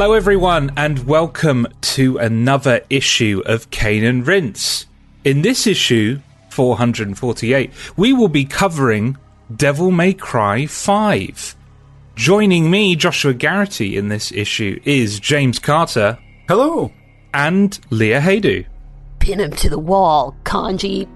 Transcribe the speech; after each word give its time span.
Hello, 0.00 0.14
everyone, 0.14 0.72
and 0.78 1.06
welcome 1.06 1.66
to 1.82 2.16
another 2.16 2.80
issue 2.88 3.42
of 3.44 3.68
Cane 3.68 4.02
and 4.02 4.26
Rinse. 4.26 4.86
In 5.24 5.42
this 5.42 5.66
issue, 5.66 6.20
448, 6.48 7.70
we 7.98 8.14
will 8.14 8.28
be 8.28 8.46
covering 8.46 9.18
Devil 9.54 9.90
May 9.90 10.14
Cry 10.14 10.64
5. 10.64 11.54
Joining 12.14 12.70
me, 12.70 12.96
Joshua 12.96 13.34
Garrity, 13.34 13.98
in 13.98 14.08
this 14.08 14.32
issue 14.32 14.80
is 14.86 15.20
James 15.20 15.58
Carter. 15.58 16.18
Hello. 16.48 16.90
And 17.34 17.78
Leah 17.90 18.22
Haydu. 18.22 18.64
Pin 19.18 19.38
him 19.38 19.50
to 19.50 19.68
the 19.68 19.78
wall, 19.78 20.34
Kanji. 20.44 21.06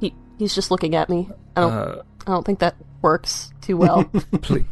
He, 0.00 0.14
he's 0.38 0.54
just 0.54 0.70
looking 0.70 0.94
at 0.94 1.08
me. 1.08 1.30
I 1.56 1.60
don't, 1.62 1.72
uh, 1.72 2.02
I 2.26 2.30
don't 2.30 2.44
think 2.44 2.58
that 2.58 2.76
works 3.00 3.54
too 3.62 3.78
well. 3.78 4.04
please, 4.42 4.66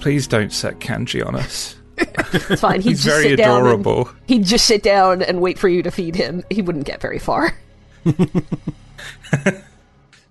please 0.00 0.26
don't 0.26 0.52
set 0.52 0.80
kanji 0.80 1.24
on 1.24 1.36
us. 1.36 1.76
It's 1.98 2.60
fine. 2.60 2.80
He'd 2.80 2.90
He's 2.90 3.04
just 3.04 3.16
very 3.16 3.30
sit 3.30 3.36
down 3.36 3.60
adorable. 3.62 4.08
and- 4.08 4.16
he'd 4.26 4.44
just 4.44 4.66
sit 4.66 4.82
down 4.82 5.22
and 5.22 5.40
wait 5.40 5.58
for 5.58 5.68
you 5.68 5.82
to 5.82 5.90
feed 5.90 6.16
him. 6.16 6.42
He 6.50 6.62
wouldn't 6.62 6.86
get 6.86 7.00
very 7.00 7.18
far. 7.18 7.56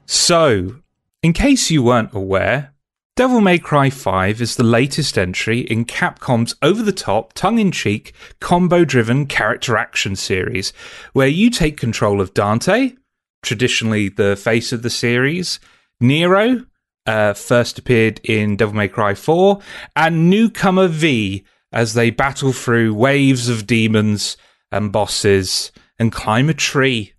So, 0.05 0.75
in 1.23 1.33
case 1.33 1.71
you 1.71 1.83
weren't 1.83 2.13
aware, 2.13 2.73
Devil 3.15 3.39
May 3.41 3.59
Cry 3.59 3.89
5 3.89 4.41
is 4.41 4.55
the 4.55 4.63
latest 4.63 5.17
entry 5.17 5.59
in 5.61 5.85
Capcom's 5.85 6.55
over 6.61 6.81
the 6.83 6.91
top, 6.91 7.33
tongue 7.33 7.59
in 7.59 7.71
cheek, 7.71 8.13
combo 8.39 8.83
driven 8.83 9.25
character 9.25 9.77
action 9.77 10.15
series, 10.15 10.73
where 11.13 11.27
you 11.27 11.49
take 11.49 11.77
control 11.77 12.19
of 12.19 12.33
Dante, 12.33 12.93
traditionally 13.41 14.09
the 14.09 14.35
face 14.35 14.73
of 14.73 14.81
the 14.81 14.89
series, 14.89 15.59
Nero, 15.99 16.65
uh, 17.05 17.33
first 17.33 17.79
appeared 17.79 18.19
in 18.23 18.55
Devil 18.55 18.75
May 18.75 18.87
Cry 18.87 19.13
4, 19.13 19.59
and 19.95 20.29
newcomer 20.29 20.87
V 20.87 21.43
as 21.71 21.93
they 21.93 22.09
battle 22.09 22.51
through 22.51 22.93
waves 22.93 23.49
of 23.49 23.65
demons 23.65 24.37
and 24.71 24.91
bosses 24.91 25.71
and 25.97 26.11
climb 26.11 26.49
a 26.49 26.53
tree. 26.53 27.13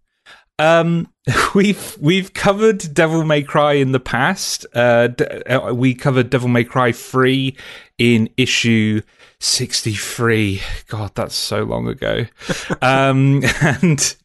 Um, 0.58 1.08
we've 1.54 1.96
we've 2.00 2.34
covered 2.34 2.94
Devil 2.94 3.24
May 3.24 3.42
Cry 3.42 3.74
in 3.74 3.92
the 3.92 4.00
past. 4.00 4.66
Uh, 4.74 5.08
d- 5.08 5.24
uh, 5.24 5.72
we 5.72 5.94
covered 5.94 6.30
Devil 6.30 6.48
May 6.48 6.64
Cry 6.64 6.92
three 6.92 7.56
in 7.98 8.28
issue 8.36 9.02
sixty 9.40 9.94
three. 9.94 10.60
God, 10.88 11.12
that's 11.14 11.34
so 11.34 11.62
long 11.62 11.88
ago. 11.88 12.26
um, 12.82 13.42
and 13.60 14.16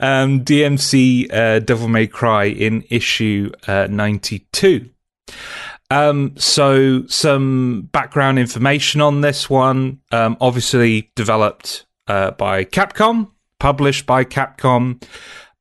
um, 0.00 0.44
DMC 0.44 1.32
uh, 1.32 1.58
Devil 1.60 1.88
May 1.88 2.06
Cry 2.06 2.44
in 2.44 2.84
issue 2.90 3.50
uh, 3.66 3.86
ninety 3.90 4.46
two. 4.52 4.90
Um, 5.90 6.34
so 6.38 7.06
some 7.06 7.90
background 7.92 8.38
information 8.38 9.00
on 9.00 9.20
this 9.20 9.50
one. 9.50 10.00
Um, 10.10 10.38
obviously 10.40 11.10
developed 11.14 11.84
uh, 12.06 12.30
by 12.32 12.64
Capcom, 12.64 13.30
published 13.60 14.06
by 14.06 14.24
Capcom. 14.24 15.02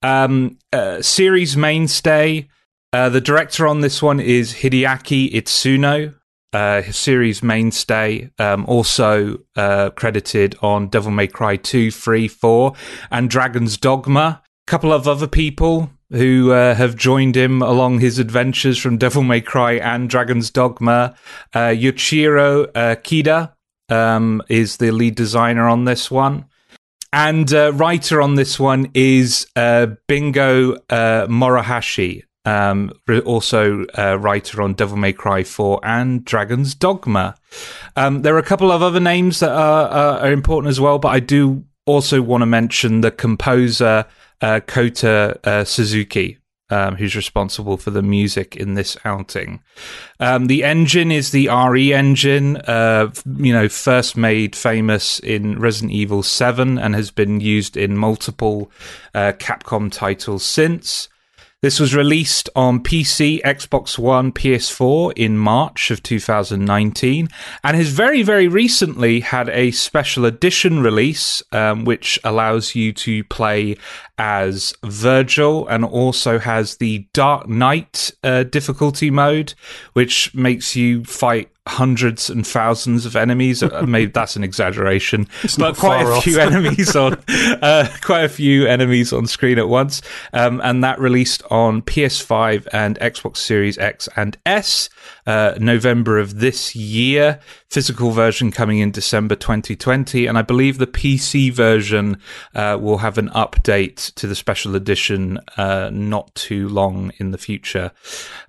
Um, 0.01 0.57
uh, 0.71 1.01
series 1.01 1.57
mainstay. 1.57 2.47
Uh, 2.93 3.09
the 3.09 3.21
director 3.21 3.67
on 3.67 3.81
this 3.81 4.01
one 4.01 4.19
is 4.19 4.53
Hideaki 4.55 5.33
Itsuno. 5.33 6.15
Uh, 6.53 6.81
series 6.91 7.41
mainstay, 7.41 8.29
um, 8.37 8.65
also 8.65 9.37
uh, 9.55 9.89
credited 9.91 10.53
on 10.61 10.89
Devil 10.89 11.11
May 11.11 11.27
Cry 11.27 11.55
2, 11.55 11.91
3, 11.91 12.27
4, 12.27 12.73
and 13.09 13.29
Dragon's 13.29 13.77
Dogma. 13.77 14.41
A 14.43 14.69
couple 14.69 14.91
of 14.91 15.07
other 15.07 15.27
people 15.27 15.89
who 16.11 16.51
uh, 16.51 16.75
have 16.75 16.95
joined 16.95 17.35
him 17.35 17.61
along 17.61 17.99
his 17.99 18.19
adventures 18.19 18.77
from 18.77 18.97
Devil 18.97 19.23
May 19.23 19.41
Cry 19.41 19.73
and 19.73 20.09
Dragon's 20.09 20.49
Dogma. 20.49 21.15
Uh, 21.53 21.69
Yoichiro 21.69 22.67
uh, 22.75 22.95
Kida 22.95 23.53
um, 23.89 24.41
is 24.49 24.77
the 24.77 24.91
lead 24.91 25.15
designer 25.15 25.67
on 25.67 25.85
this 25.85 26.11
one. 26.11 26.45
And 27.13 27.53
uh, 27.53 27.73
writer 27.73 28.21
on 28.21 28.35
this 28.35 28.59
one 28.59 28.89
is 28.93 29.47
uh, 29.55 29.87
Bingo 30.07 30.75
uh, 30.89 31.27
Morohashi, 31.27 32.23
um, 32.45 32.93
also 33.25 33.85
uh, 33.97 34.17
writer 34.17 34.61
on 34.61 34.73
Devil 34.73 34.97
May 34.97 35.11
Cry 35.11 35.43
4 35.43 35.81
and 35.83 36.23
Dragon's 36.23 36.73
Dogma. 36.73 37.35
Um, 37.97 38.21
there 38.21 38.33
are 38.35 38.39
a 38.39 38.43
couple 38.43 38.71
of 38.71 38.81
other 38.81 39.01
names 39.01 39.41
that 39.41 39.51
are, 39.51 39.87
are, 39.89 40.19
are 40.19 40.31
important 40.31 40.69
as 40.69 40.79
well, 40.79 40.99
but 40.99 41.09
I 41.09 41.19
do 41.19 41.65
also 41.85 42.21
want 42.21 42.41
to 42.41 42.45
mention 42.45 43.01
the 43.01 43.11
composer 43.11 44.05
uh, 44.41 44.59
Kota 44.61 45.39
uh, 45.43 45.63
Suzuki. 45.63 46.37
Um, 46.69 46.95
who's 46.95 47.17
responsible 47.17 47.75
for 47.75 47.91
the 47.91 48.01
music 48.01 48.55
in 48.55 48.75
this 48.75 48.95
outing? 49.03 49.61
Um, 50.21 50.47
the 50.47 50.63
engine 50.63 51.11
is 51.11 51.31
the 51.31 51.49
RE 51.49 51.93
engine, 51.93 52.55
uh, 52.55 53.11
you 53.25 53.51
know, 53.51 53.67
first 53.67 54.15
made 54.15 54.55
famous 54.55 55.19
in 55.19 55.59
Resident 55.59 55.91
Evil 55.91 56.23
7 56.23 56.79
and 56.79 56.95
has 56.95 57.11
been 57.11 57.41
used 57.41 57.75
in 57.75 57.97
multiple 57.97 58.71
uh, 59.13 59.33
Capcom 59.37 59.91
titles 59.91 60.45
since. 60.45 61.09
This 61.61 61.79
was 61.79 61.93
released 61.93 62.49
on 62.55 62.81
PC, 62.81 63.39
Xbox 63.43 63.99
One, 63.99 64.31
PS4 64.31 65.13
in 65.15 65.37
March 65.37 65.91
of 65.91 66.01
2019, 66.01 67.29
and 67.63 67.77
has 67.77 67.89
very, 67.89 68.23
very 68.23 68.47
recently 68.47 69.19
had 69.19 69.47
a 69.49 69.69
special 69.69 70.25
edition 70.25 70.81
release, 70.81 71.43
um, 71.51 71.85
which 71.85 72.19
allows 72.23 72.73
you 72.73 72.91
to 72.93 73.23
play 73.25 73.77
as 74.21 74.71
Virgil 74.85 75.67
and 75.67 75.83
also 75.83 76.37
has 76.37 76.77
the 76.77 77.07
Dark 77.11 77.49
Knight 77.49 78.11
uh, 78.23 78.43
difficulty 78.43 79.09
mode, 79.09 79.55
which 79.93 80.31
makes 80.35 80.75
you 80.75 81.03
fight 81.05 81.49
hundreds 81.67 82.29
and 82.29 82.45
thousands 82.45 83.07
of 83.07 83.15
enemies. 83.15 83.63
Uh, 83.63 83.83
Maybe 83.87 84.11
that's 84.11 84.35
an 84.35 84.43
exaggeration, 84.43 85.27
but 85.57 85.75
quite 85.75 86.05
a 86.05 86.09
off. 86.09 86.23
few 86.23 86.39
enemies 86.39 86.95
on 86.95 87.13
uh, 87.27 87.91
quite 88.01 88.23
a 88.23 88.29
few 88.29 88.67
enemies 88.67 89.11
on 89.11 89.25
screen 89.25 89.57
at 89.57 89.67
once. 89.67 90.03
Um, 90.33 90.61
and 90.63 90.83
that 90.83 90.99
released 90.99 91.41
on 91.49 91.81
PS5 91.81 92.67
and 92.71 92.99
Xbox 92.99 93.37
Series 93.37 93.79
X 93.79 94.07
and 94.15 94.37
S 94.45 94.87
uh, 95.25 95.55
November 95.59 96.19
of 96.19 96.39
this 96.39 96.75
year. 96.75 97.39
Physical 97.69 98.11
version 98.11 98.51
coming 98.51 98.79
in 98.79 98.91
December 98.91 99.35
2020, 99.35 100.25
and 100.25 100.37
I 100.37 100.41
believe 100.41 100.77
the 100.77 100.87
PC 100.87 101.51
version 101.51 102.17
uh, 102.55 102.77
will 102.79 102.99
have 102.99 103.17
an 103.17 103.29
update 103.29 104.13
to 104.15 104.27
the 104.27 104.35
special 104.35 104.75
edition 104.75 105.39
uh, 105.57 105.89
not 105.91 106.33
too 106.35 106.67
long 106.69 107.11
in 107.17 107.31
the 107.31 107.37
future. 107.37 107.91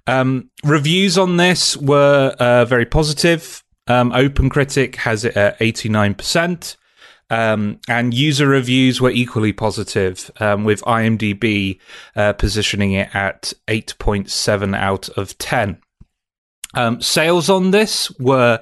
Um, 0.06 0.50
reviews 0.64 1.18
on 1.18 1.36
this 1.36 1.76
were 1.76 2.34
uh, 2.38 2.64
very 2.64 2.86
positive. 2.86 3.62
Um, 3.86 4.12
OpenCritic 4.12 4.96
has 4.96 5.24
it 5.24 5.36
at 5.36 5.58
89%. 5.58 6.76
Um, 7.32 7.80
and 7.88 8.12
user 8.12 8.46
reviews 8.46 9.00
were 9.00 9.10
equally 9.10 9.54
positive, 9.54 10.30
um, 10.38 10.64
with 10.64 10.82
IMDb 10.82 11.78
uh, 12.14 12.34
positioning 12.34 12.92
it 12.92 13.14
at 13.14 13.54
8.7 13.68 14.76
out 14.76 15.08
of 15.10 15.38
10. 15.38 15.78
Um, 16.74 17.00
sales 17.00 17.50
on 17.50 17.70
this 17.70 18.10
were 18.18 18.60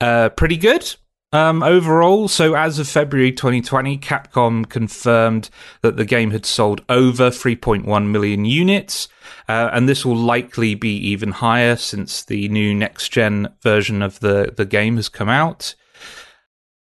uh, 0.00 0.30
pretty 0.30 0.56
good 0.56 0.94
um, 1.32 1.62
overall. 1.62 2.28
So, 2.28 2.54
as 2.54 2.78
of 2.78 2.88
February 2.88 3.32
2020, 3.32 3.98
Capcom 3.98 4.68
confirmed 4.68 5.48
that 5.80 5.96
the 5.96 6.04
game 6.04 6.30
had 6.30 6.46
sold 6.46 6.84
over 6.88 7.30
3.1 7.30 8.06
million 8.08 8.44
units. 8.44 9.08
Uh, 9.48 9.70
and 9.72 9.88
this 9.88 10.04
will 10.04 10.16
likely 10.16 10.74
be 10.74 10.94
even 10.96 11.32
higher 11.32 11.76
since 11.76 12.24
the 12.24 12.48
new 12.48 12.74
next 12.74 13.08
gen 13.10 13.48
version 13.62 14.02
of 14.02 14.20
the, 14.20 14.52
the 14.56 14.64
game 14.64 14.96
has 14.96 15.08
come 15.08 15.28
out. 15.28 15.74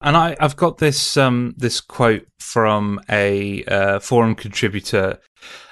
And 0.02 0.16
I, 0.16 0.36
I've 0.40 0.56
got 0.56 0.78
this 0.78 1.16
um, 1.16 1.54
this 1.58 1.80
quote 1.80 2.26
from 2.38 3.00
a 3.10 3.64
uh, 3.64 3.98
forum 3.98 4.34
contributor. 4.34 5.18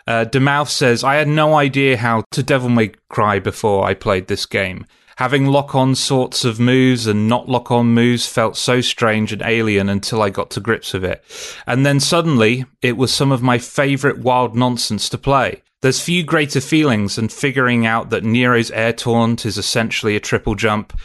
Uh, 0.07 0.27
Demouth 0.27 0.69
says, 0.69 1.03
"I 1.03 1.15
had 1.15 1.29
no 1.29 1.55
idea 1.55 1.97
how 1.97 2.25
to 2.33 2.43
Devil 2.43 2.69
May 2.69 2.93
Cry 3.09 3.39
before 3.39 3.87
I 3.87 3.95
played 3.95 4.27
this 4.27 4.45
game. 4.45 4.85
Having 5.19 5.47
lock-on 5.47 5.97
sorts 5.97 6.45
of 6.45 6.61
moves 6.61 7.09
and 7.09 7.27
not 7.27 7.49
lock-on 7.49 7.87
moves 7.87 8.29
felt 8.29 8.57
so 8.57 8.81
strange 8.81 9.33
and 9.33 9.43
alien 9.43 9.89
until 9.89 10.23
I 10.23 10.31
got 10.31 10.49
to 10.51 10.61
grips 10.61 10.93
with 10.93 11.05
it. 11.05 11.25
And 11.67 11.85
then 11.85 11.99
suddenly, 11.99 12.67
it 12.83 12.97
was 12.97 13.13
some 13.13 13.33
of 13.33 13.43
my 13.43 13.59
favorite 13.59 14.19
wild 14.19 14.55
nonsense 14.55 15.09
to 15.09 15.19
play." 15.19 15.63
There's 15.83 16.01
few 16.01 16.23
greater 16.23 16.61
feelings 16.61 17.17
than 17.17 17.29
figuring 17.29 17.85
out 17.85 18.11
that 18.11 18.23
Nero's 18.23 18.71
air 18.71 18.93
taunt 18.93 19.45
is 19.45 19.59
essentially 19.59 20.15
a 20.15 20.21
triple 20.21 20.55
jump. 20.55 20.97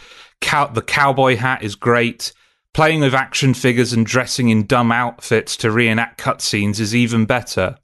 Cow- 0.42 0.68
the 0.68 0.84
cowboy 0.84 1.36
hat 1.38 1.64
is 1.64 1.74
great. 1.74 2.34
Playing 2.72 3.00
with 3.00 3.16
action 3.16 3.56
figures 3.56 3.94
and 3.94 4.06
dressing 4.06 4.50
in 4.50 4.68
dumb 4.68 4.92
outfits 4.92 5.58
to 5.58 5.72
reenact 5.72 6.22
cutscenes 6.22 6.80
is 6.80 6.96
even 6.96 7.26
better. 7.26 7.78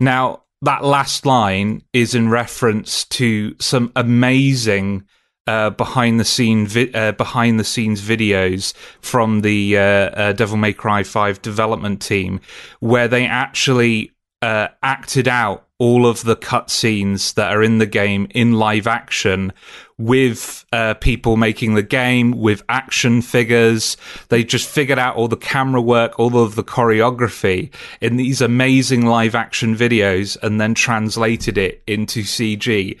Now, 0.00 0.42
that 0.62 0.82
last 0.82 1.24
line 1.24 1.82
is 1.92 2.16
in 2.16 2.30
reference 2.30 3.04
to 3.04 3.54
some 3.60 3.92
amazing 3.94 5.04
uh, 5.46 5.70
behind 5.70 6.20
the 6.20 6.24
scene 6.24 6.66
vi- 6.66 6.92
uh, 6.92 7.12
behind 7.12 7.58
the 7.58 7.64
scenes 7.64 8.00
videos 8.00 8.74
from 9.00 9.40
the 9.40 9.76
uh, 9.76 9.80
uh, 9.80 10.32
Devil 10.32 10.56
May 10.56 10.72
Cry 10.72 11.02
5 11.02 11.42
development 11.42 12.00
team 12.00 12.40
where 12.80 13.08
they 13.08 13.26
actually 13.26 14.12
uh, 14.40 14.68
acted 14.82 15.28
out 15.28 15.66
all 15.78 16.06
of 16.06 16.22
the 16.22 16.36
cutscenes 16.36 17.34
that 17.34 17.52
are 17.52 17.62
in 17.62 17.78
the 17.78 17.86
game 17.86 18.28
in 18.30 18.52
live 18.52 18.86
action 18.86 19.52
with 19.98 20.64
uh, 20.72 20.94
people 20.94 21.36
making 21.36 21.74
the 21.74 21.82
game 21.82 22.32
with 22.32 22.62
action 22.68 23.20
figures. 23.20 23.96
They 24.28 24.44
just 24.44 24.68
figured 24.68 24.98
out 24.98 25.16
all 25.16 25.26
the 25.26 25.36
camera 25.36 25.80
work, 25.80 26.18
all 26.18 26.38
of 26.38 26.54
the 26.54 26.64
choreography 26.64 27.72
in 28.00 28.16
these 28.16 28.40
amazing 28.40 29.06
live 29.06 29.34
action 29.34 29.76
videos 29.76 30.36
and 30.42 30.60
then 30.60 30.74
translated 30.74 31.58
it 31.58 31.82
into 31.86 32.22
CG. 32.22 32.98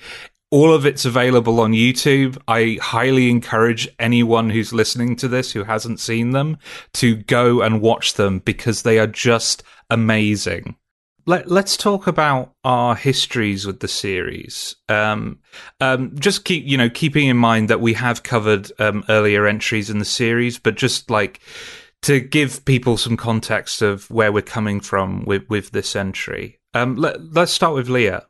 All 0.52 0.72
of 0.72 0.86
it's 0.86 1.04
available 1.04 1.58
on 1.58 1.72
YouTube. 1.72 2.38
I 2.46 2.78
highly 2.80 3.28
encourage 3.28 3.88
anyone 3.98 4.50
who's 4.50 4.72
listening 4.72 5.16
to 5.16 5.26
this 5.26 5.50
who 5.50 5.64
hasn't 5.64 5.98
seen 5.98 6.30
them 6.30 6.58
to 6.94 7.16
go 7.16 7.62
and 7.62 7.80
watch 7.80 8.14
them 8.14 8.38
because 8.38 8.82
they 8.82 9.00
are 9.00 9.08
just 9.08 9.64
amazing 9.90 10.76
let, 11.26 11.50
us 11.50 11.76
talk 11.76 12.06
about 12.06 12.54
our 12.64 12.94
histories 12.94 13.66
with 13.66 13.80
the 13.80 13.88
series. 13.88 14.76
Um, 14.88 15.38
um, 15.80 16.18
just 16.18 16.44
keep, 16.44 16.64
you 16.66 16.76
know, 16.76 16.90
keeping 16.90 17.28
in 17.28 17.36
mind 17.36 17.70
that 17.70 17.80
we 17.80 17.94
have 17.94 18.22
covered 18.22 18.70
um, 18.80 19.04
earlier 19.08 19.46
entries 19.46 19.90
in 19.90 19.98
the 19.98 20.04
series, 20.04 20.58
but 20.58 20.76
just 20.76 21.10
like 21.10 21.40
to 22.02 22.20
give 22.20 22.64
people 22.64 22.96
some 22.96 23.16
context 23.16 23.82
of 23.82 24.10
where 24.10 24.32
we're 24.32 24.42
coming 24.42 24.80
from 24.80 25.24
with, 25.24 25.48
with 25.48 25.70
this 25.70 25.94
entry. 25.94 26.58
Um, 26.74 26.96
let, 26.96 27.32
let's 27.32 27.52
start 27.52 27.74
with 27.74 27.88
Leah. 27.88 28.26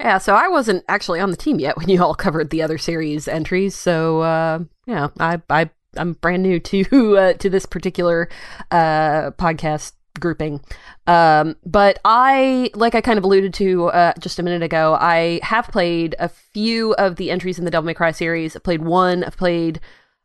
Yeah, 0.00 0.16
so 0.16 0.34
I 0.34 0.48
wasn't 0.48 0.82
actually 0.88 1.20
on 1.20 1.30
the 1.30 1.36
team 1.36 1.60
yet 1.60 1.76
when 1.76 1.90
you 1.90 2.02
all 2.02 2.14
covered 2.14 2.48
the 2.48 2.62
other 2.62 2.78
series 2.78 3.28
entries. 3.28 3.74
So 3.74 4.22
uh, 4.22 4.60
yeah, 4.86 5.08
I, 5.18 5.42
I 5.50 5.70
I'm 5.96 6.14
brand 6.14 6.42
new 6.42 6.58
to 6.58 7.18
uh, 7.18 7.32
to 7.34 7.50
this 7.50 7.66
particular 7.66 8.28
uh, 8.70 9.32
podcast 9.32 9.92
grouping. 10.18 10.60
Um, 11.06 11.56
but 11.66 11.98
I, 12.04 12.70
like 12.74 12.94
I 12.94 13.00
kind 13.00 13.18
of 13.18 13.24
alluded 13.24 13.54
to 13.54 13.86
uh, 13.88 14.12
just 14.18 14.38
a 14.38 14.42
minute 14.42 14.62
ago, 14.62 14.96
I 14.98 15.40
have 15.42 15.68
played 15.68 16.14
a 16.18 16.28
few 16.28 16.94
of 16.94 17.16
the 17.16 17.30
entries 17.30 17.58
in 17.58 17.64
the 17.64 17.70
Devil 17.70 17.86
May 17.86 17.94
Cry 17.94 18.10
series. 18.10 18.56
I 18.56 18.60
played 18.60 18.82
one, 18.82 19.22
I've 19.22 19.36
played 19.36 19.80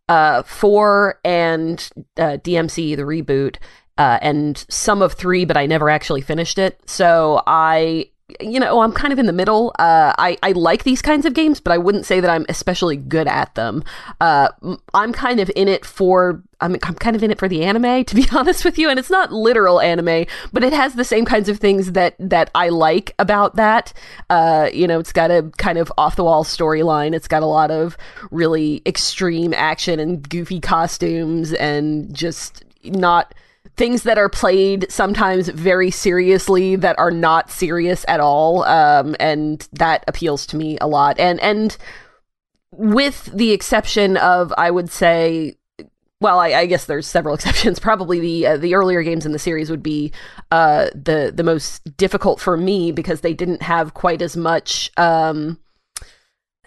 uh, 0.08 0.44
four, 0.44 1.20
and 1.24 1.90
uh, 2.18 2.38
DMC, 2.38 2.96
the 2.96 3.04
reboot, 3.04 3.58
uh, 3.98 4.20
and 4.22 4.66
some 4.70 5.02
of 5.02 5.14
three, 5.14 5.46
but 5.46 5.58
I 5.58 5.66
never 5.66 5.90
actually 5.90 6.22
finished 6.22 6.58
it. 6.58 6.80
So 6.90 7.42
I 7.48 8.12
you 8.40 8.60
know, 8.60 8.82
I'm 8.82 8.92
kind 8.92 9.14
of 9.14 9.20
in 9.20 9.28
the 9.28 9.34
middle. 9.34 9.72
Uh, 9.78 10.14
I, 10.18 10.38
I 10.42 10.54
like 10.54 10.84
these 10.84 11.02
kinds 11.02 11.28
of 11.28 11.36
games, 11.36 11.60
but 11.60 11.72
I 11.72 11.78
wouldn't 11.78 12.08
say 12.08 12.20
that 12.20 12.30
I'm 12.30 12.46
especially 12.50 12.98
good 12.98 13.28
at 13.28 13.54
them. 13.54 13.84
Uh, 14.20 14.50
I'm 14.96 15.14
kind 15.14 15.40
of 15.40 15.52
in 15.56 15.68
it 15.68 15.86
for, 15.86 16.42
I'm, 16.60 16.76
I'm 16.82 16.96
kind 16.96 17.16
of 17.16 17.22
in 17.22 17.30
it 17.30 17.38
for 17.38 17.48
the 17.48 17.64
anime, 17.64 18.04
to 18.06 18.16
be 18.16 18.26
honest 18.34 18.66
with 18.66 18.80
you. 18.80 18.90
And 18.90 18.98
it's 18.98 19.12
not 19.12 19.32
literal 19.32 19.80
anime, 19.80 20.26
but 20.52 20.64
it 20.64 20.74
has 20.74 20.96
the 20.96 21.04
same 21.04 21.24
kinds 21.24 21.50
of 21.50 21.60
things 21.60 21.92
that, 21.92 22.16
that 22.18 22.50
I 22.56 22.70
like 22.70 23.14
about 23.20 23.58
that. 23.58 23.94
Uh, 24.32 24.70
you 24.74 24.88
know, 24.88 25.00
it's 25.00 25.14
got 25.14 25.30
a 25.30 25.52
kind 25.58 25.78
of 25.78 25.94
off 25.96 26.16
the 26.16 26.24
wall 26.24 26.44
storyline. 26.44 27.14
It's 27.14 27.28
got 27.28 27.44
a 27.44 27.48
lot 27.48 27.70
of 27.70 27.96
really 28.32 28.82
extreme 28.88 29.54
action 29.54 30.00
and 30.00 30.28
goofy 30.28 30.60
costumes 30.60 31.54
and 31.54 32.12
just 32.12 32.64
not 32.84 33.36
things 33.78 34.04
that 34.04 34.18
are 34.18 34.30
played 34.30 34.86
sometimes 34.90 35.50
very 35.50 35.92
seriously 35.92 36.76
that 36.76 36.98
are 36.98 37.12
not 37.12 37.50
serious 37.52 38.06
at 38.08 38.20
all 38.20 38.64
um, 38.64 39.16
and 39.20 39.68
that 39.74 40.04
appeals 40.08 40.46
to 40.48 40.56
me 40.56 40.78
a 40.80 40.88
lot 40.88 41.20
and 41.20 41.40
and 41.42 41.78
with 42.72 43.26
the 43.34 43.52
exception 43.52 44.18
of 44.18 44.54
i 44.58 44.72
would 44.72 44.90
say 44.90 45.56
well, 46.22 46.40
I, 46.40 46.54
I, 46.54 46.66
guess 46.66 46.86
there's 46.86 47.08
several 47.08 47.36
exceptions. 47.36 47.80
Probably 47.80 48.20
the 48.20 48.48
uh, 48.48 48.58
the 48.58 48.74
earlier 48.76 49.04
games 49.04 49.26
in 49.26 49.32
the 49.32 49.40
series 49.40 49.70
would 49.70 49.84
be 49.84 50.12
uh, 50.50 50.88
the 50.96 51.32
the 51.36 51.44
most 51.44 51.98
difficult 51.98 52.40
for 52.40 52.58
me 52.58 52.92
because 52.92 53.22
they 53.22 53.34
didn't 53.34 53.62
have 53.62 53.94
quite 53.94 54.22
as 54.22 54.38
much 54.38 54.92
um, 54.98 55.60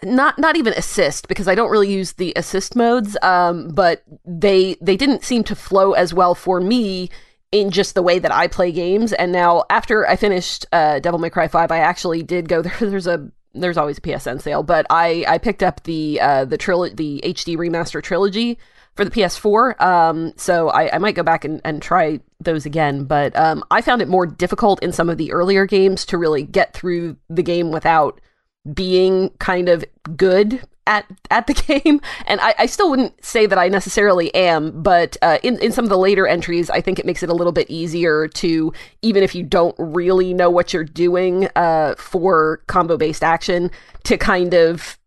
not 0.03 0.37
not 0.37 0.55
even 0.55 0.73
assist 0.73 1.27
because 1.27 1.47
I 1.47 1.55
don't 1.55 1.69
really 1.69 1.91
use 1.91 2.13
the 2.13 2.33
assist 2.35 2.75
modes. 2.75 3.17
Um, 3.21 3.69
but 3.69 4.03
they 4.25 4.75
they 4.81 4.97
didn't 4.97 5.23
seem 5.23 5.43
to 5.45 5.55
flow 5.55 5.93
as 5.93 6.13
well 6.13 6.35
for 6.35 6.59
me 6.59 7.09
in 7.51 7.71
just 7.71 7.95
the 7.95 8.03
way 8.03 8.19
that 8.19 8.31
I 8.31 8.47
play 8.47 8.71
games. 8.71 9.13
And 9.13 9.31
now 9.31 9.63
after 9.69 10.07
I 10.07 10.15
finished 10.15 10.65
uh, 10.71 10.99
Devil 10.99 11.19
May 11.19 11.29
Cry 11.29 11.47
Five, 11.47 11.71
I 11.71 11.79
actually 11.79 12.23
did 12.23 12.47
go 12.47 12.61
there. 12.63 12.75
There's 12.79 13.07
a 13.07 13.29
there's 13.53 13.77
always 13.77 13.97
a 13.97 14.01
PSN 14.01 14.41
sale, 14.41 14.63
but 14.63 14.85
I 14.89 15.25
I 15.27 15.37
picked 15.37 15.63
up 15.63 15.83
the 15.83 16.19
uh, 16.21 16.45
the 16.45 16.57
trilogy 16.57 16.95
the 16.95 17.21
HD 17.33 17.57
remaster 17.57 18.01
trilogy 18.01 18.59
for 18.95 19.05
the 19.05 19.11
PS4. 19.11 19.79
Um, 19.81 20.33
so 20.35 20.69
I, 20.69 20.95
I 20.95 20.97
might 20.97 21.15
go 21.15 21.23
back 21.23 21.45
and, 21.45 21.61
and 21.63 21.81
try 21.81 22.19
those 22.41 22.65
again. 22.65 23.05
But 23.05 23.33
um, 23.37 23.63
I 23.71 23.81
found 23.81 24.01
it 24.01 24.09
more 24.09 24.25
difficult 24.25 24.83
in 24.83 24.91
some 24.91 25.09
of 25.09 25.17
the 25.17 25.31
earlier 25.31 25.65
games 25.65 26.05
to 26.07 26.17
really 26.17 26.43
get 26.43 26.73
through 26.73 27.15
the 27.29 27.43
game 27.43 27.71
without 27.71 28.19
being 28.73 29.29
kind 29.39 29.69
of 29.69 29.83
good 30.15 30.61
at 30.87 31.05
at 31.29 31.47
the 31.47 31.53
game. 31.83 32.01
And 32.25 32.41
I, 32.41 32.55
I 32.59 32.65
still 32.65 32.89
wouldn't 32.89 33.23
say 33.23 33.45
that 33.45 33.57
I 33.57 33.69
necessarily 33.69 34.33
am 34.35 34.81
but 34.81 35.15
uh, 35.21 35.37
in, 35.43 35.59
in 35.59 35.71
some 35.71 35.85
of 35.85 35.89
the 35.89 35.97
later 35.97 36.27
entries 36.27 36.69
I 36.69 36.81
think 36.81 36.99
it 36.99 37.05
makes 37.05 37.23
it 37.23 37.29
a 37.29 37.33
little 37.33 37.53
bit 37.53 37.69
easier 37.69 38.27
to 38.27 38.73
even 39.01 39.23
if 39.23 39.33
you 39.35 39.43
don't 39.43 39.75
really 39.77 40.33
know 40.33 40.49
what 40.49 40.73
you're 40.73 40.83
doing 40.83 41.47
uh, 41.55 41.95
for 41.95 42.61
combo 42.67 42.97
based 42.97 43.23
action 43.23 43.71
to 44.03 44.17
kind 44.17 44.53
of 44.53 44.97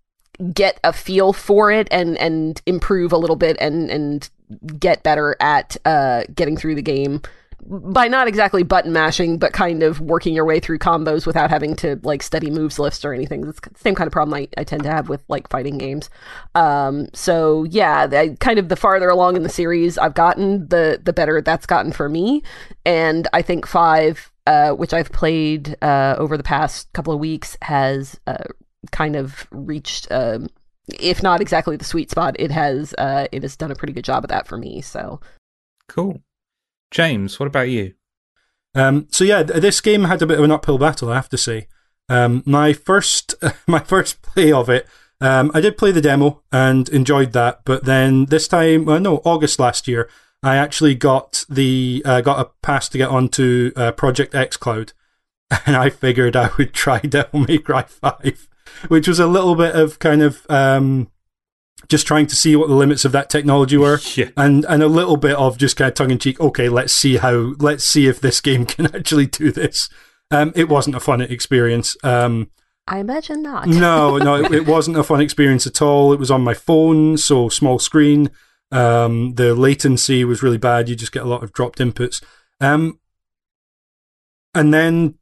get 0.55 0.81
a 0.83 0.93
feel 0.93 1.33
for 1.33 1.71
it 1.71 1.89
and 1.91 2.17
and 2.19 2.63
improve 2.67 3.13
a 3.13 3.19
little 3.19 3.37
bit 3.37 3.57
and 3.61 3.91
and 3.91 4.31
get 4.79 5.03
better 5.03 5.37
at 5.41 5.77
uh, 5.85 6.25
getting 6.35 6.57
through 6.57 6.75
the 6.75 6.83
game 6.83 7.21
by 7.65 8.09
not 8.09 8.27
exactly 8.27 8.63
button 8.63 8.93
mashing, 8.93 9.39
but 9.39 9.53
kind 9.53 9.83
of 9.83 10.01
working 10.01 10.35
your 10.35 10.45
way 10.45 10.59
through 10.59 10.79
combos 10.79 11.27
without 11.27 11.51
having 11.51 11.77
to 11.77 12.01
like 12.03 12.23
study 12.23 12.51
moves 12.51 12.79
lists 12.79 13.05
or 13.05 13.13
anything. 13.13 13.47
It's 13.47 13.61
the 13.61 13.71
same 13.77 13.95
kind 13.95 14.07
of 14.07 14.13
problem 14.13 14.35
I, 14.35 14.49
I 14.61 14.65
tend 14.65 14.83
to 14.83 14.91
have 14.91 15.09
with 15.09 15.23
like 15.29 15.49
fighting 15.49 15.79
games. 15.79 16.11
Um, 16.55 17.09
so 17.15 17.65
yeah, 17.65 18.09
I, 18.11 18.37
kind 18.41 18.59
of 18.59 18.69
the 18.69 18.77
farther 18.77 19.09
along 19.09 19.37
in 19.37 19.43
the 19.43 19.49
series 19.49 19.97
I've 19.97 20.15
gotten, 20.15 20.69
the 20.69 21.01
the 21.03 21.13
better 21.13 21.41
that's 21.41 21.67
gotten 21.67 21.93
for 21.93 22.09
me. 22.09 22.43
And 22.85 23.29
I 23.33 23.43
think 23.43 23.67
five, 23.67 24.33
uh, 24.47 24.71
which 24.73 24.93
I've 24.93 25.13
played 25.13 25.77
uh, 25.83 26.17
over 26.19 26.37
the 26.37 26.43
past 26.43 26.93
couple 26.93 27.15
of 27.15 27.21
weeks, 27.21 27.57
has 27.63 28.19
uh, 28.27 28.45
kind 28.91 29.15
of 29.17 29.47
reached. 29.51 30.11
Um, 30.11 30.49
if 30.99 31.23
not 31.23 31.41
exactly 31.41 31.77
the 31.77 31.85
sweet 31.85 32.11
spot, 32.11 32.35
it 32.41 32.51
has 32.51 32.93
uh, 32.99 33.29
it 33.31 33.43
has 33.43 33.57
done 33.57 33.71
a 33.71 33.77
pretty 33.77 33.93
good 33.93 34.05
job 34.05 34.25
of 34.25 34.31
that 34.31 34.49
for 34.49 34.59
me. 34.59 34.81
So 34.81 35.21
cool. 35.89 36.21
James, 36.93 37.41
what 37.41 37.47
about 37.47 37.71
you? 37.71 37.95
Um, 38.75 39.09
so 39.11 39.25
yeah, 39.25 39.43
this 39.43 39.81
game 39.81 40.05
had 40.05 40.23
a 40.23 40.27
bit 40.27 40.39
of 40.39 40.45
an 40.45 40.53
uphill 40.53 40.79
battle, 40.79 41.11
I 41.11 41.17
have 41.17 41.29
to 41.31 41.39
say. 41.39 41.67
Um, 42.09 42.43
my 42.47 42.73
first, 42.73 43.35
my 43.67 43.81
first 43.81 44.23
play 44.23 44.53
of 44.53 44.69
it, 44.69 44.87
um, 45.21 45.51
I 45.55 45.61
did 45.61 45.79
play 45.79 45.91
the 45.91 46.01
demo 46.01 46.43
and 46.53 46.89
enjoyed 46.91 47.33
that, 47.33 47.63
but 47.65 47.85
then 47.85 48.27
this 48.27 48.47
time, 48.47 48.85
well, 48.85 49.01
no, 49.01 49.23
August 49.25 49.59
last 49.59 49.89
year, 49.89 50.09
I 50.43 50.57
actually 50.57 50.95
got 50.95 51.45
the 51.49 52.03
uh, 52.05 52.21
got 52.21 52.41
a 52.41 52.51
pass 52.63 52.89
to 52.91 52.99
get 52.99 53.09
onto 53.09 53.71
uh, 53.77 53.93
Project 53.93 54.35
xCloud, 54.35 54.93
and 55.67 55.77
I 55.77 55.89
figured 55.91 56.35
I 56.35 56.51
would 56.59 56.73
try 56.73 56.99
Devil 57.01 57.41
May 57.41 57.59
Cry 57.59 57.83
Five, 57.83 58.49
which 58.89 59.07
was 59.07 59.21
a 59.21 59.29
little 59.29 59.55
bit 59.55 59.77
of 59.77 60.01
kind 60.01 60.21
of 60.23 60.45
um, 60.51 61.12
just 61.89 62.07
trying 62.07 62.27
to 62.27 62.37
see 62.37 62.57
what 62.57 62.69
the 62.69 62.75
limits 62.75 63.05
of 63.05 63.13
that 63.13 63.31
technology 63.31 63.77
were, 63.77 63.99
yeah. 64.15 64.31
and 64.37 64.65
and 64.67 64.83
a 64.83 64.89
little 64.89 65.17
bit 65.17 65.37
of 65.37 65.59
just 65.59 65.77
kind 65.77 65.89
of 65.89 65.95
tongue 65.95 66.11
in 66.11 66.19
cheek. 66.19 66.41
Okay, 66.41 66.69
let's 66.69 66.95
see 66.95 67.17
how 67.17 67.55
let's 67.59 67.85
see 67.85 68.07
if 68.07 68.21
this 68.21 68.41
game 68.49 68.67
can 68.67 68.95
actually 68.95 69.27
do 69.27 69.51
this. 69.51 69.89
Um, 70.31 70.53
it 70.55 70.69
wasn't 70.69 70.97
a 70.97 71.01
fun 71.01 71.21
experience. 71.21 71.97
Um, 72.03 72.51
I 72.89 72.99
imagine 72.99 73.43
not. 73.43 73.69
no, 73.69 74.19
no, 74.19 74.37
it, 74.37 74.53
it, 74.53 74.67
wasn't 74.67 74.97
a 74.97 75.05
fun 75.05 75.21
experience 75.21 75.67
at 75.67 75.83
all. 75.83 76.13
It 76.13 76.19
was 76.19 76.31
on 76.31 76.43
my 76.43 76.55
phone, 76.55 77.17
so 77.17 77.49
small 77.49 77.79
screen. 77.79 78.31
Um, 78.71 79.35
the 79.35 79.55
latency 79.55 80.25
was 80.25 80.43
really 80.43 80.59
bad. 80.59 80.89
You 80.89 80.97
just 80.97 81.13
get 81.13 81.23
a 81.23 81.29
lot 81.29 81.43
of 81.43 81.53
dropped 81.53 81.79
inputs. 81.79 82.23
Um, 82.61 82.99
and 84.55 84.73
then 84.73 85.19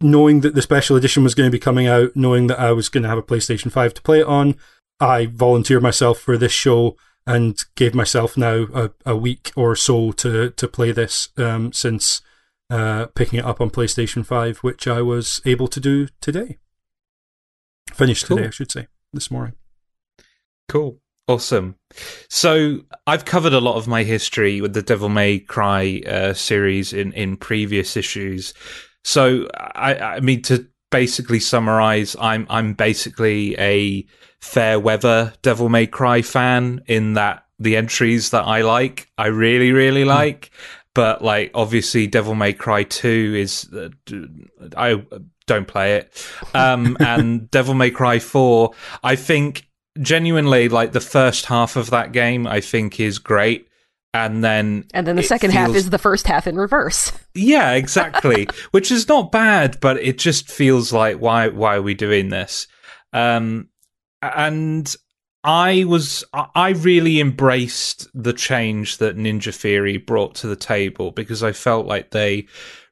knowing 0.00 0.40
that 0.40 0.54
the 0.54 0.62
special 0.62 0.96
edition 0.96 1.24
was 1.24 1.34
going 1.34 1.46
to 1.46 1.52
be 1.52 1.58
coming 1.58 1.86
out, 1.86 2.14
knowing 2.14 2.46
that 2.46 2.58
I 2.58 2.72
was 2.72 2.88
going 2.88 3.02
to 3.02 3.08
have 3.08 3.18
a 3.18 3.22
PlayStation 3.22 3.70
5 3.70 3.94
to 3.94 4.02
play 4.02 4.20
it 4.20 4.26
on, 4.26 4.56
I 5.00 5.26
volunteered 5.26 5.82
myself 5.82 6.18
for 6.18 6.36
this 6.36 6.52
show 6.52 6.96
and 7.26 7.58
gave 7.74 7.94
myself 7.94 8.36
now 8.36 8.66
a, 8.74 8.90
a 9.06 9.16
week 9.16 9.52
or 9.56 9.76
so 9.76 10.12
to 10.12 10.50
to 10.50 10.68
play 10.68 10.92
this 10.92 11.28
um, 11.36 11.72
since 11.72 12.22
uh, 12.70 13.06
picking 13.14 13.38
it 13.38 13.44
up 13.44 13.60
on 13.60 13.70
PlayStation 13.70 14.24
Five, 14.24 14.58
which 14.58 14.86
I 14.86 15.02
was 15.02 15.40
able 15.44 15.68
to 15.68 15.80
do 15.80 16.08
today. 16.20 16.58
Finished 17.92 18.26
cool. 18.26 18.36
today, 18.36 18.48
I 18.48 18.50
should 18.50 18.70
say, 18.70 18.86
this 19.12 19.30
morning. 19.30 19.54
Cool. 20.68 21.00
Awesome. 21.26 21.76
So 22.28 22.80
I've 23.06 23.24
covered 23.24 23.52
a 23.52 23.60
lot 23.60 23.76
of 23.76 23.86
my 23.86 24.02
history 24.02 24.60
with 24.60 24.74
the 24.74 24.82
Devil 24.82 25.08
May 25.08 25.38
Cry 25.38 26.02
uh, 26.06 26.32
series 26.32 26.92
in, 26.92 27.12
in 27.12 27.36
previous 27.36 27.96
issues. 27.96 28.52
So 29.04 29.48
I, 29.54 29.94
I 29.94 30.20
mean 30.20 30.42
to 30.42 30.66
basically 30.90 31.40
summarize, 31.40 32.16
I'm 32.20 32.46
I'm 32.50 32.74
basically 32.74 33.58
a 33.58 34.06
fair 34.40 34.78
weather 34.78 35.32
Devil 35.42 35.68
May 35.68 35.86
Cry 35.86 36.22
fan 36.22 36.82
in 36.86 37.14
that 37.14 37.46
the 37.58 37.76
entries 37.76 38.30
that 38.30 38.44
I 38.44 38.62
like, 38.62 39.10
I 39.18 39.26
really, 39.26 39.72
really 39.72 40.02
hmm. 40.02 40.08
like. 40.08 40.50
But 40.92 41.22
like 41.22 41.52
obviously 41.54 42.08
Devil 42.08 42.34
May 42.34 42.52
Cry 42.52 42.82
2 42.82 43.34
is 43.36 43.70
uh, 43.72 43.90
I 44.76 45.02
don't 45.46 45.68
play 45.68 45.96
it. 45.96 46.26
Um 46.52 46.96
and 47.00 47.48
Devil 47.50 47.74
May 47.74 47.92
Cry 47.92 48.18
4 48.18 48.72
I 49.04 49.14
think 49.14 49.68
genuinely 50.00 50.68
like 50.68 50.90
the 50.92 51.00
first 51.00 51.46
half 51.46 51.76
of 51.76 51.90
that 51.90 52.10
game 52.10 52.46
I 52.46 52.60
think 52.60 52.98
is 52.98 53.18
great 53.20 53.68
and 54.12 54.42
then 54.42 54.84
and 54.92 55.06
then 55.06 55.16
the 55.16 55.22
second 55.22 55.52
half 55.52 55.74
is 55.74 55.90
the 55.90 55.98
first 55.98 56.26
half 56.26 56.46
in 56.46 56.56
reverse. 56.56 57.12
yeah, 57.34 57.72
exactly. 57.72 58.48
Which 58.72 58.90
is 58.90 59.08
not 59.08 59.32
bad, 59.32 59.78
but 59.80 59.98
it 59.98 60.18
just 60.18 60.50
feels 60.50 60.92
like 60.92 61.18
why 61.18 61.48
why 61.48 61.76
are 61.76 61.82
we 61.82 61.94
doing 61.94 62.28
this? 62.28 62.66
Um 63.12 63.68
and 64.22 64.94
I 65.44 65.84
was 65.84 66.24
I 66.32 66.46
I 66.54 66.68
really 66.70 67.20
embraced 67.20 68.08
the 68.12 68.32
change 68.32 68.98
that 68.98 69.16
Ninja 69.16 69.54
Theory 69.54 69.96
brought 69.96 70.34
to 70.36 70.48
the 70.48 70.56
table 70.56 71.12
because 71.12 71.42
I 71.42 71.52
felt 71.52 71.86
like 71.86 72.10
they 72.10 72.46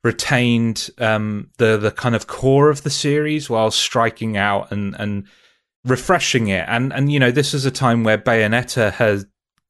retained 0.04 0.88
um 0.98 1.50
the 1.58 1.76
the 1.76 1.90
kind 1.90 2.14
of 2.14 2.28
core 2.28 2.70
of 2.70 2.84
the 2.84 2.90
series 2.90 3.50
while 3.50 3.72
striking 3.72 4.37
out 4.37 4.70
and 4.70 4.94
and 4.98 5.26
refreshing 5.84 6.48
it 6.48 6.64
and 6.68 6.92
and 6.92 7.10
you 7.10 7.18
know 7.18 7.30
this 7.30 7.54
is 7.54 7.64
a 7.64 7.70
time 7.70 8.04
where 8.04 8.18
Bayonetta 8.18 8.92
has 8.92 9.26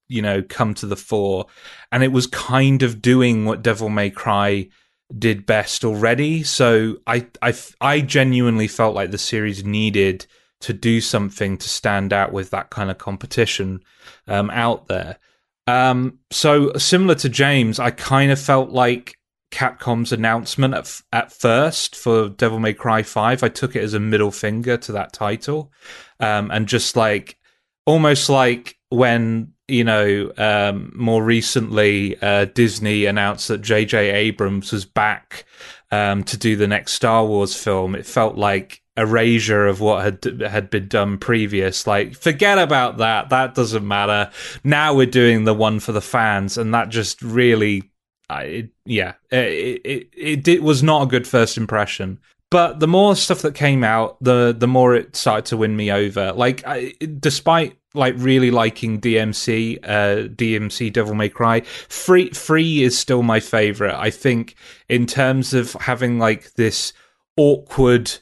you 0.08 0.22
know 0.22 0.42
come 0.42 0.74
to 0.74 0.86
the 0.86 0.96
fore 0.96 1.46
and 1.92 2.02
it 2.02 2.12
was 2.12 2.26
kind 2.26 2.82
of 2.82 3.02
doing 3.02 3.44
what 3.44 3.62
Devil 3.62 3.88
May 3.88 4.10
Cry 4.10 4.68
did 5.16 5.46
best 5.46 5.84
already. 5.84 6.42
So 6.42 6.96
I, 7.06 7.26
I, 7.40 7.54
I 7.80 8.00
genuinely 8.00 8.68
felt 8.68 8.94
like 8.94 9.10
the 9.10 9.18
series 9.18 9.64
needed 9.64 10.26
to 10.60 10.72
do 10.72 11.00
something 11.00 11.56
to 11.56 11.68
stand 11.68 12.12
out 12.12 12.32
with 12.32 12.50
that 12.50 12.70
kind 12.70 12.90
of 12.90 12.98
competition 12.98 13.80
um, 14.26 14.50
out 14.50 14.88
there. 14.88 15.18
Um, 15.66 16.18
so 16.30 16.72
similar 16.74 17.14
to 17.16 17.28
James, 17.28 17.78
I 17.78 17.90
kind 17.90 18.32
of 18.32 18.40
felt 18.40 18.70
like 18.70 19.16
Capcom's 19.50 20.12
announcement 20.12 20.74
at, 20.74 21.00
at 21.12 21.32
first 21.32 21.94
for 21.94 22.28
Devil 22.28 22.58
May 22.58 22.74
Cry 22.74 23.02
5, 23.02 23.42
I 23.42 23.48
took 23.48 23.76
it 23.76 23.82
as 23.82 23.94
a 23.94 24.00
middle 24.00 24.30
finger 24.30 24.76
to 24.78 24.92
that 24.92 25.12
title. 25.12 25.72
Um, 26.20 26.50
and 26.50 26.66
just 26.66 26.96
like, 26.96 27.38
almost 27.86 28.28
like 28.28 28.77
when 28.90 29.52
you 29.66 29.84
know 29.84 30.32
um, 30.36 30.92
more 30.94 31.22
recently 31.22 32.20
uh, 32.22 32.46
Disney 32.46 33.04
announced 33.04 33.48
that 33.48 33.62
J.J. 33.62 34.10
Abrams 34.10 34.72
was 34.72 34.84
back 34.84 35.44
um, 35.90 36.24
to 36.24 36.36
do 36.36 36.56
the 36.56 36.68
next 36.68 36.92
Star 36.92 37.24
Wars 37.24 37.54
film. 37.54 37.94
It 37.94 38.06
felt 38.06 38.36
like 38.36 38.82
erasure 38.96 39.66
of 39.66 39.80
what 39.80 40.02
had 40.02 40.42
had 40.42 40.70
been 40.70 40.88
done 40.88 41.18
previous. 41.18 41.86
Like 41.86 42.14
forget 42.14 42.58
about 42.58 42.98
that. 42.98 43.28
That 43.28 43.54
doesn't 43.54 43.86
matter. 43.86 44.30
Now 44.64 44.94
we're 44.94 45.06
doing 45.06 45.44
the 45.44 45.54
one 45.54 45.80
for 45.80 45.92
the 45.92 46.00
fans, 46.00 46.58
and 46.58 46.72
that 46.74 46.88
just 46.88 47.22
really, 47.22 47.90
I 48.28 48.70
yeah, 48.84 49.14
it, 49.30 49.80
it 49.84 50.08
it 50.16 50.48
it 50.48 50.62
was 50.62 50.82
not 50.82 51.02
a 51.02 51.06
good 51.06 51.26
first 51.26 51.56
impression 51.56 52.18
but 52.50 52.80
the 52.80 52.88
more 52.88 53.14
stuff 53.14 53.42
that 53.42 53.54
came 53.54 53.84
out 53.84 54.16
the 54.22 54.54
the 54.56 54.68
more 54.68 54.94
it 54.94 55.14
started 55.14 55.44
to 55.44 55.56
win 55.56 55.76
me 55.76 55.90
over 55.90 56.32
like 56.32 56.62
I, 56.66 56.94
despite 57.20 57.77
like 57.94 58.14
really 58.16 58.50
liking 58.50 59.00
DMC 59.00 59.78
uh 59.82 60.28
DMC 60.28 60.92
Devil 60.92 61.14
May 61.14 61.28
Cry. 61.28 61.60
Free 61.60 62.30
free 62.30 62.82
is 62.82 62.98
still 62.98 63.22
my 63.22 63.40
favorite. 63.40 63.94
I 63.94 64.10
think 64.10 64.54
in 64.88 65.06
terms 65.06 65.54
of 65.54 65.72
having 65.72 66.18
like 66.18 66.54
this 66.54 66.92
awkward 67.36 68.12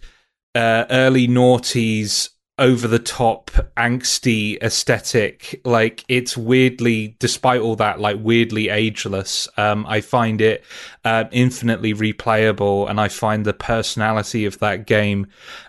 uh 0.54 0.84
early 0.90 1.26
noughties 1.26 2.30
over 2.58 2.88
the 2.88 2.98
top 2.98 3.50
angsty 3.76 4.56
aesthetic 4.62 5.60
like 5.66 6.02
it's 6.08 6.38
weirdly 6.38 7.14
despite 7.18 7.60
all 7.60 7.76
that 7.76 8.00
like 8.00 8.16
weirdly 8.20 8.68
ageless. 8.70 9.46
Um 9.58 9.84
i 9.86 10.00
find 10.00 10.40
it 10.40 10.64
uh, 11.04 11.24
infinitely 11.32 11.92
replayable 11.92 12.88
and 12.88 12.98
i 12.98 13.08
find 13.08 13.44
the 13.44 13.52
personality 13.52 14.46
of 14.46 14.58
that 14.60 14.86
game 14.86 15.26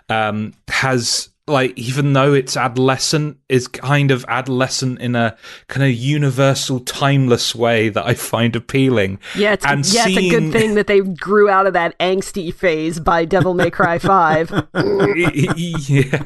um 0.08 0.54
has 0.68 1.28
like 1.48 1.76
even 1.78 2.12
though 2.12 2.32
it's 2.32 2.56
adolescent 2.56 3.38
is 3.48 3.66
kind 3.68 4.10
of 4.10 4.24
adolescent 4.28 5.00
in 5.00 5.16
a 5.16 5.36
kind 5.68 5.84
of 5.84 5.96
universal 5.96 6.80
timeless 6.80 7.54
way 7.54 7.88
that 7.88 8.04
i 8.06 8.14
find 8.14 8.54
appealing 8.54 9.18
Yeah, 9.36 9.54
it's 9.54 9.64
And 9.64 9.84
yeah, 9.92 10.06
it's 10.08 10.16
a 10.18 10.30
good 10.30 10.52
thing 10.52 10.74
that 10.74 10.86
they 10.86 11.00
grew 11.00 11.48
out 11.48 11.66
of 11.66 11.72
that 11.72 11.98
angsty 11.98 12.52
phase 12.54 13.00
by 13.00 13.24
Devil 13.24 13.54
May 13.54 13.70
Cry 13.70 13.98
Five. 14.08 14.50
yeah. 14.74 16.24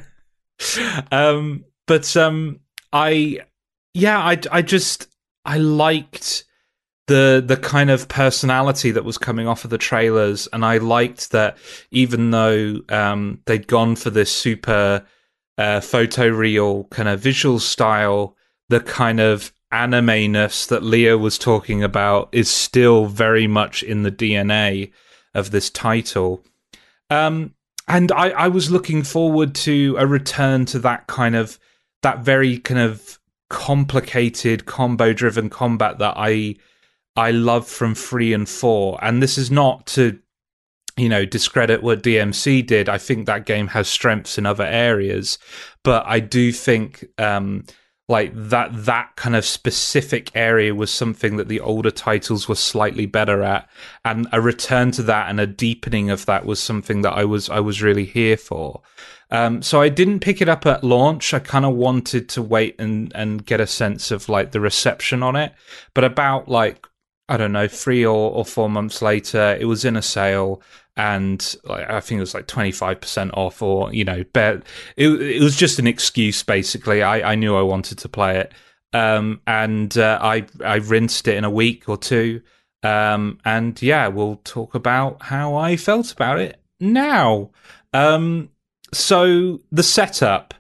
Um, 1.11 1.65
but 1.87 2.17
um, 2.17 2.61
I, 2.93 3.41
yeah, 3.95 4.19
I, 4.19 4.39
I 4.51 4.63
just, 4.63 5.09
I 5.45 5.59
liked 5.59 6.45
the 7.09 7.43
the 7.45 7.57
kind 7.57 7.91
of 7.91 8.07
personality 8.09 8.93
that 8.93 9.05
was 9.05 9.19
coming 9.19 9.49
off 9.49 9.65
of 9.65 9.71
the 9.71 9.79
trailers, 9.79 10.49
and 10.53 10.65
I 10.65 10.79
liked 10.79 11.33
that 11.33 11.59
even 11.91 12.31
though 12.31 12.77
um 12.89 13.41
they'd 13.47 13.67
gone 13.67 13.97
for 13.97 14.11
this 14.11 14.31
super 14.31 15.05
uh, 15.59 15.81
photoreal 15.81 16.89
kind 16.91 17.09
of 17.09 17.21
visual 17.21 17.59
style, 17.59 18.37
the 18.69 18.81
kind 18.81 19.21
of 19.21 19.53
anime-ness 19.71 20.67
that 20.67 20.83
Leah 20.83 21.17
was 21.17 21.39
talking 21.39 21.83
about 21.83 22.29
is 22.33 22.51
still 22.51 23.07
very 23.07 23.47
much 23.47 23.83
in 23.83 24.03
the 24.03 24.13
DNA 24.13 24.93
of 25.35 25.51
this 25.51 25.71
title. 25.71 26.45
Um, 27.11 27.55
and 27.89 28.13
I, 28.13 28.31
I 28.31 28.49
was 28.49 28.71
looking 28.71 29.03
forward 29.03 29.55
to 29.57 29.97
a 29.99 30.07
return 30.07 30.65
to 30.67 30.79
that 30.81 31.07
kind 31.07 31.35
of 31.35 31.59
that 32.03 32.21
very 32.21 32.59
kind 32.59 32.81
of 32.81 33.19
complicated 33.49 34.67
combo 34.67 35.13
driven 35.13 35.51
combat 35.51 35.99
that 35.99 36.15
I 36.17 36.57
I 37.17 37.31
love 37.31 37.67
from 37.67 37.95
three 37.95 38.33
and 38.33 38.49
four. 38.49 38.99
And 39.03 39.23
this 39.23 39.37
is 39.37 39.51
not 39.51 39.87
to 39.89 40.19
you 40.97 41.09
know 41.09 41.25
discredit 41.25 41.83
what 41.83 42.03
DMC 42.03 42.67
did. 42.67 42.89
I 42.89 42.99
think 42.99 43.27
that 43.27 43.47
game 43.47 43.69
has 43.69 43.89
strengths 43.89 44.39
in 44.39 44.47
other 44.47 44.65
areas, 44.65 45.39
but 45.83 46.05
I 46.07 46.21
do 46.21 46.53
think 46.53 47.05
um 47.19 47.65
like 48.09 48.33
that 48.35 48.71
that 48.85 49.15
kind 49.17 49.35
of 49.37 49.45
specific 49.45 50.31
area 50.35 50.75
was 50.75 50.91
something 50.91 51.37
that 51.37 51.49
the 51.49 51.61
older 51.61 51.91
titles 51.91 52.49
were 52.49 52.55
slightly 52.55 53.07
better 53.07 53.43
at 53.43 53.69
and 54.05 54.27
a 54.33 54.41
return 54.41 54.91
to 54.93 55.03
that 55.05 55.31
and 55.31 55.41
a 55.41 55.47
deepening 55.47 56.11
of 56.11 56.27
that 56.27 56.45
was 56.45 56.61
something 56.61 57.03
that 57.03 57.15
I 57.15 57.25
was 57.25 57.49
I 57.49 57.61
was 57.61 57.83
really 57.83 58.05
here 58.05 58.37
for. 58.37 58.83
Um, 59.31 59.63
so 59.63 59.81
I 59.81 59.89
didn't 59.89 60.21
pick 60.21 60.43
it 60.43 60.49
up 60.49 60.67
at 60.67 60.85
launch. 60.85 61.33
I 61.33 61.39
kind 61.39 61.65
of 61.65 61.75
wanted 61.75 62.29
to 62.31 62.43
wait 62.43 62.77
and 62.79 63.11
and 63.15 63.47
get 63.47 63.61
a 63.61 63.67
sense 63.67 64.11
of 64.11 64.29
like 64.29 64.51
the 64.51 64.61
reception 64.61 65.23
on 65.23 65.37
it. 65.37 65.55
But 65.95 66.05
about 66.05 66.49
like 66.49 66.87
I 67.29 67.39
don't 67.39 67.53
know 67.53 67.69
three 67.69 68.05
or, 68.05 68.31
or 68.31 68.45
four 68.45 68.69
months 68.69 69.01
later, 69.01 69.57
it 69.59 69.65
was 69.65 69.87
in 69.87 69.97
a 69.97 70.03
sale 70.03 70.61
and 70.97 71.57
like, 71.65 71.89
I 71.89 72.01
think 72.01 72.19
it 72.19 72.23
was 72.23 72.35
like 72.35 72.47
twenty 72.47 72.73
five 72.73 73.01
percent 73.01 73.33
off, 73.35 73.63
or 73.63 73.93
you 73.93 74.05
know, 74.05 74.25
bet 74.33 74.63
it, 74.97 75.09
it 75.09 75.43
was 75.43 75.57
just 75.57 75.79
an 75.79 75.87
excuse 75.87 76.43
basically. 76.43 77.03
I, 77.03 77.33
I 77.33 77.35
knew 77.35 77.57
I 77.57 77.63
wanted 77.63 77.99
to 77.99 78.09
play 78.09 78.39
it, 78.39 78.53
um, 78.93 79.41
and 79.47 79.97
uh, 79.97 80.19
I 80.21 80.47
I 80.65 80.77
rinsed 80.77 81.29
it 81.29 81.37
in 81.37 81.45
a 81.45 81.51
week 81.51 81.89
or 81.89 81.97
two, 81.97 82.43
um, 82.83 83.39
and 83.45 83.81
yeah, 83.81 84.09
we'll 84.09 84.41
talk 84.45 84.75
about 84.75 85.23
how 85.23 85.55
I 85.55 85.77
felt 85.77 86.13
about 86.13 86.39
it 86.39 86.61
now. 86.79 87.51
Um, 87.95 88.51
so 88.93 89.61
the 89.71 89.83
setup, 89.83 90.53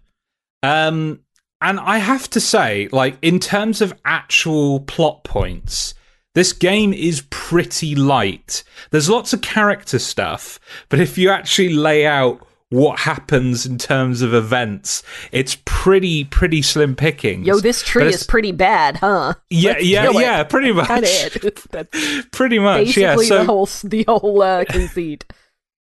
um, 0.62 1.20
and 1.60 1.78
I 1.78 1.98
have 1.98 2.30
to 2.30 2.40
say, 2.40 2.88
like 2.90 3.18
in 3.20 3.38
terms 3.38 3.82
of 3.82 3.94
actual 4.04 4.80
plot 4.80 5.24
points. 5.24 5.94
This 6.34 6.52
game 6.52 6.92
is 6.92 7.22
pretty 7.30 7.94
light. 7.94 8.64
There's 8.90 9.10
lots 9.10 9.32
of 9.32 9.42
character 9.42 9.98
stuff, 9.98 10.58
but 10.88 10.98
if 11.00 11.18
you 11.18 11.28
actually 11.30 11.70
lay 11.74 12.06
out 12.06 12.46
what 12.70 13.00
happens 13.00 13.66
in 13.66 13.76
terms 13.76 14.22
of 14.22 14.32
events, 14.32 15.02
it's 15.30 15.58
pretty 15.66 16.24
pretty 16.24 16.62
slim 16.62 16.96
pickings. 16.96 17.46
Yo, 17.46 17.58
this 17.60 17.82
tree 17.82 18.06
is 18.06 18.22
pretty 18.24 18.50
bad, 18.52 18.96
huh? 18.96 19.34
yeah, 19.50 19.72
Let's 19.72 19.84
yeah, 19.84 20.02
kill 20.04 20.18
it. 20.18 20.22
yeah, 20.22 20.42
pretty 20.44 20.72
much. 20.72 20.88
Kinda 20.88 21.06
it. 21.06 21.64
That's 21.70 22.26
pretty 22.32 22.58
much, 22.58 22.86
basically 22.86 23.26
yeah. 23.26 23.28
So 23.28 23.38
the 23.38 23.44
whole 23.44 23.66
the 23.84 24.04
whole 24.08 24.42
uh, 24.42 24.64
conceit. 24.64 25.26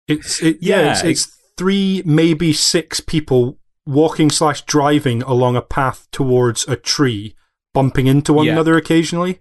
It's 0.08 0.44
it, 0.44 0.58
yeah, 0.62 0.82
Yeah, 0.82 0.92
it's, 0.92 1.04
it's 1.04 1.38
three, 1.58 2.04
maybe 2.06 2.54
six 2.54 3.00
people 3.00 3.58
walking 3.88 4.30
slash 4.30 4.62
driving 4.66 5.24
along 5.24 5.56
a 5.56 5.62
path 5.64 6.08
towards 6.12 6.68
a 6.68 6.76
tree, 6.76 7.36
bumping 7.74 8.06
into 8.06 8.32
one 8.32 8.46
Yeah. 8.46 8.52
another 8.52 8.78
occasionally. 8.78 9.40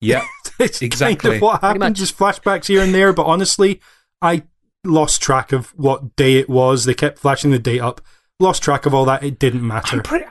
Yeah, 0.00 0.24
It's 0.58 0.82
Exactly. 0.82 1.16
kind 1.30 1.34
of 1.36 1.42
what 1.42 1.60
happened. 1.62 1.80
much. 1.80 1.94
Just 1.98 2.16
flashbacks 2.18 2.66
here 2.66 2.82
and 2.82 2.94
there, 2.94 3.12
but 3.12 3.24
honestly, 3.26 3.80
I 4.22 4.42
lost 4.84 5.22
track 5.22 5.52
of 5.52 5.68
what 5.76 6.16
day 6.16 6.36
it 6.36 6.48
was. 6.48 6.84
They 6.84 6.94
kept 6.94 7.18
flashing 7.18 7.50
the 7.50 7.58
date 7.58 7.80
up. 7.80 8.00
Lost 8.38 8.62
track 8.62 8.86
of 8.86 8.94
all 8.94 9.04
that. 9.06 9.22
It 9.22 9.38
didn't 9.38 9.66
matter. 9.66 10.02
Pretty. 10.02 10.24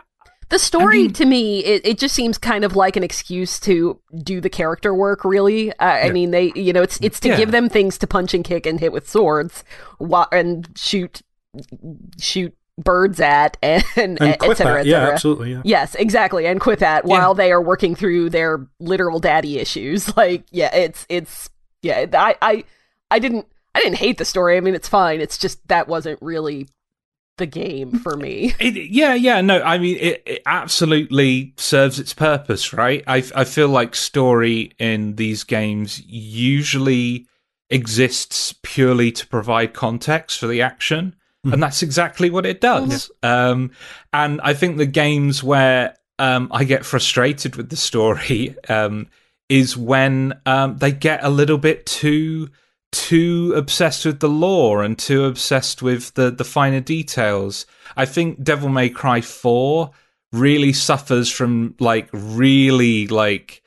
The 0.50 0.58
story 0.58 1.04
mean- 1.04 1.14
to 1.14 1.26
me, 1.26 1.64
it, 1.64 1.86
it 1.86 2.00
just 2.00 2.16
seems 2.16 2.40
kind 2.40 2.64
of 2.64 2.76
like 2.76 2.96
an 2.96 3.04
excuse 3.04 3.60
to 3.62 4.00
do 4.24 4.42
the 4.42 4.50
character 4.50 4.96
work. 4.96 5.24
Really, 5.24 5.72
uh, 5.74 5.76
I 5.86 6.06
Yeah. 6.06 6.12
mean, 6.12 6.32
they 6.32 6.52
you 6.56 6.74
know, 6.74 6.82
it's 6.82 6.98
it's 7.02 7.20
to 7.20 7.30
Yeah. 7.30 7.38
give 7.38 7.52
them 7.52 7.70
things 7.70 8.00
to 8.00 8.08
punch 8.08 8.34
and 8.34 8.44
kick 8.44 8.66
and 8.66 8.80
hit 8.80 8.92
with 8.92 9.08
swords, 9.08 9.64
wa- 10.00 10.28
and 10.32 10.68
shoot 10.76 11.22
shoot 12.20 12.54
birds 12.84 13.20
at 13.20 13.58
and, 13.62 13.84
And 13.96 14.22
et 14.22 14.42
cetera, 14.42 14.82
et 14.82 14.86
yeah, 14.86 15.10
absolutely, 15.10 15.52
yeah. 15.52 15.62
Yes, 15.64 15.96
exactly, 15.96 16.46
and 16.46 16.60
quip 16.60 16.82
at 16.82 17.06
while 17.06 17.34
they 17.34 17.52
are 17.52 17.62
working 17.62 17.96
through 17.96 18.30
their 18.30 18.68
literal 18.80 19.20
daddy 19.20 19.60
issues. 19.60 20.10
Like, 20.20 20.44
yeah, 20.52 20.76
it's 20.76 21.06
it's 21.08 21.50
yeah. 21.82 22.06
I 22.14 22.36
I 22.42 22.64
I 23.10 23.20
didn't 23.20 23.48
I 23.74 23.80
didn't 23.80 23.98
hate 23.98 24.18
the 24.18 24.26
story. 24.26 24.58
I 24.58 24.60
mean, 24.60 24.76
it's 24.76 24.90
fine. 24.90 25.22
It's 25.22 25.38
just 25.38 25.66
that 25.70 25.88
wasn't 25.88 26.22
really 26.22 26.68
the 27.40 27.46
game 27.46 27.98
for 28.00 28.16
me. 28.16 28.54
It, 28.60 28.92
yeah, 28.92 29.16
yeah, 29.16 29.42
no, 29.42 29.62
I 29.62 29.80
mean, 29.80 29.98
it, 29.98 30.22
it 30.26 30.42
absolutely 30.46 31.54
serves 31.58 32.00
its 32.00 32.14
purpose, 32.14 32.74
right? 32.74 33.04
I, 33.08 33.24
I 33.34 33.46
feel 33.46 33.70
like 33.70 33.96
story 33.96 34.74
in 34.78 35.16
these 35.16 35.44
games 35.44 36.02
usually 36.06 37.28
exists 37.70 38.54
purely 38.62 39.12
to 39.14 39.28
provide 39.28 39.74
context 39.74 40.40
for 40.40 40.48
the 40.48 40.62
action, 40.62 41.16
and 41.44 41.64
that's 41.64 41.84
exactly 41.84 42.30
what 42.30 42.46
it 42.46 42.62
does. 42.62 43.10
Um, 43.24 43.72
and 44.12 44.42
I 44.42 44.54
think 44.54 44.78
the 44.78 44.86
games 44.86 45.44
where 45.44 45.96
um, 46.18 46.50
I 46.52 46.66
get 46.66 46.86
frustrated 46.86 47.56
with 47.56 47.70
the 47.70 47.78
story 47.78 48.56
um, 48.70 49.08
is 49.48 49.76
when 49.76 50.40
um, 50.46 50.78
they 50.78 50.92
get 50.92 51.24
a 51.24 51.30
little 51.30 51.58
bit 51.58 51.86
too 51.86 52.50
too 52.92 53.54
obsessed 53.56 54.04
with 54.04 54.20
the 54.20 54.28
lore 54.28 54.82
and 54.82 54.98
too 54.98 55.26
obsessed 55.26 55.82
with 55.82 56.14
the 56.16 56.32
the 56.32 56.44
finer 56.44 56.82
details. 56.82 57.66
I 57.96 58.06
think 58.06 58.44
Devil 58.44 58.70
May 58.70 58.90
Cry 58.90 59.22
4 59.22 59.92
really 60.32 60.74
suffers 60.74 61.30
from 61.30 61.76
like 61.80 62.10
really 62.12 63.08
like 63.08 63.62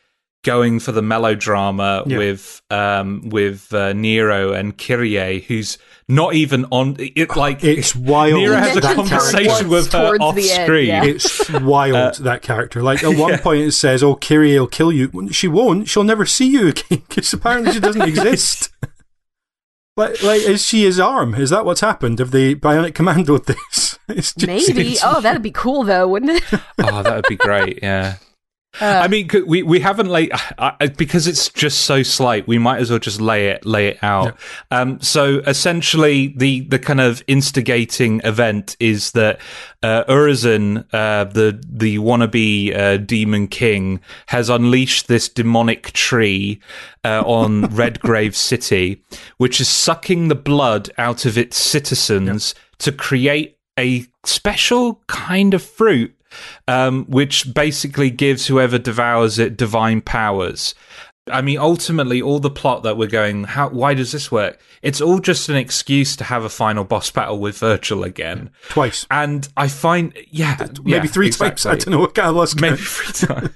going 0.45 0.81
for 0.81 0.93
the 0.93 1.03
melodrama 1.03 2.03
Yeah. 2.07 2.19
with 2.19 2.63
um 2.71 3.29
with 3.29 3.73
uh, 3.73 3.93
Nero 3.93 4.53
and 4.53 4.77
Kyrie 4.77 5.41
who's 5.41 5.79
not 6.09 6.35
even 6.35 6.67
on 6.71 6.97
it 6.99 7.37
like 7.37 7.63
It's 7.65 7.95
wild. 7.95 8.35
Nero 8.35 8.57
has 8.57 8.77
a 8.77 8.81
conversation 8.81 9.69
with 9.69 9.93
her 9.93 10.17
off 10.21 10.35
the 10.35 10.51
end, 10.51 10.67
screen. 10.67 10.87
yeah. 10.89 11.05
It's 11.05 11.49
wild 11.51 11.95
Uh, 11.97 12.11
that 12.25 12.43
character. 12.43 12.83
Like 12.83 13.03
at 13.05 13.17
one 13.19 13.39
point, 13.39 13.63
it 13.63 13.73
says, 13.73 14.03
"Oh, 14.03 14.17
Kyrie 14.17 14.59
will 14.59 14.67
kill 14.67 14.93
you." 14.93 15.11
She 15.31 15.47
won't. 15.49 15.89
She'll 15.89 16.05
never 16.05 16.27
see 16.27 16.47
you 16.51 16.69
again 16.69 17.03
because 17.09 17.33
apparently 17.33 17.73
she 17.73 17.81
doesn't 17.81 18.03
exist. 18.09 18.71
like, 19.97 20.23
like 20.23 20.43
is 20.43 20.65
she 20.67 20.83
his 20.85 20.99
arm? 20.99 21.35
Is 21.35 21.51
that 21.51 21.65
what's 21.65 21.81
happened? 21.81 22.19
Have 22.19 22.31
they 22.33 22.55
bionic 22.55 22.93
commandoed 22.95 23.47
this? 23.47 23.99
It's 24.09 24.35
just, 24.35 24.47
Maybe. 24.47 24.81
it's- 24.93 25.03
Oh, 25.05 25.21
that'd 25.21 25.41
be 25.43 25.53
cool 25.53 25.85
though, 25.85 26.09
wouldn't 26.09 26.33
it? 26.33 26.61
oh, 26.83 27.03
that 27.03 27.15
would 27.15 27.27
be 27.29 27.37
great. 27.37 27.79
Yeah. 27.83 28.17
Uh, 28.81 28.87
I 29.05 29.09
mean, 29.09 29.29
we 29.47 29.63
we 29.63 29.81
haven't 29.81 30.09
laid 30.09 30.33
because 30.97 31.27
it's 31.27 31.51
just 31.51 31.83
so 31.83 32.03
slight. 32.03 32.49
We 32.49 32.59
might 32.59 32.81
as 32.81 32.91
well 32.91 32.99
just 32.99 33.21
lay 33.21 33.49
it 33.49 33.67
lay 33.67 33.89
it 33.89 34.03
out. 34.03 34.37
Um, 34.71 35.01
so 35.01 35.41
essentially, 35.41 36.29
the 36.37 36.61
the 36.63 36.79
kind 36.79 37.01
of 37.01 37.23
instigating 37.27 38.21
event 38.25 38.77
is 38.81 39.13
that 39.13 39.41
uh, 39.83 40.05
Urizen, 40.05 40.87
uh, 40.93 41.25
the 41.25 41.61
the 41.69 41.99
wannabe 41.99 42.75
uh, 42.77 42.97
demon 42.97 43.47
king, 43.47 44.01
has 44.27 44.49
unleashed 44.49 45.07
this 45.07 45.29
demonic 45.29 45.93
tree 45.93 46.59
uh, 47.05 47.23
on 47.27 47.63
Red 47.75 48.01
Grave 48.01 48.35
City, 48.35 49.03
which 49.37 49.61
is 49.61 49.69
sucking 49.69 50.29
the 50.29 50.35
blood 50.35 50.91
out 50.97 51.27
of 51.27 51.37
its 51.37 51.59
citizens 51.59 52.55
to 52.79 52.91
create 52.91 53.59
a 53.79 54.07
special 54.25 55.03
kind 55.07 55.53
of 55.55 55.63
fruit 55.63 56.15
um, 56.69 57.05
which 57.07 57.53
basically 57.55 58.11
gives 58.11 58.47
whoever 58.47 58.79
devours 58.79 59.39
it 59.39 59.57
divine 59.57 60.01
powers. 60.01 60.75
I 61.31 61.41
mean, 61.41 61.59
ultimately, 61.59 62.21
all 62.21 62.41
the 62.41 62.51
plot 62.51 62.83
that 62.83 62.97
we're 62.97 63.07
going, 63.07 63.45
how? 63.45 63.69
Why 63.69 63.95
does 63.95 64.11
this 64.11 64.33
work? 64.33 64.61
It's 64.83 65.01
all 65.01 65.21
just 65.21 65.49
an 65.49 65.55
excuse 65.55 66.17
to 66.17 66.25
have 66.25 66.43
a 66.43 66.49
final 66.49 66.83
boss 66.83 67.11
battle 67.13 67.39
with 67.39 67.59
Virgil 67.59 68.03
again. 68.03 68.51
twice, 68.71 69.07
And 69.09 69.49
I 69.57 69.69
find, 69.69 70.13
yeah, 70.31 70.57
maybe 70.83 70.91
yeah, 70.91 71.03
three 71.05 71.31
times. 71.31 71.65
I 71.65 71.77
don't 71.77 71.91
know 71.91 72.01
what 72.01 72.17
kind 72.17 72.29
of 72.29 72.35
lost 72.35 72.61
maybe 72.61 72.77
three 72.77 73.13
times. 73.29 73.51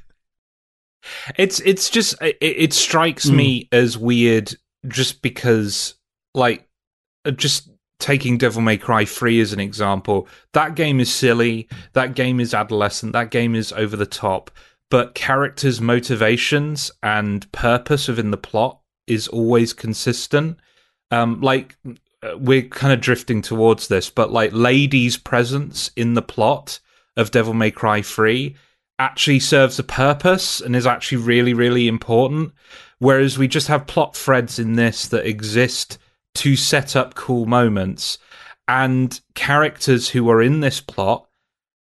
It's 1.37 1.61
it's 1.61 1.91
just 1.91 2.21
it, 2.23 2.37
it 2.41 2.73
strikes 2.73 3.27
Mm. 3.27 3.35
me 3.35 3.69
as 3.73 3.97
weird 3.99 4.55
just 4.89 5.23
because 5.23 5.95
like 6.35 6.69
just 7.35 7.69
taking 7.99 8.39
Devil 8.39 8.63
May 8.63 8.77
Cry 8.77 9.05
3 9.05 9.41
as 9.41 9.53
an 9.53 9.61
example, 9.61 10.29
that 10.53 10.75
game 10.75 11.01
is 11.01 11.13
silly, 11.13 11.69
that 11.95 12.15
game 12.15 12.41
is 12.41 12.55
adolescent, 12.55 13.13
that 13.13 13.31
game 13.31 13.55
is 13.55 13.73
over 13.73 13.97
the 13.97 14.07
top, 14.07 14.51
but 14.91 15.15
characters' 15.15 15.81
motivations 15.81 16.91
and 17.03 17.51
purpose 17.53 18.09
within 18.09 18.31
the 18.31 18.37
plot 18.37 18.81
is 19.07 19.29
always 19.29 19.73
consistent. 19.73 20.59
Um, 21.11 21.41
like 21.41 21.77
uh, 22.23 22.37
we're 22.39 22.63
kind 22.63 22.93
of 22.93 23.01
drifting 23.01 23.43
towards 23.43 23.89
this, 23.89 24.11
but 24.11 24.33
like 24.33 24.51
Lady's 24.53 25.17
presence 25.17 25.91
in 25.97 26.15
the 26.15 26.23
plot 26.23 26.81
of 27.17 27.31
Devil 27.31 27.55
May 27.55 27.71
Cry 27.71 28.03
3 28.03 28.55
actually 28.99 29.41
serves 29.41 29.79
a 29.79 29.85
purpose 29.85 30.61
and 30.61 30.75
is 30.75 30.87
actually 30.87 31.19
really, 31.19 31.55
really 31.55 31.89
important. 31.89 32.53
Whereas 32.99 33.37
we 33.37 33.49
just 33.49 33.69
have 33.69 33.87
plot 33.87 34.17
threads 34.17 34.59
in 34.59 34.75
this 34.75 35.09
that 35.09 35.27
exist 35.27 35.99
to 36.37 36.57
set 36.57 36.97
up 36.97 37.15
cool 37.15 37.47
moments 37.47 38.19
and 38.69 39.21
characters 39.35 40.11
who 40.11 40.29
are 40.31 40.43
in 40.43 40.61
this 40.61 40.81
plot 40.81 41.27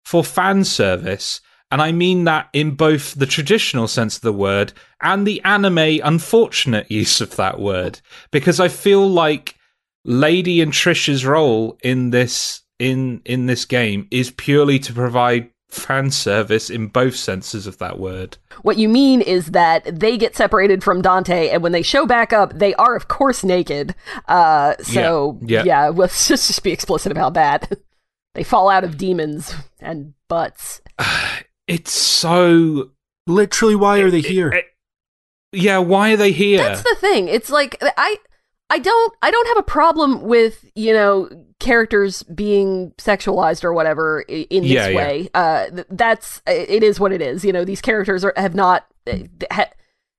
for 0.06 0.24
fan 0.24 0.64
service. 0.64 1.42
And 1.70 1.82
I 1.82 1.92
mean 1.92 2.24
that 2.24 2.50
in 2.54 2.72
both 2.72 3.16
the 3.16 3.26
traditional 3.26 3.88
sense 3.88 4.16
of 4.16 4.22
the 4.22 4.34
word 4.34 4.74
and 5.02 5.28
the 5.28 5.42
anime 5.44 6.00
unfortunate 6.04 6.90
use 6.92 7.20
of 7.20 7.36
that 7.36 7.60
word. 7.60 8.00
Because 8.32 8.60
I 8.60 8.70
feel 8.70 9.08
like 9.08 9.56
Lady 10.06 10.62
and 10.62 10.72
Trish's 10.72 11.26
role 11.26 11.78
in 11.84 12.12
this 12.12 12.62
in 12.80 13.22
in 13.26 13.48
this 13.48 13.66
game 13.66 14.08
is 14.12 14.32
purely 14.32 14.80
to 14.80 14.94
provide 14.94 15.50
fan 15.70 16.10
service 16.12 16.70
in 16.70 16.88
both 16.88 17.16
senses 17.16 17.68
of 17.68 17.78
that 17.80 18.00
word. 18.00 18.38
What 18.62 18.78
you 18.78 18.88
mean 18.90 19.22
is 19.22 19.48
that 19.48 20.00
they 20.00 20.18
get 20.18 20.36
separated 20.36 20.84
from 20.84 21.02
Dante, 21.02 21.50
and 21.50 21.62
when 21.62 21.72
they 21.74 21.82
show 21.82 22.06
back 22.06 22.32
up, 22.34 22.54
they 22.58 22.74
are, 22.76 22.96
of 22.96 23.08
course, 23.08 23.44
naked. 23.44 23.94
Uh, 24.28 24.76
so, 24.82 25.38
Yeah, 25.42 25.64
yeah, 25.64 25.86
yeah. 25.86 25.88
let's 25.96 26.28
just, 26.28 26.48
just 26.48 26.64
be 26.64 26.72
explicit 26.72 27.12
about 27.12 27.34
that. 27.34 27.72
they 28.34 28.44
fall 28.44 28.70
out 28.70 28.84
of 28.84 28.98
demons 28.98 29.54
and 29.80 30.14
butts. 30.28 30.82
It's 31.68 31.92
so 31.92 32.92
Literally, 33.28 33.76
why 33.76 34.00
are 34.00 34.10
they 34.10 34.22
here? 34.22 34.50
it- 34.54 34.66
yeah, 35.52 35.80
why 35.80 36.14
are 36.14 36.18
they 36.18 36.32
here? 36.32 36.58
That's 36.60 36.82
the 36.84 36.96
thing. 37.00 37.28
It's 37.28 37.50
like 37.50 37.78
I 37.82 38.18
I 38.70 38.80
don't 38.80 39.14
I 39.22 39.32
don't 39.32 39.48
have 39.48 39.58
a 39.58 39.64
problem 39.64 40.22
with, 40.24 40.66
you 40.76 40.94
know, 40.94 41.30
characters 41.60 42.24
being 42.24 42.92
sexualized 42.98 43.64
or 43.64 43.74
whatever 43.74 44.22
in 44.22 44.64
this 44.64 44.72
Yeah, 44.72 44.88
yeah. 44.90 44.98
way. 44.98 45.30
Uh 45.34 45.66
that's 45.90 46.42
it 46.48 46.84
is 46.84 47.00
what 47.00 47.12
it 47.14 47.22
is. 47.22 47.46
You 47.46 47.54
know, 47.54 47.64
these 47.66 47.82
characters 47.82 48.26
are, 48.26 48.34
have 48.36 48.56
not 48.56 48.86
eh, 49.08 49.24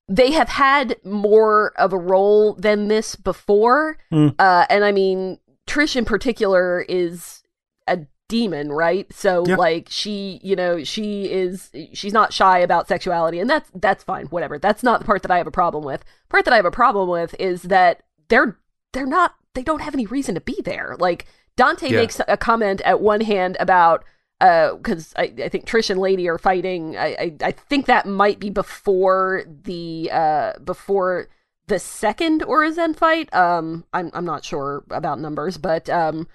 they 0.09 0.31
have 0.33 0.49
had 0.49 0.97
more 1.05 1.73
of 1.77 1.93
a 1.93 1.99
role 1.99 2.55
than 2.55 2.89
this 2.89 3.15
before. 3.17 3.99
Mm. 4.13 4.35
Uh 4.39 4.65
and 4.71 4.85
I 4.85 4.93
mean 4.93 5.39
Trish 5.67 5.97
in 5.97 6.07
particular 6.07 6.81
is 6.89 7.43
a 7.87 7.99
demon, 8.29 8.73
right? 8.73 9.13
So 9.13 9.45
Yeah. 9.47 9.57
like 9.57 9.89
she, 9.91 10.41
you 10.43 10.57
know, 10.57 10.83
she 10.85 11.31
is 11.31 11.71
she's 11.93 12.13
not 12.15 12.33
shy 12.33 12.59
about 12.61 12.89
sexuality 12.89 13.41
and 13.41 13.49
that's 13.51 13.71
that's 13.75 14.05
fine, 14.05 14.27
whatever. 14.27 14.59
That's 14.59 14.83
not 14.83 15.01
the 15.01 15.07
part 15.07 15.21
that 15.23 15.31
I 15.31 15.37
have 15.37 15.47
a 15.47 15.51
problem 15.53 15.85
with. 15.85 16.03
part 16.31 16.47
that 16.47 16.53
I 16.55 16.57
have 16.57 16.65
a 16.65 16.71
problem 16.71 17.11
with 17.11 17.35
is 17.39 17.63
that 17.65 18.03
they're 18.29 18.59
they're 18.93 19.07
not 19.07 19.35
they 19.55 19.63
don't 19.63 19.83
have 19.83 19.95
any 19.95 20.07
reason 20.07 20.35
to 20.35 20.41
be 20.41 20.61
there. 20.65 20.97
Like 20.99 21.27
Dante 21.57 21.91
Yeah. 21.91 21.97
makes 21.97 22.21
a 22.29 22.37
comment 22.37 22.81
at 22.83 23.01
one 23.01 23.21
hand 23.21 23.57
about 23.61 24.05
uh 24.41 24.75
because 24.77 25.13
I, 25.17 25.33
I 25.45 25.49
think 25.49 25.67
Trish 25.67 25.91
and 25.91 26.01
Lady 26.01 26.29
are 26.29 26.39
fighting. 26.39 26.97
I, 26.97 27.07
I 27.07 27.37
I 27.43 27.51
think 27.53 27.87
that 27.87 28.07
might 28.07 28.39
be 28.39 28.51
before 28.51 29.45
the 29.65 30.11
uh 30.13 30.53
before 30.65 31.29
the 31.67 31.79
second 31.79 32.43
Urizen 32.43 32.95
fight. 32.97 33.33
Um 33.35 33.85
I'm 33.93 34.11
I'm 34.15 34.25
not 34.25 34.45
sure 34.45 34.85
about 34.91 35.21
numbers, 35.21 35.59
but 35.59 35.91
um 35.91 36.29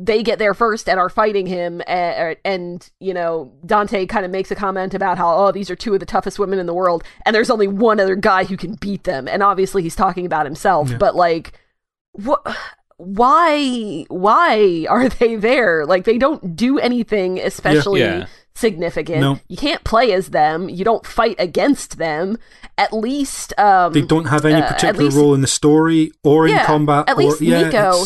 they 0.00 0.22
get 0.24 0.38
there 0.40 0.54
first 0.54 0.88
and 0.88 0.98
are 0.98 1.08
fighting 1.08 1.46
him 1.46 1.80
and, 1.86 2.36
and 2.44 2.90
you 2.98 3.14
know 3.14 3.52
dante 3.64 4.06
kind 4.06 4.24
of 4.24 4.30
makes 4.32 4.50
a 4.50 4.54
comment 4.56 4.92
about 4.92 5.16
how 5.18 5.32
oh 5.36 5.52
these 5.52 5.70
are 5.70 5.76
two 5.76 5.94
of 5.94 6.00
the 6.00 6.06
toughest 6.06 6.36
women 6.38 6.58
in 6.58 6.66
the 6.66 6.74
world 6.74 7.04
and 7.24 7.32
there's 7.32 7.48
only 7.50 7.68
one 7.68 8.00
other 8.00 8.16
guy 8.16 8.42
who 8.42 8.56
can 8.56 8.74
beat 8.74 9.04
them 9.04 9.28
and 9.28 9.40
obviously 9.40 9.82
he's 9.82 9.94
talking 9.94 10.26
about 10.26 10.46
himself 10.46 10.90
Yeah. 10.90 10.96
but 10.96 11.14
like 11.14 11.52
what 12.10 12.44
why 12.96 14.04
why 14.08 14.86
are 14.88 15.08
they 15.08 15.36
there 15.36 15.86
like 15.86 16.04
they 16.04 16.18
don't 16.18 16.56
do 16.56 16.78
anything 16.78 17.38
especially 17.38 18.00
Yeah. 18.00 18.26
significant 18.56 19.20
No. 19.20 19.38
you 19.48 19.56
can't 19.56 19.84
play 19.84 20.12
as 20.12 20.30
them 20.30 20.68
you 20.68 20.84
don't 20.84 21.06
fight 21.06 21.36
against 21.38 21.98
them 21.98 22.36
at 22.78 22.92
least 22.92 23.56
um 23.60 23.92
They 23.92 24.02
don't 24.02 24.26
have 24.26 24.44
any 24.44 24.60
uh, 24.62 24.66
particular 24.72 25.04
least- 25.04 25.16
role 25.16 25.34
in 25.34 25.40
the 25.40 25.46
story 25.46 26.10
or 26.24 26.46
in 26.48 26.54
Yeah, 26.54 26.66
combat. 26.66 27.08
at 27.08 27.16
or, 27.16 27.20
least 27.22 27.40
yeah, 27.40 27.62
Nico- 27.64 28.04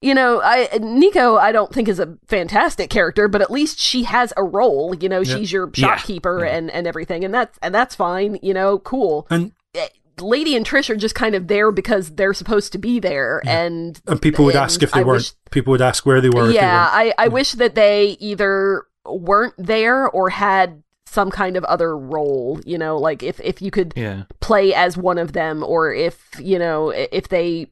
you 0.00 0.14
know, 0.14 0.40
I 0.42 0.68
Nico 0.80 1.36
I 1.36 1.50
don't 1.52 1.72
think 1.72 1.88
is 1.88 1.98
a 1.98 2.16
fantastic 2.26 2.90
character, 2.90 3.26
but 3.28 3.40
at 3.42 3.50
least 3.50 3.78
she 3.80 4.04
has 4.04 4.32
a 4.36 4.44
role. 4.44 4.94
You 4.94 5.08
know, 5.08 5.20
Yeah. 5.20 5.36
she's 5.36 5.52
your 5.52 5.70
Yeah. 5.74 5.96
shopkeeper 5.96 6.44
and 6.44 6.70
and 6.70 6.86
everything, 6.86 7.24
and 7.24 7.34
that's 7.34 7.58
and 7.62 7.74
that's 7.74 7.94
fine. 7.94 8.38
You 8.42 8.54
know, 8.54 8.78
cool. 8.78 9.26
And 9.30 9.52
eh, 9.74 9.88
Lady 10.20 10.56
and 10.56 10.64
Trish 10.66 10.88
are 10.90 10.96
just 10.96 11.14
kind 11.14 11.34
of 11.34 11.46
there 11.48 11.70
because 11.72 12.10
they're 12.10 12.34
supposed 12.34 12.72
to 12.72 12.78
be 12.78 12.98
there, 13.00 13.40
Yeah. 13.44 13.60
and 13.64 14.00
And 14.06 14.20
people 14.22 14.44
would 14.44 14.54
and 14.54 14.64
ask 14.64 14.82
if 14.82 14.92
they 14.92 15.00
I 15.00 15.02
weren't. 15.02 15.18
wish- 15.18 15.32
people 15.50 15.72
would 15.72 15.82
ask 15.82 16.06
where 16.06 16.20
they 16.20 16.30
were. 16.30 16.46
they 16.48 16.54
yeah, 16.54 16.84
weren't. 17.04 17.14
I 17.18 17.24
I 17.24 17.28
wish 17.28 17.52
that 17.52 17.74
they 17.74 18.16
either 18.20 18.84
weren't 19.06 19.54
there 19.58 20.08
or 20.08 20.30
had 20.30 20.82
some 21.06 21.30
kind 21.30 21.56
of 21.56 21.64
other 21.64 21.96
role. 21.96 22.60
You 22.66 22.78
know, 22.78 22.98
like 22.98 23.22
if 23.22 23.40
if 23.40 23.62
you 23.62 23.70
could 23.70 23.94
Yeah. 23.96 24.24
play 24.40 24.74
as 24.74 24.96
one 24.96 25.18
of 25.18 25.32
them, 25.32 25.64
or 25.64 25.92
if 25.92 26.20
you 26.38 26.58
know 26.58 26.90
if 26.90 27.28
they 27.28 27.68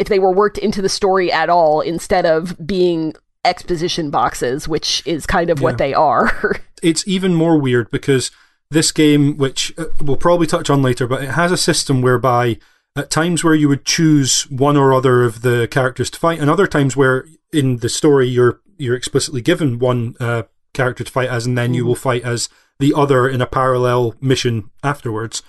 if 0.00 0.08
they 0.08 0.18
were 0.18 0.32
worked 0.32 0.58
into 0.58 0.82
the 0.82 0.88
story 0.88 1.30
at 1.30 1.48
all 1.48 1.80
instead 1.80 2.26
of 2.26 2.56
being 2.66 3.14
exposition 3.44 4.10
boxes, 4.10 4.66
which 4.66 5.02
is 5.06 5.26
kind 5.26 5.50
of 5.50 5.58
Yeah. 5.60 5.64
what 5.64 5.78
they 5.78 5.94
are. 5.94 6.56
it's 6.82 7.06
even 7.06 7.34
more 7.34 7.58
weird 7.58 7.90
because 7.90 8.30
this 8.70 8.90
game, 8.92 9.36
which 9.36 9.72
uh, 9.78 9.84
we'll 10.00 10.16
probably 10.16 10.46
touch 10.46 10.70
on 10.70 10.82
later, 10.82 11.06
but 11.06 11.22
it 11.22 11.30
has 11.30 11.52
a 11.52 11.56
system 11.56 12.02
whereby 12.02 12.58
at 12.96 13.10
times 13.10 13.44
where 13.44 13.54
you 13.54 13.68
would 13.68 13.84
choose 13.84 14.42
one 14.50 14.76
or 14.76 14.92
other 14.92 15.22
of 15.22 15.42
the 15.42 15.68
characters 15.70 16.10
to 16.10 16.18
fight, 16.18 16.40
and 16.40 16.50
other 16.50 16.66
times 16.66 16.96
where 16.96 17.24
in 17.52 17.78
the 17.78 17.88
story 17.88 18.26
you're 18.28 18.60
you're 18.78 18.96
explicitly 18.96 19.40
given 19.42 19.78
one 19.78 20.16
uh, 20.20 20.42
character 20.72 21.04
to 21.04 21.10
fight 21.12 21.28
as, 21.28 21.46
and 21.46 21.56
then 21.58 21.74
you 21.74 21.84
will 21.84 21.94
fight 21.94 22.22
as 22.24 22.48
the 22.78 22.94
other 22.94 23.28
in 23.28 23.40
a 23.42 23.46
parallel 23.46 24.14
mission 24.20 24.70
afterwards. 24.82 25.42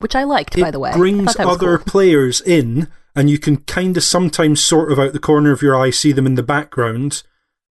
which 0.00 0.14
I 0.14 0.24
liked, 0.24 0.56
it 0.58 0.60
by 0.60 0.70
the 0.70 0.78
way. 0.78 0.92
Brings 0.92 1.24
thought 1.24 1.36
that 1.38 1.46
was 1.46 1.56
other 1.56 1.78
cool. 1.78 1.86
players 1.86 2.40
in, 2.40 2.88
and 3.14 3.28
you 3.28 3.38
can 3.38 3.58
kind 3.58 3.96
of 3.96 4.04
sometimes 4.04 4.62
sort 4.62 4.92
of 4.92 4.98
out 4.98 5.12
the 5.12 5.18
corner 5.18 5.52
of 5.52 5.62
your 5.62 5.76
eye 5.76 5.90
see 5.90 6.12
them 6.12 6.26
in 6.26 6.34
the 6.34 6.42
background, 6.42 7.22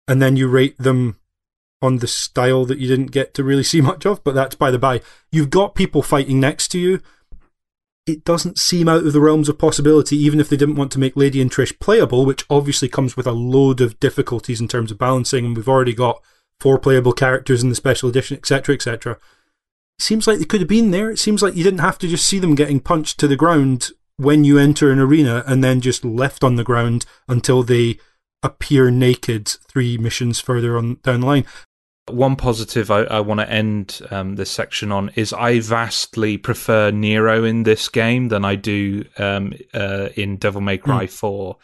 and 0.07 0.21
then 0.21 0.37
you 0.37 0.49
rate 0.49 0.77
them 0.79 1.19
on 1.81 1.99
the 1.99 2.07
style 2.07 2.65
that 2.65 2.79
you 2.79 2.89
didn't 2.89 3.13
get 3.13 3.35
to 3.35 3.45
really 3.45 3.63
see 3.63 3.81
much 3.83 4.07
of. 4.07 4.23
But 4.25 4.35
that's 4.35 4.55
by 4.55 4.71
the 4.71 4.79
by. 4.79 5.01
You've 5.31 5.51
got 5.51 5.75
people 5.75 6.03
fighting 6.03 6.41
next 6.41 6.69
to 6.69 6.79
you. 6.79 7.01
It 8.07 8.25
doesn't 8.25 8.59
seem 8.59 8.89
out 8.89 9.05
of 9.05 9.13
the 9.13 9.21
realms 9.21 9.51
of 9.51 9.59
possibility, 9.59 10.17
even 10.17 10.41
if 10.41 10.49
they 10.49 10.57
didn't 10.57 10.77
want 10.77 10.91
to 10.93 10.99
make 10.99 11.15
Lady 11.15 11.43
and 11.43 11.51
Trish 11.51 11.79
playable, 11.79 12.25
which 12.25 12.47
obviously 12.49 12.89
comes 12.89 13.17
with 13.17 13.27
a 13.27 13.33
load 13.33 13.83
of 13.83 14.01
difficulties 14.01 14.63
in 14.63 14.69
terms 14.69 14.91
of 14.91 14.99
balancing, 14.99 15.45
and 15.45 15.57
we've 15.57 15.69
already 15.69 15.93
got 15.93 16.23
four 16.59 16.79
playable 16.79 17.13
characters 17.13 17.63
in 17.63 17.69
the 17.69 17.75
special 17.75 18.09
edition, 18.09 18.37
etc., 18.37 18.75
etc 18.75 19.19
seems 19.99 20.27
like 20.27 20.39
they 20.39 20.45
could 20.45 20.61
have 20.61 20.69
been 20.69 20.91
there. 20.91 21.11
It 21.11 21.19
seems 21.19 21.43
like 21.43 21.57
you 21.57 21.65
didn't 21.65 21.81
have 21.81 21.99
to 21.99 22.09
just 22.09 22.27
see 22.27 22.39
them 22.39 22.55
getting 22.55 22.81
punched 22.81 23.19
to 23.21 23.29
the 23.29 23.37
ground 23.37 23.91
when 24.19 24.45
you 24.45 24.59
enter 24.59 24.91
an 24.91 24.99
arena 24.99 25.43
and 25.47 25.65
then 25.65 25.81
just 25.81 26.05
left 26.05 26.45
on 26.45 26.57
the 26.57 26.65
ground 26.65 27.07
until 27.29 27.63
they 27.63 27.99
appear 28.43 28.91
naked 28.91 29.49
three 29.49 29.97
missions 29.97 30.41
further 30.41 30.77
on 30.77 30.99
down 31.03 31.21
the 31.21 31.27
line. 31.27 31.47
One 32.11 32.37
positive 32.37 32.91
I, 32.91 33.03
I 33.03 33.21
want 33.21 33.41
to 33.41 33.51
end 33.51 34.01
um, 34.11 34.37
this 34.37 34.51
section 34.51 34.91
on 34.91 35.11
is 35.15 35.33
I 35.33 35.61
vastly 35.61 36.37
prefer 36.37 36.91
Nero 36.91 37.45
in 37.45 37.63
this 37.63 37.89
game 37.89 38.29
than 38.29 38.45
I 38.45 38.55
do 38.55 39.05
um, 39.19 39.53
uh, 39.75 40.09
in 40.17 40.37
Devil 40.37 40.63
May 40.63 40.79
Cry 40.79 41.07
4. 41.07 41.57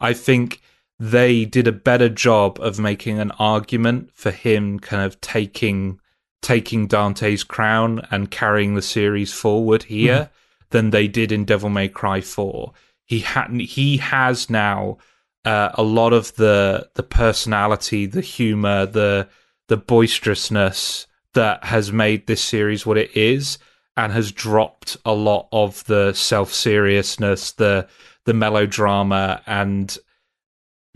I 0.00 0.12
think 0.12 0.60
they 0.98 1.44
did 1.44 1.66
a 1.66 1.72
better 1.72 2.08
job 2.08 2.58
of 2.60 2.78
making 2.78 3.20
an 3.20 3.30
argument 3.32 4.10
for 4.14 4.30
him 4.30 4.78
kind 4.78 5.02
of 5.02 5.20
taking 5.20 5.98
taking 6.42 6.88
Dante's 6.88 7.44
crown 7.44 8.04
and 8.10 8.30
carrying 8.30 8.74
the 8.74 8.82
series 8.82 9.32
forward 9.32 9.84
here 9.84 10.28
than 10.72 10.90
they 10.90 11.06
did 11.06 11.32
in 11.32 11.44
Devil 11.44 11.70
May 11.70 11.88
Cry 11.88 12.20
4. 12.20 12.72
He 13.04 13.20
had 13.20 13.50
he 13.52 13.98
has 13.98 14.50
now 14.50 14.98
uh, 15.44 15.70
a 15.74 15.82
lot 15.82 16.12
of 16.12 16.34
the 16.34 16.88
the 16.94 17.02
personality, 17.02 18.06
the 18.06 18.20
humor, 18.20 18.86
the 18.86 19.28
the 19.68 19.76
boisterousness 19.76 21.06
that 21.34 21.64
has 21.64 21.92
made 21.92 22.26
this 22.26 22.42
series 22.42 22.84
what 22.84 22.98
it 22.98 23.16
is 23.16 23.58
and 23.96 24.12
has 24.12 24.32
dropped 24.32 24.96
a 25.04 25.12
lot 25.12 25.48
of 25.52 25.84
the 25.84 26.12
self-seriousness, 26.12 27.52
the 27.52 27.88
the 28.24 28.34
melodrama 28.34 29.42
and 29.46 29.98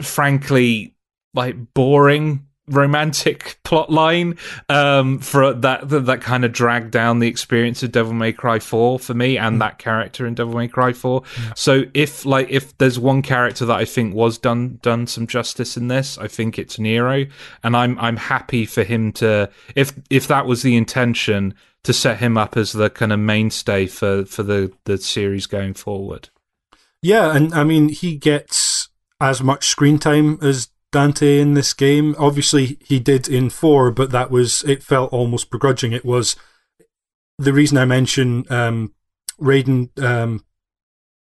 frankly 0.00 0.94
like 1.34 1.74
boring 1.74 2.45
romantic 2.68 3.58
plot 3.62 3.90
line 3.90 4.36
um 4.68 5.18
for 5.18 5.52
that 5.52 5.88
that, 5.88 6.06
that 6.06 6.20
kind 6.20 6.44
of 6.44 6.52
dragged 6.52 6.90
down 6.90 7.20
the 7.20 7.28
experience 7.28 7.82
of 7.82 7.92
Devil 7.92 8.12
May 8.12 8.32
Cry 8.32 8.58
4 8.58 8.98
for 8.98 9.14
me 9.14 9.38
and 9.38 9.60
that 9.60 9.78
character 9.78 10.26
in 10.26 10.34
Devil 10.34 10.54
May 10.54 10.68
Cry 10.68 10.92
4 10.92 11.22
so 11.54 11.84
if 11.94 12.24
like 12.24 12.48
if 12.50 12.76
there's 12.78 12.98
one 12.98 13.22
character 13.22 13.64
that 13.66 13.76
I 13.76 13.84
think 13.84 14.14
was 14.14 14.38
done 14.38 14.78
done 14.82 15.06
some 15.06 15.26
justice 15.26 15.76
in 15.76 15.88
this 15.88 16.18
I 16.18 16.28
think 16.28 16.58
it's 16.58 16.78
Nero. 16.78 17.26
And 17.62 17.76
I'm 17.76 17.98
I'm 17.98 18.16
happy 18.16 18.66
for 18.66 18.84
him 18.84 19.12
to 19.12 19.50
if 19.74 19.92
if 20.10 20.28
that 20.28 20.46
was 20.46 20.62
the 20.62 20.76
intention 20.76 21.54
to 21.84 21.92
set 21.92 22.18
him 22.18 22.36
up 22.36 22.56
as 22.56 22.72
the 22.72 22.90
kind 22.90 23.12
of 23.12 23.20
mainstay 23.20 23.86
for 23.86 24.24
for 24.24 24.42
the 24.42 24.72
the 24.84 24.98
series 24.98 25.46
going 25.46 25.74
forward. 25.74 26.28
Yeah, 27.02 27.34
and 27.34 27.54
I 27.54 27.64
mean 27.64 27.88
he 27.88 28.16
gets 28.16 28.88
as 29.20 29.42
much 29.42 29.66
screen 29.66 29.98
time 29.98 30.38
as 30.42 30.68
Dante 30.92 31.40
in 31.40 31.54
this 31.54 31.74
game. 31.74 32.14
Obviously, 32.18 32.78
he 32.80 32.98
did 32.98 33.28
in 33.28 33.50
four, 33.50 33.90
but 33.90 34.10
that 34.10 34.30
was 34.30 34.62
it 34.64 34.82
felt 34.82 35.12
almost 35.12 35.50
begrudging. 35.50 35.92
It 35.92 36.04
was 36.04 36.36
the 37.38 37.52
reason 37.52 37.78
I 37.78 37.84
mention 37.84 38.44
um, 38.50 38.94
Raiden, 39.40 39.90
um, 40.02 40.44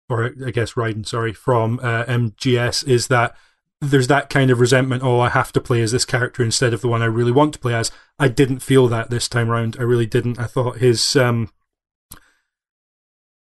or 0.09 0.33
I 0.45 0.51
guess 0.51 0.75
Raiden, 0.75 1.07
sorry, 1.07 1.33
from 1.33 1.81
uh, 1.83 2.05
MGS 2.05 2.87
is 2.87 3.09
that 3.09 3.35
there's 3.81 4.09
that 4.09 4.29
kind 4.29 4.51
of 4.51 4.61
resentment. 4.61 5.03
Oh, 5.03 5.21
I 5.21 5.29
have 5.29 5.53
to 5.53 5.61
play 5.61 5.83
as 5.83 5.93
this 5.93 6.05
character 6.05 6.43
instead 6.43 6.75
of 6.75 6.81
the 6.81 6.89
one 6.89 7.03
I 7.03 7.07
really 7.07 7.33
want 7.33 7.53
to 7.55 7.59
play 7.59 7.75
as. 7.75 7.91
I 8.19 8.29
didn't 8.29 8.61
feel 8.61 8.89
that 8.89 9.11
this 9.11 9.29
time 9.29 9.51
around. 9.51 9.77
I 9.79 9.83
really 9.83 10.07
didn't. 10.07 10.39
I 10.39 10.45
thought 10.45 10.79
his 10.79 11.17
um, 11.17 11.51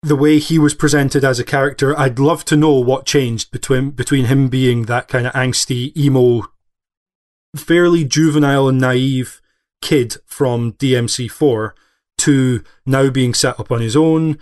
the 0.03 0.15
way 0.15 0.39
he 0.39 0.59
was 0.59 0.73
presented 0.73 1.23
as 1.23 1.39
a 1.39 1.43
character, 1.43 1.97
I'd 1.97 2.19
love 2.19 2.45
to 2.45 2.55
know 2.55 2.73
what 2.73 3.05
changed 3.05 3.51
between 3.51 3.91
between 3.91 4.25
him 4.25 4.47
being 4.47 4.83
that 4.83 5.07
kind 5.07 5.27
of 5.27 5.33
angsty, 5.33 5.95
emo, 5.97 6.43
fairly 7.55 8.03
juvenile 8.03 8.67
and 8.67 8.79
naive 8.79 9.41
kid 9.81 10.17
from 10.25 10.73
DMC4 10.73 11.71
to 12.19 12.63
now 12.85 13.09
being 13.09 13.33
set 13.33 13.59
up 13.59 13.71
on 13.71 13.81
his 13.81 13.95
own, 13.95 14.37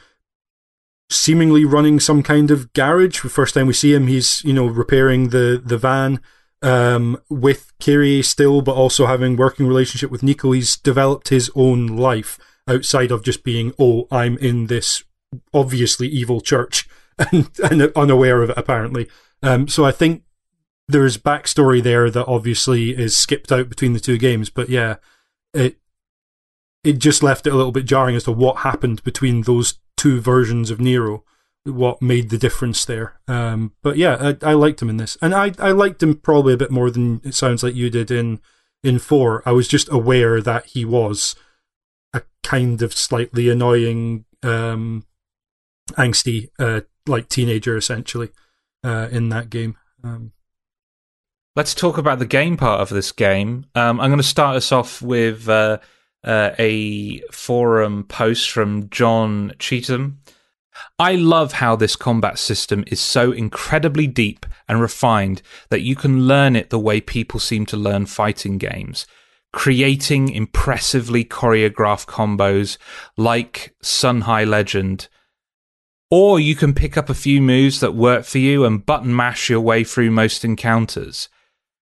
seemingly 1.09 1.65
running 1.65 1.99
some 1.99 2.23
kind 2.23 2.51
of 2.51 2.71
garage. 2.73 3.21
The 3.21 3.29
first 3.29 3.53
time 3.53 3.67
we 3.67 3.73
see 3.73 3.93
him, 3.93 4.07
he's 4.07 4.43
you 4.43 4.53
know 4.53 4.67
repairing 4.67 5.29
the 5.29 5.61
the 5.63 5.77
van 5.77 6.19
um, 6.61 7.21
with 7.29 7.71
Kyrie 7.79 8.21
still, 8.23 8.61
but 8.61 8.75
also 8.75 9.05
having 9.05 9.37
working 9.37 9.67
relationship 9.67 10.11
with 10.11 10.23
Nico. 10.23 10.51
He's 10.51 10.75
developed 10.75 11.29
his 11.29 11.49
own 11.55 11.87
life 11.87 12.37
outside 12.67 13.11
of 13.11 13.23
just 13.23 13.43
being 13.43 13.71
oh 13.79 14.07
I'm 14.11 14.37
in 14.39 14.67
this 14.67 15.03
obviously 15.53 16.07
evil 16.07 16.41
church 16.41 16.87
and, 17.31 17.49
and 17.71 17.91
unaware 17.95 18.41
of 18.41 18.49
it 18.49 18.57
apparently. 18.57 19.07
Um, 19.41 19.67
so 19.67 19.85
I 19.85 19.91
think 19.91 20.23
there's 20.87 21.17
backstory 21.17 21.81
there 21.81 22.09
that 22.09 22.27
obviously 22.27 22.91
is 22.91 23.17
skipped 23.17 23.51
out 23.51 23.69
between 23.69 23.93
the 23.93 23.99
two 23.99 24.17
games, 24.17 24.49
but 24.49 24.69
yeah, 24.69 24.95
it 25.53 25.77
it 26.83 26.99
just 26.99 27.23
left 27.23 27.47
it 27.47 27.53
a 27.53 27.55
little 27.55 27.71
bit 27.71 27.85
jarring 27.85 28.15
as 28.15 28.25
to 28.25 28.31
what 28.31 28.57
happened 28.57 29.03
between 29.03 29.41
those 29.41 29.79
two 29.97 30.21
versions 30.21 30.69
of 30.69 30.79
Nero, 30.79 31.23
what 31.63 32.01
made 32.01 32.29
the 32.29 32.37
difference 32.37 32.85
there. 32.85 33.19
Um, 33.27 33.73
but 33.81 33.97
yeah, 33.97 34.35
I, 34.43 34.51
I 34.51 34.53
liked 34.53 34.81
him 34.81 34.89
in 34.89 34.97
this, 34.97 35.17
and 35.21 35.33
I 35.33 35.51
I 35.57 35.71
liked 35.71 36.03
him 36.03 36.15
probably 36.15 36.53
a 36.53 36.57
bit 36.57 36.71
more 36.71 36.91
than 36.91 37.21
it 37.23 37.33
sounds 37.33 37.63
like 37.63 37.73
you 37.73 37.89
did 37.89 38.11
in 38.11 38.39
in 38.83 38.99
four. 38.99 39.41
I 39.45 39.51
was 39.51 39.67
just 39.67 39.91
aware 39.91 40.41
that 40.41 40.67
he 40.67 40.85
was 40.85 41.35
a 42.13 42.21
kind 42.43 42.81
of 42.83 42.93
slightly 42.93 43.49
annoying, 43.49 44.25
um, 44.43 45.05
angsty, 45.93 46.49
uh, 46.59 46.81
like 47.07 47.29
teenager 47.29 47.77
essentially, 47.77 48.29
uh, 48.83 49.07
in 49.11 49.29
that 49.29 49.49
game. 49.49 49.77
Um, 50.03 50.31
Let's 51.55 51.73
talk 51.73 51.97
about 51.97 52.19
the 52.19 52.25
game 52.25 52.57
part 52.57 52.81
of 52.81 52.89
this 52.89 53.13
game. 53.13 53.65
Um, 53.75 54.01
I'm 54.01 54.09
going 54.09 54.17
to 54.17 54.23
start 54.23 54.57
us 54.57 54.73
off 54.73 55.01
with 55.01 55.47
uh, 55.47 55.77
uh, 56.21 56.51
a 56.59 57.21
forum 57.31 58.03
post 58.03 58.51
from 58.51 58.89
John 58.89 59.53
Cheatham. 59.57 60.19
I 60.99 61.15
love 61.15 61.53
how 61.53 61.77
this 61.77 61.95
combat 61.95 62.37
system 62.37 62.83
is 62.87 62.99
so 62.99 63.31
incredibly 63.31 64.07
deep 64.07 64.45
and 64.67 64.81
refined 64.81 65.41
that 65.69 65.79
you 65.79 65.95
can 65.95 66.27
learn 66.27 66.57
it 66.57 66.71
the 66.71 66.79
way 66.79 66.99
people 66.99 67.39
seem 67.39 67.65
to 67.67 67.77
learn 67.77 68.05
fighting 68.05 68.57
games, 68.57 69.07
creating 69.53 70.29
impressively 70.29 71.23
choreographed 71.23 72.07
combos 72.07 72.77
like 73.15 73.73
Sun 73.81 74.21
High 74.21 74.43
Legend. 74.43 75.07
Or 76.11 76.39
you 76.39 76.55
can 76.55 76.73
pick 76.73 76.97
up 76.97 77.09
a 77.09 77.15
few 77.15 77.41
moves 77.41 77.79
that 77.79 77.95
work 77.95 78.25
for 78.25 78.37
you 78.37 78.63
and 78.63 78.85
button 78.85 79.15
mash 79.15 79.49
your 79.49 79.61
way 79.61 79.83
through 79.83 80.11
most 80.11 80.45
encounters. 80.45 81.29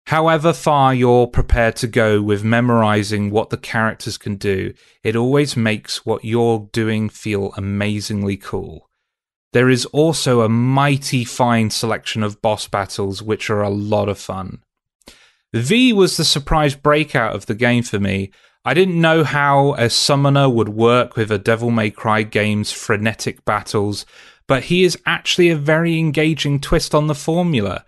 However 0.07 0.53
far 0.53 0.95
you're 0.95 1.27
prepared 1.27 1.77
to 1.77 1.89
go 1.89 2.23
with 2.23 2.45
memorizing 2.45 3.31
what 3.31 3.51
the 3.51 3.57
characters 3.57 4.17
can 4.17 4.37
do, 4.37 4.73
it 5.03 5.17
always 5.17 5.57
makes 5.57 6.07
what 6.07 6.25
you're 6.25 6.69
doing 6.73 7.09
feel 7.09 7.53
amazingly 7.57 8.37
cool. 8.37 8.89
There 9.53 9.69
is 9.69 9.85
also 9.87 10.43
a 10.43 10.49
mighty 10.49 11.25
fine 11.25 11.71
selection 11.71 12.23
of 12.23 12.41
boss 12.41 12.69
battles 12.69 13.23
which 13.23 13.51
are 13.51 13.63
a 13.63 13.71
lot 13.71 14.09
of 14.09 14.19
fun. 14.19 14.63
V 15.53 15.93
was 15.93 16.17
the 16.17 16.25
surprise 16.25 16.75
breakout 16.75 17.35
of 17.35 17.47
the 17.47 17.55
game 17.55 17.83
for 17.83 17.99
me. 17.99 18.31
I 18.67 18.75
didn't 18.75 19.01
know 19.01 19.23
how 19.23 19.75
a 19.75 19.89
summoner 19.89 20.49
would 20.49 20.71
work 20.71 21.15
with 21.15 21.31
a 21.31 21.39
Devil 21.39 21.71
May 21.71 21.89
Cry 21.89 22.25
game's 22.25 22.73
frenetic 22.73 23.45
battles, 23.45 24.05
but 24.49 24.65
he 24.65 24.83
is 24.83 24.99
actually 25.07 25.51
a 25.51 25.57
very 25.57 26.01
engaging 26.01 26.59
twist 26.59 26.93
on 26.93 27.07
the 27.07 27.15
formula. 27.15 27.85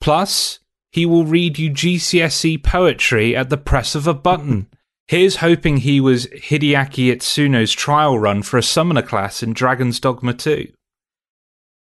Plus, 0.00 0.60
he 0.92 1.04
will 1.04 1.24
read 1.24 1.58
you 1.58 1.70
GCSE 1.70 2.62
poetry 2.62 3.34
at 3.34 3.50
the 3.50 3.56
press 3.56 3.96
of 3.96 4.06
a 4.06 4.14
button. 4.14 4.68
Here's 5.08 5.36
hoping 5.36 5.78
he 5.78 6.00
was 6.00 6.28
Hideaki 6.28 7.12
Itsuno's 7.12 7.72
trial 7.72 8.16
run 8.16 8.42
for 8.42 8.58
a 8.58 8.62
summoner 8.62 9.02
class 9.02 9.42
in 9.42 9.52
Dragon's 9.52 9.98
Dogma 9.98 10.34
2. 10.34 10.72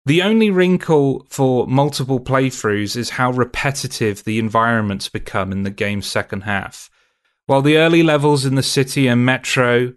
The 0.05 0.21
only 0.21 0.51
wrinkle 0.51 1.25
for 1.27 1.65
multiple 1.65 2.19
playthroughs 2.19 2.95
is 2.95 3.09
how 3.09 3.31
repetitive 3.31 4.25
the 4.25 4.37
environments 4.37 5.09
become 5.09 5.51
in 5.51 5.63
the 5.63 5.71
game's 5.71 6.05
second 6.05 6.41
half. 6.41 6.91
While 7.47 7.61
the 7.61 7.77
early 7.77 8.03
levels 8.03 8.45
in 8.45 8.55
the 8.55 8.63
city 8.63 9.07
and 9.07 9.25
metro, 9.25 9.93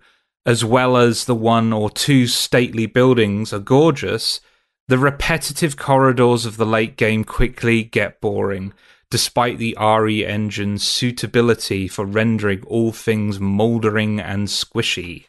as 0.46 0.64
well 0.64 0.96
as 0.96 1.24
the 1.24 1.34
one 1.34 1.72
or 1.72 1.90
two 1.90 2.28
stately 2.28 2.86
buildings, 2.86 3.52
are 3.52 3.58
gorgeous, 3.58 4.40
the 4.86 4.98
repetitive 4.98 5.76
corridors 5.76 6.46
of 6.46 6.56
the 6.56 6.66
late 6.66 6.96
game 6.96 7.24
quickly 7.24 7.82
get 7.82 8.20
boring, 8.20 8.72
despite 9.10 9.58
the 9.58 9.76
RE 9.80 10.24
engine's 10.24 10.84
suitability 10.84 11.88
for 11.88 12.04
rendering 12.04 12.62
all 12.68 12.92
things 12.92 13.40
mouldering 13.40 14.20
and 14.20 14.46
squishy. 14.46 15.26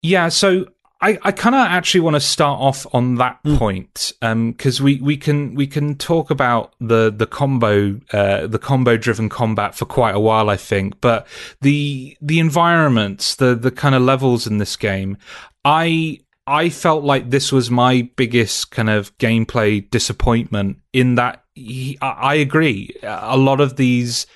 Yeah, 0.00 0.30
so 0.30 0.66
I, 1.02 1.18
I 1.22 1.32
kind 1.32 1.56
of 1.56 1.62
actually 1.62 2.02
want 2.02 2.14
to 2.14 2.20
start 2.20 2.60
off 2.60 2.86
on 2.94 3.16
that 3.16 3.42
mm. 3.42 3.58
point 3.58 4.12
because 4.20 4.80
um, 4.80 4.84
we, 4.84 5.00
we 5.00 5.16
can 5.16 5.56
we 5.56 5.66
can 5.66 5.96
talk 5.96 6.30
about 6.30 6.74
the 6.80 7.10
the 7.10 7.26
combo 7.26 8.00
uh, 8.12 8.46
the 8.46 8.58
combo 8.60 8.96
driven 8.96 9.28
combat 9.28 9.74
for 9.74 9.84
quite 9.84 10.14
a 10.14 10.20
while 10.20 10.48
I 10.48 10.56
think, 10.56 11.00
but 11.00 11.26
the 11.60 12.16
the 12.20 12.38
environments 12.38 13.34
the 13.34 13.56
the 13.56 13.72
kind 13.72 13.96
of 13.96 14.02
levels 14.02 14.46
in 14.46 14.58
this 14.58 14.76
game, 14.76 15.16
I 15.64 16.20
I 16.46 16.68
felt 16.68 17.02
like 17.02 17.30
this 17.30 17.50
was 17.50 17.68
my 17.68 18.08
biggest 18.14 18.70
kind 18.70 18.88
of 18.88 19.16
gameplay 19.18 19.90
disappointment 19.90 20.78
in 20.92 21.16
that 21.16 21.42
he, 21.54 21.98
I, 22.00 22.10
I 22.10 22.34
agree 22.34 22.94
a 23.02 23.36
lot 23.36 23.60
of 23.60 23.74
these 23.74 24.26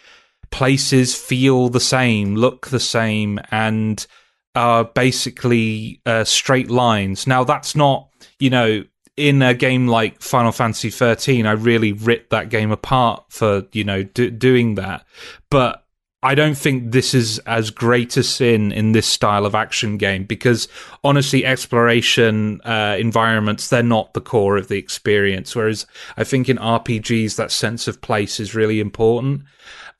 places 0.50 1.14
feel 1.14 1.68
the 1.68 1.81
same, 1.81 2.35
look 2.35 2.68
the 2.68 2.81
same, 2.81 3.38
and 3.52 4.05
are 4.57 4.85
basically 4.85 6.01
uh, 6.07 6.25
straight 6.25 6.71
lines. 6.71 7.27
Now, 7.27 7.45
that's 7.45 7.77
not, 7.77 8.09
you 8.40 8.51
know, 8.51 8.85
in 9.16 9.40
a 9.42 9.55
game 9.55 9.87
like 9.87 10.21
Final 10.21 10.53
Fantasy 10.53 10.90
13, 10.90 11.47
I 11.47 11.53
really 11.53 11.92
ripped 11.92 12.31
that 12.31 12.49
game 12.49 12.71
apart 12.71 13.25
for, 13.29 13.64
you 13.73 13.85
know, 13.85 14.03
do- 14.03 14.31
doing 14.31 14.75
that. 14.75 15.07
But 15.51 15.85
I 16.23 16.35
don't 16.35 16.57
think 16.57 16.90
this 16.90 17.14
is 17.14 17.38
as 17.40 17.71
great 17.71 18.16
a 18.16 18.23
sin 18.23 18.73
in 18.73 18.92
this 18.92 19.07
style 19.07 19.47
of 19.47 19.55
action 19.55 19.97
game 19.97 20.25
because 20.25 20.66
honestly, 21.05 21.45
exploration 21.45 22.61
uh, 22.62 22.97
environments, 22.99 23.69
they're 23.69 23.83
not 23.83 24.12
the 24.12 24.21
core 24.21 24.57
of 24.57 24.69
the 24.69 24.77
experience. 24.79 25.55
Whereas 25.55 25.87
I 26.16 26.25
think 26.25 26.49
in 26.49 26.57
RPGs, 26.57 27.37
that 27.37 27.53
sense 27.53 27.87
of 27.87 28.01
place 28.01 28.40
is 28.40 28.55
really 28.55 28.81
important. 28.81 29.42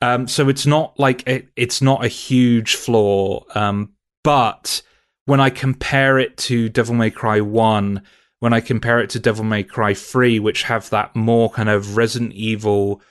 Um, 0.01 0.27
so 0.27 0.49
it's 0.49 0.65
not 0.65 0.99
like 0.99 1.27
it, 1.27 1.47
it's 1.55 1.81
not 1.81 2.03
a 2.03 2.09
huge 2.09 2.75
flaw, 2.75 3.43
um, 3.55 3.93
but 4.27 4.81
when 5.23 5.39
I 5.39 5.49
compare 5.49 6.19
it 6.19 6.35
to 6.35 6.67
Devil 6.67 6.95
May 6.95 7.09
Cry 7.09 7.39
1, 7.39 8.01
when 8.39 8.51
I 8.51 8.59
compare 8.59 8.99
it 8.99 9.09
to 9.11 9.19
Devil 9.19 9.45
May 9.45 9.63
Cry 9.63 9.93
3, 9.93 10.37
which 10.39 10.63
have 10.63 10.89
that 10.89 11.15
more 11.15 11.49
kind 11.49 11.69
of 11.69 11.95
Resident 11.95 12.33
Evil 12.33 13.01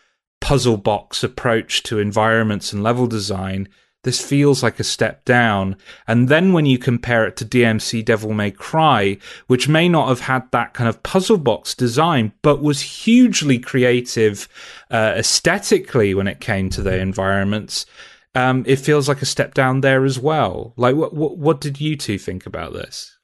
puzzle 0.43 0.77
box 0.77 1.25
approach 1.25 1.83
to 1.85 2.01
environments 2.01 2.71
and 2.71 2.83
level 2.83 3.07
design, 3.07 3.67
this 4.03 4.21
feels 4.21 4.63
like 4.63 4.79
a 4.79 4.85
step 4.85 5.25
down. 5.25 5.79
And 6.07 6.29
then 6.29 6.53
when 6.53 6.67
you 6.67 6.77
compare 6.77 7.27
it 7.27 7.39
to 7.39 7.47
DMC 7.47 8.05
Devil 8.05 8.35
May 8.35 8.51
Cry, 8.51 9.17
which 9.47 9.69
may 9.69 9.89
not 9.89 10.11
have 10.11 10.21
had 10.21 10.43
that 10.53 10.75
kind 10.75 10.87
of 10.87 11.03
puzzle 11.03 11.39
box 11.39 11.75
design, 11.75 12.35
but 12.43 12.61
was 12.61 12.83
hugely 12.83 13.59
creative 13.59 14.51
uh, 14.91 15.15
aesthetically 15.17 16.13
when 16.13 16.29
it 16.29 16.41
came 16.41 16.69
to 16.69 16.83
their 16.83 17.01
environments, 17.01 17.87
um, 18.37 18.65
it 18.67 18.77
feels 18.77 19.09
like 19.09 19.23
a 19.23 19.27
step 19.27 19.55
down 19.55 19.81
there 19.81 20.05
as 20.05 20.19
well. 20.19 20.75
Like, 20.77 20.95
what, 20.95 21.15
what, 21.15 21.39
what 21.39 21.61
did 21.61 21.81
you 21.81 21.97
two 21.97 22.19
think 22.19 22.45
about 22.45 22.75
this? 22.75 23.17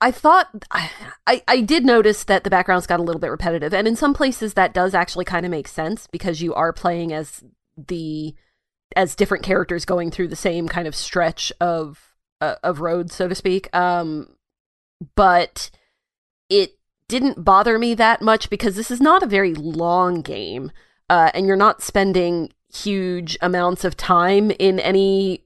I 0.00 0.10
thought 0.10 0.48
I, 0.70 1.42
I 1.48 1.60
did 1.60 1.84
notice 1.84 2.24
that 2.24 2.44
the 2.44 2.50
backgrounds 2.50 2.86
got 2.86 3.00
a 3.00 3.02
little 3.02 3.20
bit 3.20 3.30
repetitive, 3.30 3.74
and 3.74 3.86
in 3.88 3.96
some 3.96 4.14
places 4.14 4.54
that 4.54 4.72
does 4.72 4.94
actually 4.94 5.24
kind 5.24 5.44
of 5.44 5.50
make 5.50 5.68
sense 5.68 6.06
because 6.06 6.40
you 6.40 6.54
are 6.54 6.72
playing 6.72 7.12
as 7.12 7.42
the 7.76 8.34
as 8.96 9.14
different 9.14 9.44
characters 9.44 9.84
going 9.84 10.10
through 10.10 10.28
the 10.28 10.36
same 10.36 10.68
kind 10.68 10.86
of 10.86 10.94
stretch 10.94 11.52
of 11.60 12.14
uh, 12.40 12.54
of 12.62 12.80
road, 12.80 13.10
so 13.10 13.28
to 13.28 13.34
speak. 13.34 13.74
Um, 13.74 14.36
but 15.14 15.70
it 16.48 16.78
didn't 17.08 17.44
bother 17.44 17.78
me 17.78 17.94
that 17.94 18.22
much 18.22 18.50
because 18.50 18.76
this 18.76 18.90
is 18.90 19.00
not 19.00 19.22
a 19.22 19.26
very 19.26 19.54
long 19.54 20.22
game, 20.22 20.70
uh, 21.10 21.30
and 21.34 21.46
you're 21.46 21.56
not 21.56 21.82
spending 21.82 22.50
huge 22.72 23.36
amounts 23.40 23.84
of 23.84 23.96
time 23.96 24.50
in 24.58 24.78
any 24.80 25.44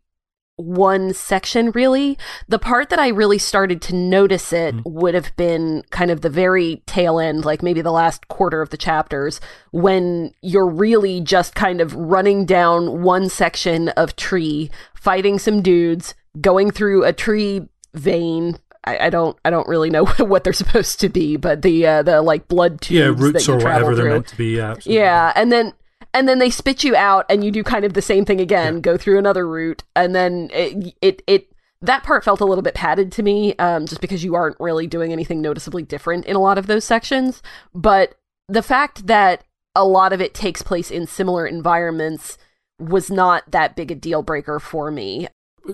one 0.56 1.14
section 1.14 1.70
really 1.70 2.16
the 2.46 2.58
part 2.58 2.90
that 2.90 2.98
i 2.98 3.08
really 3.08 3.38
started 3.38 3.80
to 3.80 3.94
notice 3.94 4.52
it 4.52 4.74
mm. 4.74 4.82
would 4.85 5.14
have 5.14 5.35
been 5.37 5.82
kind 5.90 6.11
of 6.11 6.20
the 6.20 6.28
very 6.28 6.82
tail 6.87 7.18
end 7.18 7.44
like 7.44 7.62
maybe 7.62 7.80
the 7.80 7.90
last 7.90 8.28
quarter 8.28 8.61
of 8.61 8.70
the 8.70 8.76
chapters 8.76 9.40
when 9.70 10.32
you're 10.42 10.68
really 10.68 11.20
just 11.20 11.54
kind 11.54 11.80
of 11.80 11.94
running 11.94 12.44
down 12.44 13.02
one 13.02 13.28
section 13.28 13.88
of 13.90 14.14
tree 14.14 14.70
fighting 14.94 15.38
some 15.38 15.62
dudes 15.62 16.14
going 16.40 16.70
through 16.70 17.02
a 17.04 17.12
tree 17.12 17.66
vein 17.94 18.56
I, 18.85 19.06
I, 19.06 19.11
don't 19.11 19.38
I 19.44 19.50
don't 19.50 19.68
really 19.68 19.90
know 19.90 20.06
what 20.18 20.42
they're 20.42 20.52
supposed 20.52 20.98
to 21.00 21.08
be, 21.08 21.37
but 21.37 21.62
the 21.62 21.87
uh, 21.87 22.02
the 22.02 22.20
like 22.20 22.48
blood 22.48 22.80
tubes 22.80 22.98
yeah 22.98 23.24
roots 23.24 23.48
or 23.48 23.56
whatever 23.56 23.87
through. 23.87 23.94
they're 23.94 24.12
meant 24.12 24.26
to 24.26 24.37
be 24.37 24.56
yeah 24.56 24.74
yeah 24.85 25.32
and 25.37 25.52
then 25.52 25.72
and 26.14 26.29
then 26.29 26.38
they 26.38 26.51
spit 26.51 26.85
you 26.85 26.94
out 26.94 27.27
and 27.29 27.44
you 27.44 27.51
do 27.51 27.62
kind 27.62 27.85
of 27.85 27.94
the 27.94 28.03
same 28.03 28.25
thing 28.25 28.40
again, 28.40 28.75
yeah. 28.75 28.81
go 28.81 28.96
through 28.96 29.18
another 29.18 29.46
route, 29.46 29.83
and 29.96 30.14
then 30.14 30.51
it, 30.53 30.94
it, 31.01 31.22
it 31.27 31.53
that 31.81 32.05
part 32.05 32.25
felt 32.25 32.40
a 32.40 32.44
little 32.44 32.62
bit 32.62 32.75
padded 32.75 33.11
to 33.12 33.22
me, 33.22 33.55
um, 33.57 33.87
just 33.87 34.01
because 34.01 34.22
you 34.22 34.35
aren't 34.35 34.59
really 34.61 34.87
doing 34.87 35.12
anything 35.12 35.40
noticeably 35.40 35.83
different 35.83 36.25
in 36.27 36.37
a 36.37 36.40
lot 36.40 36.59
of 36.59 36.66
those 36.66 36.85
sections. 36.85 37.42
But 37.75 38.14
the 38.48 38.62
fact 38.62 39.07
that 39.09 39.44
a 39.75 39.85
lot 39.85 40.12
of 40.12 40.20
it 40.20 40.35
takes 40.35 40.62
place 40.62 40.90
in 40.90 41.07
similar 41.07 41.46
environments 41.46 42.38
was 42.79 43.11
not 43.11 43.51
that 43.51 43.77
big 43.77 43.90
a 43.90 43.94
deal 43.94 44.22
breaker 44.22 44.59
for 44.61 44.90
me. 44.90 45.29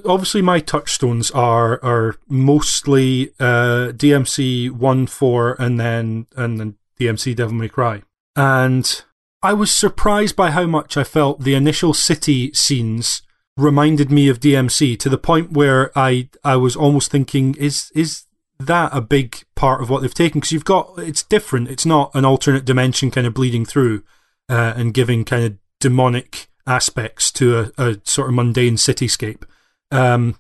Obviously, 0.05 0.43
my 0.43 0.61
touchstones 0.61 1.31
are 1.31 1.83
are 1.83 2.17
mostly 2.29 3.33
uh, 3.41 3.93
DMC 3.93 4.71
one 4.71 5.07
four 5.07 5.57
and 5.59 5.81
then 5.81 6.27
and 6.37 6.61
then 6.61 6.77
DMC 7.01 7.35
Devil 7.35 7.55
May 7.55 7.69
Cry, 7.69 8.03
and 8.37 9.03
I 9.43 9.53
was 9.53 9.73
surprised 9.73 10.35
by 10.35 10.51
how 10.51 10.67
much 10.67 10.97
I 10.97 11.05
felt 11.05 11.41
the 11.41 11.55
initial 11.55 11.95
city 11.95 12.53
scenes 12.53 13.23
reminded 13.57 14.11
me 14.11 14.29
of 14.29 14.41
DMC 14.41 14.99
to 14.99 15.09
the 15.09 15.19
point 15.19 15.53
where 15.53 15.97
I 15.97 16.29
I 16.45 16.57
was 16.57 16.77
almost 16.77 17.11
thinking 17.11 17.55
is 17.55 17.93
is 17.95 18.25
that 18.59 18.91
a 18.93 19.01
big 19.01 19.45
part 19.55 19.81
of 19.81 19.91
what 19.91 20.03
they've 20.03 20.13
taken? 20.13 20.41
Because 20.41 20.53
you've 20.53 20.65
got 20.65 20.99
it's 20.99 21.23
different. 21.23 21.69
It's 21.69 21.87
not 21.87 22.11
an 22.15 22.25
alternate 22.25 22.65
dimension 22.65 23.11
kind 23.11 23.27
of 23.27 23.35
bleeding 23.35 23.65
through 23.65 24.03
uh, 24.49 24.75
and 24.77 24.95
giving 24.95 25.25
kind 25.25 25.45
of 25.45 25.59
demonic 25.81 26.49
aspects 26.67 27.31
to 27.33 27.73
a, 27.79 27.83
a 27.83 28.01
sort 28.05 28.29
of 28.29 28.35
mundane 28.35 28.75
cityscape. 28.75 29.45
Um, 29.91 30.37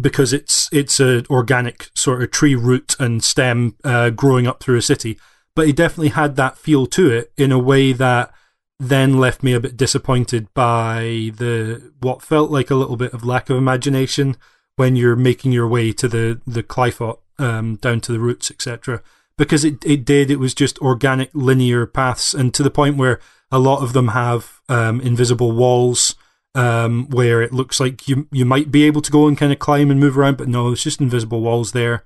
because 0.00 0.32
it's 0.32 0.68
it's 0.72 1.00
an 1.00 1.26
organic 1.28 1.90
sort 1.94 2.22
of 2.22 2.30
tree 2.30 2.54
root 2.54 2.96
and 2.98 3.22
stem 3.22 3.76
uh, 3.84 4.10
growing 4.10 4.46
up 4.46 4.62
through 4.62 4.78
a 4.78 4.82
city 4.82 5.18
but 5.54 5.68
it 5.68 5.76
definitely 5.76 6.08
had 6.08 6.36
that 6.36 6.56
feel 6.58 6.86
to 6.86 7.10
it 7.10 7.32
in 7.36 7.52
a 7.52 7.58
way 7.58 7.92
that 7.92 8.32
then 8.78 9.18
left 9.18 9.42
me 9.42 9.52
a 9.52 9.60
bit 9.60 9.76
disappointed 9.76 10.52
by 10.54 11.30
the 11.36 11.92
what 12.00 12.20
felt 12.20 12.50
like 12.50 12.70
a 12.70 12.74
little 12.74 12.96
bit 12.96 13.12
of 13.12 13.24
lack 13.24 13.48
of 13.48 13.56
imagination 13.56 14.36
when 14.76 14.96
you're 14.96 15.16
making 15.16 15.52
your 15.52 15.68
way 15.68 15.92
to 15.92 16.08
the 16.08 16.40
the 16.46 16.62
Qliphoth, 16.62 17.18
um, 17.38 17.76
down 17.76 18.00
to 18.00 18.12
the 18.12 18.18
roots, 18.18 18.50
etc. 18.50 19.02
Because 19.36 19.64
it 19.64 19.84
it 19.84 20.04
did 20.04 20.30
it 20.30 20.40
was 20.40 20.54
just 20.54 20.78
organic 20.80 21.30
linear 21.32 21.86
paths, 21.86 22.34
and 22.34 22.52
to 22.54 22.62
the 22.62 22.70
point 22.70 22.96
where 22.96 23.20
a 23.50 23.58
lot 23.58 23.82
of 23.82 23.92
them 23.92 24.08
have 24.08 24.60
um, 24.68 25.00
invisible 25.00 25.52
walls. 25.52 26.14
Um, 26.54 27.08
where 27.08 27.40
it 27.40 27.54
looks 27.54 27.80
like 27.80 28.06
you 28.06 28.28
you 28.30 28.44
might 28.44 28.70
be 28.70 28.84
able 28.84 29.00
to 29.00 29.10
go 29.10 29.26
and 29.26 29.38
kind 29.38 29.54
of 29.54 29.58
climb 29.58 29.90
and 29.90 29.98
move 29.98 30.18
around, 30.18 30.36
but 30.36 30.48
no, 30.48 30.70
it's 30.70 30.82
just 30.82 31.00
invisible 31.00 31.40
walls 31.40 31.72
there. 31.72 32.04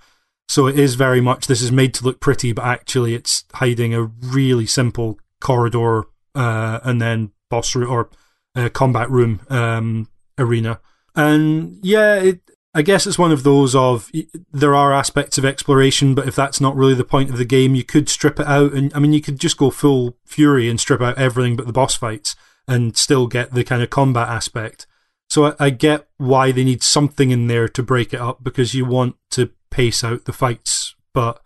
So 0.49 0.67
it 0.67 0.79
is 0.79 0.95
very 0.95 1.21
much 1.21 1.47
this 1.47 1.63
is 1.63 1.73
made 1.73 1.95
to 1.95 2.05
look 2.05 2.21
pretty, 2.21 2.53
but 2.53 2.65
actually 2.65 3.15
it's 3.15 3.45
hiding 3.55 3.95
a 3.95 4.05
really 4.05 4.67
simple 4.67 5.19
corridor 5.41 6.05
uh, 6.35 6.81
and 6.83 7.01
then 7.01 7.33
boss 7.51 7.75
room 7.75 7.91
or 7.91 8.11
uh, 8.55 8.69
combat 8.69 9.11
room 9.11 9.41
um, 9.49 10.09
arena. 10.39 10.81
And 11.15 11.79
yeah, 11.83 12.17
it, 12.17 12.41
I 12.75 12.83
guess 12.83 13.07
it's 13.07 13.19
one 13.19 13.33
of 13.33 13.43
those 13.43 13.75
of 13.75 14.11
there 14.53 14.75
are 14.75 14.93
aspects 14.93 15.39
of 15.39 15.45
exploration, 15.45 16.15
but 16.15 16.29
if 16.29 16.37
that's 16.37 16.61
not 16.61 16.77
really 16.77 16.95
the 16.95 17.05
point 17.05 17.31
of 17.31 17.39
the 17.39 17.45
game, 17.45 17.75
you 17.75 17.85
could 17.85 18.09
strip 18.09 18.39
it 18.39 18.47
out. 18.47 18.75
And 18.75 18.93
I 18.95 18.99
mean, 18.99 19.15
you 19.15 19.23
could 19.23 19.41
just 19.41 19.57
go 19.57 19.71
full 19.71 20.17
fury 20.27 20.69
and 20.69 20.79
strip 20.79 21.01
out 21.01 21.19
everything 21.19 21.57
but 21.57 21.67
the 21.67 21.73
boss 21.73 21.95
fights, 21.97 22.37
and 22.69 22.97
still 22.97 23.27
get 23.27 23.53
the 23.53 23.65
kind 23.65 23.83
of 23.83 23.91
combat 23.91 24.29
aspect. 24.29 24.87
So 25.29 25.47
I, 25.47 25.55
I 25.59 25.71
get 25.71 26.07
why 26.19 26.53
they 26.53 26.65
need 26.65 26.83
something 26.83 27.31
in 27.31 27.47
there 27.47 27.69
to 27.69 27.83
break 27.83 28.13
it 28.13 28.21
up 28.21 28.45
because 28.45 28.75
you 28.75 28.85
want 28.85 29.17
to 29.31 29.51
pace 29.71 30.03
out 30.05 30.25
the 30.25 30.33
fights, 30.33 30.95
but 31.13 31.41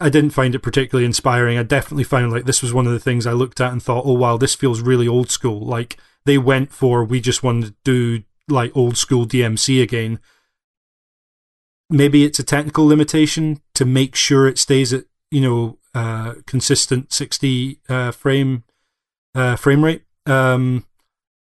I 0.00 0.08
didn't 0.10 0.30
find 0.30 0.54
it 0.54 0.60
particularly 0.60 1.06
inspiring. 1.06 1.58
I 1.58 1.64
definitely 1.64 2.04
found 2.04 2.30
like 2.30 2.44
this 2.44 2.62
was 2.62 2.72
one 2.72 2.86
of 2.86 2.92
the 2.92 3.00
things 3.00 3.26
I 3.26 3.32
looked 3.32 3.60
at 3.60 3.72
and 3.72 3.82
thought, 3.82 4.06
oh 4.06 4.12
wow, 4.12 4.36
this 4.36 4.54
feels 4.54 4.80
really 4.80 5.08
old 5.08 5.30
school. 5.30 5.60
Like 5.60 5.96
they 6.24 6.38
went 6.38 6.72
for 6.72 7.04
we 7.04 7.20
just 7.20 7.42
wanted 7.42 7.74
to 7.84 8.18
do 8.18 8.24
like 8.48 8.76
old 8.76 8.96
school 8.96 9.26
DMC 9.26 9.82
again. 9.82 10.20
Maybe 11.90 12.24
it's 12.24 12.38
a 12.38 12.44
technical 12.44 12.86
limitation 12.86 13.60
to 13.74 13.84
make 13.84 14.14
sure 14.14 14.46
it 14.46 14.58
stays 14.58 14.92
at 14.92 15.04
you 15.30 15.40
know 15.40 15.78
uh, 15.94 16.34
consistent 16.46 17.12
sixty 17.12 17.80
uh, 17.88 18.12
frame 18.12 18.64
uh, 19.34 19.56
frame 19.56 19.84
rate. 19.84 20.02
Um, 20.26 20.84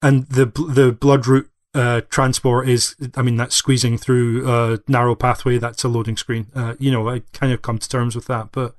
and 0.02 0.26
the 0.28 0.46
the 0.46 0.92
bloodroot 0.92 1.48
uh, 1.74 2.02
transport 2.10 2.68
is, 2.68 2.94
I 3.16 3.22
mean, 3.22 3.36
that's 3.36 3.56
squeezing 3.56 3.96
through 3.96 4.48
a 4.48 4.78
narrow 4.88 5.14
pathway. 5.14 5.58
That's 5.58 5.84
a 5.84 5.88
loading 5.88 6.16
screen. 6.16 6.48
Uh, 6.54 6.74
you 6.78 6.90
know, 6.90 7.08
I 7.08 7.22
kind 7.32 7.52
of 7.52 7.62
come 7.62 7.78
to 7.78 7.88
terms 7.88 8.14
with 8.14 8.26
that, 8.26 8.52
but 8.52 8.74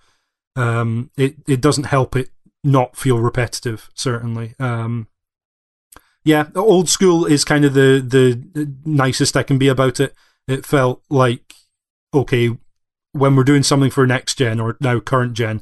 um, 0.55 1.09
it 1.17 1.35
it 1.47 1.61
doesn't 1.61 1.85
help 1.85 2.15
it 2.15 2.29
not 2.63 2.95
feel 2.95 3.19
repetitive. 3.19 3.89
Certainly, 3.95 4.55
um, 4.59 5.07
yeah, 6.23 6.47
old 6.55 6.89
school 6.89 7.25
is 7.25 7.43
kind 7.43 7.65
of 7.65 7.73
the 7.73 8.03
the 8.05 8.71
nicest 8.85 9.35
I 9.35 9.43
can 9.43 9.57
be 9.57 9.67
about 9.67 9.99
it. 9.99 10.13
It 10.47 10.65
felt 10.65 11.01
like 11.09 11.55
okay 12.13 12.57
when 13.13 13.35
we're 13.35 13.43
doing 13.43 13.63
something 13.63 13.91
for 13.91 14.05
next 14.05 14.37
gen 14.37 14.59
or 14.59 14.77
now 14.79 14.99
current 14.99 15.33
gen. 15.33 15.61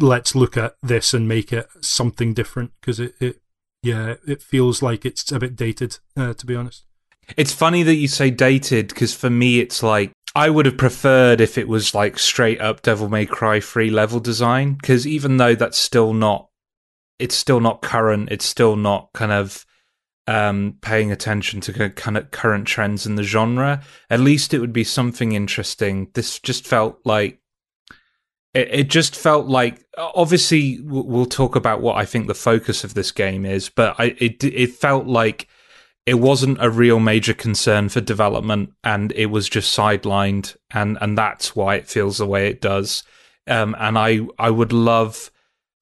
Let's 0.00 0.36
look 0.36 0.56
at 0.56 0.76
this 0.80 1.12
and 1.12 1.26
make 1.26 1.52
it 1.52 1.68
something 1.80 2.32
different 2.32 2.70
because 2.80 3.00
it, 3.00 3.14
it 3.20 3.40
yeah, 3.82 4.14
it 4.26 4.42
feels 4.42 4.82
like 4.82 5.04
it's 5.04 5.30
a 5.30 5.38
bit 5.38 5.56
dated, 5.56 5.98
uh, 6.16 6.34
to 6.34 6.46
be 6.46 6.56
honest. 6.56 6.84
It's 7.36 7.52
funny 7.52 7.82
that 7.82 7.96
you 7.96 8.08
say 8.08 8.30
dated 8.30 8.88
because 8.88 9.14
for 9.14 9.30
me, 9.30 9.60
it's 9.60 9.82
like 9.82 10.12
I 10.34 10.50
would 10.50 10.66
have 10.66 10.78
preferred 10.78 11.40
if 11.40 11.58
it 11.58 11.68
was 11.68 11.94
like 11.94 12.18
straight 12.18 12.60
up 12.60 12.82
Devil 12.82 13.08
May 13.08 13.26
Cry 13.26 13.60
free 13.60 13.90
level 13.90 14.20
design 14.20 14.74
because 14.74 15.06
even 15.06 15.36
though 15.36 15.54
that's 15.54 15.78
still 15.78 16.14
not, 16.14 16.48
it's 17.18 17.34
still 17.34 17.60
not 17.60 17.82
current. 17.82 18.30
It's 18.30 18.46
still 18.46 18.76
not 18.76 19.10
kind 19.12 19.32
of 19.32 19.66
um, 20.26 20.76
paying 20.80 21.10
attention 21.12 21.60
to 21.62 21.90
kind 21.90 22.16
of 22.16 22.30
current 22.30 22.66
trends 22.66 23.06
in 23.06 23.16
the 23.16 23.22
genre. 23.22 23.82
At 24.10 24.20
least 24.20 24.54
it 24.54 24.60
would 24.60 24.72
be 24.72 24.84
something 24.84 25.32
interesting. 25.32 26.10
This 26.14 26.38
just 26.38 26.66
felt 26.66 26.98
like 27.04 27.40
it, 28.58 28.68
it 28.72 28.88
just 28.88 29.14
felt 29.16 29.46
like 29.46 29.84
obviously 29.96 30.80
we'll 30.82 31.26
talk 31.26 31.56
about 31.56 31.80
what 31.80 31.96
I 31.96 32.04
think 32.04 32.26
the 32.26 32.34
focus 32.34 32.84
of 32.84 32.94
this 32.94 33.12
game 33.12 33.46
is, 33.46 33.68
but 33.68 33.94
I 33.98 34.16
it 34.18 34.42
it 34.44 34.72
felt 34.72 35.06
like 35.06 35.48
it 36.06 36.14
wasn't 36.14 36.62
a 36.62 36.70
real 36.70 36.98
major 37.00 37.34
concern 37.34 37.88
for 37.88 38.00
development 38.00 38.72
and 38.82 39.12
it 39.12 39.26
was 39.26 39.48
just 39.48 39.76
sidelined 39.76 40.56
and 40.70 40.98
and 41.00 41.16
that's 41.16 41.54
why 41.54 41.76
it 41.76 41.88
feels 41.88 42.18
the 42.18 42.26
way 42.26 42.48
it 42.48 42.60
does. 42.60 43.02
Um, 43.46 43.74
and 43.78 43.96
i 43.98 44.20
i 44.38 44.50
would 44.50 44.74
love 44.74 45.30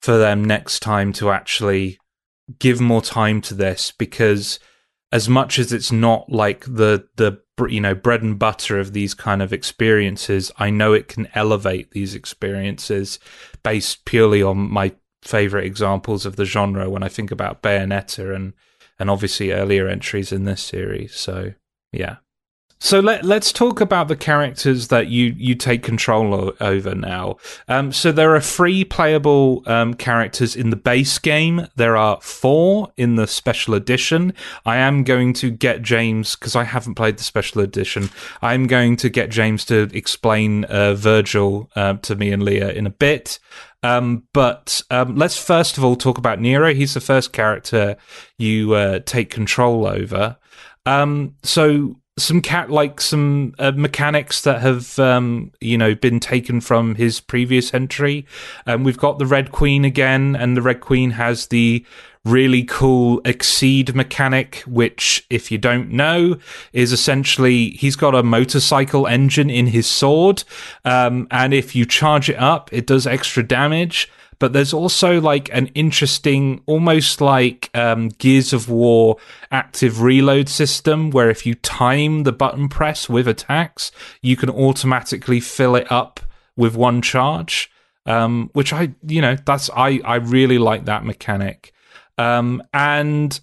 for 0.01 0.17
them 0.19 0.45
next 0.45 0.81
time 0.81 1.13
to 1.15 1.31
actually 1.31 1.99
give 2.61 2.81
more 2.81 3.03
time 3.03 3.41
to 3.41 3.55
this 3.55 3.91
because 3.91 4.61
as 5.17 5.29
much 5.29 5.59
as 5.59 5.73
it's 5.73 5.91
not 5.91 6.31
like 6.31 6.65
the 6.67 7.09
the 7.17 7.41
you 7.69 7.81
know 7.81 7.95
bread 7.95 8.23
and 8.23 8.39
butter 8.39 8.79
of 8.79 8.93
these 8.93 9.15
kind 9.15 9.41
of 9.41 9.51
experiences 9.51 10.53
i 10.59 10.69
know 10.69 10.93
it 10.93 11.09
can 11.09 11.27
elevate 11.35 11.91
these 11.93 12.15
experiences 12.15 13.19
based 13.63 14.05
purely 14.05 14.43
on 14.43 14.59
my 14.59 14.95
favorite 15.23 15.65
examples 15.65 16.27
of 16.27 16.37
the 16.37 16.45
genre 16.45 16.91
when 16.91 17.03
i 17.03 17.09
think 17.09 17.31
about 17.31 17.63
bayonetta 17.63 18.35
and 18.35 18.53
and 18.99 19.11
obviously 19.11 19.53
earlier 19.53 19.89
entries 19.89 20.33
in 20.33 20.45
this 20.45 20.63
series. 20.63 21.15
So 21.15 21.53
yeah 21.93 22.17
so 22.79 23.01
let 23.01 23.25
let's 23.25 23.53
talk 23.53 23.81
about 23.81 24.09
the 24.09 24.17
characters 24.17 24.89
that 24.89 25.09
you 25.09 25.35
you 25.37 25.55
take 25.55 25.83
control 25.83 26.35
o- 26.35 26.55
over 26.61 26.95
now. 26.95 27.37
Um, 27.69 27.91
so 27.91 28.13
there 28.13 28.35
are 28.35 28.41
three 28.41 28.85
playable 28.85 29.63
um, 29.67 29.95
characters 29.95 30.55
in 30.55 30.71
the 30.71 30.77
base 30.77 31.19
game. 31.19 31.69
There 31.77 31.97
are 31.97 32.21
four 32.21 32.93
in 32.97 33.17
the 33.17 33.27
special 33.27 33.75
edition. 33.75 34.35
I 34.67 34.77
am 34.77 35.05
going 35.05 35.33
to 35.35 35.51
get 35.51 35.83
James 35.83 36.37
because 36.37 36.55
I 36.55 36.65
haven't 36.65 36.97
played 36.97 37.19
the 37.19 37.25
special 37.25 37.63
edition. 37.63 38.11
I'm 38.43 38.67
going 38.67 38.97
to 38.97 39.09
get 39.09 39.31
James 39.31 39.65
to 39.67 39.89
explain 39.95 40.65
uh, 40.65 40.95
Virgil 40.95 41.71
uh, 41.77 41.95
to 41.95 42.15
me 42.15 42.31
and 42.31 42.43
Leah 42.43 42.73
in 42.73 42.87
a 42.87 42.91
bit. 42.91 43.39
Um, 43.83 44.25
but 44.33 44.83
um, 44.91 45.17
let's 45.17 45.39
first 45.39 45.79
of 45.79 45.85
all 45.85 45.97
talk 45.97 46.19
about 46.19 46.41
Nero. 46.41 46.75
He's 46.75 46.95
the 46.95 47.01
first 47.01 47.33
character 47.33 47.97
you 48.37 48.75
uh, 48.75 48.99
take 49.01 49.31
control 49.31 49.87
over. 49.87 50.37
Um, 50.85 51.37
so 51.43 51.97
some 52.19 52.41
cat 52.41 52.71
like 52.71 53.01
some 53.01 53.55
uh, 53.59 53.73
mechanics 53.73 54.41
that 54.43 54.63
have 54.63 54.99
um, 54.99 55.53
you 55.61 55.77
know 55.77 55.95
been 55.95 56.19
taken 56.19 56.61
from 56.61 56.95
his 56.95 57.21
previous 57.21 57.75
entry. 57.75 58.27
Um, 58.67 58.85
we've 58.85 58.99
got 58.99 59.19
the 59.19 59.27
Red 59.27 59.53
Queen 59.53 59.85
again, 59.85 60.35
and 60.35 60.57
the 60.57 60.63
Red 60.63 60.81
Queen 60.81 61.13
has 61.13 61.49
the 61.49 61.85
really 62.25 62.65
cool 62.65 63.21
exceed 63.25 63.95
mechanic, 63.95 64.65
which, 64.67 65.25
if 65.31 65.53
you 65.53 65.59
don't 65.59 65.91
know, 65.91 66.37
is 66.73 66.91
essentially 66.91 67.71
he's 67.71 67.95
got 67.95 68.15
a 68.15 68.23
motorcycle 68.23 69.07
engine 69.07 69.51
in 69.51 69.67
his 69.67 69.87
sword, 69.87 70.43
um, 70.85 71.29
and 71.31 71.53
if 71.53 71.77
you 71.77 71.85
charge 71.85 72.31
it 72.31 72.39
up, 72.39 72.73
it 72.73 72.87
does 72.87 73.07
extra 73.07 73.43
damage 73.43 74.11
but 74.39 74.53
there's 74.53 74.73
also 74.73 75.21
like 75.21 75.49
an 75.53 75.69
interesting, 75.69 76.63
almost 76.67 77.21
like 77.21 77.71
um, 77.75 78.09
Gears 78.09 78.53
of 78.53 78.69
War 78.69 79.17
active 79.51 80.01
reload 80.01 80.49
system 80.49 81.11
where 81.11 81.31
if 81.31 81.47
you 81.47 81.55
time 81.55 82.25
the 82.25 82.33
button 82.33 82.69
press 82.69 83.09
with 83.09 83.27
attacks, 83.27 83.91
you 84.23 84.37
can 84.37 84.51
automatically 84.51 85.41
fill 85.41 85.75
it 85.77 85.91
up 85.91 86.21
with 86.57 86.77
one 86.77 87.03
charge. 87.03 87.71
Um, 88.05 88.51
which 88.53 88.73
I, 88.73 88.95
you 89.05 89.21
know, 89.21 89.37
that's 89.45 89.69
I 89.75 90.01
I 90.05 90.17
really 90.17 90.59
like 90.59 90.85
that 90.85 91.05
mechanic. 91.05 91.73
Um, 92.19 92.63
and 92.73 93.39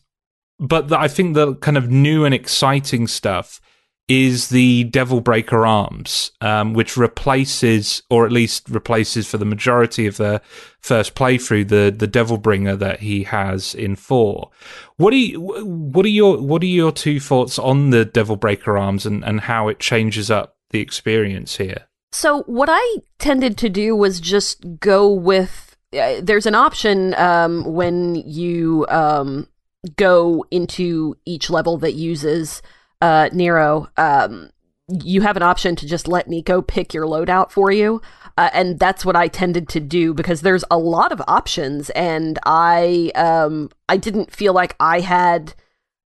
but 0.58 0.88
the, 0.88 0.98
I 0.98 1.10
think 1.10 1.36
the 1.36 1.56
kind 1.56 1.76
of 1.76 1.92
new 1.92 2.24
and 2.24 2.34
exciting 2.34 3.08
stuff 3.08 3.60
is 4.08 4.50
the 4.50 4.84
Devil 4.86 5.22
Breaker 5.22 5.66
Arms, 5.66 6.32
um, 6.42 6.74
which 6.74 6.98
replaces, 6.98 8.04
or 8.10 8.26
at 8.26 8.32
least 8.32 8.68
replaces 8.70 9.28
for 9.28 9.38
the 9.38 9.46
majority 9.46 10.08
of 10.08 10.18
the 10.18 10.42
first 10.80 11.16
playthrough, 11.16 11.68
the 11.68 11.94
the 11.96 12.08
Devil 12.08 12.38
Bringer 12.38 12.76
that 12.76 13.00
he 13.00 13.24
has 13.24 13.74
in 13.74 13.96
four. 13.96 14.52
What 14.98 15.12
do 15.12 15.18
you, 15.18 15.40
what 15.40 16.06
are 16.06 16.10
your 16.10 16.38
what 16.38 16.62
are 16.64 16.68
your 16.68 16.92
two 16.92 17.20
thoughts 17.20 17.58
on 17.58 17.92
the 17.92 18.04
Devil 18.04 18.36
Breaker 18.36 18.78
Arms 18.78 19.06
and, 19.06 19.24
and 19.24 19.42
how 19.42 19.70
it 19.70 19.80
changes 19.80 20.30
up 20.30 20.58
the 20.72 20.82
experience 20.82 21.58
here? 21.58 21.88
So 22.12 22.44
what 22.44 22.70
I 22.72 22.98
tended 23.20 23.58
to 23.60 23.70
do 23.70 23.96
was 23.96 24.20
just 24.20 24.80
go 24.80 25.12
with. 25.12 25.76
Uh, 25.94 26.22
there's 26.22 26.48
an 26.48 26.56
option 26.56 27.14
um, 27.16 27.64
when 27.66 28.16
you 28.16 28.86
um, 28.90 29.48
go 29.96 30.44
into 30.50 31.16
each 31.26 31.52
level 31.52 31.78
that 31.78 31.94
uses 31.94 32.64
uh, 33.04 33.28
Nero, 33.34 33.90
um, 33.98 34.50
you 34.88 35.22
have 35.22 35.36
an 35.36 35.44
option 35.44 35.76
to 35.76 35.86
just 35.86 36.08
let 36.08 36.30
Nico 36.30 36.62
pick 36.62 36.94
your 36.94 37.06
loadout 37.06 37.52
for 37.52 37.70
you. 37.70 38.02
Uh, 38.38 38.50
and 38.54 38.80
that's 38.80 39.04
what 39.04 39.16
I 39.18 39.28
tended 39.28 39.68
to 39.70 39.82
do 39.82 40.14
because 40.14 40.42
there's 40.42 40.64
a 40.72 40.78
lot 40.78 41.12
of 41.12 41.22
options, 41.28 41.92
and 41.92 42.40
I 42.46 43.12
um, 43.14 43.70
I 43.88 43.98
didn't 43.98 44.32
feel 44.32 44.54
like 44.54 44.76
I 44.80 45.02
had 45.02 45.54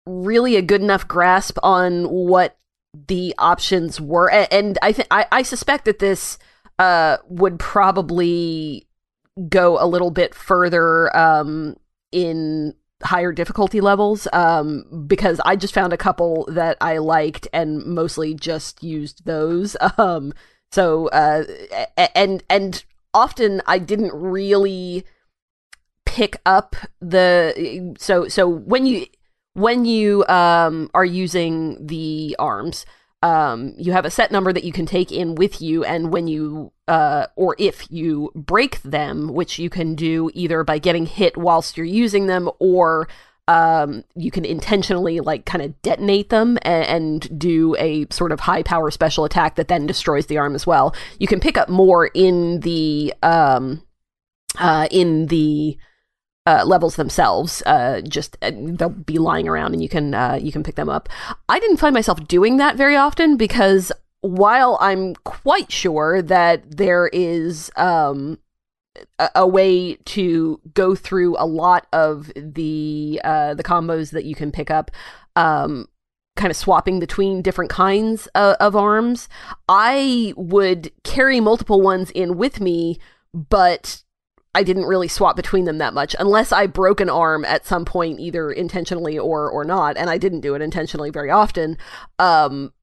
really 0.06 0.56
a 0.56 0.62
good 0.62 0.82
enough 0.82 1.08
grasp 1.08 1.58
on 1.64 2.04
what 2.10 2.58
the 3.08 3.34
options 3.40 4.00
were, 4.00 4.30
and 4.30 4.78
I 4.84 4.92
think 4.92 5.08
I 5.10 5.42
suspect 5.42 5.86
that 5.86 5.98
this 5.98 6.38
uh, 6.78 7.18
would 7.28 7.58
probably 7.58 8.86
go 9.50 9.84
a 9.84 9.88
little 9.88 10.12
bit 10.12 10.36
further 10.36 11.16
um, 11.18 11.76
in 12.12 12.76
higher 13.04 13.32
difficulty 13.32 13.82
levels 13.82 14.28
um, 14.34 15.06
because 15.08 15.40
I 15.46 15.56
just 15.56 15.74
found 15.74 15.94
a 15.94 15.98
couple 15.98 16.46
that 16.52 16.78
I 16.82 16.98
liked 16.98 17.48
and 17.54 17.86
mostly 17.86 18.34
just 18.34 18.84
used 18.84 19.26
those. 19.26 19.76
Um, 19.98 20.34
so 20.72 21.10
uh, 21.10 21.44
and 22.16 22.44
and 22.50 22.84
often 23.14 23.62
I 23.68 23.78
didn't 23.78 24.14
really 24.14 25.04
pick 26.06 26.38
up 26.46 26.76
the 27.02 27.94
so 28.00 28.28
so 28.30 28.48
when 28.48 28.86
you 28.86 29.06
when 29.54 29.86
you 29.86 30.26
um, 30.28 30.90
are 30.94 31.06
using 31.06 31.86
the 31.86 32.36
arms 32.40 32.86
um, 33.22 33.74
you 33.78 33.92
have 33.92 34.06
a 34.06 34.12
set 34.12 34.32
number 34.32 34.52
that 34.52 34.64
you 34.64 34.72
can 34.72 34.86
take 34.86 35.12
in 35.12 35.36
with 35.36 35.62
you, 35.62 35.84
and 35.84 36.12
when 36.12 36.28
you 36.28 36.72
uh, 36.88 37.28
or 37.36 37.56
if 37.60 37.92
you 37.92 38.32
break 38.36 38.82
them, 38.82 39.34
which 39.34 39.60
you 39.60 39.70
can 39.70 39.96
do 39.96 40.32
either 40.34 40.64
by 40.64 40.80
getting 40.80 41.06
hit 41.06 41.38
whilst 41.38 41.78
you're 41.78 41.86
using 41.86 42.26
them, 42.26 42.50
or 42.60 43.08
um, 43.48 44.04
you 44.16 44.32
can 44.32 44.46
intentionally 44.46 45.20
like 45.20 45.46
kind 45.46 45.64
of 45.64 45.80
detonate 45.82 46.30
them 46.30 46.58
and, 46.62 46.86
and, 46.86 47.40
do 47.40 47.76
a 47.78 48.06
sort 48.10 48.32
of 48.32 48.40
high 48.40 48.64
power 48.64 48.90
special 48.92 49.26
attack 49.26 49.56
that 49.56 49.68
then 49.68 49.86
destroys 49.86 50.28
the 50.28 50.38
arm 50.38 50.56
as 50.56 50.66
well. 50.66 50.96
You 51.20 51.28
can 51.28 51.40
pick 51.40 51.58
up 51.58 51.68
more 51.68 52.08
in 52.14 52.62
the 52.62 53.14
um, 53.22 53.84
uh, 54.58 54.88
in 54.90 55.28
the 55.28 55.78
uh, 56.46 56.64
levels 56.66 56.96
themselves. 56.96 57.62
Uh, 57.66 58.02
just 58.02 58.38
uh, 58.42 58.52
they'll 58.54 58.90
be 58.90 59.18
lying 59.18 59.48
around 59.48 59.74
and 59.74 59.82
you 59.82 59.90
can 59.90 60.14
uh, 60.14 60.38
you 60.42 60.52
can 60.52 60.64
pick 60.64 60.76
them 60.76 60.90
up. 60.90 61.10
I 61.50 61.60
didn't 61.60 61.78
find 61.78 61.94
myself 61.94 62.28
doing 62.28 62.58
that 62.58 62.76
very 62.76 62.96
often 62.96 63.38
because 63.38 63.92
while 64.22 64.78
I'm 64.82 65.16
quite 65.16 65.72
sure 65.72 66.22
that 66.22 66.78
there 66.78 67.08
is 67.08 67.72
um, 67.76 68.40
a, 69.20 69.30
a, 69.36 69.48
way 69.48 69.96
to 69.96 70.60
go 70.74 70.96
through 70.96 71.36
a 71.38 71.46
lot 71.46 71.88
of 71.92 72.32
the 72.36 73.20
uh, 73.24 73.54
the 73.54 73.64
combos 73.64 74.12
that 74.12 74.26
you 74.26 74.36
can 74.36 74.52
pick 74.52 74.72
up. 74.72 74.92
Um, 75.36 75.88
kind 76.38 76.50
of 76.50 76.56
swapping 76.56 77.00
between 77.00 77.42
different 77.42 77.70
kinds 77.70 78.26
of, 78.28 78.56
of 78.56 78.76
arms. 78.76 79.28
I 79.68 80.34
would 80.38 80.92
carry 81.04 81.42
multiple 81.42 81.82
ones 81.82 82.10
in 82.12 82.38
with 82.38 82.62
me, 82.62 83.00
but 83.34 84.02
I 84.54 84.64
didn't 84.64 84.86
really 84.86 85.08
swap 85.08 85.36
between 85.36 85.66
them 85.66 85.78
that 85.78 85.94
much 85.94 86.16
unless 86.20 86.52
I 86.52 86.68
broke 86.68 87.00
an 87.00 87.10
arm 87.10 87.46
at 87.46 87.66
some 87.66 87.86
point, 87.86 88.20
either 88.20 88.52
intentionally 88.52 89.18
or 89.18 89.50
or 89.50 89.64
not, 89.64 89.98
and 89.98 90.10
I 90.10 90.18
didn't 90.18 90.42
do 90.42 90.56
it 90.56 90.62
intentionally 90.62 91.10
very 91.10 91.32
often. 91.32 91.78
Um, 92.20 92.74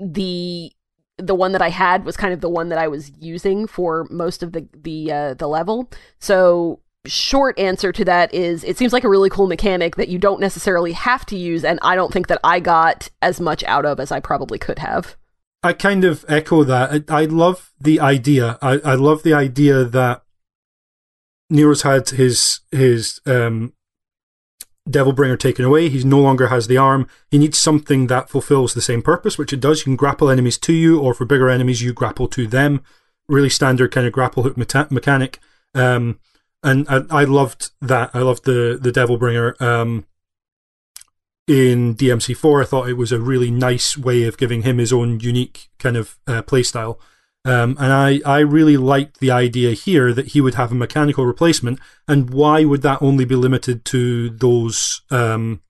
the 0.00 0.72
the 1.18 1.34
one 1.34 1.52
that 1.52 1.62
I 1.62 1.70
had 1.70 2.04
was 2.04 2.16
kind 2.16 2.32
of 2.32 2.40
the 2.40 2.48
one 2.48 2.68
that 2.68 2.78
I 2.78 2.88
was 2.88 3.12
using 3.18 3.66
for 3.66 4.06
most 4.10 4.42
of 4.42 4.52
the 4.52 4.68
the 4.74 5.12
uh, 5.12 5.34
the 5.34 5.48
level. 5.48 5.90
So 6.18 6.80
short 7.06 7.58
answer 7.58 7.92
to 7.92 8.04
that 8.04 8.34
is 8.34 8.64
it 8.64 8.76
seems 8.76 8.92
like 8.92 9.04
a 9.04 9.08
really 9.08 9.30
cool 9.30 9.46
mechanic 9.46 9.96
that 9.96 10.08
you 10.08 10.18
don't 10.18 10.40
necessarily 10.40 10.92
have 10.92 11.24
to 11.26 11.36
use, 11.36 11.64
and 11.64 11.78
I 11.82 11.94
don't 11.94 12.12
think 12.12 12.26
that 12.26 12.40
I 12.42 12.60
got 12.60 13.08
as 13.22 13.40
much 13.40 13.62
out 13.64 13.84
of 13.84 14.00
as 14.00 14.10
I 14.10 14.20
probably 14.20 14.58
could 14.58 14.78
have. 14.78 15.16
I 15.62 15.72
kind 15.72 16.04
of 16.04 16.24
echo 16.28 16.62
that. 16.64 17.04
I, 17.08 17.22
I 17.22 17.24
love 17.24 17.72
the 17.80 18.00
idea. 18.00 18.58
I, 18.62 18.78
I 18.84 18.94
love 18.94 19.24
the 19.24 19.34
idea 19.34 19.84
that 19.84 20.22
Nero's 21.50 21.82
had 21.82 22.10
his 22.10 22.60
his 22.70 23.20
um, 23.26 23.72
Devil 24.88 25.12
Bringer 25.12 25.36
taken 25.36 25.64
away. 25.64 25.88
He 25.88 26.02
no 26.04 26.20
longer 26.20 26.48
has 26.48 26.66
the 26.66 26.76
arm. 26.76 27.08
He 27.30 27.38
needs 27.38 27.58
something 27.58 28.06
that 28.06 28.30
fulfills 28.30 28.74
the 28.74 28.80
same 28.80 29.02
purpose, 29.02 29.38
which 29.38 29.52
it 29.52 29.60
does. 29.60 29.80
You 29.80 29.84
can 29.84 29.96
grapple 29.96 30.30
enemies 30.30 30.58
to 30.58 30.72
you, 30.72 31.00
or 31.00 31.14
for 31.14 31.24
bigger 31.24 31.50
enemies, 31.50 31.82
you 31.82 31.92
grapple 31.92 32.28
to 32.28 32.46
them. 32.46 32.82
Really 33.28 33.50
standard 33.50 33.92
kind 33.92 34.06
of 34.06 34.12
grapple 34.12 34.42
hook 34.42 34.56
meta- 34.56 34.88
mechanic. 34.90 35.38
Um, 35.74 36.18
and 36.62 36.86
I, 36.88 37.02
I, 37.10 37.24
loved 37.24 37.70
that. 37.80 38.10
I 38.14 38.20
loved 38.20 38.44
the 38.44 38.78
the 38.80 38.92
Devil 38.92 39.18
Bringer. 39.18 39.54
Um, 39.60 40.06
in 41.46 41.94
DMC4, 41.94 42.62
I 42.62 42.66
thought 42.66 42.90
it 42.90 42.98
was 42.98 43.10
a 43.10 43.18
really 43.18 43.50
nice 43.50 43.96
way 43.96 44.24
of 44.24 44.36
giving 44.36 44.62
him 44.62 44.76
his 44.76 44.92
own 44.92 45.20
unique 45.20 45.70
kind 45.78 45.96
of 45.96 46.18
uh, 46.26 46.42
playstyle. 46.42 46.98
Um, 47.44 47.76
and 47.78 47.92
I, 47.92 48.20
I 48.26 48.40
really 48.40 48.76
liked 48.76 49.20
the 49.20 49.30
idea 49.30 49.72
here 49.72 50.12
that 50.12 50.28
he 50.28 50.40
would 50.40 50.54
have 50.54 50.72
a 50.72 50.76
mechanical 50.76 51.24
replacement. 51.24 51.78
And 52.06 52.30
why 52.30 52.64
would 52.64 52.82
that 52.82 53.00
only 53.00 53.24
be 53.24 53.36
limited 53.36 53.84
to 53.86 54.30
those 54.30 55.02
um, 55.10 55.62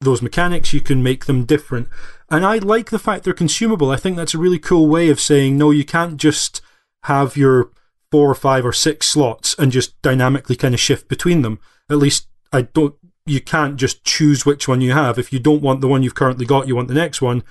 those 0.00 0.22
mechanics? 0.22 0.72
You 0.72 0.80
can 0.80 1.02
make 1.02 1.24
them 1.24 1.44
different. 1.44 1.88
And 2.30 2.44
I 2.44 2.58
like 2.58 2.90
the 2.90 2.98
fact 2.98 3.24
they're 3.24 3.32
consumable. 3.32 3.90
I 3.90 3.96
think 3.96 4.16
that's 4.16 4.34
a 4.34 4.38
really 4.38 4.58
cool 4.58 4.86
way 4.88 5.08
of 5.08 5.20
saying 5.20 5.58
no. 5.58 5.70
You 5.70 5.84
can't 5.84 6.16
just 6.16 6.60
have 7.04 7.36
your 7.36 7.70
four 8.10 8.30
or 8.30 8.34
five 8.34 8.64
or 8.64 8.72
six 8.72 9.08
slots 9.08 9.56
and 9.58 9.72
just 9.72 10.00
dynamically 10.02 10.56
kind 10.56 10.74
of 10.74 10.80
shift 10.80 11.08
between 11.08 11.42
them. 11.42 11.58
At 11.90 11.98
least 11.98 12.28
I 12.52 12.62
don't. 12.62 12.94
You 13.26 13.40
can't 13.40 13.76
just 13.76 14.04
choose 14.04 14.44
which 14.44 14.68
one 14.68 14.82
you 14.82 14.92
have. 14.92 15.18
If 15.18 15.32
you 15.32 15.38
don't 15.38 15.62
want 15.62 15.80
the 15.80 15.88
one 15.88 16.02
you've 16.02 16.14
currently 16.14 16.44
got, 16.44 16.68
you 16.68 16.76
want 16.76 16.88
the 16.88 16.94
next 16.94 17.22
one. 17.22 17.42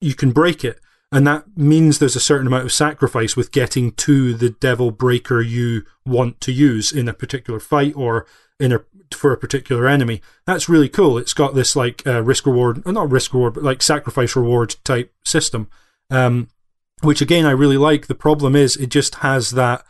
You 0.00 0.14
can 0.14 0.30
break 0.30 0.64
it. 0.64 0.78
And 1.12 1.26
that 1.26 1.44
means 1.58 1.98
there's 1.98 2.16
a 2.16 2.20
certain 2.20 2.46
amount 2.46 2.64
of 2.64 2.72
sacrifice 2.72 3.36
with 3.36 3.52
getting 3.52 3.92
to 3.92 4.32
the 4.32 4.48
devil 4.48 4.90
breaker 4.90 5.42
you 5.42 5.84
want 6.06 6.40
to 6.40 6.52
use 6.52 6.90
in 6.90 7.06
a 7.06 7.12
particular 7.12 7.60
fight 7.60 7.92
or 7.94 8.26
in 8.58 8.72
a 8.72 8.80
for 9.14 9.30
a 9.30 9.36
particular 9.36 9.86
enemy. 9.86 10.22
That's 10.46 10.70
really 10.70 10.88
cool. 10.88 11.18
It's 11.18 11.34
got 11.34 11.54
this 11.54 11.76
like 11.76 12.06
uh, 12.06 12.22
risk 12.22 12.46
reward, 12.46 12.84
not 12.86 13.10
risk 13.10 13.34
reward, 13.34 13.52
but 13.52 13.62
like 13.62 13.82
sacrifice 13.82 14.34
reward 14.34 14.76
type 14.84 15.12
system, 15.22 15.68
um, 16.08 16.48
which 17.02 17.20
again 17.20 17.44
I 17.44 17.50
really 17.50 17.76
like. 17.76 18.06
The 18.06 18.14
problem 18.14 18.56
is 18.56 18.76
it 18.76 18.88
just 18.88 19.16
has 19.16 19.50
that 19.50 19.84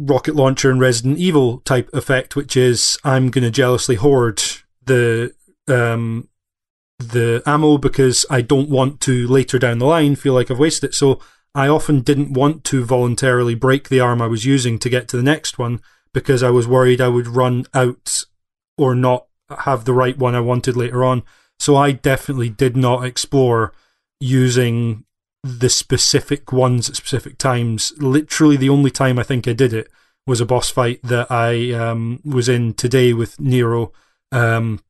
rocket 0.00 0.34
launcher 0.34 0.68
and 0.68 0.80
Resident 0.80 1.18
Evil 1.18 1.58
type 1.58 1.88
effect, 1.92 2.34
which 2.34 2.56
is 2.56 2.98
I'm 3.04 3.30
going 3.30 3.44
to 3.44 3.52
jealously 3.52 3.94
hoard 3.94 4.42
the 4.84 5.32
um, 5.68 6.28
the 7.10 7.42
ammo 7.46 7.78
because 7.78 8.24
I 8.30 8.40
don't 8.40 8.68
want 8.68 9.00
to 9.02 9.26
later 9.26 9.58
down 9.58 9.78
the 9.78 9.86
line 9.86 10.16
feel 10.16 10.34
like 10.34 10.50
I've 10.50 10.58
wasted 10.58 10.90
it. 10.90 10.94
So 10.94 11.20
I 11.54 11.68
often 11.68 12.00
didn't 12.00 12.32
want 12.32 12.64
to 12.64 12.84
voluntarily 12.84 13.54
break 13.54 13.88
the 13.88 14.00
arm 14.00 14.22
I 14.22 14.26
was 14.26 14.44
using 14.44 14.78
to 14.78 14.88
get 14.88 15.08
to 15.08 15.16
the 15.16 15.22
next 15.22 15.58
one 15.58 15.80
because 16.14 16.42
I 16.42 16.50
was 16.50 16.66
worried 16.66 17.00
I 17.00 17.08
would 17.08 17.26
run 17.26 17.66
out 17.74 18.24
or 18.78 18.94
not 18.94 19.26
have 19.60 19.84
the 19.84 19.92
right 19.92 20.16
one 20.16 20.34
I 20.34 20.40
wanted 20.40 20.76
later 20.76 21.04
on. 21.04 21.22
So 21.58 21.76
I 21.76 21.92
definitely 21.92 22.48
did 22.48 22.76
not 22.76 23.04
explore 23.04 23.72
using 24.20 25.04
the 25.42 25.68
specific 25.68 26.52
ones 26.52 26.88
at 26.88 26.96
specific 26.96 27.38
times. 27.38 27.92
Literally, 27.98 28.56
the 28.56 28.70
only 28.70 28.90
time 28.90 29.18
I 29.18 29.22
think 29.22 29.46
I 29.46 29.52
did 29.52 29.72
it 29.72 29.88
was 30.26 30.40
a 30.40 30.46
boss 30.46 30.70
fight 30.70 31.00
that 31.02 31.30
I 31.30 31.72
um, 31.72 32.20
was 32.24 32.48
in 32.48 32.74
today 32.74 33.12
with 33.12 33.40
Nero, 33.40 33.92
um, 34.30 34.80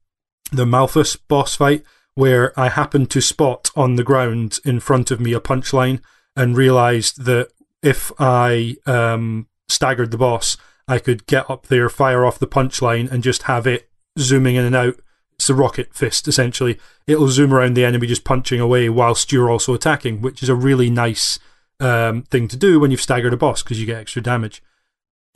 the 0.51 0.67
Malthus 0.67 1.17
boss 1.17 1.55
fight 1.55 1.85
where 2.15 2.59
I 2.59 2.69
happened 2.69 3.11
to 3.11 3.21
spot 3.21 3.71
on 3.75 3.97
the 3.97 4.05
ground 4.05 4.59
in 4.65 4.81
front 4.81 5.11
of 5.11 5.21
me 5.21 5.33
a 5.33 5.41
punchline 5.41 6.01
and 6.37 6.57
realized 6.57 7.25
that 7.25 7.49
if 7.83 8.13
I 8.19 8.77
um, 8.87 9.49
staggered 9.69 10.11
the 10.11 10.19
boss, 10.19 10.57
I 10.87 10.99
could 10.99 11.27
get 11.27 11.49
up 11.51 11.67
there, 11.67 11.89
fire 11.89 12.25
off 12.25 12.39
the 12.39 12.47
punchline, 12.47 13.11
and 13.11 13.23
just 13.23 13.45
have 13.45 13.67
it 13.67 13.89
zooming 14.19 14.57
in 14.57 14.65
and 14.65 14.77
out. 14.77 15.01
It's 15.35 15.51
a 15.51 15.55
rocket 15.55 15.95
fist, 15.95 16.29
essentially. 16.29 16.79
It'll 17.07 17.29
zoom 17.29 17.53
around 17.53 17.75
the 17.75 17.85
enemy 17.85 18.07
just 18.07 18.25
punching 18.25 18.61
away 18.61 18.89
whilst 18.89 19.33
you're 19.33 19.51
also 19.51 19.75
attacking, 19.75 20.21
which 20.21 20.43
is 20.43 20.49
a 20.49 20.55
really 20.55 20.91
nice 20.91 21.39
um, 21.81 22.23
thing 22.25 22.47
to 22.49 22.57
do 22.57 22.79
when 22.79 22.91
you've 22.91 23.01
staggered 23.01 23.33
a 23.33 23.37
boss 23.37 23.63
because 23.63 23.81
you 23.81 23.87
get 23.87 23.99
extra 23.99 24.23
damage. 24.23 24.63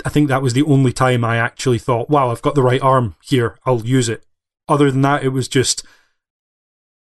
I 0.04 0.10
think 0.10 0.28
that 0.28 0.42
was 0.42 0.52
the 0.52 0.62
only 0.62 0.92
time 0.92 1.24
I 1.24 1.38
actually 1.38 1.78
thought, 1.78 2.10
wow, 2.10 2.30
I've 2.30 2.42
got 2.42 2.54
the 2.54 2.62
right 2.62 2.82
arm 2.82 3.16
here, 3.22 3.58
I'll 3.64 3.84
use 3.84 4.08
it. 4.08 4.24
Other 4.68 4.90
than 4.90 5.02
that, 5.02 5.24
it 5.24 5.30
was 5.30 5.48
just 5.48 5.84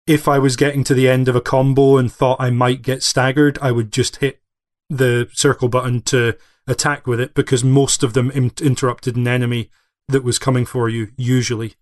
if 0.07 0.27
I 0.27 0.39
was 0.39 0.55
getting 0.55 0.83
to 0.85 0.93
the 0.93 1.09
end 1.09 1.27
of 1.27 1.35
a 1.35 1.41
combo 1.41 1.97
and 1.97 2.11
thought 2.11 2.39
I 2.39 2.49
might 2.49 2.81
get 2.81 3.03
staggered, 3.03 3.59
I 3.61 3.71
would 3.71 3.91
just 3.91 4.17
hit 4.17 4.41
the 4.89 5.29
circle 5.33 5.67
button 5.67 6.01
to 6.03 6.37
attack 6.65 7.05
with 7.05 7.19
it 7.19 7.33
because 7.33 7.63
most 7.63 8.03
of 8.03 8.13
them 8.13 8.31
in- 8.31 8.51
interrupted 8.61 9.17
an 9.17 9.27
enemy 9.27 9.69
that 10.07 10.23
was 10.23 10.39
coming 10.39 10.65
for 10.65 10.87
you, 10.87 11.09
usually. 11.17 11.75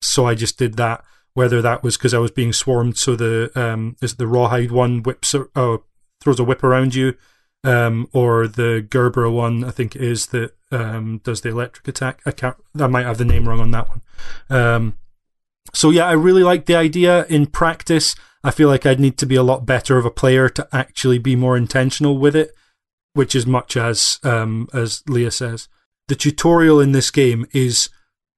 So 0.00 0.26
I 0.26 0.34
just 0.34 0.56
did 0.56 0.76
that. 0.76 1.04
Whether 1.34 1.60
that 1.62 1.82
was 1.82 1.96
because 1.96 2.14
I 2.14 2.18
was 2.18 2.30
being 2.30 2.52
swarmed, 2.52 2.96
so 2.96 3.16
the 3.16 3.50
um, 3.56 3.96
is 4.00 4.14
the 4.14 4.28
rawhide 4.28 4.70
one 4.70 5.02
whips 5.02 5.34
uh, 5.34 5.78
throws 6.22 6.38
a 6.38 6.44
whip 6.44 6.62
around 6.62 6.94
you, 6.94 7.16
um, 7.64 8.08
or 8.12 8.46
the 8.46 8.86
Gerber 8.88 9.28
one, 9.28 9.64
I 9.64 9.72
think 9.72 9.96
is 9.96 10.26
that 10.26 10.54
um, 10.70 11.20
does 11.24 11.40
the 11.40 11.48
electric 11.48 11.88
attack. 11.88 12.20
I 12.24 12.30
can't. 12.30 12.56
I 12.78 12.86
might 12.86 13.06
have 13.06 13.18
the 13.18 13.24
name 13.24 13.48
wrong 13.48 13.58
on 13.58 13.72
that 13.72 13.88
one. 13.88 14.02
Um, 14.48 14.96
so 15.72 15.90
yeah, 15.90 16.06
I 16.06 16.12
really 16.12 16.42
like 16.42 16.66
the 16.66 16.74
idea. 16.74 17.24
In 17.26 17.46
practice, 17.46 18.14
I 18.42 18.50
feel 18.50 18.68
like 18.68 18.84
I'd 18.84 19.00
need 19.00 19.16
to 19.18 19.26
be 19.26 19.36
a 19.36 19.42
lot 19.42 19.64
better 19.64 19.96
of 19.96 20.04
a 20.04 20.10
player 20.10 20.48
to 20.50 20.68
actually 20.72 21.18
be 21.18 21.36
more 21.36 21.56
intentional 21.56 22.18
with 22.18 22.36
it, 22.36 22.54
which 23.14 23.34
is 23.34 23.46
much 23.46 23.76
as 23.76 24.18
um, 24.22 24.68
as 24.74 25.02
Leah 25.08 25.30
says. 25.30 25.68
The 26.08 26.14
tutorial 26.14 26.80
in 26.80 26.92
this 26.92 27.10
game 27.10 27.46
is 27.52 27.88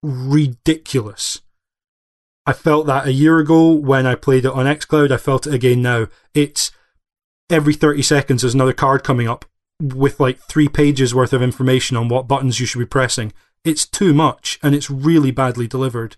ridiculous. 0.02 1.40
I 2.46 2.52
felt 2.52 2.86
that 2.86 3.06
a 3.06 3.12
year 3.12 3.40
ago 3.40 3.72
when 3.72 4.06
I 4.06 4.14
played 4.14 4.44
it 4.44 4.52
on 4.52 4.66
xCloud. 4.66 5.10
I 5.10 5.16
felt 5.16 5.48
it 5.48 5.54
again 5.54 5.82
now. 5.82 6.06
It's 6.32 6.70
every 7.50 7.74
30 7.74 8.02
seconds 8.02 8.42
there's 8.42 8.54
another 8.54 8.72
card 8.72 9.02
coming 9.02 9.28
up 9.28 9.44
with 9.80 10.20
like 10.20 10.38
three 10.38 10.68
pages 10.68 11.14
worth 11.14 11.32
of 11.32 11.42
information 11.42 11.96
on 11.96 12.08
what 12.08 12.28
buttons 12.28 12.60
you 12.60 12.66
should 12.66 12.78
be 12.78 12.86
pressing. 12.86 13.32
It's 13.64 13.84
too 13.84 14.14
much 14.14 14.60
and 14.62 14.74
it's 14.74 14.90
really 14.90 15.32
badly 15.32 15.66
delivered 15.66 16.16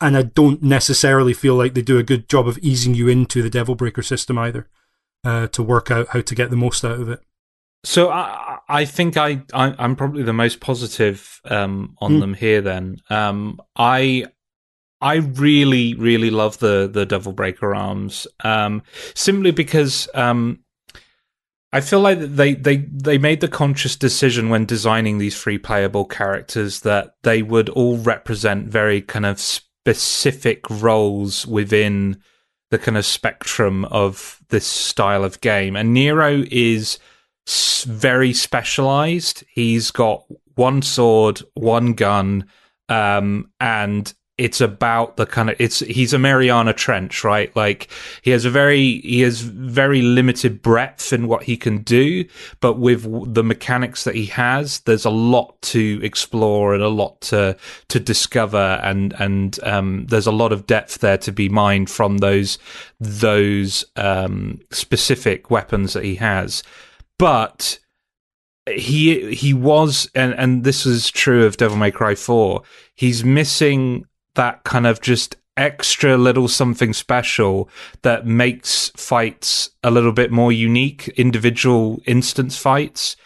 and 0.00 0.16
I 0.16 0.22
don't 0.22 0.62
necessarily 0.62 1.32
feel 1.32 1.54
like 1.54 1.74
they 1.74 1.82
do 1.82 1.98
a 1.98 2.02
good 2.02 2.28
job 2.28 2.48
of 2.48 2.58
easing 2.58 2.94
you 2.94 3.08
into 3.08 3.42
the 3.42 3.50
Devil 3.50 3.74
Breaker 3.74 4.02
system 4.02 4.38
either 4.38 4.68
uh, 5.24 5.48
to 5.48 5.62
work 5.62 5.90
out 5.90 6.08
how 6.08 6.20
to 6.20 6.34
get 6.34 6.50
the 6.50 6.56
most 6.56 6.84
out 6.84 7.00
of 7.00 7.08
it. 7.08 7.20
So 7.84 8.10
I, 8.10 8.58
I 8.68 8.84
think 8.84 9.16
I, 9.16 9.42
I 9.54 9.74
am 9.82 9.96
probably 9.96 10.22
the 10.22 10.32
most 10.32 10.60
positive 10.60 11.40
um, 11.44 11.96
on 11.98 12.12
mm. 12.12 12.20
them 12.20 12.34
here. 12.34 12.60
Then 12.60 13.00
um, 13.08 13.60
I 13.76 14.26
I 15.00 15.16
really 15.16 15.94
really 15.94 16.30
love 16.30 16.58
the 16.58 16.88
the 16.92 17.06
Devil 17.06 17.32
Breaker 17.32 17.74
arms 17.74 18.26
um, 18.44 18.82
simply 19.14 19.50
because 19.50 20.08
um, 20.14 20.60
I 21.72 21.80
feel 21.80 22.00
like 22.00 22.18
they, 22.18 22.54
they, 22.54 22.78
they 22.78 23.16
made 23.16 23.40
the 23.40 23.48
conscious 23.48 23.94
decision 23.94 24.48
when 24.48 24.64
designing 24.64 25.18
these 25.18 25.36
free 25.36 25.58
playable 25.58 26.04
characters 26.04 26.80
that 26.80 27.14
they 27.22 27.42
would 27.42 27.68
all 27.68 27.96
represent 27.98 28.66
very 28.66 29.00
kind 29.00 29.24
of 29.24 29.38
specific 29.82 30.68
roles 30.68 31.46
within 31.46 32.20
the 32.70 32.78
kind 32.78 32.96
of 32.96 33.04
spectrum 33.04 33.84
of 33.86 34.40
this 34.48 34.66
style 34.66 35.24
of 35.24 35.40
game. 35.40 35.74
And 35.74 35.92
Nero 35.94 36.44
is 36.50 36.98
very 37.86 38.32
specialized. 38.32 39.42
He's 39.52 39.90
got 39.90 40.24
one 40.54 40.82
sword, 40.82 41.42
one 41.54 41.94
gun, 41.94 42.46
um, 42.88 43.50
and 43.60 44.12
it's 44.40 44.62
about 44.62 45.18
the 45.18 45.26
kind 45.26 45.50
of 45.50 45.56
it's 45.60 45.80
he's 45.80 46.14
a 46.14 46.18
Mariana 46.18 46.72
Trench, 46.72 47.24
right? 47.24 47.54
Like 47.54 47.90
he 48.22 48.30
has 48.30 48.46
a 48.46 48.50
very 48.50 49.00
he 49.02 49.20
has 49.20 49.42
very 49.42 50.00
limited 50.00 50.62
breadth 50.62 51.12
in 51.12 51.28
what 51.28 51.42
he 51.42 51.58
can 51.58 51.82
do, 51.82 52.24
but 52.60 52.78
with 52.78 53.34
the 53.34 53.44
mechanics 53.44 54.04
that 54.04 54.14
he 54.14 54.24
has, 54.26 54.80
there's 54.80 55.04
a 55.04 55.10
lot 55.10 55.60
to 55.60 56.00
explore 56.02 56.72
and 56.72 56.82
a 56.82 56.88
lot 56.88 57.20
to 57.20 57.54
to 57.88 58.00
discover, 58.00 58.80
and 58.82 59.12
and 59.20 59.60
um, 59.62 60.06
there's 60.06 60.26
a 60.26 60.32
lot 60.32 60.52
of 60.52 60.66
depth 60.66 61.00
there 61.00 61.18
to 61.18 61.32
be 61.32 61.50
mined 61.50 61.90
from 61.90 62.18
those 62.18 62.58
those 62.98 63.84
um, 63.96 64.58
specific 64.70 65.50
weapons 65.50 65.92
that 65.92 66.02
he 66.04 66.14
has, 66.14 66.62
but 67.18 67.78
he 68.66 69.34
he 69.34 69.52
was 69.52 70.08
and 70.14 70.32
and 70.34 70.64
this 70.64 70.86
is 70.86 71.10
true 71.10 71.44
of 71.44 71.58
Devil 71.58 71.76
May 71.76 71.90
Cry 71.90 72.14
4 72.14 72.62
he's 72.94 73.24
missing 73.24 74.04
that 74.40 74.64
kind 74.64 74.86
of 74.86 75.02
just 75.02 75.36
extra 75.58 76.16
little 76.16 76.48
something 76.48 76.94
special 76.94 77.68
that 78.00 78.26
makes 78.26 78.88
fights 78.96 79.68
a 79.84 79.90
little 79.90 80.12
bit 80.12 80.32
more 80.32 80.50
unique, 80.50 81.08
individual 81.08 82.00
instance 82.06 82.56
fights. 82.56 83.16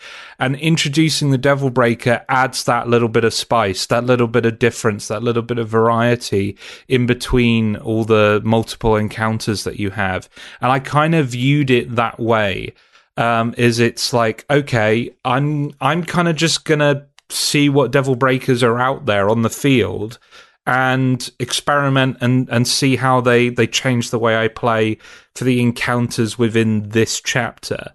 And 0.40 0.56
introducing 0.56 1.30
the 1.30 1.38
Devil 1.38 1.70
Breaker 1.70 2.24
adds 2.28 2.64
that 2.64 2.88
little 2.88 3.08
bit 3.08 3.22
of 3.22 3.32
spice, 3.32 3.86
that 3.86 4.02
little 4.02 4.26
bit 4.26 4.44
of 4.44 4.58
difference, 4.58 5.06
that 5.06 5.22
little 5.22 5.44
bit 5.44 5.58
of 5.58 5.68
variety 5.68 6.58
in 6.88 7.06
between 7.06 7.76
all 7.76 8.02
the 8.02 8.42
multiple 8.42 8.96
encounters 8.96 9.62
that 9.62 9.78
you 9.78 9.90
have. 9.90 10.28
And 10.60 10.72
I 10.72 10.80
kind 10.80 11.14
of 11.14 11.28
viewed 11.28 11.70
it 11.70 11.94
that 11.94 12.18
way. 12.18 12.74
Um, 13.16 13.54
is 13.56 13.78
it's 13.78 14.12
like, 14.12 14.44
okay, 14.50 15.14
I'm 15.24 15.70
I'm 15.80 16.02
kind 16.02 16.26
of 16.26 16.34
just 16.34 16.64
gonna 16.64 17.06
see 17.30 17.68
what 17.68 17.92
Devil 17.92 18.16
Breakers 18.16 18.64
are 18.64 18.80
out 18.80 19.06
there 19.06 19.30
on 19.30 19.42
the 19.42 19.50
field 19.50 20.18
and 20.66 21.30
experiment 21.38 22.16
and, 22.20 22.48
and 22.50 22.66
see 22.66 22.96
how 22.96 23.20
they, 23.20 23.50
they 23.50 23.66
change 23.66 24.10
the 24.10 24.18
way 24.18 24.36
I 24.36 24.48
play 24.48 24.98
for 25.34 25.44
the 25.44 25.60
encounters 25.60 26.38
within 26.38 26.88
this 26.88 27.20
chapter. 27.20 27.92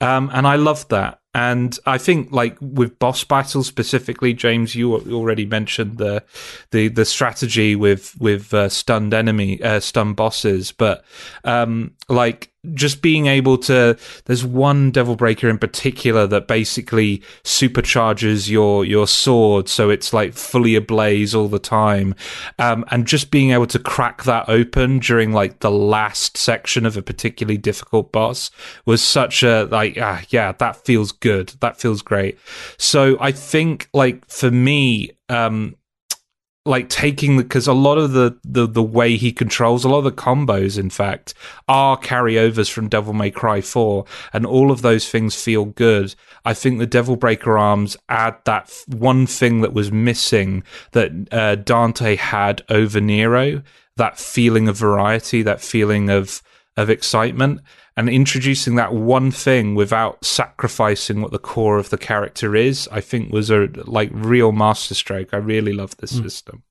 Um, 0.00 0.30
and 0.32 0.46
I 0.46 0.56
love 0.56 0.88
that. 0.88 1.20
And 1.34 1.78
I 1.86 1.98
think, 1.98 2.32
like 2.32 2.56
with 2.60 2.98
boss 2.98 3.22
battles 3.22 3.66
specifically, 3.66 4.32
James, 4.32 4.74
you 4.74 4.94
already 4.94 5.46
mentioned 5.46 5.98
the 5.98 6.24
the 6.70 6.88
the 6.88 7.04
strategy 7.04 7.76
with 7.76 8.16
with 8.18 8.52
uh, 8.54 8.68
stunned 8.68 9.14
enemy, 9.14 9.62
uh, 9.62 9.78
stunned 9.78 10.16
bosses. 10.16 10.72
But 10.72 11.04
um, 11.44 11.92
like 12.08 12.50
just 12.74 13.02
being 13.02 13.26
able 13.26 13.56
to 13.56 13.96
there's 14.24 14.44
one 14.44 14.90
devil 14.90 15.14
breaker 15.14 15.48
in 15.48 15.58
particular 15.58 16.26
that 16.26 16.48
basically 16.48 17.22
supercharges 17.44 18.48
your 18.48 18.84
your 18.84 19.06
sword 19.06 19.68
so 19.68 19.90
it's 19.90 20.12
like 20.12 20.34
fully 20.34 20.74
ablaze 20.74 21.34
all 21.34 21.48
the 21.48 21.58
time. 21.58 22.14
Um, 22.58 22.84
and 22.90 23.06
just 23.06 23.30
being 23.30 23.50
able 23.52 23.66
to 23.68 23.78
crack 23.78 24.24
that 24.24 24.48
open 24.48 24.98
during 24.98 25.32
like 25.32 25.60
the 25.60 25.70
last 25.70 26.36
section 26.36 26.84
of 26.86 26.96
a 26.96 27.02
particularly 27.02 27.58
difficult 27.58 28.12
boss 28.12 28.50
was 28.86 29.02
such 29.02 29.42
a 29.42 29.64
like 29.64 29.98
ah, 30.00 30.22
yeah 30.30 30.52
that 30.52 30.84
feels 30.84 31.12
good. 31.12 31.52
That 31.60 31.80
feels 31.80 32.02
great. 32.02 32.38
So 32.76 33.16
i 33.20 33.32
think 33.32 33.88
like 33.92 34.28
for 34.28 34.50
me 34.50 35.10
um 35.28 35.74
like 36.68 36.88
taking 36.88 37.36
the 37.36 37.42
because 37.42 37.66
a 37.66 37.72
lot 37.72 37.98
of 37.98 38.12
the, 38.12 38.38
the 38.44 38.66
the 38.66 38.82
way 38.82 39.16
he 39.16 39.32
controls 39.32 39.84
a 39.84 39.88
lot 39.88 39.98
of 39.98 40.04
the 40.04 40.12
combos 40.12 40.78
in 40.78 40.90
fact 40.90 41.34
are 41.66 41.96
carryovers 41.98 42.70
from 42.70 42.88
devil 42.88 43.12
may 43.12 43.30
cry 43.30 43.60
4 43.60 44.04
and 44.32 44.44
all 44.44 44.70
of 44.70 44.82
those 44.82 45.08
things 45.08 45.40
feel 45.40 45.64
good. 45.64 46.14
I 46.44 46.54
think 46.54 46.78
the 46.78 46.86
devil 46.86 47.16
breaker 47.16 47.58
arms 47.58 47.96
add 48.08 48.36
that 48.44 48.70
one 48.86 49.26
thing 49.26 49.62
that 49.62 49.72
was 49.72 49.90
missing 49.90 50.62
that 50.92 51.10
uh, 51.32 51.56
dante 51.56 52.16
had 52.16 52.62
over 52.68 53.00
nero 53.00 53.62
that 53.96 54.18
feeling 54.18 54.68
of 54.68 54.76
variety 54.76 55.42
that 55.42 55.60
feeling 55.60 56.10
of 56.10 56.42
of 56.76 56.90
excitement 56.90 57.60
and 57.98 58.08
introducing 58.08 58.76
that 58.76 58.94
one 58.94 59.32
thing 59.32 59.74
without 59.74 60.24
sacrificing 60.24 61.20
what 61.20 61.32
the 61.32 61.38
core 61.40 61.78
of 61.78 61.90
the 61.90 61.98
character 61.98 62.54
is, 62.54 62.88
I 62.92 63.00
think 63.00 63.32
was 63.32 63.50
a 63.50 63.68
like 63.86 64.10
real 64.12 64.52
masterstroke. 64.52 65.34
I 65.34 65.38
really 65.38 65.72
love 65.72 65.96
this 65.96 66.12
mm. 66.12 66.22
system. 66.22 66.62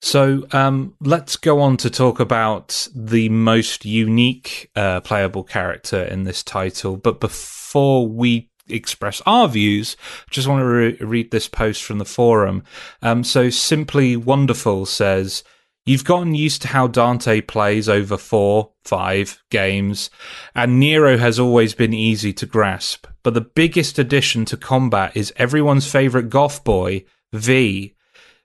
So 0.00 0.46
um, 0.52 0.94
let's 1.02 1.36
go 1.36 1.60
on 1.60 1.76
to 1.76 1.90
talk 1.90 2.18
about 2.18 2.88
the 2.94 3.28
most 3.28 3.84
unique 3.84 4.70
uh, 4.74 5.00
playable 5.00 5.44
character 5.44 6.02
in 6.02 6.24
this 6.24 6.42
title. 6.42 6.96
But 6.96 7.20
before 7.20 8.08
we 8.08 8.48
express 8.66 9.20
our 9.26 9.48
views, 9.48 9.98
just 10.30 10.48
want 10.48 10.62
to 10.62 10.64
re- 10.64 10.96
read 11.00 11.30
this 11.30 11.46
post 11.46 11.82
from 11.82 11.98
the 11.98 12.06
forum. 12.06 12.62
Um, 13.02 13.22
so 13.22 13.50
simply 13.50 14.16
wonderful 14.16 14.86
says. 14.86 15.44
You've 15.86 16.04
gotten 16.04 16.34
used 16.34 16.62
to 16.62 16.68
how 16.68 16.86
Dante 16.88 17.40
plays 17.40 17.88
over 17.88 18.16
four, 18.16 18.72
five 18.84 19.42
games, 19.50 20.10
and 20.54 20.78
Nero 20.78 21.16
has 21.16 21.38
always 21.38 21.74
been 21.74 21.94
easy 21.94 22.32
to 22.34 22.46
grasp. 22.46 23.06
But 23.22 23.34
the 23.34 23.40
biggest 23.40 23.98
addition 23.98 24.44
to 24.46 24.56
combat 24.56 25.16
is 25.16 25.32
everyone's 25.36 25.90
favourite 25.90 26.28
goth 26.28 26.64
boy, 26.64 27.04
V. 27.32 27.94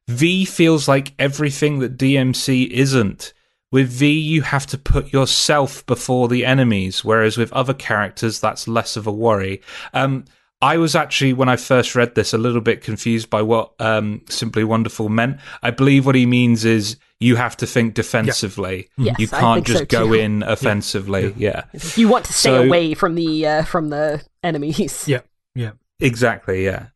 V 0.07 0.45
feels 0.45 0.87
like 0.87 1.13
everything 1.19 1.79
that 1.79 1.97
DMC 1.97 2.67
isn't. 2.69 3.33
With 3.71 3.89
V, 3.89 4.17
you 4.17 4.43
have 4.43 4.65
to 4.67 4.77
put 4.77 5.11
yourself 5.11 5.85
before 5.85 6.27
the 6.27 6.45
enemies, 6.45 7.03
whereas 7.03 7.37
with 7.37 7.51
other 7.51 7.73
characters, 7.73 8.39
that's 8.39 8.67
less 8.67 8.95
of 8.95 9.07
a 9.07 9.11
worry. 9.11 9.61
Um, 9.93 10.25
I 10.61 10.77
was 10.77 10.95
actually, 10.95 11.33
when 11.33 11.49
I 11.49 11.57
first 11.57 11.95
read 11.95 12.15
this, 12.15 12.33
a 12.33 12.37
little 12.37 12.61
bit 12.61 12.81
confused 12.81 13.29
by 13.29 13.41
what 13.41 13.73
um, 13.79 14.21
Simply 14.29 14.63
Wonderful 14.63 15.09
meant. 15.09 15.39
I 15.61 15.71
believe 15.71 16.05
what 16.05 16.15
he 16.15 16.25
means 16.25 16.63
is 16.65 16.97
you 17.19 17.35
have 17.35 17.57
to 17.57 17.67
think 17.67 17.93
defensively. 17.93 18.89
Yeah. 18.97 19.05
Yes, 19.05 19.19
you 19.19 19.27
can't 19.27 19.65
just 19.65 19.79
so 19.79 19.85
go 19.85 20.13
in 20.13 20.43
offensively. 20.43 21.33
Yeah. 21.37 21.65
yeah. 21.73 21.81
You 21.95 22.07
want 22.07 22.25
to 22.25 22.33
stay 22.33 22.49
so, 22.49 22.63
away 22.63 22.93
from 22.93 23.15
the 23.15 23.45
uh, 23.45 23.63
from 23.63 23.89
the 23.89 24.23
enemies. 24.43 25.07
Yeah. 25.07 25.21
Yeah. 25.53 25.71
Exactly. 25.99 26.65
Yeah. 26.65 26.87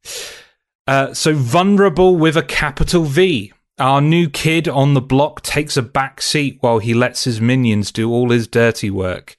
Uh, 0.87 1.13
so 1.13 1.33
vulnerable 1.33 2.15
with 2.15 2.35
a 2.35 2.43
capital 2.43 3.03
V. 3.03 3.53
Our 3.77 4.01
new 4.01 4.29
kid 4.29 4.67
on 4.67 4.93
the 4.93 5.01
block 5.01 5.41
takes 5.41 5.77
a 5.77 5.81
back 5.81 6.21
seat 6.21 6.57
while 6.59 6.79
he 6.79 6.93
lets 6.93 7.23
his 7.23 7.39
minions 7.39 7.91
do 7.91 8.11
all 8.11 8.29
his 8.31 8.47
dirty 8.47 8.89
work. 8.89 9.37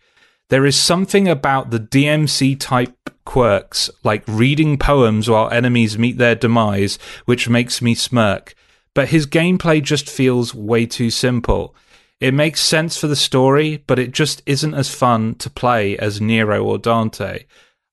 There 0.49 0.65
is 0.65 0.77
something 0.77 1.29
about 1.29 1.71
the 1.71 1.79
DMC 1.79 2.59
type 2.59 2.97
quirks, 3.31 3.91
like 4.03 4.25
reading 4.27 4.77
poems 4.77 5.29
while 5.29 5.49
enemies 5.51 5.99
meet 5.99 6.19
their 6.19 6.35
demise, 6.35 6.99
which 7.25 7.49
makes 7.49 7.81
me 7.81 7.95
smirk 7.95 8.55
but 8.95 9.09
his 9.09 9.27
gameplay 9.27 9.83
just 9.83 10.09
feels 10.09 10.55
way 10.55 10.87
too 10.87 11.11
simple. 11.11 11.75
It 12.21 12.35
makes 12.35 12.61
sense 12.61 12.99
for 12.99 13.07
the 13.07 13.17
story, 13.17 13.83
but 13.87 13.99
it 13.99 14.13
just 14.13 14.43
isn't 14.47 14.75
as 14.75 14.95
fun 14.95 15.37
to 15.37 15.49
play 15.49 15.97
as 15.97 16.21
Nero 16.21 16.63
or 16.65 16.79
Dante. 16.79 17.45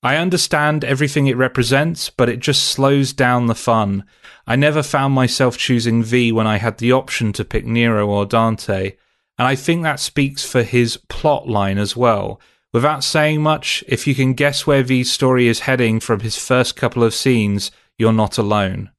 I 0.04 0.18
understand 0.18 0.84
everything 0.84 1.28
it 1.28 1.38
represents, 1.38 2.10
but 2.10 2.30
it 2.30 2.40
just 2.40 2.66
slows 2.66 3.14
down 3.14 3.48
the 3.48 3.56
fun. 3.56 4.04
I 4.46 4.56
never 4.56 4.84
found 4.84 5.14
myself 5.14 5.58
choosing 5.58 6.04
V 6.04 6.32
when 6.32 6.48
I 6.48 6.58
had 6.58 6.78
the 6.78 6.92
option 6.92 7.32
to 7.34 7.46
pick 7.46 7.66
Nero 7.66 8.08
or 8.08 8.26
Dante, 8.26 8.94
and 9.38 9.48
I 9.48 9.56
think 9.56 9.84
that 9.84 10.00
speaks 10.00 10.46
for 10.46 10.64
his 10.64 10.98
plot 11.10 11.48
line 11.48 11.78
as 11.78 11.96
well. 11.96 12.40
Without 12.78 13.03
saying 13.03 13.41
much, 13.41 13.84
if 13.88 14.05
you 14.05 14.13
can 14.13 14.36
guess 14.36 14.67
where 14.67 14.84
V's 14.84 15.11
story 15.11 15.47
is 15.47 15.61
heading 15.61 15.99
from 15.99 16.19
his 16.19 16.38
first 16.38 16.75
couple 16.75 17.03
of 17.03 17.15
scenes, 17.15 17.71
you're 17.97 18.13
not 18.13 18.38
alone. 18.38 18.91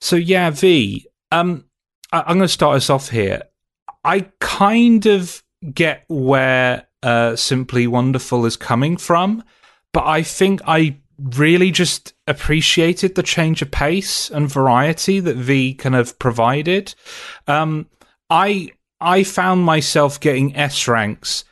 So 0.00 0.16
yeah, 0.16 0.50
V. 0.50 1.06
Um, 1.30 1.66
I, 2.10 2.22
I'm 2.22 2.38
going 2.38 2.40
to 2.40 2.48
start 2.48 2.74
us 2.74 2.90
off 2.90 3.10
here. 3.10 3.42
I 4.02 4.26
kind 4.40 5.06
of 5.06 5.44
get 5.72 6.02
where 6.08 6.88
uh, 7.04 7.36
Simply 7.36 7.86
Wonderful 7.86 8.44
is 8.44 8.56
coming 8.56 8.96
from, 8.96 9.44
but 9.92 10.04
I 10.04 10.24
think 10.24 10.62
I 10.66 10.96
really 11.16 11.70
just 11.70 12.12
appreciated 12.26 13.14
the 13.14 13.22
change 13.22 13.62
of 13.62 13.70
pace 13.70 14.28
and 14.32 14.50
variety 14.50 15.20
that 15.20 15.36
V 15.36 15.74
kind 15.74 15.94
of 15.94 16.18
provided. 16.18 16.92
Um, 17.46 17.86
I 18.28 18.72
I 19.00 19.22
found 19.22 19.62
myself 19.62 20.18
getting 20.18 20.56
S 20.56 20.88
ranks 20.88 21.44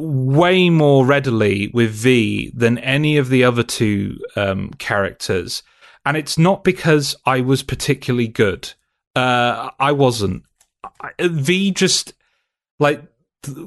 way 0.00 0.70
more 0.70 1.04
readily 1.04 1.70
with 1.72 1.92
V 1.92 2.50
than 2.54 2.78
any 2.78 3.16
of 3.16 3.28
the 3.28 3.44
other 3.44 3.62
two 3.62 4.18
um, 4.36 4.70
characters. 4.78 5.62
And 6.04 6.16
it's 6.16 6.38
not 6.38 6.64
because 6.64 7.14
I 7.26 7.40
was 7.40 7.62
particularly 7.62 8.28
good. 8.28 8.72
Uh, 9.14 9.70
I 9.78 9.92
wasn't. 9.92 10.44
V 11.20 11.70
just 11.70 12.14
like 12.78 13.02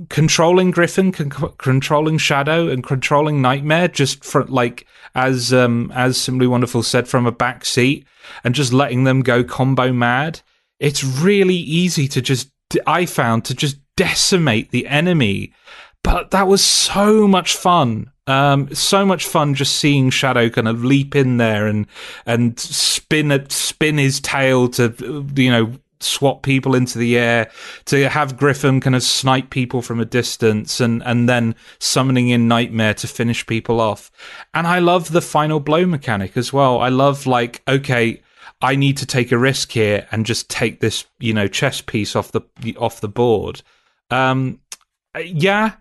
controlling 0.10 0.72
Griffin, 0.72 1.12
con- 1.12 1.54
controlling 1.58 2.18
Shadow, 2.18 2.68
and 2.70 2.84
controlling 2.84 3.42
Nightmare 3.42 3.88
just 3.88 4.24
for 4.24 4.46
like 4.46 4.86
as 5.16 5.54
um 5.54 5.92
as 5.96 6.18
Simply 6.18 6.48
Wonderful 6.48 6.84
said 6.84 7.08
from 7.08 7.26
a 7.26 7.32
back 7.32 7.66
seat, 7.66 8.06
and 8.44 8.56
just 8.56 8.74
letting 8.74 9.04
them 9.04 9.22
go 9.22 9.44
combo 9.44 9.92
mad. 9.92 10.42
It's 10.80 11.04
really 11.04 11.56
easy 11.56 12.08
to 12.10 12.22
just 12.22 12.50
I 12.88 13.06
found 13.06 13.46
to 13.46 13.54
just 13.54 13.78
decimate 13.96 14.72
the 14.72 14.88
enemy, 14.88 15.54
but 16.04 16.32
that 16.32 16.48
was 16.48 16.64
so 16.64 17.28
much 17.28 17.56
fun 17.56 18.12
Um, 18.26 18.74
so 18.74 19.06
much 19.06 19.26
fun 19.26 19.54
just 19.54 19.76
seeing 19.76 20.10
Shadow 20.10 20.50
kind 20.50 20.68
of 20.68 20.86
leap 20.86 21.16
in 21.16 21.38
there 21.38 21.68
and 21.68 21.88
and 22.26 22.58
spin 22.60 23.32
a, 23.32 23.50
spin 23.50 23.98
his 23.98 24.20
tail 24.22 24.70
to 24.70 25.26
you 25.36 25.52
know 25.52 25.74
swat 26.00 26.44
people 26.44 26.76
into 26.76 26.98
the 26.98 27.18
air, 27.18 27.50
to 27.86 28.10
have 28.10 28.38
Griffin 28.38 28.82
kind 28.82 28.96
of 28.96 29.04
snipe 29.04 29.50
people 29.50 29.82
from 29.82 30.00
a 30.00 30.06
distance, 30.06 30.80
and 30.80 31.04
and 31.04 31.28
then 31.28 31.56
summoning 31.80 32.30
in 32.30 32.48
Nightmare 32.48 32.94
to 32.96 33.08
finish 33.08 33.46
people 33.46 33.82
off. 33.82 34.12
And 34.54 34.68
I 34.68 34.80
love 34.80 35.12
the 35.12 35.22
final 35.22 35.60
blow 35.60 35.86
mechanic 35.86 36.38
as 36.38 36.54
well. 36.54 36.80
I 36.80 36.90
love 36.90 37.26
like 37.26 37.62
okay. 37.68 38.22
I 38.62 38.78
need 38.78 38.96
to 38.98 39.06
take 39.06 39.34
a 39.34 39.38
risk 39.38 39.72
here 39.74 40.08
and 40.12 40.26
just 40.26 40.50
take 40.50 40.80
this, 40.80 41.06
you 41.20 41.34
know, 41.34 41.50
chess 41.50 41.82
piece 41.82 42.16
off 42.16 42.32
the 42.32 42.42
off 42.78 43.02
the 43.02 43.10
board. 43.10 43.62
Um, 44.10 44.62
yeah, 45.22 45.74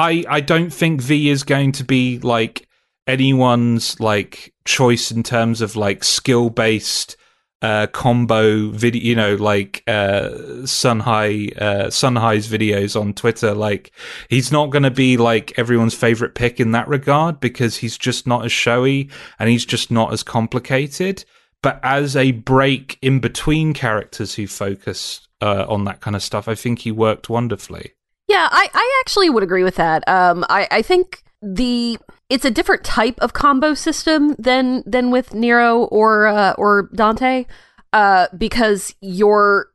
I 0.00 0.24
I 0.28 0.40
don't 0.40 0.72
think 0.72 1.02
V 1.02 1.28
is 1.28 1.42
going 1.42 1.72
to 1.72 1.84
be 1.84 2.18
like 2.20 2.66
anyone's 3.06 4.00
like 4.00 4.54
choice 4.64 5.10
in 5.10 5.22
terms 5.22 5.60
of 5.60 5.76
like 5.76 6.02
skill 6.04 6.48
based 6.48 7.18
uh, 7.60 7.86
combo 7.88 8.70
video, 8.70 9.02
you 9.02 9.14
know, 9.14 9.34
like 9.34 9.82
uh, 9.86 10.30
Sunhigh 10.62 11.54
uh, 11.60 11.88
Sunhigh's 11.88 12.48
videos 12.48 12.98
on 12.98 13.12
Twitter. 13.12 13.54
Like 13.54 13.92
he's 14.30 14.50
not 14.50 14.70
going 14.70 14.84
to 14.84 14.90
be 14.90 15.18
like 15.18 15.58
everyone's 15.58 15.94
favorite 15.94 16.34
pick 16.34 16.60
in 16.60 16.72
that 16.72 16.88
regard 16.88 17.38
because 17.38 17.76
he's 17.76 17.98
just 17.98 18.26
not 18.26 18.46
as 18.46 18.52
showy 18.52 19.10
and 19.38 19.50
he's 19.50 19.66
just 19.66 19.90
not 19.90 20.14
as 20.14 20.22
complicated. 20.22 21.26
But 21.62 21.78
as 21.82 22.16
a 22.16 22.32
break 22.32 22.98
in 23.02 23.20
between 23.20 23.74
characters 23.74 24.34
who 24.34 24.46
focus 24.46 25.28
uh, 25.42 25.66
on 25.68 25.84
that 25.84 26.00
kind 26.00 26.16
of 26.16 26.22
stuff, 26.22 26.48
I 26.48 26.54
think 26.54 26.78
he 26.78 26.90
worked 26.90 27.28
wonderfully. 27.28 27.92
Yeah, 28.30 28.48
I, 28.48 28.68
I 28.72 29.00
actually 29.00 29.28
would 29.28 29.42
agree 29.42 29.64
with 29.64 29.74
that. 29.74 30.08
Um, 30.08 30.46
I, 30.48 30.68
I 30.70 30.82
think 30.82 31.24
the 31.42 31.98
it's 32.28 32.44
a 32.44 32.50
different 32.50 32.84
type 32.84 33.18
of 33.20 33.32
combo 33.32 33.74
system 33.74 34.36
than 34.38 34.84
than 34.86 35.10
with 35.10 35.34
Nero 35.34 35.86
or 35.86 36.28
uh, 36.28 36.52
or 36.56 36.88
Dante, 36.94 37.46
uh, 37.92 38.28
because 38.38 38.94
you're 39.00 39.66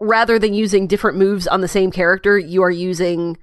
rather 0.00 0.38
than 0.38 0.52
using 0.52 0.86
different 0.86 1.16
moves 1.16 1.46
on 1.46 1.62
the 1.62 1.68
same 1.68 1.90
character, 1.90 2.36
you 2.38 2.62
are 2.62 2.70
using 2.70 3.38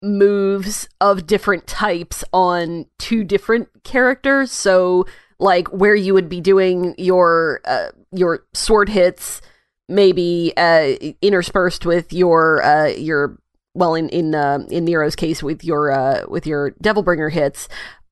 moves 0.00 0.88
of 1.00 1.26
different 1.26 1.66
types 1.66 2.22
on 2.32 2.86
two 3.00 3.24
different 3.24 3.68
characters. 3.82 4.52
So, 4.52 5.06
like 5.40 5.66
where 5.72 5.96
you 5.96 6.14
would 6.14 6.28
be 6.28 6.40
doing 6.40 6.94
your 6.98 7.60
uh, 7.64 7.88
your 8.12 8.44
sword 8.54 8.90
hits, 8.90 9.42
maybe 9.88 10.52
uh, 10.56 10.94
interspersed 11.20 11.84
with 11.84 12.12
your 12.12 12.62
uh, 12.62 12.86
your 12.86 13.40
well 13.74 13.94
in 13.94 14.08
in 14.10 14.34
uh, 14.34 14.60
in 14.70 14.84
Nero's 14.84 15.16
case 15.16 15.42
with 15.42 15.64
your 15.64 15.90
uh, 15.90 16.24
with 16.28 16.46
your 16.46 16.72
Devilbringer 16.82 17.30
hits, 17.30 17.68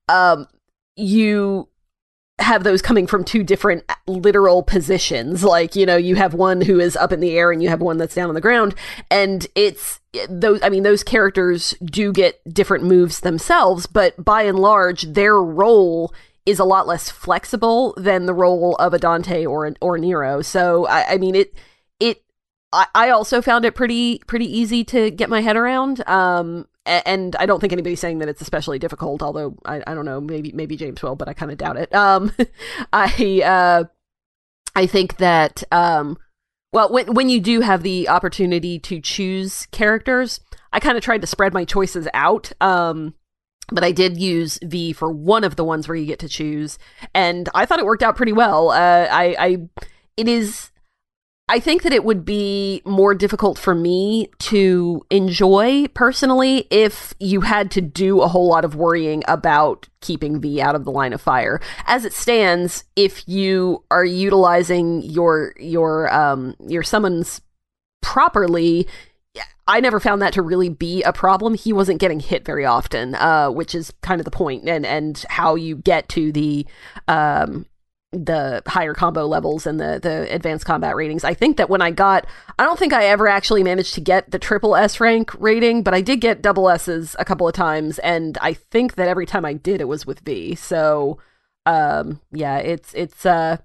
um, 0.08 0.46
you 0.96 1.68
have 2.38 2.64
those 2.64 2.80
coming 2.80 3.06
from 3.06 3.22
two 3.22 3.44
different 3.44 3.84
literal 4.06 4.62
positions. 4.62 5.44
Like 5.44 5.76
you 5.76 5.86
know, 5.86 5.96
you 5.96 6.16
have 6.16 6.34
one 6.34 6.60
who 6.62 6.80
is 6.80 6.96
up 6.96 7.12
in 7.12 7.20
the 7.20 7.36
air 7.36 7.52
and 7.52 7.62
you 7.62 7.68
have 7.68 7.80
one 7.80 7.98
that's 7.98 8.14
down 8.14 8.28
on 8.28 8.34
the 8.34 8.40
ground, 8.40 8.74
and 9.10 9.46
it's 9.54 10.00
those. 10.28 10.60
I 10.62 10.68
mean, 10.68 10.82
those 10.82 11.04
characters 11.04 11.74
do 11.84 12.12
get 12.12 12.40
different 12.52 12.84
moves 12.84 13.20
themselves, 13.20 13.86
but 13.86 14.22
by 14.22 14.42
and 14.42 14.58
large, 14.58 15.02
their 15.02 15.36
role 15.36 16.14
is 16.46 16.58
a 16.58 16.64
lot 16.64 16.86
less 16.86 17.10
flexible 17.10 17.94
than 17.96 18.26
the 18.26 18.34
role 18.34 18.74
of 18.76 18.94
a 18.94 18.98
Dante 18.98 19.44
or 19.44 19.72
or 19.80 19.98
Nero. 19.98 20.42
So 20.42 20.86
I, 20.86 21.14
I 21.14 21.18
mean 21.18 21.34
it 21.34 21.54
I, 22.72 22.86
I 22.94 23.10
also 23.10 23.42
found 23.42 23.64
it 23.64 23.74
pretty 23.74 24.18
pretty 24.26 24.46
easy 24.46 24.84
to 24.84 25.10
get 25.10 25.28
my 25.28 25.40
head 25.40 25.56
around. 25.56 26.06
Um, 26.08 26.66
and 26.86 27.36
I 27.36 27.46
don't 27.46 27.60
think 27.60 27.72
anybody's 27.72 28.00
saying 28.00 28.18
that 28.18 28.28
it's 28.28 28.40
especially 28.40 28.78
difficult. 28.78 29.22
Although 29.22 29.56
I, 29.64 29.82
I 29.86 29.94
don't 29.94 30.04
know, 30.04 30.20
maybe 30.20 30.52
maybe 30.52 30.76
James 30.76 31.02
will, 31.02 31.16
but 31.16 31.28
I 31.28 31.32
kind 31.32 31.52
of 31.52 31.58
doubt 31.58 31.76
it. 31.76 31.94
Um, 31.94 32.32
I 32.92 33.42
uh, 33.44 33.84
I 34.74 34.86
think 34.86 35.16
that 35.18 35.62
um, 35.72 36.18
well, 36.72 36.90
when 36.90 37.14
when 37.14 37.28
you 37.28 37.40
do 37.40 37.60
have 37.60 37.82
the 37.82 38.08
opportunity 38.08 38.78
to 38.80 39.00
choose 39.00 39.66
characters, 39.72 40.40
I 40.72 40.80
kind 40.80 40.96
of 40.96 41.04
tried 41.04 41.20
to 41.20 41.26
spread 41.26 41.52
my 41.52 41.64
choices 41.64 42.08
out. 42.14 42.52
Um, 42.60 43.14
but 43.72 43.84
I 43.84 43.92
did 43.92 44.18
use 44.18 44.58
V 44.64 44.92
for 44.92 45.12
one 45.12 45.44
of 45.44 45.56
the 45.56 45.64
ones 45.64 45.86
where 45.86 45.96
you 45.96 46.06
get 46.06 46.18
to 46.20 46.28
choose, 46.28 46.78
and 47.14 47.48
I 47.54 47.66
thought 47.66 47.78
it 47.78 47.84
worked 47.84 48.02
out 48.02 48.16
pretty 48.16 48.32
well. 48.32 48.70
Uh, 48.70 49.06
I, 49.10 49.36
I 49.38 49.58
it 50.16 50.28
is 50.28 50.70
I 51.50 51.58
think 51.58 51.82
that 51.82 51.92
it 51.92 52.04
would 52.04 52.24
be 52.24 52.80
more 52.84 53.12
difficult 53.12 53.58
for 53.58 53.74
me 53.74 54.28
to 54.38 55.04
enjoy 55.10 55.88
personally 55.94 56.68
if 56.70 57.12
you 57.18 57.40
had 57.40 57.72
to 57.72 57.80
do 57.80 58.20
a 58.20 58.28
whole 58.28 58.46
lot 58.46 58.64
of 58.64 58.76
worrying 58.76 59.24
about 59.26 59.88
keeping 60.00 60.40
V 60.40 60.62
out 60.62 60.76
of 60.76 60.84
the 60.84 60.92
line 60.92 61.12
of 61.12 61.20
fire. 61.20 61.60
As 61.86 62.04
it 62.04 62.12
stands, 62.12 62.84
if 62.94 63.28
you 63.28 63.82
are 63.90 64.04
utilizing 64.04 65.02
your 65.02 65.52
your 65.58 66.14
um 66.14 66.54
your 66.68 66.84
summons 66.84 67.40
properly, 68.00 68.86
I 69.66 69.80
never 69.80 69.98
found 69.98 70.22
that 70.22 70.32
to 70.34 70.42
really 70.42 70.68
be 70.68 71.02
a 71.02 71.12
problem. 71.12 71.54
He 71.54 71.72
wasn't 71.72 72.00
getting 72.00 72.20
hit 72.20 72.44
very 72.44 72.64
often, 72.64 73.16
uh, 73.16 73.50
which 73.50 73.74
is 73.74 73.92
kind 74.02 74.20
of 74.20 74.24
the 74.24 74.30
point, 74.30 74.68
and 74.68 74.86
and 74.86 75.24
how 75.28 75.56
you 75.56 75.74
get 75.74 76.08
to 76.10 76.30
the 76.30 76.64
um, 77.08 77.66
the 78.12 78.60
higher 78.66 78.92
combo 78.92 79.24
levels 79.26 79.66
and 79.66 79.78
the 79.78 80.00
the 80.02 80.32
advanced 80.34 80.64
combat 80.64 80.96
ratings. 80.96 81.22
I 81.22 81.34
think 81.34 81.58
that 81.58 81.70
when 81.70 81.80
I 81.80 81.92
got 81.92 82.26
I 82.58 82.64
don't 82.64 82.78
think 82.78 82.92
I 82.92 83.06
ever 83.06 83.28
actually 83.28 83.62
managed 83.62 83.94
to 83.94 84.00
get 84.00 84.30
the 84.30 84.38
triple 84.38 84.74
S 84.74 84.98
rank 84.98 85.32
rating, 85.40 85.84
but 85.84 85.94
I 85.94 86.00
did 86.00 86.20
get 86.20 86.42
double 86.42 86.68
S's 86.68 87.14
a 87.20 87.24
couple 87.24 87.46
of 87.46 87.54
times 87.54 88.00
and 88.00 88.36
I 88.40 88.54
think 88.54 88.96
that 88.96 89.06
every 89.06 89.26
time 89.26 89.44
I 89.44 89.52
did 89.52 89.80
it 89.80 89.88
was 89.88 90.06
with 90.06 90.20
V. 90.20 90.56
So 90.56 91.18
um 91.66 92.20
yeah, 92.32 92.58
it's 92.58 92.92
it's 92.94 93.24
uh 93.24 93.58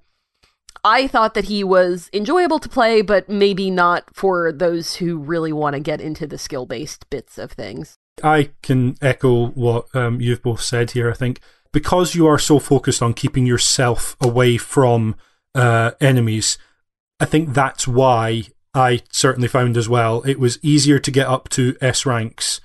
I 0.84 1.08
thought 1.08 1.34
that 1.34 1.46
he 1.46 1.64
was 1.64 2.12
enjoyable 2.14 2.60
to 2.60 2.70
play, 2.70 3.02
but 3.02 3.28
maybe 3.28 3.72
not 3.72 4.04
for 4.14 4.52
those 4.52 4.98
who 4.98 5.18
really 5.18 5.52
want 5.52 5.74
to 5.74 5.80
get 5.80 6.00
into 6.00 6.28
the 6.28 6.38
skill 6.38 6.68
based 6.68 7.10
bits 7.10 7.40
of 7.40 7.54
things. 7.54 7.98
I 8.24 8.52
can 8.62 8.96
echo 9.02 9.48
what 9.48 9.94
um, 9.96 10.22
you've 10.22 10.44
both 10.44 10.62
said 10.62 10.92
here. 10.92 11.10
I 11.10 11.16
think 11.16 11.42
because 11.76 12.16
you 12.16 12.26
are 12.26 12.40
so 12.40 12.58
focused 12.58 13.04
on 13.04 13.14
keeping 13.14 13.46
yourself 13.46 14.16
away 14.22 14.56
from 14.56 15.14
uh, 15.54 15.92
enemies, 16.00 16.58
I 17.20 17.26
think 17.26 17.54
that's 17.54 17.86
why 17.86 18.44
I 18.74 19.02
certainly 19.12 19.50
found 19.50 19.76
as 19.76 19.90
well 19.90 20.22
it 20.22 20.40
was 20.40 20.58
easier 20.64 21.00
to 21.00 21.12
get 21.12 21.28
up 21.28 21.50
to 21.50 21.76
S 21.82 22.06
ranks 22.06 22.62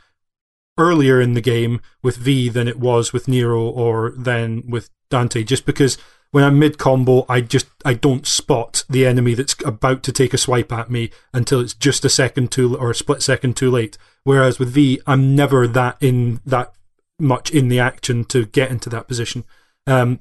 earlier 0.79 1.21
in 1.21 1.35
the 1.35 1.41
game 1.41 1.81
with 2.05 2.19
V 2.19 2.49
than 2.49 2.69
it 2.69 2.79
was 2.79 3.13
with 3.13 3.27
Nero 3.27 3.61
or 3.63 4.13
then 4.17 4.63
with 4.69 4.91
Dante, 5.11 5.43
just 5.43 5.67
because 5.67 5.99
when 6.31 6.45
I'm 6.45 6.61
mid 6.61 6.79
combo, 6.79 7.27
I 7.29 7.41
just 7.41 7.67
I 7.85 7.95
don't 7.95 8.29
spot 8.29 8.85
the 8.89 9.07
enemy 9.07 9.35
that's 9.35 9.57
about 9.65 10.05
to 10.05 10.13
take 10.13 10.33
a 10.33 10.39
swipe 10.39 10.73
at 10.73 10.89
me 10.89 11.11
until 11.35 11.59
it's 11.59 11.75
just 11.75 12.05
a 12.05 12.09
second 12.09 12.53
too 12.53 12.79
or 12.79 12.93
a 12.93 12.95
split 12.95 13.23
second 13.23 13.57
too 13.57 13.73
late. 13.73 13.99
Whereas 14.23 14.61
with 14.61 14.71
V, 14.71 15.01
I'm 15.05 15.35
never 15.35 15.67
that 15.67 15.97
in 16.01 16.39
that 16.47 16.73
much 17.21 17.51
in 17.51 17.69
the 17.69 17.81
action 17.81 18.25
to 18.27 18.47
get 18.47 18.71
into 18.71 18.89
that 18.91 19.09
position. 19.09 19.45
Um, 19.87 20.21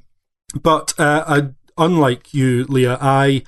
but 0.59 0.93
uh, 0.99 1.23
I, 1.27 1.49
unlike 1.77 2.33
you, 2.33 2.65
Leah, 2.65 2.97
I 2.99 3.43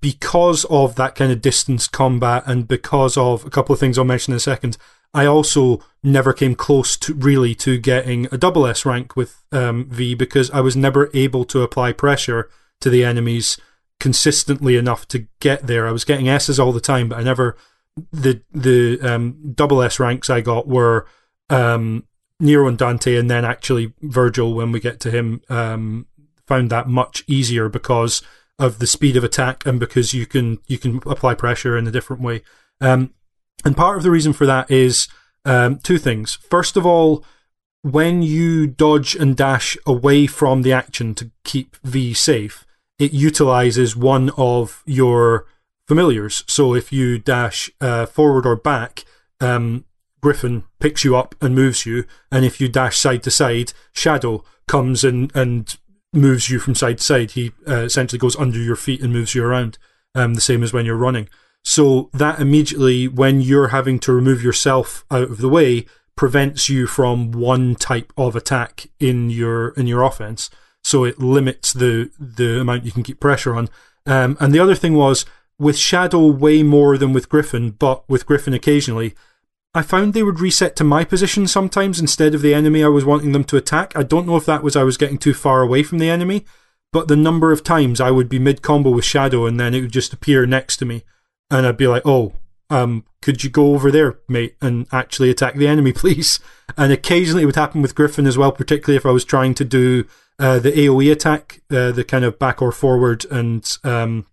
because 0.00 0.64
of 0.66 0.94
that 0.94 1.16
kind 1.16 1.32
of 1.32 1.42
distance 1.42 1.88
combat 1.88 2.44
and 2.46 2.68
because 2.68 3.16
of 3.16 3.44
a 3.44 3.50
couple 3.50 3.72
of 3.72 3.80
things 3.80 3.98
I'll 3.98 4.04
mention 4.04 4.32
in 4.32 4.36
a 4.36 4.40
second, 4.40 4.76
I 5.12 5.26
also 5.26 5.80
never 6.02 6.32
came 6.32 6.54
close 6.54 6.96
to 6.98 7.14
really 7.14 7.54
to 7.56 7.78
getting 7.78 8.26
a 8.30 8.38
double 8.38 8.66
S 8.66 8.86
rank 8.86 9.16
with 9.16 9.42
um, 9.50 9.88
V 9.90 10.14
because 10.14 10.50
I 10.52 10.60
was 10.60 10.76
never 10.76 11.10
able 11.12 11.44
to 11.46 11.62
apply 11.62 11.92
pressure 11.92 12.48
to 12.80 12.90
the 12.90 13.04
enemies 13.04 13.58
consistently 13.98 14.76
enough 14.76 15.06
to 15.08 15.26
get 15.40 15.66
there. 15.66 15.86
I 15.86 15.92
was 15.92 16.04
getting 16.04 16.28
S's 16.28 16.60
all 16.60 16.72
the 16.72 16.80
time, 16.80 17.08
but 17.08 17.18
I 17.18 17.22
never 17.22 17.56
the 18.12 18.42
the 18.52 19.00
um, 19.02 19.52
double 19.54 19.82
S 19.82 19.98
ranks 19.98 20.30
I 20.30 20.40
got 20.40 20.68
were 20.68 21.06
um, 21.48 22.04
Nero 22.40 22.66
and 22.66 22.78
Dante, 22.78 23.16
and 23.16 23.30
then 23.30 23.44
actually 23.44 23.92
Virgil, 24.00 24.54
when 24.54 24.72
we 24.72 24.80
get 24.80 25.00
to 25.00 25.10
him, 25.10 25.42
um, 25.48 26.06
found 26.46 26.70
that 26.70 26.88
much 26.88 27.22
easier 27.26 27.68
because 27.68 28.22
of 28.58 28.78
the 28.78 28.86
speed 28.86 29.16
of 29.16 29.24
attack 29.24 29.64
and 29.64 29.80
because 29.80 30.12
you 30.12 30.26
can 30.26 30.58
you 30.66 30.78
can 30.78 31.00
apply 31.06 31.34
pressure 31.34 31.78
in 31.78 31.86
a 31.86 31.90
different 31.90 32.22
way. 32.22 32.42
Um, 32.80 33.14
and 33.64 33.76
part 33.76 33.96
of 33.96 34.02
the 34.02 34.10
reason 34.10 34.32
for 34.32 34.46
that 34.46 34.70
is 34.70 35.08
um, 35.44 35.78
two 35.78 35.98
things. 35.98 36.38
First 36.48 36.76
of 36.76 36.84
all, 36.84 37.24
when 37.82 38.22
you 38.22 38.66
dodge 38.66 39.14
and 39.14 39.36
dash 39.36 39.76
away 39.86 40.26
from 40.26 40.62
the 40.62 40.72
action 40.72 41.14
to 41.16 41.30
keep 41.44 41.76
V 41.82 42.12
safe, 42.12 42.66
it 42.98 43.12
utilizes 43.12 43.96
one 43.96 44.30
of 44.36 44.82
your 44.86 45.46
familiars. 45.86 46.44
So 46.46 46.74
if 46.74 46.92
you 46.92 47.18
dash 47.18 47.70
uh, 47.80 48.06
forward 48.06 48.46
or 48.46 48.56
back, 48.56 49.04
um, 49.40 49.84
Griffin 50.20 50.64
picks 50.78 51.04
you 51.04 51.16
up 51.16 51.34
and 51.40 51.54
moves 51.54 51.86
you, 51.86 52.04
and 52.30 52.44
if 52.44 52.60
you 52.60 52.68
dash 52.68 52.98
side 52.98 53.22
to 53.24 53.30
side, 53.30 53.72
Shadow 53.92 54.44
comes 54.68 55.04
and, 55.04 55.34
and 55.34 55.76
moves 56.12 56.50
you 56.50 56.58
from 56.58 56.74
side 56.74 56.98
to 56.98 57.04
side. 57.04 57.30
He 57.32 57.52
uh, 57.66 57.82
essentially 57.82 58.18
goes 58.18 58.36
under 58.36 58.58
your 58.58 58.76
feet 58.76 59.00
and 59.00 59.12
moves 59.12 59.34
you 59.34 59.44
around, 59.44 59.78
um, 60.14 60.34
the 60.34 60.40
same 60.40 60.62
as 60.62 60.72
when 60.72 60.86
you're 60.86 60.96
running. 60.96 61.28
So 61.62 62.08
that 62.12 62.40
immediately, 62.40 63.08
when 63.08 63.40
you're 63.40 63.68
having 63.68 63.98
to 64.00 64.12
remove 64.12 64.42
yourself 64.42 65.04
out 65.10 65.30
of 65.30 65.38
the 65.38 65.48
way, 65.48 65.86
prevents 66.16 66.68
you 66.68 66.86
from 66.86 67.32
one 67.32 67.74
type 67.74 68.12
of 68.16 68.36
attack 68.36 68.86
in 68.98 69.30
your 69.30 69.70
in 69.70 69.86
your 69.86 70.02
offense. 70.02 70.50
So 70.82 71.04
it 71.04 71.18
limits 71.18 71.72
the 71.72 72.10
the 72.18 72.60
amount 72.60 72.84
you 72.84 72.92
can 72.92 73.02
keep 73.02 73.20
pressure 73.20 73.54
on. 73.54 73.68
Um, 74.06 74.36
and 74.40 74.52
the 74.52 74.58
other 74.58 74.74
thing 74.74 74.94
was 74.94 75.26
with 75.58 75.76
Shadow 75.76 76.26
way 76.26 76.62
more 76.62 76.96
than 76.96 77.12
with 77.12 77.28
Griffin, 77.28 77.72
but 77.72 78.08
with 78.08 78.24
Griffin 78.24 78.54
occasionally, 78.54 79.14
I 79.72 79.82
found 79.82 80.14
they 80.14 80.22
would 80.22 80.40
reset 80.40 80.74
to 80.76 80.84
my 80.84 81.04
position 81.04 81.46
sometimes 81.46 82.00
instead 82.00 82.34
of 82.34 82.42
the 82.42 82.54
enemy 82.54 82.82
I 82.82 82.88
was 82.88 83.04
wanting 83.04 83.32
them 83.32 83.44
to 83.44 83.56
attack. 83.56 83.96
I 83.96 84.02
don't 84.02 84.26
know 84.26 84.36
if 84.36 84.46
that 84.46 84.64
was 84.64 84.74
I 84.74 84.82
was 84.82 84.96
getting 84.96 85.18
too 85.18 85.34
far 85.34 85.62
away 85.62 85.84
from 85.84 85.98
the 85.98 86.10
enemy, 86.10 86.44
but 86.92 87.06
the 87.06 87.16
number 87.16 87.52
of 87.52 87.62
times 87.62 88.00
I 88.00 88.10
would 88.10 88.28
be 88.28 88.40
mid 88.40 88.62
combo 88.62 88.90
with 88.90 89.04
Shadow 89.04 89.46
and 89.46 89.60
then 89.60 89.74
it 89.74 89.82
would 89.82 89.92
just 89.92 90.12
appear 90.12 90.44
next 90.44 90.78
to 90.78 90.84
me, 90.84 91.04
and 91.50 91.66
I'd 91.66 91.76
be 91.76 91.86
like, 91.86 92.02
"Oh, 92.04 92.32
um, 92.68 93.04
could 93.22 93.44
you 93.44 93.50
go 93.50 93.74
over 93.74 93.92
there, 93.92 94.18
mate, 94.28 94.56
and 94.60 94.86
actually 94.90 95.30
attack 95.30 95.54
the 95.54 95.68
enemy, 95.68 95.92
please?" 96.02 96.40
And 96.76 96.92
occasionally 96.92 97.44
it 97.44 97.46
would 97.46 97.56
happen 97.56 97.80
with 97.80 97.94
Griffin 97.94 98.26
as 98.26 98.36
well, 98.36 98.50
particularly 98.50 98.96
if 98.96 99.06
I 99.06 99.12
was 99.12 99.24
trying 99.24 99.54
to 99.54 99.64
do 99.64 100.04
uh, 100.40 100.58
the 100.58 100.72
AOE 100.72 101.12
attack, 101.12 101.62
uh, 101.70 101.92
the 101.92 102.02
kind 102.02 102.24
of 102.24 102.40
back 102.40 102.60
or 102.60 102.72
forward 102.72 103.24
and 103.30 103.70
um, 103.84 104.26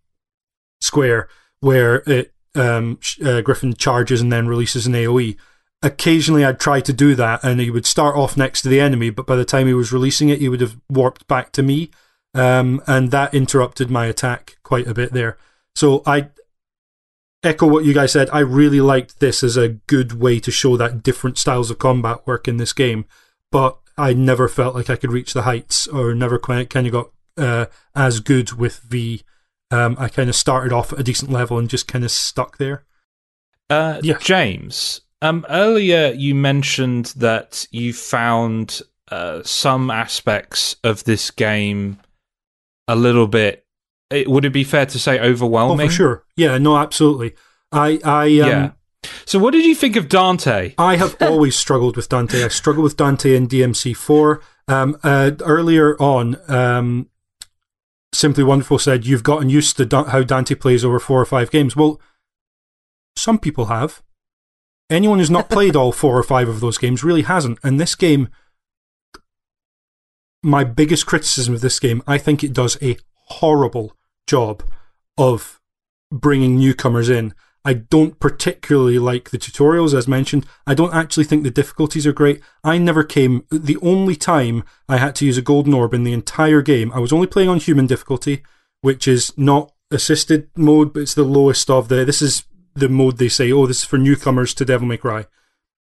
square, 0.81 1.27
where 1.59 1.97
it 2.07 2.33
um, 2.57 2.99
uh, 3.23 3.41
Griffin 3.41 3.73
charges 3.73 4.21
and 4.21 4.31
then 4.31 4.47
releases 4.47 4.87
an 4.87 4.93
AOE. 4.93 5.37
Occasionally, 5.83 6.43
I'd 6.43 6.59
try 6.59 6.81
to 6.81 6.93
do 6.93 7.15
that, 7.15 7.43
and 7.43 7.61
he 7.61 7.69
would 7.69 7.85
start 7.85 8.15
off 8.15 8.35
next 8.35 8.63
to 8.63 8.69
the 8.69 8.79
enemy, 8.79 9.09
but 9.09 9.27
by 9.27 9.35
the 9.35 9.45
time 9.45 9.67
he 9.67 9.73
was 9.73 9.93
releasing 9.93 10.29
it, 10.29 10.39
he 10.39 10.49
would 10.49 10.61
have 10.61 10.77
warped 10.89 11.27
back 11.27 11.51
to 11.53 11.63
me, 11.63 11.91
um, 12.33 12.81
and 12.87 13.11
that 13.11 13.33
interrupted 13.33 13.91
my 13.91 14.07
attack 14.07 14.57
quite 14.63 14.87
a 14.87 14.93
bit 14.93 15.13
there. 15.13 15.37
So 15.75 16.01
I 16.05 16.29
echo 17.43 17.67
what 17.67 17.85
you 17.85 17.93
guys 17.93 18.11
said. 18.11 18.29
I 18.31 18.39
really 18.39 18.81
liked 18.81 19.19
this 19.19 19.43
as 19.43 19.55
a 19.55 19.69
good 19.69 20.13
way 20.13 20.39
to 20.39 20.51
show 20.51 20.77
that 20.77 21.03
different 21.03 21.37
styles 21.37 21.69
of 21.69 21.77
combat 21.77 22.25
work 22.25 22.47
in 22.47 22.57
this 22.57 22.73
game, 22.73 23.05
but 23.51 23.77
I 23.97 24.13
never 24.13 24.47
felt 24.47 24.73
like 24.73 24.89
I 24.89 24.95
could 24.95 25.11
reach 25.11 25.33
the 25.33 25.43
heights, 25.43 25.87
or 25.87 26.15
never 26.15 26.39
kind 26.39 26.73
of 26.73 26.91
got 26.91 27.11
uh, 27.37 27.67
as 27.95 28.19
good 28.19 28.53
with 28.53 28.79
V 28.79 29.23
um, 29.71 29.95
I 29.99 30.09
kind 30.09 30.29
of 30.29 30.35
started 30.35 30.73
off 30.73 30.93
at 30.93 30.99
a 30.99 31.03
decent 31.03 31.31
level 31.31 31.57
and 31.57 31.69
just 31.69 31.87
kind 31.87 32.03
of 32.03 32.11
stuck 32.11 32.57
there. 32.57 32.85
Uh, 33.69 33.99
yeah. 34.01 34.17
James, 34.19 35.01
um, 35.21 35.45
earlier 35.49 36.13
you 36.15 36.35
mentioned 36.35 37.07
that 37.17 37.67
you 37.71 37.93
found 37.93 38.81
uh, 39.11 39.41
some 39.43 39.91
aspects 39.91 40.75
of 40.83 41.03
this 41.03 41.31
game 41.31 41.99
a 42.87 42.95
little 42.95 43.27
bit. 43.27 43.65
It, 44.09 44.29
would 44.29 44.45
it 44.45 44.53
be 44.53 44.63
fair 44.63 44.85
to 44.85 44.99
say 44.99 45.19
overwhelming? 45.19 45.87
Oh, 45.87 45.89
for 45.89 45.95
sure. 45.95 46.23
Yeah, 46.37 46.57
no, 46.57 46.77
absolutely. 46.77 47.33
I, 47.71 47.99
I, 48.05 48.25
um, 48.39 48.49
yeah. 48.49 48.71
So, 49.25 49.39
what 49.39 49.51
did 49.51 49.65
you 49.65 49.75
think 49.75 49.95
of 49.95 50.07
Dante? 50.07 50.73
I 50.77 50.95
have 50.95 51.17
always 51.21 51.55
struggled 51.55 51.97
with 51.97 52.07
Dante. 52.07 52.43
I 52.43 52.47
struggled 52.47 52.85
with 52.85 52.97
Dante 52.97 53.35
in 53.35 53.47
DMC4. 53.47 54.41
Um, 54.69 54.97
uh, 55.03 55.31
earlier 55.41 55.95
on, 56.01 56.37
um, 56.49 57.09
Simply 58.13 58.43
Wonderful 58.43 58.79
said, 58.79 59.05
You've 59.05 59.23
gotten 59.23 59.49
used 59.49 59.77
to 59.77 60.05
how 60.07 60.23
Dante 60.23 60.55
plays 60.55 60.83
over 60.85 60.99
four 60.99 61.21
or 61.21 61.25
five 61.25 61.51
games. 61.51 61.75
Well, 61.75 61.99
some 63.15 63.39
people 63.39 63.65
have. 63.65 64.01
Anyone 64.89 65.19
who's 65.19 65.29
not 65.29 65.49
played 65.51 65.75
all 65.75 65.91
four 65.91 66.17
or 66.17 66.23
five 66.23 66.47
of 66.47 66.59
those 66.59 66.77
games 66.77 67.03
really 67.03 67.23
hasn't. 67.23 67.59
And 67.63 67.79
this 67.79 67.95
game, 67.95 68.29
my 70.43 70.63
biggest 70.63 71.05
criticism 71.05 71.53
of 71.53 71.61
this 71.61 71.79
game, 71.79 72.01
I 72.07 72.17
think 72.17 72.43
it 72.43 72.53
does 72.53 72.77
a 72.81 72.97
horrible 73.25 73.95
job 74.27 74.63
of 75.17 75.59
bringing 76.11 76.57
newcomers 76.57 77.09
in. 77.09 77.33
I 77.67 77.73
don't 77.73 78.17
particularly 78.17 78.97
like 78.97 79.31
the 79.31 79.37
tutorials, 79.37 79.93
as 79.93 80.07
mentioned. 80.07 80.45
I 80.65 80.73
don't 80.73 80.93
actually 80.93 81.25
think 81.25 81.43
the 81.43 81.51
difficulties 81.51 82.07
are 82.07 82.13
great. 82.13 82.39
I 82.63 82.77
never 82.77 83.03
came. 83.03 83.45
The 83.51 83.75
only 83.81 84.15
time 84.15 84.63
I 84.87 84.95
had 84.95 85.15
to 85.15 85.25
use 85.25 85.37
a 85.37 85.41
golden 85.41 85.73
orb 85.73 85.93
in 85.93 86.05
the 86.05 86.13
entire 86.13 86.61
game, 86.61 86.93
I 86.93 86.99
was 86.99 87.11
only 87.11 87.27
playing 87.27 87.49
on 87.49 87.59
human 87.59 87.85
difficulty, 87.85 88.41
which 88.79 89.05
is 89.05 89.37
not 89.37 89.73
assisted 89.91 90.47
mode, 90.55 90.93
but 90.93 91.01
it's 91.01 91.13
the 91.13 91.23
lowest 91.23 91.69
of 91.69 91.89
the. 91.89 92.05
This 92.05 92.21
is 92.21 92.45
the 92.73 92.87
mode 92.87 93.17
they 93.17 93.27
say, 93.27 93.51
oh, 93.51 93.65
this 93.65 93.79
is 93.79 93.83
for 93.83 93.97
newcomers 93.97 94.53
to 94.53 94.63
Devil 94.63 94.87
May 94.87 94.95
Cry. 94.95 95.25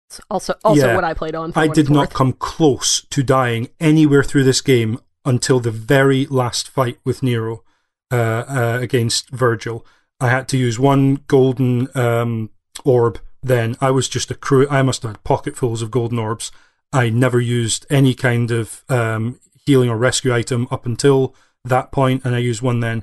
It's 0.08 0.20
also, 0.30 0.54
also 0.62 0.86
yeah, 0.86 0.94
what 0.94 1.02
I 1.02 1.14
played 1.14 1.34
on. 1.34 1.52
I 1.56 1.66
did 1.66 1.90
not 1.90 2.14
come 2.14 2.34
close 2.34 3.04
to 3.10 3.24
dying 3.24 3.70
anywhere 3.80 4.22
through 4.22 4.44
this 4.44 4.60
game 4.60 5.00
until 5.24 5.58
the 5.58 5.72
very 5.72 6.26
last 6.26 6.68
fight 6.68 7.00
with 7.04 7.24
Nero 7.24 7.64
uh, 8.12 8.14
uh, 8.14 8.78
against 8.80 9.30
Virgil. 9.30 9.84
I 10.22 10.28
had 10.28 10.48
to 10.48 10.56
use 10.56 10.78
one 10.78 11.16
golden 11.26 11.88
um, 11.96 12.50
orb. 12.84 13.20
Then 13.42 13.76
I 13.80 13.90
was 13.90 14.08
just 14.08 14.30
a 14.30 14.36
crew. 14.36 14.68
I 14.70 14.82
must 14.82 15.02
have 15.02 15.12
had 15.12 15.24
pocketfuls 15.24 15.82
of 15.82 15.90
golden 15.90 16.18
orbs. 16.18 16.52
I 16.92 17.10
never 17.10 17.40
used 17.40 17.86
any 17.90 18.14
kind 18.14 18.50
of 18.52 18.84
um, 18.88 19.40
healing 19.66 19.90
or 19.90 19.96
rescue 19.96 20.32
item 20.32 20.68
up 20.70 20.86
until 20.86 21.34
that 21.64 21.90
point, 21.90 22.24
and 22.24 22.34
I 22.36 22.38
used 22.38 22.62
one 22.62 22.80
then. 22.80 23.02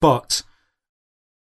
But 0.00 0.42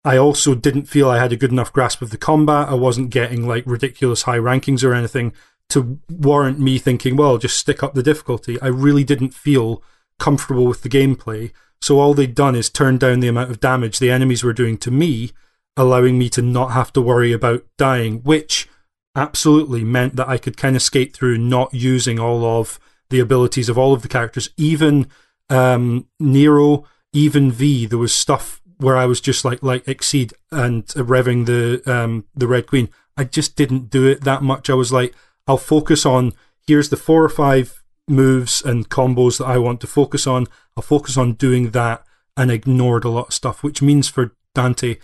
I 0.05 0.17
also 0.17 0.57
didn't 0.57 0.87
feel 0.87 1.09
I 1.09 1.19
had 1.19 1.33
a 1.33 1.37
good 1.37 1.53
enough 1.53 1.73
grasp 1.73 2.03
of 2.03 2.11
the 2.11 2.19
combat. 2.19 2.69
I 2.69 2.75
wasn't 2.75 3.11
getting 3.11 3.47
like 3.47 3.65
ridiculous 3.65 4.23
high 4.23 4.39
rankings 4.39 4.83
or 4.83 4.93
anything 4.93 5.33
to 5.71 6.01
warrant 6.11 6.59
me 6.59 6.79
thinking, 6.79 7.17
well, 7.17 7.39
just 7.39 7.57
stick 7.57 7.83
up 7.83 7.95
the 7.95 8.03
difficulty. 8.03 8.61
I 8.61 8.67
really 8.67 9.05
didn't 9.05 9.35
feel 9.35 9.83
comfortable 10.19 10.67
with 10.67 10.83
the 10.83 10.89
gameplay. 10.89 11.53
So 11.83 11.99
all 11.99 12.15
they'd 12.15 12.35
done 12.35 12.55
is 12.55 12.71
turn 12.71 12.97
down 12.97 13.21
the 13.21 13.29
amount 13.29 13.51
of 13.51 13.61
damage 13.61 13.99
the 13.99 14.11
enemies 14.11 14.45
were 14.45 14.53
doing 14.53 14.79
to 14.79 14.91
me, 14.91 15.33
allowing 15.77 16.17
me 16.17 16.31
to 16.31 16.41
not 16.41 16.71
have 16.71 16.93
to 16.93 17.03
worry 17.03 17.33
about 17.33 17.65
dying, 17.77 18.23
which 18.23 18.69
absolutely 19.17 19.83
meant 19.83 20.15
that 20.15 20.29
I 20.29 20.39
could 20.39 20.57
kind 20.57 20.77
of 20.77 20.83
skate 20.83 21.13
through 21.13 21.39
not 21.39 21.75
using 21.75 22.21
all 22.21 22.45
of 22.45 22.79
the 23.11 23.19
abilities 23.19 23.69
of 23.69 23.77
all 23.77 23.93
of 23.93 24.03
the 24.03 24.09
characters. 24.09 24.51
Even 24.57 25.09
um, 25.51 26.07
Nero, 26.21 26.85
even 27.13 27.51
V, 27.51 27.87
there 27.87 27.99
was 27.99 28.15
stuff 28.15 28.63
where 28.79 28.97
I 28.97 29.07
was 29.07 29.21
just 29.21 29.45
like 29.45 29.61
like 29.61 29.87
Exceed 29.89 30.33
and 30.53 30.87
revving 30.87 31.47
the 31.47 31.83
um, 31.93 32.27
the 32.35 32.47
Red 32.47 32.69
Queen. 32.69 32.91
I 33.17 33.25
just 33.25 33.57
didn't 33.57 33.91
do 33.91 34.07
it 34.07 34.23
that 34.23 34.43
much. 34.43 34.71
I 34.71 34.75
was 34.75 34.93
like, 34.93 35.15
I'll 35.49 35.59
focus 35.59 36.07
on 36.07 36.33
here's 36.65 36.91
the 36.91 36.97
four 36.97 37.25
or 37.25 37.29
five 37.29 37.82
moves 38.09 38.63
and 38.63 38.89
combos 38.89 39.39
that 39.39 39.47
I 39.47 39.59
want 39.59 39.81
to 39.83 39.87
focus 39.87 40.27
on. 40.27 40.47
I'll 40.77 40.83
focus 40.83 41.17
on 41.17 41.35
doing 41.35 41.71
that 41.71 42.05
and 42.37 42.51
ignored 42.51 43.05
a 43.05 43.11
lot 43.11 43.29
of 43.29 43.35
stuff, 43.35 43.63
which 43.63 43.83
means 43.83 44.09
for 44.09 44.35
Dante, 44.55 44.97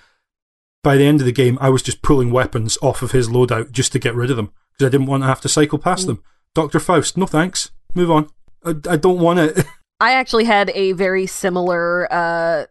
by 0.83 0.97
the 0.97 1.05
end 1.05 1.21
of 1.21 1.27
the 1.27 1.33
game, 1.33 1.59
I 1.61 1.69
was 1.71 1.83
just 1.83 2.03
pulling 2.03 2.31
weapons 2.31 2.79
off 2.83 3.03
of 3.03 3.13
his 3.13 3.29
loadout 3.29 3.73
just 3.73 3.93
to 3.93 3.99
get 3.99 4.15
rid 4.15 4.31
of 4.31 4.37
them 4.37 4.53
because 4.73 4.87
I 4.87 4.91
didn't 4.91 5.07
want 5.07 5.23
to 5.23 5.29
have 5.29 5.41
to 5.43 5.49
cycle 5.49 5.79
past 5.79 6.05
mm. 6.05 6.09
them. 6.09 6.23
Dr. 6.55 6.81
Faust, 6.81 7.17
no 7.17 7.27
thanks. 7.27 7.71
Move 7.95 8.11
on. 8.11 8.29
I, 8.65 8.75
I 8.91 8.97
don't 8.97 9.21
want 9.21 9.39
it. 9.39 9.65
I 10.01 10.13
actually 10.13 10.45
had 10.45 10.71
a 10.75 10.93
very 10.93 11.27
similar 11.27 12.13
uh, 12.13 12.67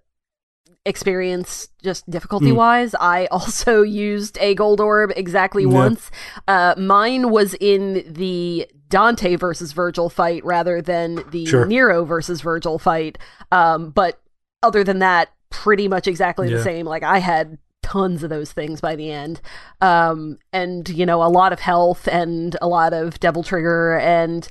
experience 0.86 1.68
just 1.84 2.10
difficulty 2.10 2.52
wise. 2.52 2.92
Mm. 2.94 2.98
I 3.02 3.26
also 3.28 3.82
used 3.82 4.38
a 4.40 4.56
gold 4.56 4.82
orb 4.82 5.12
exactly 5.16 5.64
yeah. 5.64 5.70
once. 5.70 6.10
Uh, 6.48 6.74
mine 6.78 7.30
was 7.30 7.54
in 7.56 8.14
the 8.14 8.68
Dante 8.90 9.36
versus 9.36 9.72
Virgil 9.72 10.10
fight 10.10 10.44
rather 10.46 10.82
than 10.82 11.24
the 11.32 11.46
sure. 11.46 11.66
Nero 11.66 12.06
versus 12.06 12.42
Virgil 12.42 12.80
fight. 12.80 13.18
Um, 13.52 13.90
but 13.90 14.20
other 14.64 14.84
than 14.84 15.00
that, 15.00 15.30
pretty 15.50 15.88
much 15.88 16.08
exactly 16.08 16.50
yeah. 16.50 16.58
the 16.58 16.64
same. 16.64 16.86
Like 16.86 17.04
I 17.04 17.20
had 17.20 17.58
tons 17.84 18.24
of 18.24 18.30
those 18.30 18.52
things 18.52 18.82
by 18.82 18.96
the 18.96 19.12
end. 19.12 19.42
Um, 19.82 20.38
and 20.52 20.88
you 20.90 21.06
know, 21.06 21.24
a 21.24 21.30
lot 21.30 21.54
of 21.54 21.60
health 21.60 22.08
and 22.08 22.56
a 22.62 22.68
lot 22.68 22.94
of 22.94 23.20
devil 23.20 23.44
trigger 23.44 23.98
and 23.98 24.48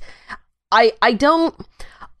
I 0.71 0.93
I 1.01 1.13
don't 1.13 1.55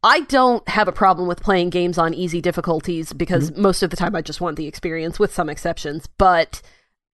I 0.03 0.21
don't 0.21 0.67
have 0.69 0.87
a 0.87 0.93
problem 0.93 1.27
with 1.27 1.41
playing 1.41 1.69
games 1.69 1.97
on 1.97 2.13
easy 2.13 2.41
difficulties 2.41 3.13
because 3.13 3.51
mm-hmm. 3.51 3.61
most 3.61 3.83
of 3.83 3.89
the 3.89 3.97
time 3.97 4.15
I 4.15 4.21
just 4.21 4.41
want 4.41 4.57
the 4.57 4.67
experience 4.67 5.19
with 5.19 5.33
some 5.33 5.49
exceptions, 5.49 6.07
but 6.17 6.61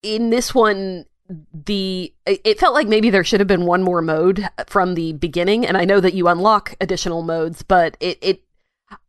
in 0.01 0.29
this 0.29 0.53
one 0.53 1.05
the 1.53 2.13
it 2.25 2.59
felt 2.59 2.73
like 2.73 2.87
maybe 2.87 3.09
there 3.09 3.23
should 3.23 3.39
have 3.39 3.47
been 3.47 3.65
one 3.65 3.83
more 3.83 4.01
mode 4.01 4.47
from 4.67 4.95
the 4.95 5.13
beginning 5.13 5.65
and 5.65 5.77
I 5.77 5.85
know 5.85 5.99
that 5.99 6.13
you 6.13 6.27
unlock 6.27 6.75
additional 6.81 7.21
modes 7.21 7.63
but 7.63 7.97
it 7.99 8.17
it 8.21 8.43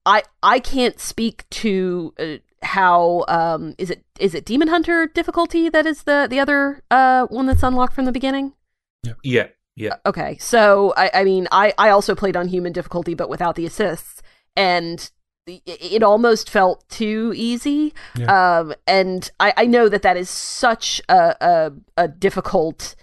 I 0.06 0.22
I 0.42 0.60
can't 0.60 0.98
speak 1.00 1.48
to 1.50 2.14
uh, 2.18 2.36
how 2.62 3.24
um 3.28 3.74
is 3.78 3.90
it 3.90 4.04
is 4.18 4.34
it 4.34 4.44
Demon 4.44 4.68
Hunter 4.68 5.06
difficulty 5.06 5.68
that 5.68 5.86
is 5.86 6.04
the 6.04 6.26
the 6.28 6.40
other 6.40 6.82
uh 6.90 7.26
one 7.26 7.46
that's 7.46 7.62
unlocked 7.62 7.94
from 7.94 8.04
the 8.04 8.12
beginning? 8.12 8.54
Yeah. 9.02 9.14
Yeah. 9.22 9.48
Yeah. 9.76 9.96
Okay. 10.06 10.38
So 10.38 10.94
I 10.96 11.10
I 11.14 11.24
mean 11.24 11.48
I 11.52 11.74
I 11.78 11.90
also 11.90 12.14
played 12.14 12.36
on 12.36 12.48
human 12.48 12.72
difficulty 12.72 13.14
but 13.14 13.28
without 13.28 13.56
the 13.56 13.66
assists 13.66 14.22
and 14.56 15.10
it 15.46 16.02
almost 16.02 16.48
felt 16.48 16.88
too 16.88 17.32
easy. 17.36 17.92
Yeah. 18.16 18.58
Um, 18.58 18.74
and 18.86 19.30
I, 19.40 19.52
I 19.56 19.66
know 19.66 19.88
that 19.88 20.02
that 20.02 20.16
is 20.16 20.30
such 20.30 21.00
a, 21.08 21.36
a, 21.40 21.72
a 21.96 22.08
difficult 22.08 22.96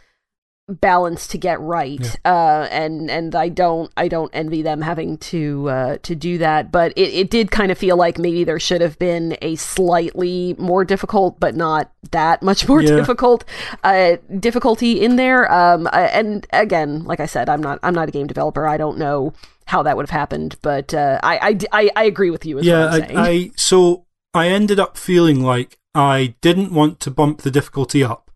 balance 0.79 1.27
to 1.27 1.37
get 1.37 1.59
right 1.59 1.99
yeah. 2.01 2.31
uh, 2.33 2.67
and 2.71 3.09
and 3.11 3.35
I 3.35 3.49
don't 3.49 3.91
I 3.97 4.07
don't 4.07 4.31
envy 4.33 4.61
them 4.61 4.81
having 4.81 5.17
to 5.17 5.69
uh, 5.69 5.97
to 6.03 6.15
do 6.15 6.37
that 6.37 6.71
but 6.71 6.93
it, 6.95 7.13
it 7.13 7.29
did 7.29 7.51
kind 7.51 7.71
of 7.71 7.77
feel 7.77 7.97
like 7.97 8.17
maybe 8.17 8.43
there 8.43 8.59
should 8.59 8.81
have 8.81 8.97
been 8.97 9.37
a 9.41 9.55
slightly 9.55 10.55
more 10.57 10.85
difficult 10.85 11.39
but 11.39 11.55
not 11.55 11.91
that 12.11 12.41
much 12.41 12.67
more 12.69 12.81
yeah. 12.81 12.95
difficult 12.95 13.43
uh, 13.83 14.17
difficulty 14.39 15.01
in 15.03 15.17
there 15.17 15.51
um, 15.51 15.87
uh, 15.87 16.09
and 16.13 16.47
again 16.53 17.03
like 17.03 17.19
I 17.19 17.25
said 17.25 17.49
I'm 17.49 17.61
not 17.61 17.79
I'm 17.83 17.93
not 17.93 18.07
a 18.07 18.11
game 18.11 18.27
developer 18.27 18.65
I 18.65 18.77
don't 18.77 18.97
know 18.97 19.33
how 19.71 19.81
that 19.83 19.95
would 19.95 20.03
have 20.03 20.19
happened 20.19 20.55
but 20.61 20.93
uh, 20.93 21.19
I, 21.23 21.57
I, 21.71 21.81
I, 21.81 21.91
I 21.95 22.03
agree 22.03 22.29
with 22.29 22.45
you 22.45 22.59
yeah 22.61 22.85
I, 22.85 23.07
I 23.29 23.51
so 23.55 24.05
I 24.33 24.47
ended 24.47 24.79
up 24.79 24.97
feeling 24.97 25.41
like 25.41 25.77
I 25.93 26.35
didn't 26.41 26.73
want 26.73 26.99
to 27.01 27.11
bump 27.11 27.41
the 27.41 27.51
difficulty 27.51 28.03
up 28.03 28.31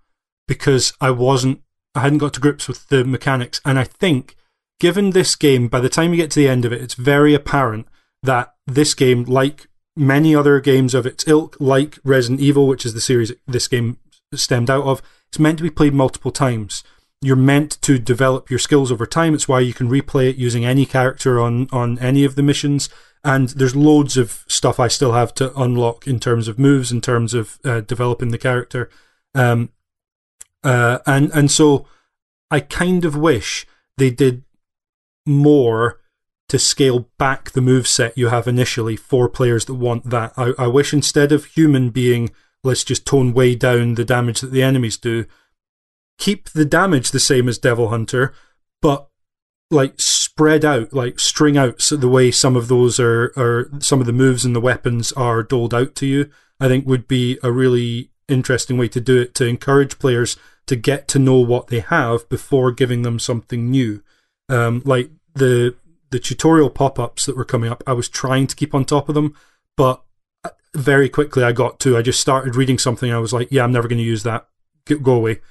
because 0.47 0.93
I 0.99 1.11
wasn't 1.11 1.61
I 1.95 2.01
hadn't 2.01 2.17
got 2.17 2.33
to 2.33 2.41
grips 2.41 2.67
with 2.67 2.89
the 2.89 3.05
mechanics. 3.05 3.61
And 3.63 3.79
I 3.79 3.85
think, 3.85 4.35
given 4.79 5.11
this 5.11 5.35
game, 5.35 5.69
by 5.69 5.79
the 5.79 5.89
time 5.89 6.11
you 6.11 6.17
get 6.17 6.29
to 6.31 6.39
the 6.39 6.49
end 6.49 6.65
of 6.65 6.73
it, 6.73 6.81
it's 6.81 6.93
very 6.93 7.33
apparent 7.33 7.87
that 8.21 8.53
this 8.67 8.93
game, 8.93 9.23
like 9.23 9.67
many 9.95 10.35
other 10.35 10.59
games 10.59 10.93
of 10.93 11.05
its 11.05 11.25
ilk, 11.27 11.55
like 11.59 11.97
Resident 12.03 12.41
Evil, 12.41 12.67
which 12.67 12.85
is 12.85 12.93
the 12.93 13.01
series 13.01 13.31
this 13.47 13.69
game 13.69 13.97
stemmed 14.33 14.69
out 14.69 14.83
of, 14.83 15.01
it's 15.29 15.39
meant 15.39 15.57
to 15.59 15.63
be 15.63 15.69
played 15.69 15.93
multiple 15.93 16.31
times. 16.31 16.83
You're 17.21 17.35
meant 17.35 17.81
to 17.81 17.97
develop 17.97 18.49
your 18.49 18.59
skills 18.59 18.91
over 18.91 19.05
time. 19.05 19.33
It's 19.33 19.47
why 19.47 19.61
you 19.61 19.73
can 19.73 19.89
replay 19.89 20.29
it 20.29 20.35
using 20.35 20.65
any 20.65 20.85
character 20.85 21.39
on, 21.39 21.67
on 21.71 21.97
any 21.99 22.23
of 22.23 22.35
the 22.35 22.43
missions. 22.43 22.89
And 23.23 23.49
there's 23.49 23.75
loads 23.75 24.17
of 24.17 24.43
stuff 24.47 24.79
I 24.79 24.87
still 24.87 25.13
have 25.13 25.33
to 25.35 25.57
unlock 25.59 26.05
in 26.05 26.19
terms 26.19 26.47
of 26.47 26.59
moves, 26.59 26.91
in 26.91 27.01
terms 27.01 27.33
of 27.33 27.59
uh, 27.65 27.81
developing 27.81 28.29
the 28.29 28.37
character. 28.37 28.89
Um, 29.33 29.69
uh, 30.63 30.99
and 31.05 31.31
and 31.33 31.49
so 31.49 31.87
I 32.51 32.59
kind 32.59 33.05
of 33.05 33.15
wish 33.15 33.65
they 33.97 34.09
did 34.09 34.43
more 35.25 35.99
to 36.49 36.59
scale 36.59 37.09
back 37.17 37.51
the 37.51 37.61
move 37.61 37.87
set 37.87 38.17
you 38.17 38.27
have 38.27 38.47
initially 38.47 38.95
for 38.95 39.27
players 39.27 39.65
that 39.65 39.73
want 39.73 40.09
that. 40.09 40.33
I, 40.37 40.53
I 40.57 40.67
wish 40.67 40.93
instead 40.93 41.31
of 41.31 41.45
human 41.45 41.89
being 41.89 42.29
let's 42.63 42.83
just 42.83 43.05
tone 43.05 43.33
way 43.33 43.55
down 43.55 43.95
the 43.95 44.03
damage 44.03 44.41
that 44.41 44.51
the 44.51 44.63
enemies 44.63 44.97
do, 44.97 45.25
keep 46.17 46.49
the 46.49 46.65
damage 46.65 47.11
the 47.11 47.19
same 47.19 47.47
as 47.47 47.57
Devil 47.57 47.89
Hunter, 47.89 48.33
but 48.81 49.09
like 49.71 49.95
spread 49.97 50.63
out, 50.63 50.93
like 50.93 51.19
string 51.19 51.57
out 51.57 51.81
so 51.81 51.95
the 51.95 52.09
way 52.09 52.31
some 52.31 52.55
of 52.55 52.67
those 52.67 52.99
are, 52.99 53.33
are 53.37 53.69
some 53.79 53.99
of 53.99 54.05
the 54.05 54.13
moves 54.13 54.45
and 54.45 54.55
the 54.55 54.61
weapons 54.61 55.11
are 55.13 55.43
doled 55.43 55.73
out 55.73 55.95
to 55.95 56.05
you. 56.05 56.29
I 56.59 56.67
think 56.67 56.85
would 56.85 57.07
be 57.07 57.37
a 57.43 57.51
really 57.51 58.11
interesting 58.27 58.77
way 58.77 58.87
to 58.89 59.01
do 59.01 59.21
it 59.21 59.35
to 59.35 59.45
encourage 59.45 59.99
players 59.99 60.37
to 60.67 60.75
get 60.75 61.07
to 61.09 61.19
know 61.19 61.39
what 61.39 61.67
they 61.67 61.79
have 61.79 62.27
before 62.29 62.71
giving 62.71 63.01
them 63.01 63.19
something 63.19 63.69
new. 63.69 64.01
Um, 64.49 64.81
like 64.85 65.09
the 65.33 65.75
the 66.11 66.19
tutorial 66.19 66.69
pop 66.69 66.97
ups 66.99 67.25
that 67.25 67.35
were 67.35 67.45
coming 67.45 67.69
up, 67.69 67.83
I 67.85 67.93
was 67.93 68.07
trying 68.07 68.47
to 68.47 68.55
keep 68.55 68.73
on 68.73 68.85
top 68.85 69.09
of 69.09 69.15
them, 69.15 69.35
but 69.75 70.01
uh, 70.43 70.51
very 70.73 71.09
quickly 71.09 71.43
I 71.43 71.51
got 71.51 71.79
to. 71.81 71.97
I 71.97 72.01
just 72.01 72.19
started 72.19 72.55
reading 72.55 72.77
something. 72.77 73.11
I 73.11 73.17
was 73.17 73.33
like, 73.33 73.49
yeah, 73.51 73.63
I'm 73.63 73.71
never 73.71 73.87
going 73.87 73.97
to 73.97 74.03
use 74.03 74.23
that. 74.23 74.47
Go 74.85 75.13
away. 75.13 75.41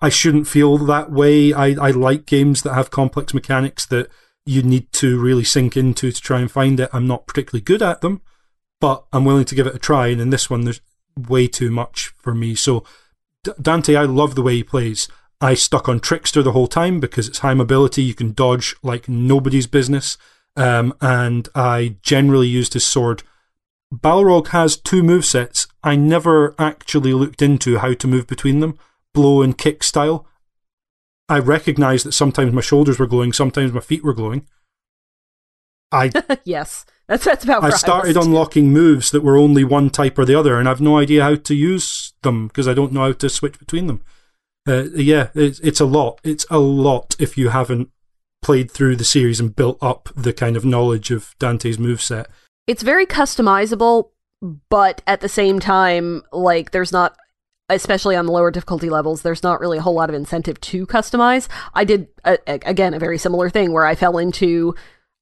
I 0.00 0.08
shouldn't 0.08 0.48
feel 0.48 0.78
that 0.78 1.10
way. 1.10 1.52
I, 1.52 1.68
I 1.80 1.90
like 1.90 2.26
games 2.26 2.62
that 2.62 2.74
have 2.74 2.90
complex 2.90 3.32
mechanics 3.34 3.86
that 3.86 4.08
you 4.46 4.62
need 4.62 4.92
to 4.92 5.18
really 5.20 5.44
sink 5.44 5.76
into 5.76 6.12
to 6.12 6.20
try 6.20 6.40
and 6.40 6.50
find 6.50 6.78
it. 6.80 6.90
I'm 6.92 7.06
not 7.06 7.26
particularly 7.26 7.62
good 7.62 7.82
at 7.82 8.00
them, 8.00 8.20
but 8.80 9.04
I'm 9.12 9.24
willing 9.24 9.46
to 9.46 9.54
give 9.54 9.66
it 9.66 9.74
a 9.74 9.78
try. 9.78 10.08
And 10.08 10.20
in 10.20 10.30
this 10.30 10.50
one, 10.50 10.62
there's 10.62 10.80
way 11.16 11.46
too 11.46 11.70
much 11.70 12.12
for 12.18 12.34
me. 12.34 12.54
So 12.54 12.84
Dante, 13.60 13.94
I 13.94 14.04
love 14.04 14.34
the 14.34 14.42
way 14.42 14.56
he 14.56 14.62
plays. 14.62 15.08
I 15.40 15.54
stuck 15.54 15.88
on 15.88 16.00
Trickster 16.00 16.42
the 16.42 16.52
whole 16.52 16.66
time 16.66 17.00
because 17.00 17.28
it's 17.28 17.40
high 17.40 17.54
mobility. 17.54 18.02
You 18.02 18.14
can 18.14 18.32
dodge 18.32 18.74
like 18.82 19.08
nobody's 19.08 19.66
business. 19.66 20.16
Um, 20.56 20.94
and 21.00 21.48
I 21.54 21.96
generally 22.02 22.46
used 22.46 22.74
his 22.74 22.86
sword. 22.86 23.22
Balrog 23.92 24.48
has 24.48 24.76
two 24.76 25.02
move 25.02 25.24
sets. 25.24 25.66
I 25.82 25.96
never 25.96 26.54
actually 26.58 27.12
looked 27.12 27.42
into 27.42 27.78
how 27.78 27.94
to 27.94 28.08
move 28.08 28.26
between 28.26 28.60
them, 28.60 28.78
blow 29.14 29.40
and 29.40 29.56
kick 29.56 29.82
style. 29.82 30.26
I 31.28 31.38
recognized 31.38 32.04
that 32.04 32.12
sometimes 32.12 32.52
my 32.52 32.60
shoulders 32.60 32.98
were 32.98 33.06
glowing, 33.06 33.32
sometimes 33.32 33.72
my 33.72 33.80
feet 33.80 34.04
were 34.04 34.12
glowing. 34.12 34.46
I 35.90 36.10
yes. 36.44 36.84
That's 37.06 37.24
that's 37.24 37.44
about. 37.44 37.64
I 37.64 37.70
started 37.70 38.16
unlocking 38.16 38.72
moves 38.72 39.10
that 39.10 39.22
were 39.22 39.36
only 39.36 39.62
one 39.62 39.90
type 39.90 40.18
or 40.18 40.24
the 40.24 40.34
other, 40.34 40.58
and 40.58 40.68
I've 40.68 40.80
no 40.80 40.96
idea 40.96 41.22
how 41.22 41.34
to 41.34 41.54
use 41.54 42.14
them 42.22 42.48
because 42.48 42.66
I 42.66 42.72
don't 42.72 42.92
know 42.92 43.02
how 43.02 43.12
to 43.12 43.28
switch 43.28 43.58
between 43.58 43.86
them. 43.88 44.02
Uh, 44.66 44.84
yeah, 44.94 45.28
it's 45.34 45.60
it's 45.60 45.80
a 45.80 45.84
lot. 45.84 46.20
It's 46.24 46.46
a 46.50 46.58
lot 46.58 47.14
if 47.18 47.36
you 47.36 47.50
haven't 47.50 47.90
played 48.42 48.70
through 48.70 48.96
the 48.96 49.04
series 49.04 49.38
and 49.38 49.54
built 49.54 49.78
up 49.82 50.08
the 50.16 50.32
kind 50.32 50.56
of 50.56 50.64
knowledge 50.64 51.10
of 51.10 51.34
Dante's 51.38 51.78
move 51.78 52.00
set. 52.00 52.26
It's 52.66 52.82
very 52.82 53.04
customizable, 53.04 54.10
but 54.70 55.02
at 55.06 55.20
the 55.20 55.28
same 55.28 55.60
time, 55.60 56.22
like 56.32 56.70
there's 56.70 56.92
not 56.92 57.16
especially 57.68 58.16
on 58.16 58.26
the 58.26 58.32
lower 58.32 58.50
difficulty 58.50 58.90
levels, 58.90 59.22
there's 59.22 59.42
not 59.42 59.60
really 59.60 59.78
a 59.78 59.82
whole 59.82 59.94
lot 59.94 60.10
of 60.10 60.14
incentive 60.14 60.60
to 60.60 60.86
customize. 60.86 61.48
I 61.74 61.84
did, 61.84 62.08
uh, 62.24 62.36
again, 62.46 62.94
a 62.94 62.98
very 62.98 63.18
similar 63.18 63.48
thing 63.50 63.72
where 63.72 63.86
I 63.86 63.94
fell 63.94 64.18
into 64.18 64.74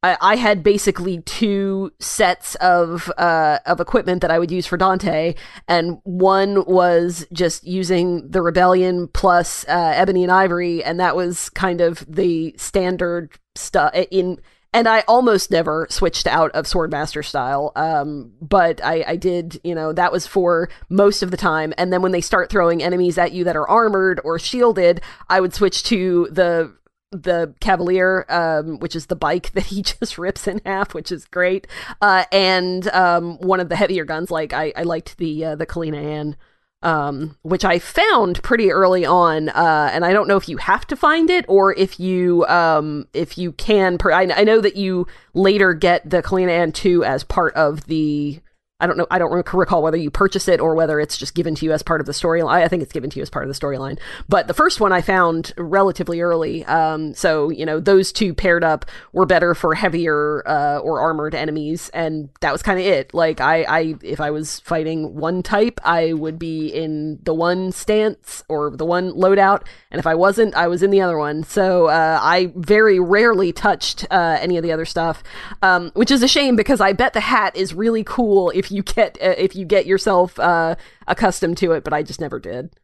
I, 0.02 0.16
I 0.20 0.36
had 0.36 0.62
basically 0.62 1.20
two 1.22 1.92
sets 2.00 2.54
of 2.56 3.10
uh, 3.16 3.60
of 3.66 3.80
equipment 3.80 4.22
that 4.22 4.30
I 4.30 4.38
would 4.38 4.50
use 4.50 4.66
for 4.66 4.76
Dante, 4.76 5.34
and 5.68 5.98
one 6.04 6.64
was 6.66 7.26
just 7.32 7.64
using 7.64 8.28
the 8.28 8.42
Rebellion 8.42 9.08
plus 9.08 9.64
uh, 9.68 9.92
Ebony 9.94 10.24
and 10.24 10.32
Ivory, 10.32 10.82
and 10.82 10.98
that 10.98 11.16
was 11.16 11.48
kind 11.50 11.80
of 11.80 12.04
the 12.08 12.54
standard 12.58 13.30
stuff 13.54 13.94
in. 14.10 14.40
And 14.74 14.88
I 14.88 15.04
almost 15.06 15.50
never 15.50 15.86
switched 15.90 16.26
out 16.26 16.50
of 16.52 16.64
Swordmaster 16.64 17.24
style, 17.24 17.72
um, 17.76 18.32
but 18.40 18.82
I, 18.82 19.04
I 19.06 19.16
did. 19.16 19.60
You 19.64 19.74
know, 19.74 19.92
that 19.92 20.12
was 20.12 20.26
for 20.26 20.70
most 20.88 21.22
of 21.22 21.30
the 21.30 21.36
time. 21.36 21.74
And 21.76 21.92
then 21.92 22.00
when 22.00 22.12
they 22.12 22.22
start 22.22 22.48
throwing 22.48 22.82
enemies 22.82 23.18
at 23.18 23.32
you 23.32 23.44
that 23.44 23.56
are 23.56 23.68
armored 23.68 24.20
or 24.24 24.38
shielded, 24.38 25.02
I 25.28 25.40
would 25.40 25.52
switch 25.52 25.82
to 25.84 26.28
the 26.30 26.72
the 27.12 27.54
Cavalier, 27.60 28.24
um, 28.30 28.78
which 28.78 28.96
is 28.96 29.06
the 29.06 29.16
bike 29.16 29.52
that 29.54 29.66
he 29.66 29.82
just 29.82 30.18
rips 30.18 30.48
in 30.48 30.60
half, 30.64 30.94
which 30.94 31.12
is 31.12 31.26
great. 31.26 31.66
Uh, 32.00 32.24
and 32.32 32.88
um, 32.88 33.38
one 33.38 33.60
of 33.60 33.68
the 33.68 33.76
heavier 33.76 34.04
guns, 34.04 34.30
like 34.30 34.52
I, 34.52 34.72
I 34.74 34.82
liked 34.82 35.18
the 35.18 35.44
uh, 35.44 35.54
the 35.56 35.66
Kalina 35.66 36.02
Ann, 36.02 36.36
um, 36.82 37.36
which 37.42 37.64
I 37.64 37.78
found 37.78 38.42
pretty 38.42 38.70
early 38.70 39.04
on. 39.04 39.48
Uh, 39.48 39.90
and 39.92 40.04
I 40.04 40.12
don't 40.12 40.28
know 40.28 40.36
if 40.36 40.48
you 40.48 40.56
have 40.58 40.86
to 40.88 40.96
find 40.96 41.30
it 41.30 41.44
or 41.48 41.72
if 41.74 42.00
you 42.00 42.44
um, 42.46 43.08
if 43.12 43.38
you 43.38 43.52
can. 43.52 43.98
Per- 43.98 44.12
I, 44.12 44.22
I 44.22 44.44
know 44.44 44.60
that 44.60 44.76
you 44.76 45.06
later 45.34 45.74
get 45.74 46.08
the 46.08 46.22
Kalina 46.22 46.50
Ann 46.50 46.72
two 46.72 47.04
as 47.04 47.24
part 47.24 47.54
of 47.54 47.86
the 47.86 48.40
I 48.82 48.88
don't 48.88 48.96
know. 48.96 49.06
I 49.12 49.20
don't 49.20 49.30
recall 49.30 49.80
whether 49.80 49.96
you 49.96 50.10
purchase 50.10 50.48
it 50.48 50.58
or 50.58 50.74
whether 50.74 50.98
it's 50.98 51.16
just 51.16 51.36
given 51.36 51.54
to 51.54 51.64
you 51.64 51.72
as 51.72 51.84
part 51.84 52.00
of 52.00 52.06
the 52.06 52.12
storyline. 52.12 52.64
I 52.64 52.66
think 52.66 52.82
it's 52.82 52.92
given 52.92 53.10
to 53.10 53.16
you 53.20 53.22
as 53.22 53.30
part 53.30 53.44
of 53.44 53.48
the 53.48 53.58
storyline. 53.58 53.96
But 54.28 54.48
the 54.48 54.54
first 54.54 54.80
one 54.80 54.92
I 54.92 55.02
found 55.02 55.54
relatively 55.56 56.20
early. 56.20 56.64
Um, 56.64 57.14
so 57.14 57.48
you 57.48 57.64
know 57.64 57.78
those 57.78 58.10
two 58.10 58.34
paired 58.34 58.64
up 58.64 58.84
were 59.12 59.24
better 59.24 59.54
for 59.54 59.76
heavier 59.76 60.42
uh, 60.48 60.78
or 60.78 61.00
armored 61.00 61.36
enemies, 61.36 61.90
and 61.94 62.28
that 62.40 62.50
was 62.50 62.60
kind 62.60 62.80
of 62.80 62.84
it. 62.84 63.14
Like 63.14 63.40
I, 63.40 63.62
I, 63.62 63.94
if 64.02 64.20
I 64.20 64.32
was 64.32 64.58
fighting 64.60 65.14
one 65.14 65.44
type, 65.44 65.80
I 65.84 66.12
would 66.12 66.40
be 66.40 66.66
in 66.66 67.20
the 67.22 67.34
one 67.34 67.70
stance 67.70 68.42
or 68.48 68.76
the 68.76 68.84
one 68.84 69.12
loadout, 69.12 69.62
and 69.92 70.00
if 70.00 70.08
I 70.08 70.16
wasn't, 70.16 70.56
I 70.56 70.66
was 70.66 70.82
in 70.82 70.90
the 70.90 71.02
other 71.02 71.18
one. 71.18 71.44
So 71.44 71.86
uh, 71.86 72.18
I 72.20 72.52
very 72.56 72.98
rarely 72.98 73.52
touched 73.52 74.06
uh, 74.10 74.38
any 74.40 74.56
of 74.56 74.64
the 74.64 74.72
other 74.72 74.86
stuff, 74.86 75.22
um, 75.62 75.92
which 75.94 76.10
is 76.10 76.24
a 76.24 76.28
shame 76.28 76.56
because 76.56 76.80
I 76.80 76.92
bet 76.94 77.12
the 77.12 77.20
hat 77.20 77.54
is 77.54 77.74
really 77.74 78.02
cool 78.02 78.50
if 78.50 78.71
you 78.72 78.82
get 78.82 79.18
uh, 79.22 79.34
if 79.38 79.54
you 79.54 79.64
get 79.64 79.86
yourself 79.86 80.38
uh, 80.38 80.74
accustomed 81.06 81.58
to 81.58 81.72
it, 81.72 81.84
but 81.84 81.92
I 81.92 82.02
just 82.02 82.20
never 82.20 82.40
did. 82.40 82.74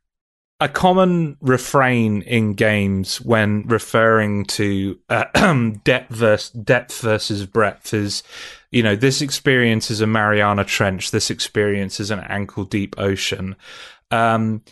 A 0.60 0.68
common 0.68 1.36
refrain 1.40 2.22
in 2.22 2.54
games 2.54 3.20
when 3.20 3.62
referring 3.68 4.44
to 4.46 4.98
uh, 5.08 5.62
depth 5.84 6.10
versus 6.10 6.50
depth 6.50 7.00
versus 7.00 7.46
breadth 7.46 7.94
is, 7.94 8.24
you 8.72 8.82
know, 8.82 8.96
this 8.96 9.22
experience 9.22 9.88
is 9.88 10.00
a 10.00 10.06
Mariana 10.06 10.64
Trench. 10.64 11.12
This 11.12 11.30
experience 11.30 12.00
is 12.00 12.10
an 12.10 12.18
ankle 12.20 12.64
deep 12.64 12.96
ocean. 12.98 13.54
Um, 14.10 14.62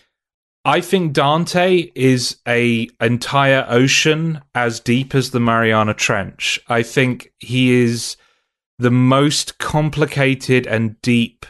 I 0.64 0.80
think 0.80 1.12
Dante 1.12 1.92
is 1.94 2.38
a 2.48 2.88
entire 3.00 3.64
ocean 3.68 4.40
as 4.56 4.80
deep 4.80 5.14
as 5.14 5.30
the 5.30 5.38
Mariana 5.38 5.94
Trench. 5.94 6.58
I 6.66 6.82
think 6.82 7.32
he 7.38 7.72
is 7.72 8.16
the 8.78 8.90
most 8.90 9.58
complicated 9.58 10.66
and 10.66 11.00
deep 11.02 11.46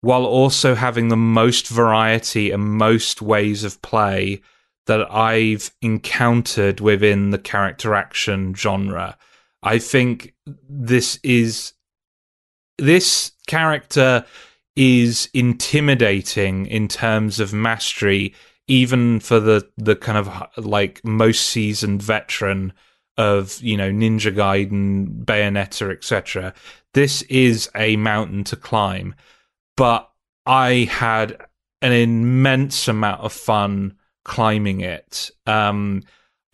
while 0.00 0.24
also 0.26 0.74
having 0.74 1.08
the 1.08 1.16
most 1.16 1.68
variety 1.68 2.50
and 2.50 2.62
most 2.62 3.22
ways 3.22 3.64
of 3.64 3.80
play 3.80 4.40
that 4.86 5.10
I've 5.10 5.70
encountered 5.80 6.80
within 6.80 7.30
the 7.30 7.38
character 7.38 7.94
action 7.94 8.54
genre. 8.54 9.16
I 9.62 9.78
think 9.78 10.34
this 10.68 11.18
is 11.22 11.72
this 12.76 13.32
character 13.46 14.26
is 14.76 15.28
intimidating 15.32 16.66
in 16.66 16.88
terms 16.88 17.40
of 17.40 17.52
mastery 17.52 18.34
even 18.66 19.20
for 19.20 19.40
the 19.40 19.66
the 19.76 19.96
kind 19.96 20.18
of 20.18 20.66
like 20.66 21.00
most 21.04 21.46
seasoned 21.46 22.02
veteran 22.02 22.72
of 23.16 23.60
you 23.62 23.76
know 23.76 23.90
Ninja 23.90 24.34
Gaiden, 24.34 25.24
Bayonetta, 25.24 25.92
etc. 25.92 26.54
This 26.92 27.22
is 27.22 27.70
a 27.74 27.96
mountain 27.96 28.44
to 28.44 28.56
climb, 28.56 29.14
but 29.76 30.10
I 30.46 30.88
had 30.90 31.46
an 31.82 31.92
immense 31.92 32.88
amount 32.88 33.20
of 33.20 33.32
fun 33.32 33.96
climbing 34.24 34.80
it. 34.80 35.30
Um, 35.46 36.02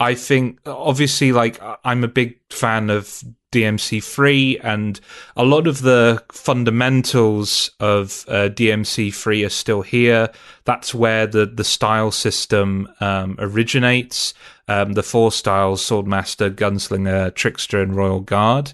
I 0.00 0.14
think 0.14 0.58
obviously, 0.64 1.30
like 1.30 1.60
I'm 1.84 2.02
a 2.02 2.08
big 2.08 2.38
fan 2.48 2.88
of 2.88 3.22
DMC3 3.52 4.60
and 4.64 4.98
a 5.36 5.44
lot 5.44 5.66
of 5.66 5.82
the 5.82 6.24
fundamentals 6.32 7.70
of 7.80 8.24
uh, 8.26 8.48
DMC3 8.48 9.44
are 9.44 9.50
still 9.50 9.82
here. 9.82 10.30
That's 10.64 10.94
where 10.94 11.26
the 11.26 11.44
the 11.44 11.64
style 11.64 12.10
system 12.10 12.88
um, 13.00 13.36
originates. 13.38 14.32
Um, 14.68 14.94
the 14.94 15.02
four 15.02 15.32
styles: 15.32 15.82
Swordmaster, 15.86 16.50
Gunslinger, 16.50 17.34
Trickster, 17.34 17.82
and 17.82 17.94
Royal 17.94 18.20
Guard. 18.20 18.72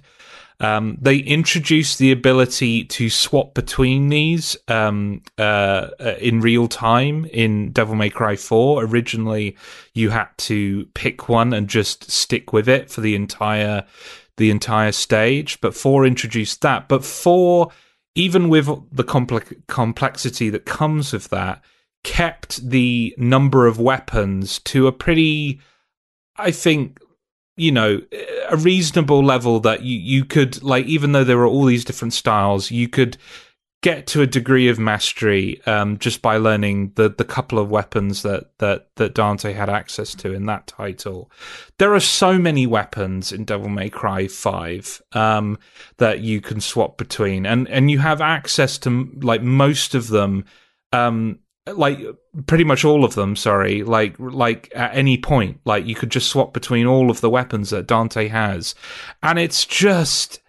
Um, 0.59 0.97
they 1.01 1.19
introduced 1.19 1.99
the 1.99 2.13
ability 2.13 2.85
to 2.85 3.11
swap 3.11 3.53
between 3.53 4.09
these 4.09 4.57
um, 4.69 5.23
uh, 5.39 5.89
uh, 6.01 6.15
in 6.19 6.41
real 6.41 6.67
time 6.67 7.27
in 7.27 7.73
Devil 7.73 7.95
May 7.95 8.09
Cry 8.09 8.37
4. 8.37 8.85
Originally, 8.85 9.57
you 9.93 10.11
had 10.11 10.29
to 10.39 10.87
pick 10.95 11.29
one 11.29 11.53
and 11.53 11.69
just 11.69 12.11
stick 12.11 12.53
with 12.55 12.69
it 12.69 12.91
for 12.91 13.03
the 13.03 13.15
entire 13.15 13.85
the 14.39 14.51
entire 14.51 14.93
stage. 14.93 15.61
But 15.61 15.75
4 15.75 16.07
introduced 16.07 16.63
that. 16.63 16.89
But 16.89 17.05
4, 17.05 17.71
even 18.15 18.49
with 18.49 18.69
the 18.93 19.05
complex 19.05 19.53
complexity 19.67 20.49
that 20.51 20.65
comes 20.65 21.13
with 21.13 21.29
that, 21.31 21.63
kept 22.03 22.69
the 22.69 23.15
number 23.19 23.67
of 23.67 23.79
weapons 23.79 24.59
to 24.61 24.87
a 24.87 24.93
pretty, 24.93 25.61
I 26.37 26.51
think, 26.51 26.99
you 27.57 27.73
know 27.73 28.01
a 28.49 28.57
reasonable 28.57 29.25
level 29.25 29.61
that 29.61 29.83
you 29.83 29.99
you 29.99 30.25
could 30.25 30.63
like 30.63 30.87
even 30.87 31.13
though 31.13 31.25
there 31.25 31.39
are 31.39 31.47
all 31.47 31.65
these 31.65 31.85
different 31.85 32.13
styles 32.13 32.71
you 32.71 32.89
could 32.89 33.17
get 33.83 34.07
to 34.07 34.23
a 34.23 34.27
degree 34.27 34.69
of 34.69 34.79
mastery 34.79 35.65
um, 35.67 35.99
just 35.99 36.23
by 36.23 36.37
learning 36.37 36.93
the 36.97 37.09
the 37.09 37.25
couple 37.25 37.59
of 37.59 37.71
weapons 37.71 38.23
that 38.23 38.51
that 38.59 38.89
that 38.97 39.15
Dante 39.15 39.53
had 39.53 39.69
access 39.69 40.15
to 40.17 40.33
in 40.33 40.47
that 40.47 40.67
title. 40.67 41.31
There 41.79 41.95
are 41.95 42.01
so 42.01 42.39
many 42.39 42.67
weapons 42.67 43.33
in 43.33 43.45
Devil 43.45 43.69
May 43.69 43.89
Cry 43.89 44.27
Five 44.27 45.01
um, 45.13 45.59
that 45.99 46.21
you 46.21 46.41
can 46.41 46.61
swap 46.61 46.97
between, 46.97 47.47
and 47.47 47.69
and 47.69 47.91
you 47.91 47.99
have 47.99 48.21
access 48.21 48.79
to 48.79 49.09
like 49.21 49.43
most 49.43 49.95
of 49.95 50.09
them 50.09 50.47
um, 50.93 51.39
like 51.75 51.99
pretty 52.47 52.65
much 52.65 52.85
all 52.85 53.05
of 53.05 53.15
them 53.15 53.35
sorry 53.35 53.83
like 53.83 54.15
like 54.19 54.71
at 54.75 54.95
any 54.95 55.19
point 55.19 55.59
like 55.65 55.85
you 55.85 55.95
could 55.97 56.11
just 56.11 56.29
swap 56.29 56.53
between 56.53 56.87
all 56.87 57.11
of 57.11 57.21
the 57.21 57.31
weapons 57.31 57.71
that 57.71 57.87
Dante 57.87 58.29
has. 58.29 58.75
And 59.23 59.39
it's 59.39 59.65
just 59.65 60.41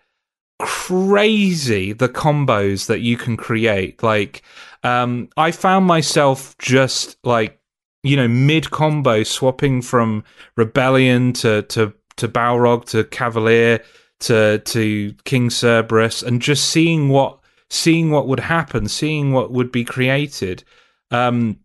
crazy 0.60 1.94
the 1.94 2.10
combos 2.10 2.88
that 2.88 3.02
you 3.02 3.18
can 3.18 3.36
create. 3.38 4.04
Like 4.04 4.44
um 4.84 5.30
I 5.38 5.52
found 5.52 5.86
myself 5.86 6.56
just 6.60 7.18
like 7.24 7.60
you 8.04 8.16
know 8.16 8.28
mid 8.28 8.70
combo 8.70 9.24
swapping 9.24 9.82
from 9.82 10.24
rebellion 10.56 11.34
to 11.34 11.64
to 11.64 11.94
to 12.18 12.28
Balrog 12.28 12.86
to 12.90 13.04
Cavalier 13.06 13.84
to 14.20 14.60
to 14.60 15.16
King 15.26 15.50
Cerberus 15.50 16.22
and 16.22 16.42
just 16.42 16.70
seeing 16.70 17.10
what 17.10 17.40
seeing 17.70 18.12
what 18.12 18.28
would 18.28 18.40
happen 18.40 18.88
seeing 18.88 19.32
what 19.34 19.52
would 19.52 19.72
be 19.72 19.84
created 19.84 20.64
um, 21.12 21.60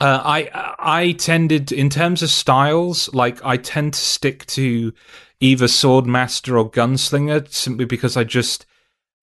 uh, 0.00 0.22
I 0.24 0.74
I 0.78 1.12
tended 1.12 1.72
in 1.72 1.90
terms 1.90 2.22
of 2.22 2.30
styles, 2.30 3.12
like 3.12 3.44
I 3.44 3.56
tend 3.56 3.94
to 3.94 4.00
stick 4.00 4.46
to 4.46 4.92
either 5.40 5.66
Swordmaster 5.66 6.58
or 6.58 6.70
Gunslinger 6.70 7.50
simply 7.52 7.84
because 7.84 8.16
I 8.16 8.24
just 8.24 8.66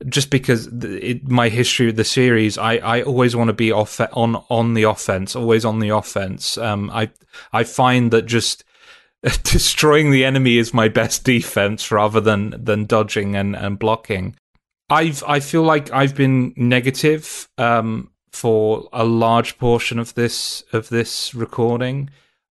just 0.08 0.30
because 0.30 0.68
it, 0.68 1.28
my 1.30 1.48
history 1.48 1.90
of 1.90 1.96
the 1.96 2.04
series, 2.04 2.58
I, 2.58 2.76
I 2.78 3.02
always 3.04 3.36
want 3.36 3.48
to 3.48 3.54
be 3.54 3.72
off 3.72 4.02
on 4.14 4.36
on 4.50 4.74
the 4.74 4.84
offense, 4.84 5.36
always 5.36 5.64
on 5.64 5.80
the 5.80 5.90
offense. 5.90 6.58
Um, 6.58 6.90
I 6.92 7.10
I 7.54 7.64
find 7.64 8.12
that 8.12 8.26
just 8.26 8.66
destroying 9.44 10.12
the 10.12 10.26
enemy 10.26 10.58
is 10.58 10.74
my 10.74 10.90
best 10.90 11.24
defense 11.24 11.92
rather 11.92 12.20
than 12.20 12.54
than 12.62 12.86
dodging 12.86 13.36
and, 13.36 13.56
and 13.56 13.80
blocking. 13.80 14.36
I've 14.90 15.24
I 15.26 15.40
feel 15.40 15.64
like 15.64 15.92
I've 15.92 16.16
been 16.16 16.54
negative 16.58 17.48
um, 17.58 18.12
for 18.36 18.90
a 18.92 19.06
large 19.06 19.58
portion 19.58 19.98
of 19.98 20.14
this 20.16 20.64
of 20.74 20.90
this 20.90 21.34
recording. 21.34 22.10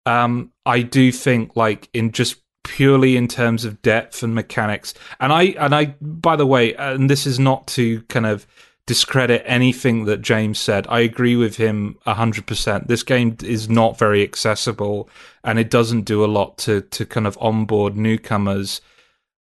Um, 0.06 0.52
I 0.64 0.82
do 0.82 1.12
think 1.12 1.56
like 1.56 1.88
in 1.92 2.12
just 2.12 2.36
purely 2.64 3.16
in 3.16 3.26
terms 3.26 3.64
of 3.64 3.82
depth 3.82 4.22
and 4.22 4.34
mechanics, 4.34 4.94
and 5.20 5.32
I 5.32 5.42
and 5.58 5.74
I 5.74 5.86
by 6.00 6.36
the 6.36 6.46
way, 6.46 6.74
and 6.74 7.10
this 7.10 7.26
is 7.26 7.38
not 7.38 7.66
to 7.68 8.02
kind 8.02 8.26
of 8.26 8.46
discredit 8.86 9.42
anything 9.44 10.04
that 10.04 10.22
James 10.22 10.58
said. 10.58 10.86
I 10.88 11.00
agree 11.00 11.36
with 11.36 11.56
him 11.56 11.98
100%. 12.06 12.88
This 12.88 13.04
game 13.04 13.36
is 13.42 13.68
not 13.68 13.96
very 13.96 14.22
accessible 14.22 15.08
and 15.44 15.58
it 15.58 15.70
doesn't 15.70 16.02
do 16.02 16.24
a 16.24 16.26
lot 16.26 16.58
to 16.58 16.80
to 16.80 17.06
kind 17.06 17.26
of 17.26 17.38
onboard 17.40 17.96
newcomers, 17.96 18.80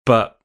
but 0.07 0.39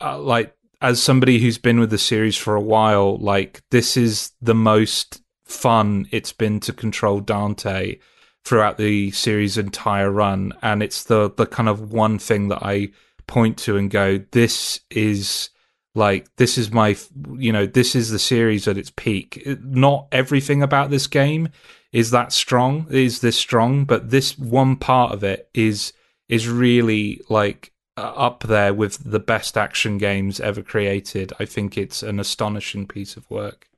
uh, 0.00 0.18
like 0.18 0.56
as 0.80 1.02
somebody 1.02 1.38
who's 1.38 1.58
been 1.58 1.78
with 1.78 1.90
the 1.90 1.98
series 1.98 2.36
for 2.36 2.56
a 2.56 2.60
while, 2.60 3.18
like 3.18 3.62
this 3.70 3.96
is 3.96 4.32
the 4.40 4.54
most 4.54 5.19
fun 5.50 6.06
it's 6.10 6.32
been 6.32 6.60
to 6.60 6.72
control 6.72 7.20
Dante 7.20 7.98
throughout 8.44 8.78
the 8.78 9.10
series' 9.10 9.58
entire 9.58 10.10
run, 10.10 10.52
and 10.62 10.82
it's 10.82 11.04
the 11.04 11.30
the 11.30 11.46
kind 11.46 11.68
of 11.68 11.92
one 11.92 12.18
thing 12.18 12.48
that 12.48 12.62
I 12.62 12.90
point 13.26 13.58
to 13.58 13.76
and 13.76 13.90
go, 13.90 14.18
this 14.32 14.80
is 14.90 15.50
like 15.94 16.34
this 16.36 16.58
is 16.58 16.72
my 16.72 16.96
you 17.36 17.52
know 17.52 17.66
this 17.66 17.94
is 17.94 18.10
the 18.10 18.18
series 18.18 18.68
at 18.68 18.78
its 18.78 18.90
peak. 18.90 19.42
Not 19.62 20.06
everything 20.12 20.62
about 20.62 20.90
this 20.90 21.06
game 21.06 21.48
is 21.92 22.10
that 22.12 22.32
strong, 22.32 22.86
is 22.90 23.20
this 23.20 23.36
strong, 23.36 23.84
but 23.84 24.10
this 24.10 24.38
one 24.38 24.76
part 24.76 25.12
of 25.12 25.24
it 25.24 25.48
is 25.54 25.92
is 26.28 26.48
really 26.48 27.20
like 27.28 27.72
up 27.96 28.44
there 28.44 28.72
with 28.72 29.10
the 29.10 29.20
best 29.20 29.58
action 29.58 29.98
games 29.98 30.40
ever 30.40 30.62
created. 30.62 31.32
I 31.38 31.44
think 31.44 31.76
it's 31.76 32.02
an 32.02 32.20
astonishing 32.20 32.86
piece 32.86 33.16
of 33.16 33.28
work. 33.30 33.68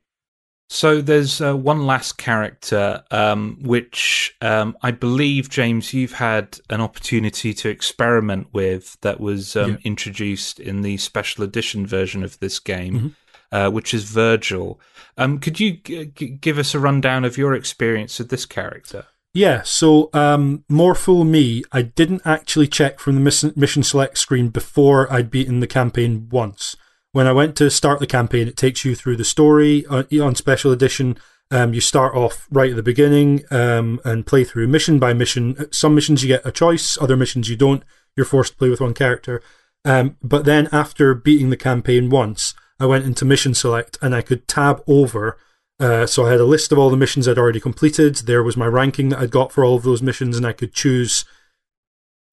So 0.73 1.01
there's 1.01 1.39
uh, 1.39 1.55
one 1.55 1.85
last 1.85 2.17
character, 2.17 3.03
um, 3.11 3.59
which 3.61 4.35
um, 4.41 4.75
I 4.81 4.89
believe, 4.89 5.47
James, 5.47 5.93
you've 5.93 6.13
had 6.13 6.59
an 6.71 6.81
opportunity 6.81 7.53
to 7.53 7.69
experiment 7.69 8.47
with 8.53 8.97
that 9.01 9.19
was 9.19 9.55
um, 9.55 9.69
yeah. 9.69 9.77
introduced 9.83 10.59
in 10.59 10.81
the 10.81 10.97
special 10.97 11.43
edition 11.43 11.85
version 11.85 12.23
of 12.23 12.39
this 12.39 12.57
game, 12.57 12.93
mm-hmm. 12.95 13.55
uh, 13.55 13.69
which 13.69 13.93
is 13.93 14.03
Vergil. 14.05 14.79
Um, 15.15 15.37
could 15.37 15.59
you 15.59 15.73
g- 15.73 16.05
g- 16.07 16.29
give 16.29 16.57
us 16.57 16.73
a 16.73 16.79
rundown 16.79 17.23
of 17.23 17.37
your 17.37 17.53
experience 17.53 18.17
with 18.17 18.29
this 18.29 18.47
character? 18.47 19.05
Yeah, 19.31 19.61
so 19.61 20.09
um, 20.11 20.63
more 20.69 20.95
fool 20.95 21.23
me, 21.23 21.63
I 21.71 21.83
didn't 21.83 22.23
actually 22.25 22.67
check 22.67 22.99
from 22.99 23.13
the 23.13 23.53
mission 23.55 23.83
select 23.83 24.17
screen 24.17 24.49
before 24.49 25.11
I'd 25.13 25.29
beaten 25.29 25.59
the 25.59 25.67
campaign 25.67 26.29
once. 26.31 26.75
When 27.13 27.27
I 27.27 27.31
went 27.31 27.55
to 27.57 27.69
start 27.69 27.99
the 27.99 28.07
campaign, 28.07 28.47
it 28.47 28.57
takes 28.57 28.83
you 28.83 28.95
through 28.95 29.15
the 29.15 29.23
story 29.23 29.85
on, 29.85 30.05
uh, 30.11 30.23
on 30.25 30.35
special 30.35 30.71
edition. 30.71 31.17
Um, 31.49 31.73
you 31.73 31.79
start 31.79 32.15
off 32.15 32.47
right 32.51 32.71
at 32.71 32.75
the 32.75 32.83
beginning 32.83 33.43
um, 33.51 34.01
and 34.03 34.25
play 34.25 34.43
through 34.43 34.67
mission 34.67 34.99
by 34.99 35.13
mission. 35.13 35.71
Some 35.71 35.95
missions 35.95 36.23
you 36.23 36.27
get 36.27 36.45
a 36.45 36.51
choice, 36.51 36.97
other 36.99 37.15
missions 37.15 37.49
you 37.49 37.55
don't. 37.55 37.83
You're 38.17 38.25
forced 38.25 38.53
to 38.53 38.57
play 38.57 38.69
with 38.69 38.81
one 38.81 38.93
character. 38.93 39.41
Um, 39.85 40.17
but 40.21 40.45
then 40.45 40.67
after 40.71 41.13
beating 41.13 41.49
the 41.49 41.57
campaign 41.57 42.09
once, 42.09 42.53
I 42.79 42.87
went 42.87 43.05
into 43.05 43.25
mission 43.25 43.53
select 43.53 43.97
and 44.01 44.13
I 44.13 44.21
could 44.21 44.47
tab 44.47 44.83
over 44.87 45.37
uh, 45.79 46.05
so 46.05 46.25
I 46.25 46.31
had 46.31 46.39
a 46.39 46.45
list 46.45 46.71
of 46.71 46.77
all 46.77 46.89
the 46.89 46.97
missions 46.97 47.27
I'd 47.27 47.37
already 47.37 47.59
completed. 47.59 48.15
There 48.15 48.43
was 48.43 48.55
my 48.55 48.67
ranking 48.67 49.09
that 49.09 49.19
I'd 49.19 49.31
got 49.31 49.51
for 49.51 49.65
all 49.65 49.75
of 49.75 49.83
those 49.83 50.01
missions, 50.01 50.37
and 50.37 50.45
I 50.45 50.53
could 50.53 50.73
choose 50.73 51.25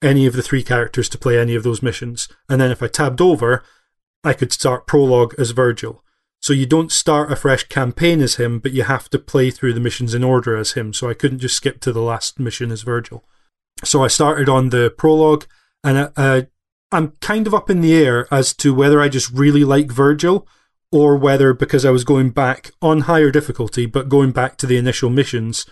any 0.02 0.26
of 0.26 0.34
the 0.34 0.42
three 0.42 0.62
characters 0.62 1.08
to 1.10 1.18
play 1.18 1.38
any 1.38 1.54
of 1.54 1.62
those 1.62 1.82
missions. 1.82 2.28
And 2.48 2.60
then 2.60 2.70
if 2.70 2.82
I 2.82 2.86
tabbed 2.86 3.20
over, 3.20 3.62
I 4.24 4.32
could 4.32 4.52
start 4.52 4.86
prologue 4.86 5.34
as 5.38 5.52
Vergil. 5.52 6.00
So 6.42 6.52
you 6.52 6.66
don't 6.66 6.90
start 6.90 7.30
a 7.30 7.36
fresh 7.36 7.64
campaign 7.64 8.20
as 8.22 8.36
him, 8.36 8.58
but 8.58 8.72
you 8.72 8.84
have 8.84 9.10
to 9.10 9.18
play 9.18 9.50
through 9.50 9.74
the 9.74 9.80
missions 9.80 10.14
in 10.14 10.24
order 10.24 10.56
as 10.56 10.72
him. 10.72 10.92
So 10.94 11.08
I 11.08 11.14
couldn't 11.14 11.40
just 11.40 11.56
skip 11.56 11.80
to 11.80 11.92
the 11.92 12.00
last 12.00 12.40
mission 12.40 12.70
as 12.70 12.82
Vergil. 12.82 13.22
So 13.84 14.02
I 14.02 14.08
started 14.08 14.48
on 14.48 14.70
the 14.70 14.92
prologue, 14.96 15.46
and 15.84 15.98
uh, 15.98 16.10
uh 16.16 16.42
I'm 16.92 17.12
kind 17.20 17.46
of 17.46 17.54
up 17.54 17.70
in 17.70 17.82
the 17.82 17.94
air 17.94 18.26
as 18.32 18.52
to 18.54 18.74
whether 18.74 19.00
I 19.00 19.08
just 19.08 19.30
really 19.30 19.64
like 19.64 19.88
Vergil 19.88 20.46
or 20.90 21.16
whether 21.16 21.52
because 21.52 21.84
I 21.84 21.90
was 21.90 22.04
going 22.04 22.30
back 22.30 22.72
on 22.82 23.02
higher 23.02 23.30
difficulty, 23.30 23.86
but 23.86 24.08
going 24.08 24.32
back 24.32 24.56
to 24.58 24.66
the 24.66 24.76
initial 24.76 25.08
missions, 25.08 25.66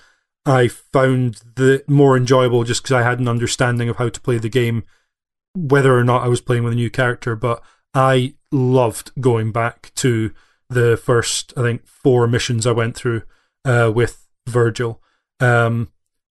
I 0.46 0.68
found 0.68 1.40
the 1.56 1.82
more 1.88 2.16
enjoyable 2.16 2.62
just 2.62 2.82
because 2.82 2.92
I 2.92 3.02
had 3.02 3.18
an 3.18 3.26
understanding 3.26 3.88
of 3.88 3.96
how 3.96 4.10
to 4.10 4.20
play 4.20 4.38
the 4.38 4.48
game, 4.48 4.84
whether 5.54 5.96
or 5.96 6.04
not 6.04 6.22
I 6.22 6.28
was 6.28 6.40
playing 6.40 6.62
with 6.62 6.74
a 6.74 6.76
new 6.76 6.90
character. 6.90 7.34
But 7.34 7.62
I 7.94 8.34
loved 8.52 9.12
going 9.20 9.52
back 9.52 9.92
to 9.96 10.32
the 10.68 10.96
first, 10.96 11.52
I 11.56 11.62
think, 11.62 11.86
four 11.86 12.26
missions 12.26 12.66
I 12.66 12.72
went 12.72 12.94
through 12.94 13.22
uh, 13.64 13.90
with 13.94 14.26
Vergil. 14.48 14.98
Um, 15.40 15.90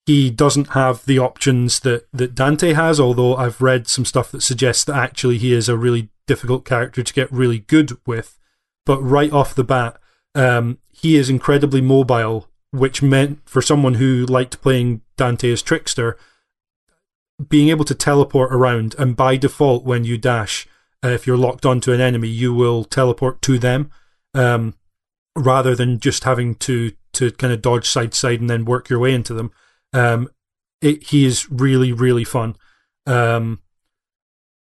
he 0.05 0.29
doesn't 0.29 0.69
have 0.69 1.05
the 1.05 1.19
options 1.19 1.81
that, 1.81 2.07
that 2.11 2.33
Dante 2.33 2.73
has, 2.73 2.99
although 2.99 3.35
I've 3.35 3.61
read 3.61 3.87
some 3.87 4.05
stuff 4.05 4.31
that 4.31 4.41
suggests 4.41 4.83
that 4.85 4.95
actually 4.95 5.37
he 5.37 5.53
is 5.53 5.69
a 5.69 5.77
really 5.77 6.09
difficult 6.25 6.65
character 6.65 7.03
to 7.03 7.13
get 7.13 7.31
really 7.31 7.59
good 7.59 7.97
with. 8.05 8.37
But 8.85 9.01
right 9.01 9.31
off 9.31 9.55
the 9.55 9.63
bat, 9.63 9.99
um, 10.33 10.79
he 10.91 11.15
is 11.15 11.29
incredibly 11.29 11.81
mobile, 11.81 12.47
which 12.71 13.01
meant 13.01 13.47
for 13.47 13.61
someone 13.61 13.95
who 13.95 14.25
liked 14.25 14.61
playing 14.61 15.01
Dante 15.15 15.51
as 15.51 15.61
Trickster, 15.61 16.17
being 17.47 17.69
able 17.69 17.85
to 17.85 17.95
teleport 17.95 18.53
around, 18.53 18.95
and 18.97 19.15
by 19.15 19.37
default, 19.37 19.83
when 19.85 20.03
you 20.03 20.17
dash, 20.17 20.67
uh, 21.03 21.09
if 21.09 21.25
you're 21.25 21.37
locked 21.37 21.65
onto 21.65 21.91
an 21.91 22.01
enemy, 22.01 22.27
you 22.27 22.53
will 22.53 22.83
teleport 22.83 23.41
to 23.43 23.57
them, 23.57 23.91
um, 24.33 24.73
rather 25.35 25.75
than 25.75 25.99
just 25.99 26.23
having 26.23 26.55
to 26.55 26.91
to 27.13 27.31
kind 27.31 27.51
of 27.51 27.61
dodge 27.61 27.89
side 27.89 28.11
to 28.11 28.17
side 28.17 28.39
and 28.39 28.49
then 28.49 28.65
work 28.65 28.89
your 28.89 28.99
way 28.99 29.13
into 29.13 29.33
them. 29.33 29.51
Um, 29.93 30.29
it, 30.81 31.03
he 31.07 31.25
is 31.25 31.49
really 31.51 31.91
really 31.91 32.23
fun. 32.23 32.55
Um, 33.05 33.59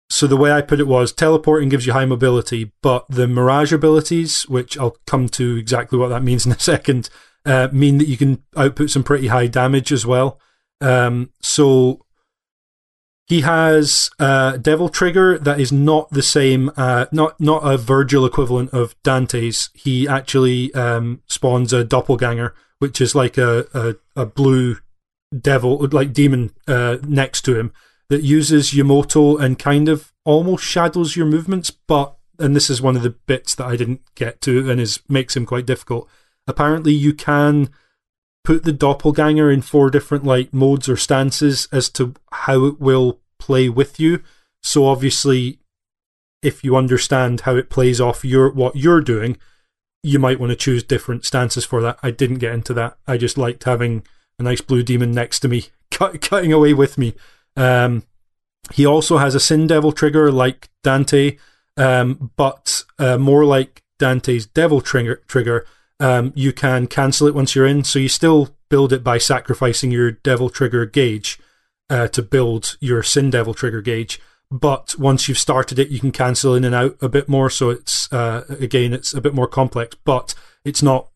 so 0.08 0.26
the 0.26 0.36
way 0.36 0.52
I 0.52 0.62
put 0.62 0.78
it 0.78 0.86
was 0.86 1.12
teleporting 1.12 1.68
gives 1.68 1.86
you 1.86 1.92
high 1.92 2.04
mobility, 2.04 2.72
but 2.80 3.06
the 3.08 3.26
mirage 3.26 3.72
abilities, 3.72 4.48
which 4.48 4.78
I'll 4.78 4.96
come 5.06 5.28
to 5.30 5.56
exactly 5.56 5.98
what 5.98 6.08
that 6.08 6.22
means 6.22 6.46
in 6.46 6.52
a 6.52 6.60
second, 6.60 7.10
uh, 7.44 7.68
mean 7.72 7.98
that 7.98 8.08
you 8.08 8.16
can 8.16 8.42
output 8.56 8.90
some 8.90 9.02
pretty 9.02 9.28
high 9.28 9.48
damage 9.48 9.90
as 9.92 10.06
well. 10.06 10.40
Um, 10.80 11.30
so 11.40 12.05
he 13.26 13.40
has 13.40 14.08
a 14.18 14.58
Devil 14.60 14.88
Trigger 14.88 15.36
that 15.38 15.60
is 15.60 15.72
not 15.72 16.10
the 16.10 16.22
same, 16.22 16.70
uh, 16.76 17.06
not 17.10 17.38
not 17.40 17.64
a 17.64 17.76
Vergil 17.76 18.26
equivalent 18.26 18.70
of 18.72 18.94
Dante's. 19.02 19.70
He 19.74 20.06
actually 20.06 20.72
um, 20.74 21.22
spawns 21.26 21.72
a 21.72 21.84
doppelganger, 21.84 22.54
which 22.78 23.00
is 23.00 23.14
like 23.14 23.36
a, 23.36 23.66
a, 23.74 23.96
a 24.22 24.26
blue 24.26 24.76
devil, 25.36 25.88
like 25.90 26.12
demon, 26.12 26.52
uh, 26.68 26.98
next 27.02 27.42
to 27.42 27.58
him 27.58 27.72
that 28.08 28.22
uses 28.22 28.72
Yamato 28.72 29.36
and 29.36 29.58
kind 29.58 29.88
of 29.88 30.12
almost 30.24 30.64
shadows 30.64 31.16
your 31.16 31.26
movements, 31.26 31.70
but 31.70 32.16
and 32.38 32.54
this 32.54 32.70
is 32.70 32.82
one 32.82 32.96
of 32.96 33.02
the 33.02 33.10
bits 33.10 33.54
that 33.54 33.66
I 33.66 33.76
didn't 33.76 34.02
get 34.14 34.40
to 34.42 34.70
and 34.70 34.80
is 34.80 35.00
makes 35.08 35.36
him 35.36 35.46
quite 35.46 35.66
difficult. 35.66 36.08
Apparently, 36.46 36.92
you 36.92 37.12
can 37.12 37.70
put 38.46 38.62
the 38.62 38.72
doppelganger 38.72 39.50
in 39.50 39.60
four 39.60 39.90
different 39.90 40.22
like 40.22 40.54
modes 40.54 40.88
or 40.88 40.96
stances 40.96 41.66
as 41.72 41.88
to 41.90 42.14
how 42.30 42.64
it 42.64 42.80
will 42.80 43.18
play 43.40 43.68
with 43.68 43.98
you. 43.98 44.22
So 44.62 44.86
obviously, 44.86 45.58
if 46.42 46.62
you 46.62 46.76
understand 46.76 47.40
how 47.40 47.56
it 47.56 47.70
plays 47.70 48.00
off 48.00 48.24
your 48.24 48.48
what 48.50 48.76
you're 48.76 49.00
doing, 49.00 49.36
you 50.04 50.20
might 50.20 50.38
want 50.38 50.50
to 50.50 50.56
choose 50.56 50.84
different 50.84 51.24
stances 51.24 51.64
for 51.64 51.82
that. 51.82 51.98
I 52.04 52.12
didn't 52.12 52.38
get 52.38 52.54
into 52.54 52.72
that. 52.74 52.96
I 53.04 53.16
just 53.16 53.36
liked 53.36 53.64
having 53.64 54.04
a 54.38 54.44
nice 54.44 54.60
blue 54.60 54.84
demon 54.84 55.10
next 55.10 55.40
to 55.40 55.48
me, 55.48 55.66
cut, 55.90 56.20
cutting 56.20 56.52
away 56.52 56.72
with 56.72 56.96
me. 56.96 57.14
Um, 57.56 58.04
he 58.72 58.86
also 58.86 59.18
has 59.18 59.34
a 59.34 59.40
Sin 59.40 59.66
Devil 59.66 59.90
trigger 59.90 60.30
like 60.30 60.68
Dante, 60.84 61.38
um, 61.76 62.30
but 62.36 62.84
uh, 63.00 63.18
more 63.18 63.44
like 63.44 63.82
Dante's 63.98 64.46
Devil 64.46 64.80
trigger. 64.80 65.20
trigger 65.26 65.66
um, 66.00 66.32
you 66.34 66.52
can 66.52 66.86
cancel 66.86 67.26
it 67.26 67.34
once 67.34 67.54
you're 67.54 67.66
in. 67.66 67.84
So 67.84 67.98
you 67.98 68.08
still 68.08 68.50
build 68.68 68.92
it 68.92 69.04
by 69.04 69.18
sacrificing 69.18 69.90
your 69.90 70.10
Devil 70.10 70.50
Trigger 70.50 70.86
gauge 70.86 71.38
uh, 71.88 72.08
to 72.08 72.22
build 72.22 72.76
your 72.80 73.02
Sin 73.02 73.30
Devil 73.30 73.54
Trigger 73.54 73.80
gauge. 73.80 74.20
But 74.50 74.94
once 74.98 75.28
you've 75.28 75.38
started 75.38 75.78
it, 75.78 75.88
you 75.88 75.98
can 75.98 76.12
cancel 76.12 76.54
in 76.54 76.64
and 76.64 76.74
out 76.74 76.96
a 77.00 77.08
bit 77.08 77.28
more. 77.28 77.50
So 77.50 77.70
it's 77.70 78.12
uh, 78.12 78.44
again, 78.48 78.92
it's 78.92 79.12
a 79.12 79.20
bit 79.20 79.34
more 79.34 79.48
complex, 79.48 79.96
but 80.04 80.34
it's 80.64 80.82
not 80.82 81.08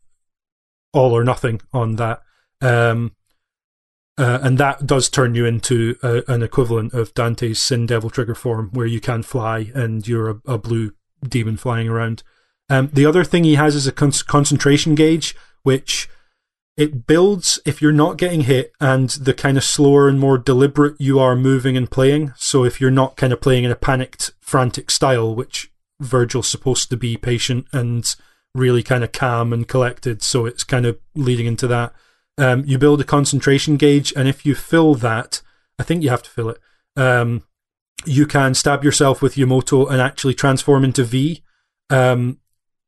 all 0.93 1.13
or 1.13 1.25
nothing 1.25 1.61
on 1.73 1.97
that. 1.97 2.23
Um, 2.61 3.13
uh, 4.19 4.41
and 4.43 4.59
that 4.59 4.87
does 4.87 5.09
turn 5.09 5.35
you 5.35 5.47
into 5.47 5.97
a, 6.03 6.23
an 6.29 6.43
equivalent 6.43 6.93
of 6.93 7.15
Dante's 7.15 7.63
Sin 7.63 7.87
Devil 7.87 8.11
Trigger 8.11 8.35
form, 8.35 8.71
where 8.73 8.87
you 8.87 9.01
can 9.01 9.23
fly 9.23 9.71
and 9.75 10.07
you're 10.07 10.31
a, 10.31 10.41
a 10.45 10.59
blue 10.59 10.93
demon 11.27 11.57
flying 11.57 11.89
around. 11.89 12.23
Um, 12.71 12.89
the 12.93 13.05
other 13.05 13.25
thing 13.25 13.45
he 13.45 13.57
has 13.57 13.75
is 13.75 13.87
a 13.87 13.93
con- 13.93 14.13
concentration 14.27 14.95
gauge, 14.95 15.35
which 15.65 16.09
it 16.77 17.07
builds 17.07 17.59
if 17.67 17.83
you're 17.83 17.93
not 17.93 18.17
getting 18.17 18.43
hit 18.43 18.73
and 18.81 19.11
the 19.11 19.35
kind 19.35 19.59
of 19.59 19.65
slower 19.65 20.09
and 20.09 20.19
more 20.19 20.39
deliberate 20.39 20.99
you 20.99 21.19
are 21.19 21.37
moving 21.37 21.77
and 21.77 21.91
playing. 21.91 22.33
So 22.39 22.65
if 22.65 22.81
you're 22.81 22.91
not 22.91 23.17
kind 23.17 23.33
of 23.33 23.41
playing 23.41 23.65
in 23.65 23.71
a 23.71 23.77
panicked, 23.77 24.33
frantic 24.41 24.91
style, 24.91 25.35
which 25.35 25.71
Vergil's 26.01 26.49
supposed 26.49 26.89
to 26.91 26.97
be 26.97 27.17
patient 27.17 27.67
and 27.73 28.15
really 28.55 28.83
kind 28.83 29.05
of 29.05 29.13
calm 29.13 29.53
and 29.53 29.69
collected, 29.69 30.23
so 30.23 30.47
it's 30.47 30.65
kind 30.65 30.87
of 30.87 30.99
leading 31.15 31.47
into 31.47 31.67
that. 31.67 31.93
Um, 32.39 32.65
you 32.65 32.79
build 32.79 33.01
a 33.01 33.05
concentration 33.05 33.77
gauge, 33.77 34.15
and 34.17 34.27
if 34.27 34.47
you 34.47 34.55
fill 34.55 34.95
that, 34.95 35.43
I 35.79 35.83
think 35.83 36.03
you 36.03 36.09
have 36.09 36.23
to 36.23 36.31
fill 36.31 36.49
it. 36.49 36.59
Um, 36.97 37.43
you 38.07 38.27
can 38.27 38.55
stab 38.55 38.83
yourself 38.83 39.21
with 39.21 39.37
Yamato 39.37 39.87
and 39.87 40.01
actually 40.01 40.35
transform 40.35 40.85
into 40.85 41.05
V. 41.05 41.43
Um, 41.91 42.39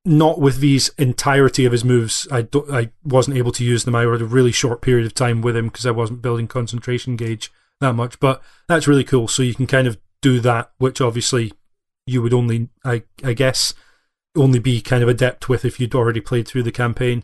not 0.04 0.40
with 0.40 0.58
these 0.58 0.88
entirety 0.98 1.64
of 1.64 1.72
his 1.72 1.84
moves. 1.84 2.26
I, 2.30 2.42
don't, 2.42 2.70
I 2.70 2.90
wasn't 3.04 3.36
able 3.36 3.52
to 3.52 3.64
use 3.64 3.84
them. 3.84 3.94
I 3.94 4.02
had 4.02 4.20
a 4.20 4.26
really 4.26 4.52
short 4.52 4.82
period 4.82 5.06
of 5.06 5.14
time 5.14 5.42
with 5.42 5.56
him 5.56 5.66
because 5.66 5.86
I 5.86 5.92
wasn't 5.92 6.22
building 6.22 6.48
concentration 6.48 7.16
gauge 7.16 7.52
that 7.80 7.94
much. 7.94 8.18
But 8.18 8.42
that's 8.68 8.88
really 8.88 9.04
cool. 9.04 9.28
So 9.28 9.42
you 9.42 9.54
can 9.54 9.66
kind 9.66 9.86
of 9.86 9.98
do 10.20 10.40
that, 10.40 10.72
which 10.78 11.00
obviously 11.00 11.52
you 12.06 12.20
would 12.22 12.34
only, 12.34 12.68
I, 12.84 13.04
I 13.22 13.32
guess, 13.32 13.74
only 14.34 14.58
be 14.58 14.80
kind 14.80 15.02
of 15.02 15.08
adept 15.08 15.48
with 15.48 15.64
if 15.64 15.78
you'd 15.78 15.94
already 15.94 16.20
played 16.20 16.48
through 16.48 16.64
the 16.64 16.72
campaign. 16.72 17.22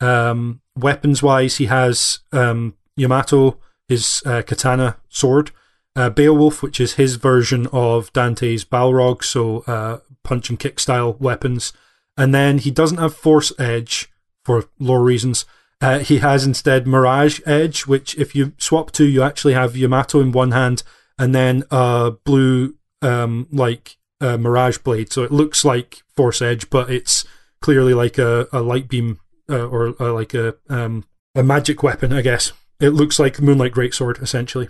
Um, 0.00 0.62
weapons 0.76 1.22
wise, 1.22 1.56
he 1.56 1.66
has 1.66 2.20
um, 2.32 2.74
Yamato, 2.96 3.58
his 3.88 4.22
uh, 4.26 4.42
katana 4.42 4.96
sword, 5.08 5.52
uh, 5.94 6.10
Beowulf, 6.10 6.62
which 6.62 6.80
is 6.80 6.94
his 6.94 7.16
version 7.16 7.68
of 7.72 8.12
Dante's 8.12 8.64
Balrog, 8.64 9.22
so 9.22 9.60
uh, 9.60 9.98
punch 10.22 10.50
and 10.50 10.58
kick 10.58 10.80
style 10.80 11.14
weapons. 11.14 11.72
And 12.16 12.34
then 12.34 12.58
he 12.58 12.70
doesn't 12.70 12.98
have 12.98 13.14
Force 13.14 13.52
Edge 13.58 14.08
for 14.44 14.64
lore 14.78 15.02
reasons. 15.02 15.44
Uh, 15.80 15.98
he 15.98 16.18
has 16.18 16.46
instead 16.46 16.86
Mirage 16.86 17.40
Edge, 17.44 17.86
which 17.86 18.16
if 18.16 18.34
you 18.34 18.54
swap 18.58 18.90
to, 18.92 19.04
you 19.04 19.22
actually 19.22 19.52
have 19.52 19.76
Yamato 19.76 20.20
in 20.20 20.32
one 20.32 20.52
hand 20.52 20.82
and 21.18 21.34
then 21.34 21.64
a 21.70 22.12
blue, 22.24 22.74
um, 23.02 23.46
like 23.52 23.96
uh, 24.20 24.38
Mirage 24.38 24.78
Blade. 24.78 25.12
So 25.12 25.22
it 25.22 25.32
looks 25.32 25.64
like 25.64 26.02
Force 26.14 26.40
Edge, 26.40 26.70
but 26.70 26.90
it's 26.90 27.24
clearly 27.60 27.92
like 27.92 28.16
a, 28.16 28.48
a 28.52 28.60
light 28.60 28.88
beam 28.88 29.20
uh, 29.50 29.66
or 29.66 29.94
uh, 30.00 30.12
like 30.12 30.34
a 30.34 30.54
um, 30.68 31.04
a 31.34 31.42
magic 31.42 31.82
weapon, 31.82 32.12
I 32.12 32.22
guess. 32.22 32.52
It 32.80 32.90
looks 32.90 33.18
like 33.18 33.40
Moonlight 33.40 33.72
Greatsword, 33.72 34.22
essentially. 34.22 34.68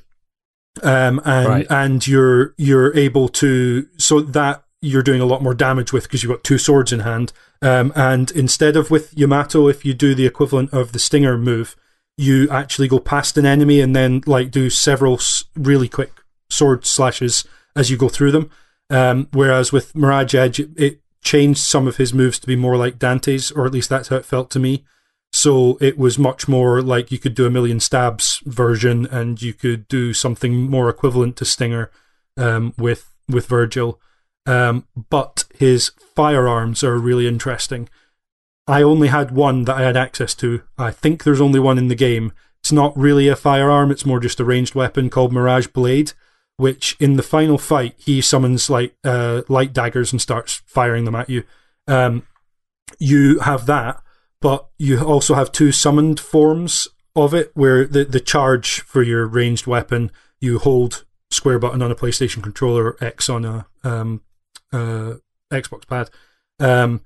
Um, 0.82 1.20
and 1.24 1.48
right. 1.48 1.66
and 1.70 2.06
you're 2.06 2.54
you're 2.58 2.94
able 2.96 3.28
to 3.28 3.88
so 3.96 4.20
that 4.20 4.64
you're 4.86 5.02
doing 5.02 5.20
a 5.20 5.26
lot 5.26 5.42
more 5.42 5.54
damage 5.54 5.92
with 5.92 6.04
because 6.04 6.22
you've 6.22 6.32
got 6.32 6.44
two 6.44 6.58
swords 6.58 6.92
in 6.92 7.00
hand. 7.00 7.32
Um, 7.60 7.92
and 7.96 8.30
instead 8.30 8.76
of 8.76 8.90
with 8.90 9.16
Yamato, 9.16 9.68
if 9.68 9.84
you 9.84 9.94
do 9.94 10.14
the 10.14 10.26
equivalent 10.26 10.72
of 10.72 10.92
the 10.92 10.98
Stinger 10.98 11.36
move, 11.36 11.76
you 12.16 12.48
actually 12.50 12.88
go 12.88 12.98
past 12.98 13.36
an 13.36 13.44
enemy 13.44 13.80
and 13.80 13.94
then 13.94 14.22
like 14.26 14.50
do 14.50 14.70
several 14.70 15.18
really 15.54 15.88
quick 15.88 16.12
sword 16.48 16.86
slashes 16.86 17.46
as 17.74 17.90
you 17.90 17.96
go 17.96 18.08
through 18.08 18.30
them. 18.30 18.50
Um, 18.88 19.28
whereas 19.32 19.72
with 19.72 19.94
Mirage 19.94 20.34
Edge, 20.34 20.60
it, 20.60 20.70
it, 20.76 21.00
changed 21.22 21.58
some 21.58 21.88
of 21.88 21.96
his 21.96 22.14
moves 22.14 22.38
to 22.38 22.46
be 22.46 22.54
more 22.54 22.76
like 22.76 23.00
Dante's, 23.00 23.50
or 23.50 23.66
at 23.66 23.72
least 23.72 23.88
that's 23.88 24.10
how 24.10 24.16
it 24.16 24.24
felt 24.24 24.48
to 24.48 24.60
me. 24.60 24.84
So 25.32 25.76
it 25.80 25.98
was 25.98 26.20
much 26.20 26.46
more 26.46 26.80
like 26.80 27.10
you 27.10 27.18
could 27.18 27.34
do 27.34 27.46
a 27.46 27.50
million 27.50 27.80
stabs 27.80 28.40
version, 28.44 29.06
and 29.06 29.42
you 29.42 29.52
could 29.52 29.88
do 29.88 30.14
something 30.14 30.70
more 30.70 30.88
equivalent 30.88 31.34
to 31.38 31.44
Stinger 31.44 31.90
um, 32.36 32.74
with 32.78 33.12
with 33.28 33.48
Vergil. 33.48 33.98
Um, 34.46 34.86
but 35.10 35.44
his 35.58 35.90
firearms 36.14 36.84
are 36.84 36.98
really 36.98 37.26
interesting. 37.26 37.88
I 38.66 38.82
only 38.82 39.08
had 39.08 39.30
one 39.30 39.64
that 39.64 39.76
I 39.76 39.82
had 39.82 39.96
access 39.96 40.34
to. 40.36 40.62
I 40.78 40.90
think 40.90 41.24
there's 41.24 41.40
only 41.40 41.60
one 41.60 41.78
in 41.78 41.88
the 41.88 41.94
game. 41.94 42.32
It's 42.60 42.72
not 42.72 42.96
really 42.96 43.28
a 43.28 43.36
firearm, 43.36 43.90
it's 43.90 44.06
more 44.06 44.18
just 44.20 44.40
a 44.40 44.44
ranged 44.44 44.74
weapon 44.74 45.08
called 45.08 45.32
Mirage 45.32 45.68
Blade, 45.68 46.12
which 46.56 46.96
in 46.98 47.16
the 47.16 47.22
final 47.22 47.58
fight, 47.58 47.94
he 47.96 48.20
summons 48.20 48.68
like 48.68 48.96
uh, 49.04 49.42
light 49.48 49.72
daggers 49.72 50.12
and 50.12 50.20
starts 50.20 50.62
firing 50.66 51.04
them 51.04 51.14
at 51.14 51.30
you. 51.30 51.44
Um, 51.86 52.26
you 52.98 53.40
have 53.40 53.66
that, 53.66 54.02
but 54.40 54.66
you 54.78 55.00
also 55.00 55.34
have 55.34 55.52
two 55.52 55.70
summoned 55.70 56.18
forms 56.18 56.88
of 57.14 57.34
it 57.34 57.50
where 57.54 57.86
the, 57.86 58.04
the 58.04 58.20
charge 58.20 58.80
for 58.80 59.02
your 59.02 59.26
ranged 59.26 59.66
weapon, 59.66 60.10
you 60.40 60.58
hold 60.58 61.04
square 61.30 61.58
button 61.58 61.82
on 61.82 61.90
a 61.90 61.96
PlayStation 61.96 62.42
controller, 62.42 62.96
X 63.00 63.28
on 63.28 63.44
a 63.44 63.66
um, 63.84 64.22
uh, 64.72 65.14
Xbox 65.52 65.86
pad. 65.86 66.10
Um, 66.58 67.02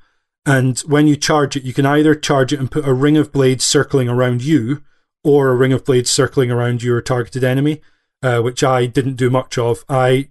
and 0.46 0.78
when 0.80 1.06
you 1.06 1.16
charge 1.16 1.56
it, 1.56 1.64
you 1.64 1.72
can 1.72 1.86
either 1.86 2.14
charge 2.14 2.52
it 2.52 2.60
and 2.60 2.70
put 2.70 2.86
a 2.86 2.94
ring 2.94 3.16
of 3.16 3.32
blades 3.32 3.64
circling 3.64 4.08
around 4.08 4.42
you, 4.42 4.82
or 5.22 5.48
a 5.48 5.56
ring 5.56 5.72
of 5.72 5.84
blades 5.84 6.10
circling 6.10 6.50
around 6.50 6.82
your 6.82 7.00
targeted 7.02 7.44
enemy, 7.44 7.80
uh, 8.22 8.40
which 8.40 8.64
I 8.64 8.86
didn't 8.86 9.16
do 9.16 9.28
much 9.30 9.58
of. 9.58 9.84
I 9.88 10.28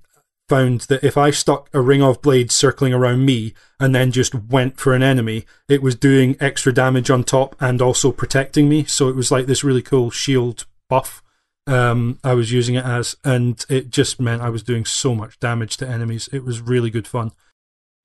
found 0.48 0.82
that 0.82 1.04
if 1.04 1.16
I 1.16 1.30
stuck 1.30 1.70
a 1.74 1.82
ring 1.82 2.02
of 2.02 2.24
blades 2.24 2.56
circling 2.56 2.92
around 2.92 3.24
me 3.24 3.54
and 3.80 3.94
then 3.94 4.12
just 4.12 4.34
went 4.34 4.80
for 4.80 4.96
an 4.96 5.04
enemy, 5.04 5.46
it 5.68 5.84
was 5.84 5.96
doing 5.96 6.36
extra 6.40 6.74
damage 6.74 7.12
on 7.12 7.24
top 7.24 7.56
and 7.60 7.82
also 7.82 8.12
protecting 8.12 8.68
me. 8.68 8.84
So 8.86 9.10
it 9.10 9.16
was 9.16 9.32
like 9.32 9.46
this 9.46 9.64
really 9.64 9.84
cool 9.84 10.10
shield 10.10 10.66
buff 10.90 11.22
um, 11.70 12.20
I 12.24 12.34
was 12.34 12.52
using 12.52 12.76
it 12.76 12.86
as, 12.86 13.16
and 13.24 13.64
it 13.70 13.90
just 13.90 14.20
meant 14.20 14.42
I 14.42 14.50
was 14.50 14.64
doing 14.64 14.86
so 14.86 15.16
much 15.16 15.40
damage 15.40 15.78
to 15.78 15.88
enemies. 15.88 16.30
It 16.32 16.44
was 16.44 16.62
really 16.62 16.90
good 16.90 17.08
fun. 17.08 17.32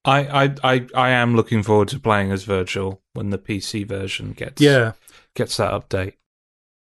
I, 0.05 0.45
I, 0.45 0.55
I, 0.63 0.87
I 0.95 1.11
am 1.11 1.35
looking 1.35 1.63
forward 1.63 1.89
to 1.89 1.99
playing 1.99 2.31
as 2.31 2.45
Vergil 2.45 3.01
when 3.15 3.31
the 3.31 3.39
PC 3.39 3.87
version 3.87 4.33
gets 4.33 4.61
Yeah, 4.61 4.93
gets 5.35 5.57
that 5.57 5.73
update. 5.73 6.15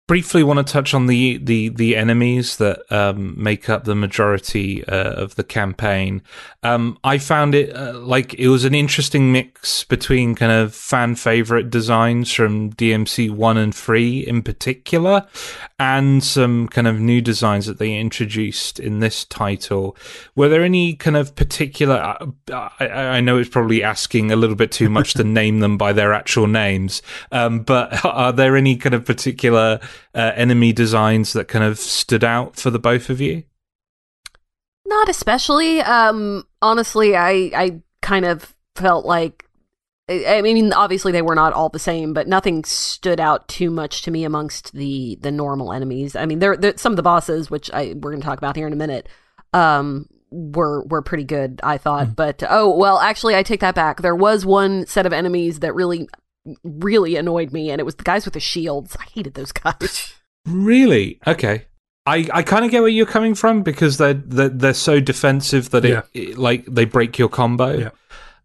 Briefly, 0.06 0.42
want 0.42 0.58
to 0.58 0.70
touch 0.70 0.92
on 0.92 1.06
the 1.06 1.38
the 1.38 1.70
the 1.70 1.96
enemies 1.96 2.58
that 2.58 2.82
um, 2.92 3.42
make 3.42 3.70
up 3.70 3.84
the 3.84 3.94
majority 3.94 4.84
uh, 4.86 5.12
of 5.12 5.36
the 5.36 5.42
campaign. 5.42 6.20
Um, 6.62 6.98
I 7.02 7.16
found 7.16 7.54
it 7.54 7.74
uh, 7.74 7.98
like 7.98 8.34
it 8.34 8.48
was 8.48 8.66
an 8.66 8.74
interesting 8.74 9.32
mix 9.32 9.82
between 9.84 10.34
kind 10.34 10.52
of 10.52 10.74
fan 10.74 11.14
favorite 11.14 11.70
designs 11.70 12.30
from 12.30 12.74
DMC 12.74 13.30
one 13.30 13.56
and 13.56 13.74
three 13.74 14.18
in 14.18 14.42
particular, 14.42 15.26
and 15.78 16.22
some 16.22 16.68
kind 16.68 16.86
of 16.86 17.00
new 17.00 17.22
designs 17.22 17.64
that 17.64 17.78
they 17.78 17.96
introduced 17.96 18.78
in 18.78 18.98
this 18.98 19.24
title. 19.24 19.96
Were 20.34 20.50
there 20.50 20.64
any 20.64 20.96
kind 20.96 21.16
of 21.16 21.34
particular? 21.34 21.94
uh, 22.52 22.68
I, 22.78 22.88
I 22.88 23.20
know 23.22 23.38
it's 23.38 23.48
probably 23.48 23.82
asking 23.82 24.30
a 24.30 24.36
little 24.36 24.56
bit 24.56 24.70
too 24.70 24.90
much 24.90 25.14
to 25.14 25.24
name 25.40 25.60
them 25.60 25.78
by 25.78 25.94
their 25.94 26.12
actual 26.12 26.46
names, 26.46 27.00
um, 27.32 27.60
but 27.60 28.04
are 28.04 28.32
there 28.32 28.54
any 28.54 28.76
kind 28.76 28.94
of 28.94 29.06
particular 29.06 29.80
uh, 30.14 30.32
enemy 30.34 30.72
designs 30.72 31.32
that 31.32 31.48
kind 31.48 31.64
of 31.64 31.78
stood 31.78 32.24
out 32.24 32.56
for 32.56 32.70
the 32.70 32.78
both 32.78 33.10
of 33.10 33.20
you? 33.20 33.44
Not 34.86 35.08
especially. 35.08 35.80
Um, 35.80 36.44
honestly, 36.60 37.16
I 37.16 37.50
I 37.54 37.80
kind 38.02 38.24
of 38.24 38.54
felt 38.76 39.04
like. 39.06 39.44
I 40.06 40.42
mean, 40.42 40.70
obviously 40.74 41.12
they 41.12 41.22
were 41.22 41.34
not 41.34 41.54
all 41.54 41.70
the 41.70 41.78
same, 41.78 42.12
but 42.12 42.28
nothing 42.28 42.62
stood 42.64 43.20
out 43.20 43.48
too 43.48 43.70
much 43.70 44.02
to 44.02 44.10
me 44.10 44.24
amongst 44.24 44.74
the 44.74 45.18
the 45.22 45.32
normal 45.32 45.72
enemies. 45.72 46.14
I 46.14 46.26
mean, 46.26 46.40
there, 46.40 46.58
there 46.58 46.76
some 46.76 46.92
of 46.92 46.96
the 46.96 47.02
bosses, 47.02 47.50
which 47.50 47.70
I 47.72 47.94
we're 47.96 48.10
going 48.10 48.20
to 48.20 48.26
talk 48.26 48.36
about 48.36 48.54
here 48.54 48.66
in 48.66 48.74
a 48.74 48.76
minute, 48.76 49.08
um, 49.54 50.06
were 50.30 50.84
were 50.84 51.00
pretty 51.00 51.24
good. 51.24 51.58
I 51.62 51.78
thought, 51.78 52.14
but 52.16 52.42
oh 52.48 52.76
well, 52.76 52.98
actually, 52.98 53.34
I 53.34 53.42
take 53.42 53.60
that 53.60 53.74
back. 53.74 54.02
There 54.02 54.14
was 54.14 54.44
one 54.44 54.86
set 54.86 55.06
of 55.06 55.14
enemies 55.14 55.60
that 55.60 55.74
really 55.74 56.06
really 56.62 57.16
annoyed 57.16 57.52
me, 57.52 57.70
and 57.70 57.80
it 57.80 57.84
was 57.84 57.94
the 57.96 58.04
guys 58.04 58.24
with 58.24 58.34
the 58.34 58.40
shields. 58.40 58.96
I 59.00 59.04
hated 59.14 59.34
those 59.34 59.52
guys. 59.52 60.12
Really? 60.46 61.18
Okay. 61.26 61.64
I, 62.04 62.28
I 62.30 62.42
kind 62.42 62.66
of 62.66 62.70
get 62.70 62.80
where 62.80 62.90
you're 62.90 63.06
coming 63.06 63.34
from 63.34 63.62
because 63.62 63.96
they're 63.96 64.12
they're, 64.12 64.50
they're 64.50 64.74
so 64.74 65.00
defensive 65.00 65.70
that 65.70 65.86
it, 65.86 65.90
Yeah. 65.90 66.02
it 66.12 66.36
like 66.36 66.66
they 66.66 66.84
break 66.84 67.18
your 67.18 67.30
combo. 67.30 67.78
Yeah. 67.78 67.88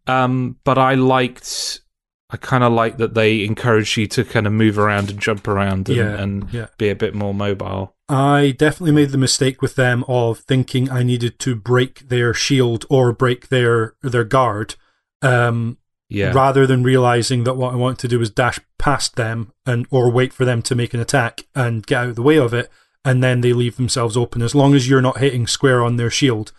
Um, 0.08 0.56
but 0.64 0.78
I 0.78 0.94
liked, 0.94 1.82
I 2.30 2.38
kind 2.38 2.64
of 2.64 2.72
like 2.72 3.00
that 3.00 3.16
they 3.16 3.44
encourage 3.44 3.98
you 3.98 4.08
to 4.08 4.24
kind 4.24 4.48
of 4.48 4.54
move 4.54 4.80
around 4.80 5.10
and 5.10 5.20
jump 5.20 5.46
around 5.46 5.90
and, 5.90 5.98
Yeah, 5.98 6.22
and 6.22 6.54
yeah. 6.54 6.68
be 6.78 6.88
a 6.88 6.96
bit 6.96 7.14
more 7.14 7.34
mobile. 7.34 7.96
I 8.08 8.56
definitely 8.58 8.94
made 8.94 9.10
the 9.10 9.18
mistake 9.18 9.62
with 9.62 9.76
them 9.76 10.06
of 10.08 10.40
thinking 10.40 10.90
I 10.90 11.04
needed 11.04 11.38
to 11.40 11.54
break 11.54 12.08
their 12.08 12.34
shield 12.34 12.86
or 12.90 13.12
break 13.12 13.50
their 13.50 13.96
their 14.02 14.24
guard, 14.24 14.76
um, 15.22 15.80
Yeah. 16.10 16.32
rather 16.34 16.66
than 16.66 16.82
realizing 16.82 17.44
that 17.44 17.54
what 17.54 17.72
I 17.72 17.78
want 17.78 18.00
to 18.00 18.08
do 18.08 18.20
is 18.20 18.32
dash 18.32 18.60
past 18.80 19.16
them 19.16 19.54
and 19.66 19.86
or 19.92 20.12
wait 20.12 20.34
for 20.34 20.44
them 20.44 20.62
to 20.64 20.76
make 20.76 20.94
an 20.96 21.00
attack 21.00 21.46
and 21.54 21.86
get 21.86 22.02
out 22.02 22.10
of 22.10 22.16
the 22.16 22.24
way 22.24 22.38
of 22.38 22.54
it, 22.54 22.72
and 23.06 23.24
then 23.24 23.42
they 23.42 23.54
leave 23.54 23.78
themselves 23.78 24.18
open. 24.18 24.42
As 24.42 24.56
long 24.56 24.74
as 24.74 24.90
you're 24.90 25.02
not 25.02 25.20
hitting 25.20 25.48
square 25.48 25.84
on 25.84 25.98
their 25.98 26.10
shield, 26.10 26.52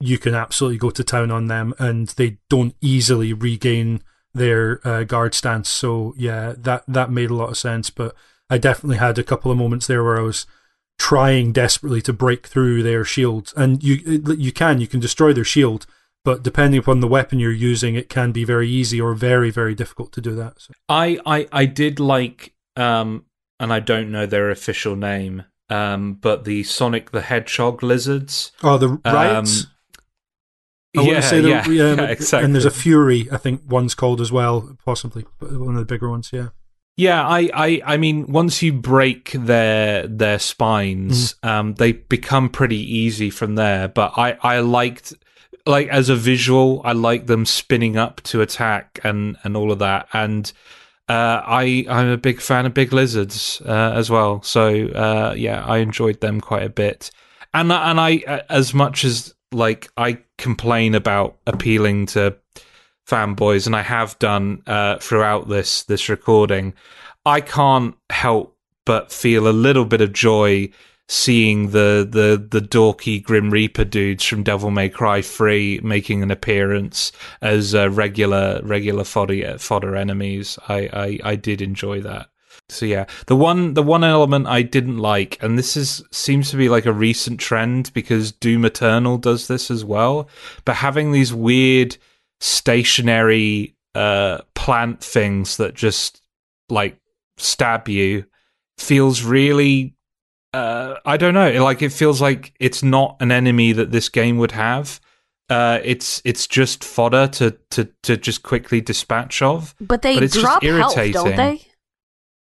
you 0.00 0.18
can 0.18 0.34
absolutely 0.34 0.78
go 0.78 0.90
to 0.90 1.04
town 1.04 1.30
on 1.30 1.48
them, 1.48 1.74
and 1.78 2.08
they 2.08 2.38
don't 2.48 2.74
easily 2.80 3.32
regain 3.32 4.02
their 4.32 4.80
uh, 4.86 5.04
guard 5.04 5.34
stance. 5.34 5.68
So 5.68 6.14
yeah, 6.16 6.54
that 6.58 6.84
that 6.88 7.10
made 7.10 7.30
a 7.30 7.34
lot 7.34 7.50
of 7.50 7.58
sense. 7.58 7.90
But 7.90 8.14
I 8.50 8.58
definitely 8.58 8.98
had 8.98 9.18
a 9.18 9.24
couple 9.24 9.50
of 9.50 9.58
moments 9.58 9.86
there 9.86 10.04
where 10.04 10.18
I 10.18 10.22
was 10.22 10.46
trying 10.98 11.52
desperately 11.52 12.00
to 12.02 12.12
break 12.12 12.46
through 12.46 12.82
their 12.82 13.04
shield, 13.04 13.52
and 13.56 13.82
you 13.82 14.22
you 14.36 14.52
can 14.52 14.80
you 14.80 14.86
can 14.86 15.00
destroy 15.00 15.32
their 15.32 15.44
shield, 15.44 15.86
but 16.24 16.42
depending 16.42 16.78
upon 16.80 17.00
the 17.00 17.08
weapon 17.08 17.38
you're 17.38 17.52
using, 17.52 17.94
it 17.94 18.08
can 18.08 18.32
be 18.32 18.44
very 18.44 18.68
easy 18.68 19.00
or 19.00 19.14
very 19.14 19.50
very 19.50 19.74
difficult 19.74 20.12
to 20.12 20.20
do 20.20 20.34
that. 20.34 20.60
So. 20.60 20.72
I, 20.88 21.18
I 21.26 21.46
I 21.52 21.66
did 21.66 22.00
like 22.00 22.54
um 22.76 23.24
and 23.60 23.72
I 23.72 23.80
don't 23.80 24.10
know 24.10 24.26
their 24.26 24.50
official 24.50 24.96
name 24.96 25.44
um 25.70 26.14
but 26.14 26.44
the 26.44 26.62
Sonic 26.64 27.10
the 27.12 27.22
Hedgehog 27.22 27.82
lizards. 27.82 28.52
Oh, 28.62 28.78
the 28.78 28.88
riots. 29.04 29.64
Um, 29.64 29.70
I 30.96 31.00
want 31.00 31.10
yeah, 31.10 31.20
to 31.20 31.26
say 31.26 31.40
the, 31.40 31.48
yeah, 31.48 31.68
yeah, 31.68 31.94
yeah, 31.94 32.02
exactly. 32.04 32.44
And 32.44 32.54
there's 32.54 32.64
a 32.64 32.70
Fury, 32.70 33.28
I 33.32 33.36
think 33.36 33.62
one's 33.66 33.94
called 33.96 34.20
as 34.20 34.30
well, 34.30 34.76
possibly 34.84 35.24
but 35.40 35.50
one 35.58 35.74
of 35.74 35.80
the 35.80 35.92
bigger 35.92 36.08
ones. 36.08 36.30
Yeah, 36.32 36.50
Yeah, 36.96 37.26
I, 37.26 37.50
I, 37.52 37.82
I 37.84 37.96
mean, 37.96 38.30
once 38.30 38.62
you 38.62 38.72
break 38.72 39.32
their 39.32 40.06
their 40.06 40.38
spines, 40.38 41.34
Mm. 41.42 41.48
um, 41.48 41.74
they 41.74 41.92
become 41.92 42.48
pretty 42.48 42.78
easy 42.78 43.28
from 43.30 43.56
there. 43.56 43.88
But 43.88 44.12
I, 44.16 44.36
I 44.40 44.60
liked, 44.60 45.14
like 45.66 45.88
as 45.88 46.08
a 46.08 46.16
visual, 46.16 46.82
I 46.84 46.92
like 46.92 47.26
them 47.26 47.46
spinning 47.46 47.96
up 47.96 48.22
to 48.24 48.40
attack 48.40 49.00
and 49.04 49.36
and 49.44 49.56
all 49.56 49.72
of 49.72 49.78
that. 49.78 50.08
And 50.12 50.52
uh, 51.08 51.42
I, 51.44 51.84
I'm 51.88 52.08
a 52.08 52.16
big 52.16 52.40
fan 52.40 52.64
of 52.64 52.74
big 52.74 52.92
lizards 52.92 53.60
uh, 53.66 53.92
as 53.94 54.10
well. 54.10 54.42
So 54.42 54.86
uh, 54.88 55.34
yeah, 55.36 55.64
I 55.64 55.78
enjoyed 55.78 56.20
them 56.20 56.40
quite 56.40 56.62
a 56.62 56.68
bit. 56.70 57.10
And 57.52 57.72
and 57.72 58.00
I, 58.00 58.22
uh, 58.26 58.40
as 58.50 58.74
much 58.74 59.04
as 59.04 59.34
like 59.52 59.88
I 59.96 60.18
complain 60.38 60.94
about 60.94 61.36
appealing 61.46 62.06
to 62.06 62.36
fanboys, 63.06 63.66
and 63.66 63.76
I 63.76 63.82
have 63.82 64.18
done 64.18 64.62
uh, 64.66 64.98
throughout 64.98 65.48
this 65.48 65.84
this 65.84 66.08
recording. 66.08 66.74
I 67.26 67.40
can't 67.40 67.96
help 68.10 68.56
but 68.84 69.10
feel 69.10 69.48
a 69.48 69.50
little 69.50 69.86
bit 69.86 70.02
of 70.02 70.12
joy 70.12 70.70
seeing 71.08 71.70
the 71.70 72.06
the 72.08 72.46
the 72.50 72.66
dorky 72.66 73.22
Grim 73.22 73.50
Reaper 73.50 73.84
dudes 73.84 74.24
from 74.24 74.42
Devil 74.42 74.70
May 74.70 74.88
Cry 74.88 75.20
Three 75.22 75.80
making 75.82 76.22
an 76.22 76.30
appearance 76.30 77.12
as 77.42 77.74
uh, 77.74 77.90
regular 77.90 78.60
regular 78.62 79.04
fodder 79.04 79.58
fodder 79.58 79.96
enemies. 79.96 80.58
I, 80.68 80.88
I 80.92 81.32
I 81.32 81.36
did 81.36 81.60
enjoy 81.60 82.00
that. 82.02 82.28
So 82.70 82.86
yeah, 82.86 83.04
the 83.26 83.36
one 83.36 83.74
the 83.74 83.82
one 83.82 84.04
element 84.04 84.46
I 84.46 84.62
didn't 84.62 84.98
like, 84.98 85.42
and 85.42 85.58
this 85.58 85.76
is 85.76 86.02
seems 86.10 86.50
to 86.50 86.56
be 86.56 86.68
like 86.70 86.86
a 86.86 86.92
recent 86.92 87.38
trend 87.38 87.92
because 87.92 88.32
Doom 88.32 88.64
Eternal 88.64 89.18
does 89.18 89.48
this 89.48 89.70
as 89.70 89.84
well, 89.84 90.28
but 90.64 90.76
having 90.76 91.12
these 91.12 91.34
weird 91.34 91.96
stationary 92.40 93.76
uh 93.94 94.38
plant 94.54 95.02
things 95.02 95.56
that 95.58 95.74
just 95.74 96.20
like 96.68 96.98
stab 97.36 97.88
you 97.88 98.24
feels 98.76 99.22
really 99.22 99.93
uh 100.54 101.00
I 101.04 101.16
don't 101.16 101.34
know, 101.34 101.62
like 101.64 101.82
it 101.82 101.92
feels 101.92 102.20
like 102.20 102.54
it's 102.60 102.82
not 102.82 103.16
an 103.20 103.30
enemy 103.32 103.72
that 103.72 103.90
this 103.90 104.08
game 104.08 104.38
would 104.38 104.52
have. 104.52 105.00
Uh 105.50 105.80
it's 105.84 106.22
it's 106.24 106.46
just 106.46 106.84
fodder 106.84 107.26
to 107.28 107.56
to 107.70 107.88
to 108.02 108.16
just 108.16 108.42
quickly 108.42 108.80
dispatch 108.80 109.42
of. 109.42 109.74
But 109.80 110.02
they 110.02 110.14
But 110.14 110.22
it's 110.24 110.34
just 110.34 110.44
drop 110.44 110.62
health, 110.62 111.12
don't 111.12 111.36
they? 111.36 111.60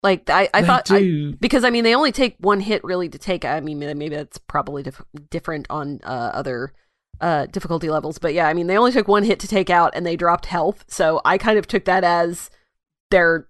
Like 0.02 0.30
I, 0.30 0.48
I 0.54 0.60
They 0.60 0.66
thought 0.66 0.90
I- 0.90 1.34
because 1.38 1.64
I 1.64 1.70
mean 1.70 1.84
they 1.84 1.94
only 1.94 2.12
take 2.12 2.36
one 2.38 2.60
hit 2.60 2.82
really 2.84 3.08
to 3.08 3.18
take. 3.18 3.44
I 3.44 3.60
mean 3.60 3.78
maybe 3.78 4.08
that's 4.08 4.38
probably 4.38 4.82
dif- 4.82 5.02
different 5.30 5.66
on 5.70 6.00
uh, 6.04 6.30
other 6.34 6.72
uh, 7.20 7.46
difficulty 7.46 7.88
levels, 7.90 8.18
but 8.18 8.32
yeah, 8.32 8.46
I 8.48 8.54
mean 8.54 8.68
they 8.68 8.78
only 8.78 8.92
took 8.92 9.08
one 9.08 9.24
hit 9.24 9.40
to 9.40 9.48
take 9.48 9.70
out 9.70 9.92
and 9.94 10.06
they 10.06 10.16
dropped 10.16 10.46
health. 10.46 10.84
So 10.88 11.20
I 11.24 11.36
kind 11.36 11.58
of 11.58 11.66
took 11.66 11.84
that 11.86 12.04
as 12.04 12.48
they're 13.10 13.48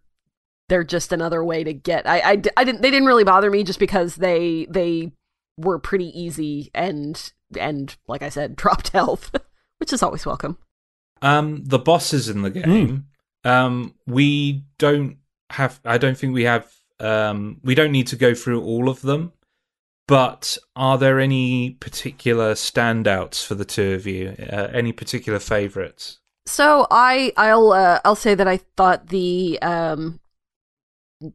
they're 0.68 0.84
just 0.84 1.12
another 1.12 1.42
way 1.42 1.64
to 1.64 1.72
get. 1.72 2.06
I, 2.06 2.18
I, 2.20 2.42
I 2.56 2.64
didn't 2.64 2.82
they 2.82 2.90
didn't 2.90 3.06
really 3.06 3.24
bother 3.24 3.50
me 3.50 3.64
just 3.64 3.78
because 3.78 4.16
they 4.16 4.66
they 4.70 5.12
were 5.56 5.78
pretty 5.78 6.18
easy 6.18 6.70
and 6.74 7.32
and 7.58 7.96
like 8.06 8.22
I 8.22 8.28
said 8.28 8.56
dropped 8.56 8.88
health, 8.88 9.34
which 9.78 9.92
is 9.92 10.02
always 10.02 10.26
welcome. 10.26 10.58
Um, 11.20 11.64
the 11.64 11.80
bosses 11.80 12.28
in 12.28 12.42
the 12.42 12.50
game, 12.50 13.06
um, 13.44 13.94
we 14.06 14.64
don't 14.78 15.16
have. 15.50 15.80
I 15.84 15.98
don't 15.98 16.16
think 16.16 16.34
we 16.34 16.44
have. 16.44 16.72
Um, 17.00 17.60
we 17.62 17.74
don't 17.74 17.92
need 17.92 18.08
to 18.08 18.16
go 18.16 18.34
through 18.34 18.62
all 18.62 18.88
of 18.88 19.02
them. 19.02 19.32
But 20.06 20.56
are 20.74 20.96
there 20.96 21.20
any 21.20 21.70
particular 21.70 22.54
standouts 22.54 23.44
for 23.44 23.54
the 23.54 23.66
two 23.66 23.92
of 23.92 24.06
you? 24.06 24.34
Uh, 24.38 24.68
any 24.72 24.90
particular 24.90 25.38
favorites? 25.38 26.18
So 26.46 26.86
I 26.90 27.32
I'll 27.36 27.72
uh, 27.72 28.00
I'll 28.04 28.16
say 28.16 28.34
that 28.34 28.48
I 28.48 28.56
thought 28.76 29.08
the 29.08 29.58
um 29.60 30.18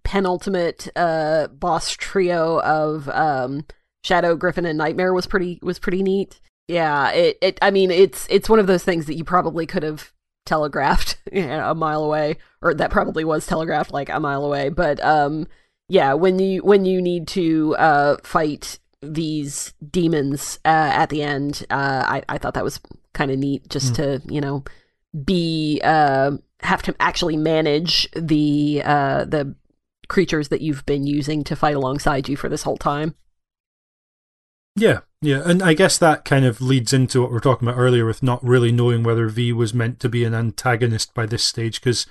penultimate 0.03 0.87
uh 0.95 1.47
boss 1.47 1.91
trio 1.91 2.61
of 2.61 3.09
um 3.09 3.65
Shadow, 4.03 4.35
Griffon 4.35 4.65
and 4.65 4.77
Nightmare 4.77 5.13
was 5.13 5.27
pretty 5.27 5.59
was 5.61 5.79
pretty 5.79 6.03
neat. 6.03 6.39
Yeah, 6.67 7.11
it, 7.11 7.37
it 7.41 7.59
I 7.61 7.71
mean 7.71 7.91
it's 7.91 8.27
it's 8.29 8.49
one 8.49 8.59
of 8.59 8.67
those 8.67 8.83
things 8.83 9.05
that 9.05 9.15
you 9.15 9.23
probably 9.23 9.65
could 9.65 9.83
have 9.83 10.11
telegraphed 10.45 11.17
you 11.31 11.41
know, 11.47 11.71
a 11.71 11.75
mile 11.75 12.03
away 12.03 12.37
or 12.61 12.73
that 12.73 12.91
probably 12.91 13.23
was 13.23 13.45
telegraphed 13.45 13.91
like 13.91 14.09
a 14.09 14.19
mile 14.19 14.43
away, 14.43 14.69
but 14.69 15.03
um 15.03 15.47
yeah, 15.89 16.13
when 16.13 16.39
you 16.39 16.63
when 16.63 16.85
you 16.85 17.01
need 17.01 17.27
to 17.29 17.75
uh 17.77 18.17
fight 18.23 18.79
these 19.01 19.73
demons 19.91 20.59
uh, 20.63 20.91
at 20.93 21.09
the 21.09 21.21
end, 21.21 21.65
uh 21.69 22.05
I 22.07 22.23
I 22.29 22.37
thought 22.37 22.53
that 22.53 22.63
was 22.63 22.79
kind 23.13 23.31
of 23.31 23.37
neat 23.37 23.69
just 23.69 23.95
to, 23.95 24.21
you 24.27 24.41
know, 24.41 24.63
be 25.23 25.79
uh, 25.83 26.31
have 26.61 26.81
to 26.83 26.95
actually 26.99 27.37
manage 27.37 28.09
the 28.15 28.81
uh, 28.83 29.25
the 29.25 29.55
creatures 30.07 30.49
that 30.49 30.61
you've 30.61 30.85
been 30.85 31.05
using 31.05 31.43
to 31.45 31.55
fight 31.55 31.75
alongside 31.75 32.27
you 32.27 32.35
for 32.35 32.49
this 32.49 32.63
whole 32.63 32.77
time. 32.77 33.15
Yeah, 34.75 35.01
yeah, 35.21 35.41
and 35.45 35.61
I 35.61 35.73
guess 35.73 35.97
that 35.99 36.25
kind 36.25 36.45
of 36.45 36.59
leads 36.59 36.93
into 36.93 37.21
what 37.21 37.31
we 37.31 37.37
are 37.37 37.41
talking 37.41 37.67
about 37.67 37.79
earlier 37.79 38.05
with 38.05 38.23
not 38.23 38.43
really 38.43 38.71
knowing 38.71 39.03
whether 39.03 39.27
V 39.27 39.53
was 39.53 39.73
meant 39.73 39.99
to 39.99 40.09
be 40.09 40.25
an 40.25 40.33
antagonist 40.33 41.13
by 41.13 41.25
this 41.25 41.43
stage 41.43 41.79
because 41.79 42.07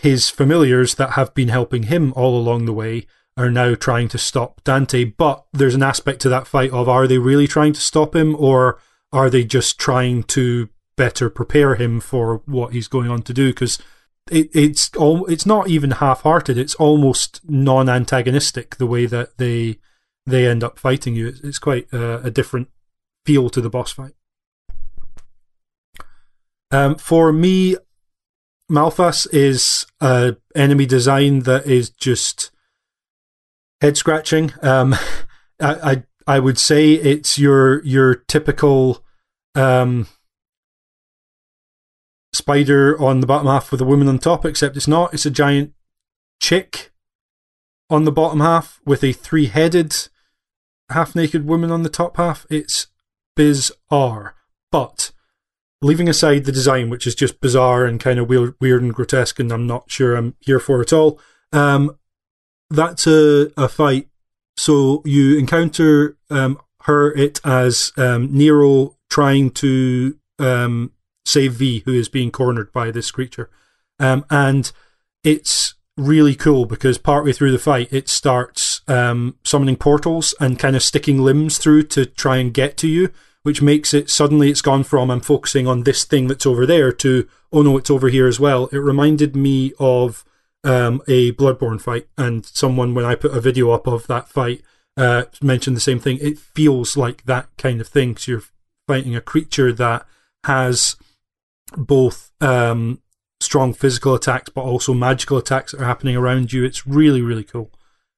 his 0.00 0.30
familiars 0.30 0.94
that 0.94 1.10
have 1.10 1.34
been 1.34 1.48
helping 1.48 1.84
him 1.84 2.12
all 2.16 2.38
along 2.38 2.64
the 2.64 2.72
way 2.72 3.06
are 3.36 3.50
now 3.50 3.74
trying 3.74 4.08
to 4.08 4.18
stop 4.18 4.62
Dante. 4.64 5.04
But 5.04 5.44
there's 5.52 5.74
an 5.74 5.82
aspect 5.82 6.20
to 6.22 6.28
that 6.30 6.46
fight 6.46 6.70
of 6.70 6.88
are 6.88 7.06
they 7.06 7.18
really 7.18 7.46
trying 7.46 7.72
to 7.74 7.80
stop 7.80 8.16
him 8.16 8.34
or 8.36 8.78
are 9.12 9.28
they 9.28 9.44
just 9.44 9.78
trying 9.78 10.22
to 10.24 10.68
better 10.96 11.28
prepare 11.28 11.74
him 11.74 12.00
for 12.00 12.42
what 12.46 12.72
he's 12.72 12.88
going 12.88 13.10
on 13.10 13.22
to 13.22 13.34
do? 13.34 13.48
Because 13.50 13.78
it, 14.30 14.48
it's 14.54 14.90
all 14.96 15.26
it's 15.26 15.46
not 15.46 15.68
even 15.68 15.92
half-hearted. 15.92 16.58
It's 16.58 16.74
almost 16.76 17.40
non-antagonistic 17.48 18.76
the 18.76 18.86
way 18.86 19.06
that 19.06 19.38
they 19.38 19.78
they 20.26 20.46
end 20.46 20.62
up 20.62 20.78
fighting 20.78 21.14
you. 21.14 21.28
It's, 21.28 21.40
it's 21.40 21.58
quite 21.58 21.88
a 21.92 22.30
different 22.30 22.68
feel 23.26 23.50
to 23.50 23.60
the 23.60 23.70
boss 23.70 23.92
fight. 23.92 24.14
Um, 26.70 26.96
for 26.96 27.32
me, 27.32 27.76
Malphas 28.70 29.26
is 29.32 29.84
a 30.00 30.36
enemy 30.54 30.86
design 30.86 31.40
that 31.40 31.66
is 31.66 31.90
just 31.90 32.50
head 33.80 33.96
scratching. 33.96 34.52
Um, 34.62 34.94
I, 35.60 35.92
I 35.92 36.02
I 36.26 36.38
would 36.38 36.58
say 36.58 36.92
it's 36.92 37.38
your 37.38 37.84
your 37.84 38.14
typical 38.14 39.04
um, 39.54 40.06
spider 42.32 43.00
on 43.00 43.20
the 43.20 43.26
bottom 43.26 43.46
half 43.46 43.70
with 43.70 43.80
a 43.80 43.86
woman 43.86 44.08
on 44.08 44.18
top, 44.18 44.44
except 44.44 44.76
it's 44.76 44.88
not. 44.88 45.12
It's 45.12 45.26
a 45.26 45.30
giant 45.30 45.72
chick 46.40 46.92
on 47.90 48.04
the 48.04 48.12
bottom 48.12 48.40
half 48.40 48.80
with 48.84 49.04
a 49.04 49.12
three 49.12 49.46
headed 49.46 49.94
half 50.90 51.14
naked 51.14 51.46
woman 51.46 51.70
on 51.70 51.82
the 51.82 51.88
top 51.88 52.16
half. 52.16 52.46
It's 52.50 52.86
bizarre. 53.36 54.34
But 54.70 55.12
leaving 55.82 56.08
aside 56.08 56.44
the 56.44 56.52
design, 56.52 56.88
which 56.88 57.06
is 57.06 57.14
just 57.14 57.40
bizarre 57.40 57.84
and 57.84 58.00
kind 58.00 58.18
of 58.18 58.28
weird, 58.28 58.54
weird 58.60 58.82
and 58.82 58.94
grotesque, 58.94 59.38
and 59.38 59.52
I'm 59.52 59.66
not 59.66 59.90
sure 59.90 60.14
I'm 60.14 60.34
here 60.40 60.60
for 60.60 60.80
at 60.80 60.92
all, 60.92 61.20
um, 61.52 61.98
that's 62.70 63.06
a, 63.06 63.50
a 63.56 63.68
fight. 63.68 64.08
So 64.56 65.02
you 65.04 65.38
encounter 65.38 66.16
um, 66.30 66.58
her, 66.82 67.12
it 67.12 67.40
as 67.44 67.92
um, 67.96 68.28
Nero 68.32 68.96
trying 69.10 69.50
to 69.50 70.18
um, 70.38 70.92
save 71.32 71.54
V, 71.54 71.82
who 71.84 71.94
is 71.94 72.08
being 72.08 72.30
cornered 72.30 72.72
by 72.72 72.90
this 72.90 73.10
creature. 73.10 73.50
Um, 73.98 74.24
and 74.30 74.70
it's 75.24 75.74
really 75.96 76.34
cool 76.34 76.64
because 76.64 76.98
partway 76.98 77.32
through 77.32 77.52
the 77.52 77.58
fight, 77.58 77.92
it 77.92 78.08
starts 78.08 78.80
um, 78.88 79.36
summoning 79.44 79.76
portals 79.76 80.34
and 80.40 80.58
kind 80.58 80.76
of 80.76 80.82
sticking 80.82 81.18
limbs 81.18 81.58
through 81.58 81.84
to 81.84 82.06
try 82.06 82.36
and 82.38 82.54
get 82.54 82.76
to 82.78 82.88
you, 82.88 83.10
which 83.42 83.62
makes 83.62 83.92
it 83.94 84.10
suddenly 84.10 84.50
it's 84.50 84.62
gone 84.62 84.84
from 84.84 85.10
I'm 85.10 85.20
focusing 85.20 85.66
on 85.66 85.82
this 85.82 86.04
thing 86.04 86.28
that's 86.28 86.46
over 86.46 86.66
there 86.66 86.92
to 86.92 87.28
oh 87.52 87.62
no, 87.62 87.76
it's 87.76 87.90
over 87.90 88.08
here 88.08 88.26
as 88.26 88.40
well. 88.40 88.66
It 88.72 88.78
reminded 88.78 89.36
me 89.36 89.72
of 89.78 90.24
um, 90.64 91.02
a 91.06 91.32
Bloodborne 91.32 91.80
fight, 91.80 92.08
and 92.16 92.46
someone 92.46 92.94
when 92.94 93.04
I 93.04 93.14
put 93.14 93.36
a 93.36 93.40
video 93.40 93.70
up 93.70 93.86
of 93.86 94.06
that 94.06 94.28
fight 94.28 94.62
uh, 94.96 95.24
mentioned 95.42 95.76
the 95.76 95.80
same 95.80 95.98
thing. 95.98 96.18
It 96.20 96.38
feels 96.38 96.96
like 96.96 97.24
that 97.24 97.48
kind 97.58 97.80
of 97.80 97.88
thing. 97.88 98.16
So 98.16 98.32
you're 98.32 98.42
fighting 98.86 99.14
a 99.14 99.20
creature 99.20 99.72
that 99.72 100.06
has 100.44 100.96
both 101.76 102.32
um, 102.40 103.00
strong 103.40 103.72
physical 103.72 104.14
attacks, 104.14 104.50
but 104.50 104.62
also 104.62 104.94
magical 104.94 105.36
attacks 105.36 105.72
that 105.72 105.80
are 105.80 105.86
happening 105.86 106.16
around 106.16 106.52
you. 106.52 106.64
It's 106.64 106.86
really, 106.86 107.22
really 107.22 107.44
cool. 107.44 107.70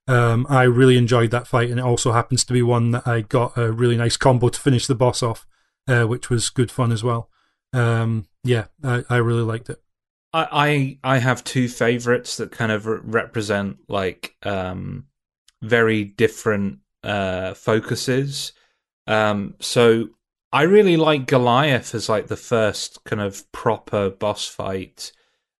Um, 0.07 0.45
I 0.49 0.63
really 0.63 0.97
enjoyed 0.97 1.31
that 1.31 1.47
fight, 1.47 1.69
and 1.69 1.79
it 1.79 1.85
also 1.85 2.11
happens 2.11 2.43
to 2.45 2.53
be 2.53 2.61
one 2.61 2.91
that 2.91 3.07
I 3.07 3.21
got 3.21 3.57
a 3.57 3.71
really 3.71 3.97
nice 3.97 4.17
combo 4.17 4.49
to 4.49 4.59
finish 4.59 4.85
the 4.85 4.95
boss 4.95 5.23
off, 5.23 5.47
uh, 5.87 6.03
which 6.03 6.29
was 6.29 6.49
good 6.49 6.71
fun 6.71 6.91
as 6.91 7.03
well. 7.03 7.29
Um, 7.73 8.27
yeah, 8.43 8.65
I, 8.83 9.03
I, 9.09 9.17
really 9.17 9.41
liked 9.41 9.69
it. 9.69 9.81
I, 10.31 10.97
I, 11.03 11.17
have 11.17 11.43
two 11.43 11.67
favorites 11.67 12.37
that 12.37 12.51
kind 12.51 12.71
of 12.71 12.85
re- 12.85 12.99
represent 13.03 13.79
like 13.89 14.35
um, 14.43 15.07
very 15.61 16.05
different 16.05 16.79
uh, 17.03 17.53
focuses. 17.53 18.53
Um, 19.07 19.55
so 19.59 20.09
I 20.55 20.61
really 20.61 20.95
like 20.95 21.27
Goliath 21.27 21.93
as 21.93 22.07
like 22.07 22.27
the 22.27 22.37
first 22.37 23.03
kind 23.03 23.21
of 23.21 23.51
proper 23.51 24.09
boss 24.09 24.47
fight 24.47 25.11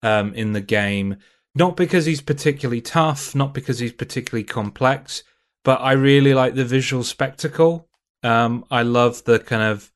um, 0.01 0.33
in 0.35 0.53
the 0.53 0.61
game. 0.61 1.17
Not 1.53 1.75
because 1.75 2.05
he's 2.05 2.21
particularly 2.21 2.79
tough, 2.79 3.35
not 3.35 3.53
because 3.53 3.79
he's 3.79 3.91
particularly 3.91 4.45
complex, 4.45 5.23
but 5.65 5.81
I 5.81 5.91
really 5.91 6.33
like 6.33 6.55
the 6.55 6.63
visual 6.63 7.03
spectacle. 7.03 7.89
Um, 8.23 8.63
I 8.71 8.83
love 8.83 9.25
the 9.25 9.37
kind 9.37 9.63
of 9.63 9.91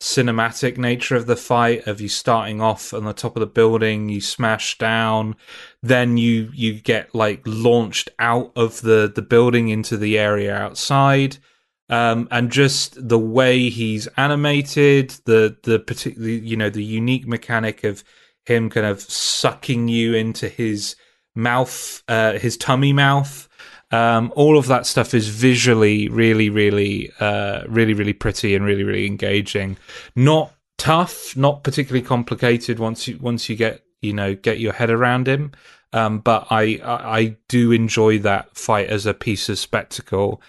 cinematic 0.00 0.78
nature 0.78 1.16
of 1.16 1.26
the 1.26 1.34
fight 1.34 1.88
of 1.88 2.00
you 2.00 2.08
starting 2.08 2.60
off 2.60 2.94
on 2.94 3.02
the 3.02 3.12
top 3.12 3.34
of 3.34 3.40
the 3.40 3.46
building 3.46 4.08
you 4.08 4.20
smash 4.20 4.76
down 4.76 5.34
then 5.82 6.18
you 6.18 6.50
you 6.52 6.74
get 6.74 7.14
like 7.14 7.40
launched 7.46 8.10
out 8.18 8.52
of 8.54 8.82
the 8.82 9.10
the 9.14 9.22
building 9.22 9.68
into 9.68 9.96
the 9.96 10.18
area 10.18 10.54
outside 10.54 11.38
um, 11.88 12.28
and 12.30 12.50
just 12.50 13.08
the 13.08 13.18
way 13.18 13.68
he's 13.68 14.06
animated, 14.16 15.10
the 15.26 15.56
the 15.62 15.78
particularly 15.78 16.38
you 16.38 16.56
know 16.56 16.70
the 16.70 16.84
unique 16.84 17.26
mechanic 17.26 17.84
of 17.84 18.02
him 18.46 18.70
kind 18.70 18.86
of 18.86 19.00
sucking 19.00 19.88
you 19.88 20.14
into 20.14 20.48
his 20.48 20.96
mouth, 21.34 22.02
uh, 22.08 22.34
his 22.34 22.56
tummy 22.56 22.92
mouth. 22.92 23.48
Um, 23.90 24.32
all 24.34 24.58
of 24.58 24.66
that 24.66 24.86
stuff 24.86 25.14
is 25.14 25.28
visually 25.28 26.08
really, 26.08 26.50
really, 26.50 27.12
uh, 27.20 27.62
really, 27.68 27.94
really 27.94 28.12
pretty 28.12 28.54
and 28.54 28.64
really, 28.64 28.82
really 28.82 29.06
engaging. 29.06 29.76
Not 30.16 30.52
tough, 30.78 31.36
not 31.36 31.62
particularly 31.62 32.04
complicated 32.04 32.78
once 32.78 33.06
you 33.06 33.18
once 33.18 33.48
you 33.48 33.56
get 33.56 33.82
you 34.00 34.12
know 34.12 34.34
get 34.34 34.58
your 34.58 34.72
head 34.72 34.90
around 34.90 35.28
him. 35.28 35.52
Um, 35.92 36.18
but 36.18 36.46
I, 36.50 36.80
I 36.82 37.18
I 37.18 37.36
do 37.48 37.72
enjoy 37.72 38.18
that 38.20 38.56
fight 38.56 38.88
as 38.88 39.06
a 39.06 39.14
piece 39.14 39.48
of 39.48 39.58
spectacle. 39.58 40.42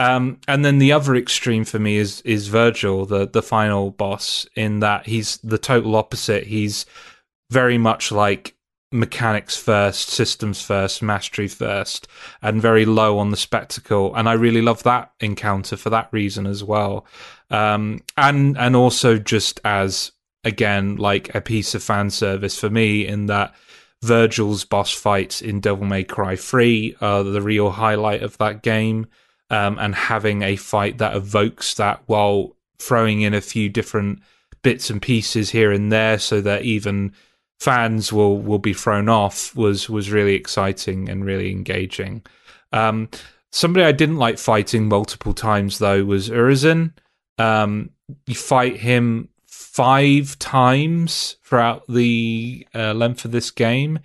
Um, 0.00 0.40
and 0.48 0.64
then 0.64 0.78
the 0.78 0.92
other 0.92 1.14
extreme 1.14 1.66
for 1.66 1.78
me 1.78 1.98
is 1.98 2.22
is 2.22 2.48
Vergil, 2.48 3.06
the 3.06 3.28
the 3.28 3.42
final 3.42 3.90
boss, 3.90 4.46
in 4.56 4.80
that 4.80 5.06
he's 5.06 5.36
the 5.44 5.58
total 5.58 5.94
opposite. 5.94 6.46
He's 6.46 6.86
very 7.50 7.76
much 7.76 8.10
like 8.10 8.56
mechanics 8.90 9.58
first, 9.58 10.08
systems 10.08 10.62
first, 10.62 11.02
mastery 11.02 11.48
first, 11.48 12.08
and 12.40 12.62
very 12.62 12.86
low 12.86 13.18
on 13.18 13.30
the 13.30 13.36
spectacle. 13.36 14.14
And 14.14 14.26
I 14.26 14.32
really 14.32 14.62
love 14.62 14.82
that 14.84 15.12
encounter 15.20 15.76
for 15.76 15.90
that 15.90 16.08
reason 16.12 16.46
as 16.46 16.64
well. 16.64 17.04
Um, 17.50 18.00
and 18.16 18.56
and 18.56 18.74
also 18.74 19.18
just 19.18 19.60
as 19.66 20.12
again 20.44 20.96
like 20.96 21.34
a 21.34 21.42
piece 21.42 21.74
of 21.74 21.82
fan 21.82 22.08
service 22.08 22.58
for 22.58 22.70
me 22.70 23.06
in 23.06 23.26
that 23.26 23.54
Vergil's 24.02 24.64
boss 24.64 24.94
fights 24.94 25.42
in 25.42 25.60
Devil 25.60 25.84
May 25.84 26.04
Cry 26.04 26.36
3 26.36 26.96
are 27.02 27.22
the 27.22 27.42
real 27.42 27.72
highlight 27.72 28.22
of 28.22 28.38
that 28.38 28.62
game 28.62 29.06
um, 29.50 29.78
and 29.78 29.94
having 29.94 30.42
a 30.42 30.56
fight 30.56 30.98
that 30.98 31.16
evokes 31.16 31.74
that 31.74 32.02
while 32.06 32.56
throwing 32.78 33.20
in 33.22 33.34
a 33.34 33.40
few 33.40 33.68
different 33.68 34.20
bits 34.62 34.90
and 34.90 35.02
pieces 35.02 35.50
here 35.50 35.72
and 35.72 35.90
there 35.92 36.18
so 36.18 36.40
that 36.40 36.62
even 36.62 37.12
fans 37.58 38.12
will 38.12 38.38
will 38.38 38.58
be 38.58 38.72
thrown 38.72 39.08
off 39.08 39.54
was 39.54 39.88
was 39.88 40.10
really 40.10 40.34
exciting 40.34 41.08
and 41.08 41.24
really 41.24 41.50
engaging. 41.50 42.22
Um, 42.72 43.08
somebody 43.52 43.84
I 43.84 43.92
didn't 43.92 44.16
like 44.16 44.38
fighting 44.38 44.88
multiple 44.88 45.34
times 45.34 45.78
though 45.78 46.04
was 46.04 46.30
Urizen. 46.30 46.92
Um, 47.38 47.90
you 48.26 48.34
fight 48.34 48.76
him 48.76 49.28
five 49.46 50.38
times 50.38 51.36
throughout 51.44 51.84
the 51.88 52.66
uh, 52.74 52.92
length 52.92 53.24
of 53.24 53.32
this 53.32 53.50
game. 53.50 53.98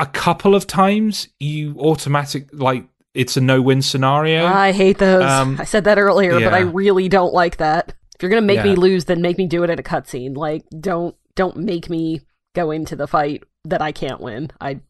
A 0.00 0.06
couple 0.06 0.54
of 0.54 0.66
times 0.66 1.28
you 1.40 1.74
automatic 1.78 2.48
like 2.52 2.86
it's 3.18 3.36
a 3.36 3.40
no-win 3.40 3.82
scenario. 3.82 4.46
I 4.46 4.70
hate 4.70 4.98
those. 4.98 5.24
Um, 5.24 5.56
I 5.58 5.64
said 5.64 5.84
that 5.84 5.98
earlier, 5.98 6.38
yeah. 6.38 6.46
but 6.46 6.54
I 6.54 6.60
really 6.60 7.08
don't 7.08 7.34
like 7.34 7.56
that. 7.56 7.92
If 8.14 8.22
you're 8.22 8.30
gonna 8.30 8.42
make 8.42 8.58
yeah. 8.58 8.64
me 8.64 8.76
lose, 8.76 9.06
then 9.06 9.20
make 9.20 9.36
me 9.38 9.46
do 9.46 9.64
it 9.64 9.70
in 9.70 9.78
a 9.78 9.82
cutscene. 9.82 10.36
Like, 10.36 10.64
don't 10.80 11.16
don't 11.34 11.56
make 11.56 11.90
me 11.90 12.20
go 12.54 12.70
into 12.70 12.94
the 12.94 13.08
fight 13.08 13.42
that 13.64 13.82
I 13.82 13.92
can't 13.92 14.20
win. 14.20 14.50
I. 14.60 14.80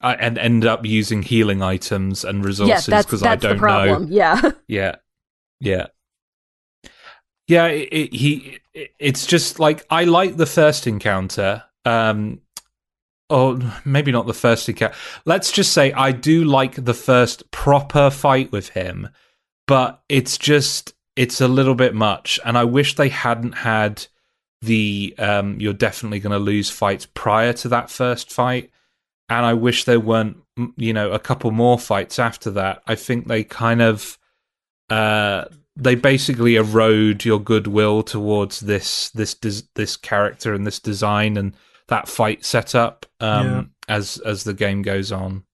I 0.00 0.14
and 0.14 0.38
end 0.38 0.64
up 0.64 0.86
using 0.86 1.22
healing 1.22 1.60
items 1.60 2.24
and 2.24 2.44
resources 2.44 2.86
because 2.86 3.22
yeah, 3.22 3.32
I 3.32 3.36
don't 3.36 3.60
know. 3.60 4.06
Yeah. 4.08 4.50
Yeah. 4.68 4.96
Yeah. 5.60 5.86
Yeah. 7.48 7.66
It, 7.66 7.88
it, 7.90 8.14
he. 8.14 8.58
It, 8.72 8.90
it's 8.98 9.26
just 9.26 9.58
like 9.58 9.84
I 9.90 10.04
like 10.04 10.36
the 10.36 10.46
first 10.46 10.86
encounter. 10.86 11.64
Um, 11.84 12.42
oh, 13.30 13.80
maybe 13.84 14.12
not 14.12 14.26
the 14.26 14.34
first 14.34 14.68
encounter. 14.68 14.94
Let's 15.24 15.52
just 15.52 15.72
say 15.72 15.92
I 15.92 16.12
do 16.12 16.44
like 16.44 16.84
the 16.84 16.94
first 16.94 17.50
proper 17.50 18.10
fight 18.10 18.52
with 18.52 18.70
him, 18.70 19.08
but 19.66 20.02
it's 20.08 20.38
just 20.38 20.94
it's 21.16 21.40
a 21.40 21.48
little 21.48 21.74
bit 21.74 21.94
much, 21.94 22.38
and 22.44 22.56
I 22.56 22.64
wish 22.64 22.94
they 22.94 23.08
hadn't 23.08 23.52
had 23.52 24.06
the 24.62 25.14
um, 25.18 25.60
you're 25.60 25.72
definitely 25.72 26.20
going 26.20 26.32
to 26.32 26.38
lose 26.38 26.70
fights 26.70 27.06
prior 27.06 27.52
to 27.54 27.68
that 27.68 27.90
first 27.90 28.32
fight, 28.32 28.70
and 29.28 29.44
I 29.44 29.54
wish 29.54 29.84
there 29.84 30.00
weren't 30.00 30.38
you 30.76 30.92
know 30.92 31.12
a 31.12 31.18
couple 31.18 31.50
more 31.50 31.78
fights 31.78 32.18
after 32.18 32.50
that. 32.52 32.82
I 32.86 32.94
think 32.94 33.26
they 33.26 33.44
kind 33.44 33.82
of 33.82 34.18
uh, 34.90 35.44
they 35.76 35.94
basically 35.94 36.56
erode 36.56 37.24
your 37.24 37.40
goodwill 37.40 38.02
towards 38.02 38.60
this 38.60 39.10
this 39.10 39.34
this 39.74 39.96
character 39.96 40.54
and 40.54 40.66
this 40.66 40.80
design 40.80 41.36
and 41.36 41.54
that 41.88 42.08
fight 42.08 42.44
setup 42.44 43.06
um, 43.20 43.46
Yeah. 43.46 43.62
as 43.88 44.18
as 44.18 44.44
the 44.44 44.54
game 44.54 44.82
goes 44.82 45.10
on. 45.12 45.44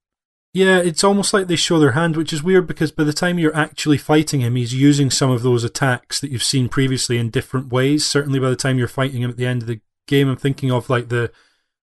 Yeah, 0.53 0.79
it's 0.79 1.03
almost 1.03 1.35
like 1.35 1.49
they 1.49 1.57
show 1.57 1.81
their 1.81 1.93
hand, 1.93 2.17
which 2.17 2.33
is 2.33 2.43
weird 2.45 2.69
because 2.69 2.93
by 2.93 3.03
the 3.03 3.13
time 3.13 3.41
you're 3.41 3.57
actually 3.57 3.99
fighting 3.99 4.41
him, 4.41 4.55
he's 4.55 4.73
using 4.73 5.11
some 5.11 5.31
of 5.33 5.43
those 5.43 5.65
attacks 5.65 6.21
that 6.21 6.31
you've 6.31 6.45
seen 6.45 6.69
previously 6.69 7.19
in 7.19 7.31
different 7.31 7.73
ways. 7.73 8.07
Certainly 8.07 8.39
by 8.39 8.51
the 8.51 8.57
time 8.57 8.79
you're 8.79 8.87
fighting 8.87 9.23
him 9.23 9.31
at 9.31 9.37
the 9.37 9.47
end 9.47 9.63
of 9.63 9.69
the 9.69 9.81
game, 10.07 10.29
I'm 10.29 10.37
thinking 10.37 10.71
of 10.71 10.89
like 10.89 11.09
the 11.09 11.33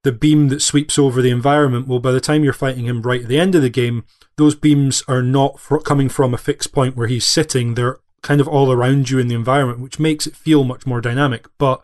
the 0.03 0.11
beam 0.13 0.47
that 0.47 0.61
sweeps 0.61 0.97
over 0.97 1.21
the 1.21 1.29
environment. 1.31 1.87
Well, 1.87 1.99
by 1.99 2.11
the 2.11 2.21
time 2.21 2.43
you're 2.43 2.53
fighting 2.53 2.85
him 2.85 3.01
right 3.01 3.21
at 3.23 3.27
the 3.27 3.39
end 3.39 3.55
of 3.55 3.61
the 3.61 3.69
game, 3.69 4.03
those 4.37 4.55
beams 4.55 5.03
are 5.07 5.21
not 5.21 5.59
fro- 5.59 5.79
coming 5.81 6.09
from 6.09 6.33
a 6.33 6.37
fixed 6.39 6.71
point 6.71 6.95
where 6.95 7.07
he's 7.07 7.27
sitting. 7.27 7.75
They're 7.75 7.99
kind 8.23 8.39
of 8.41 8.47
all 8.47 8.71
around 8.71 9.09
you 9.09 9.19
in 9.19 9.27
the 9.27 9.35
environment, 9.35 9.79
which 9.79 9.99
makes 9.99 10.25
it 10.25 10.35
feel 10.35 10.63
much 10.63 10.85
more 10.87 11.01
dynamic. 11.01 11.45
But 11.59 11.83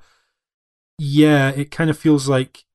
yeah, 0.97 1.49
it 1.49 1.71
kind 1.71 1.89
of 1.89 1.97
feels 1.97 2.27
like 2.27 2.65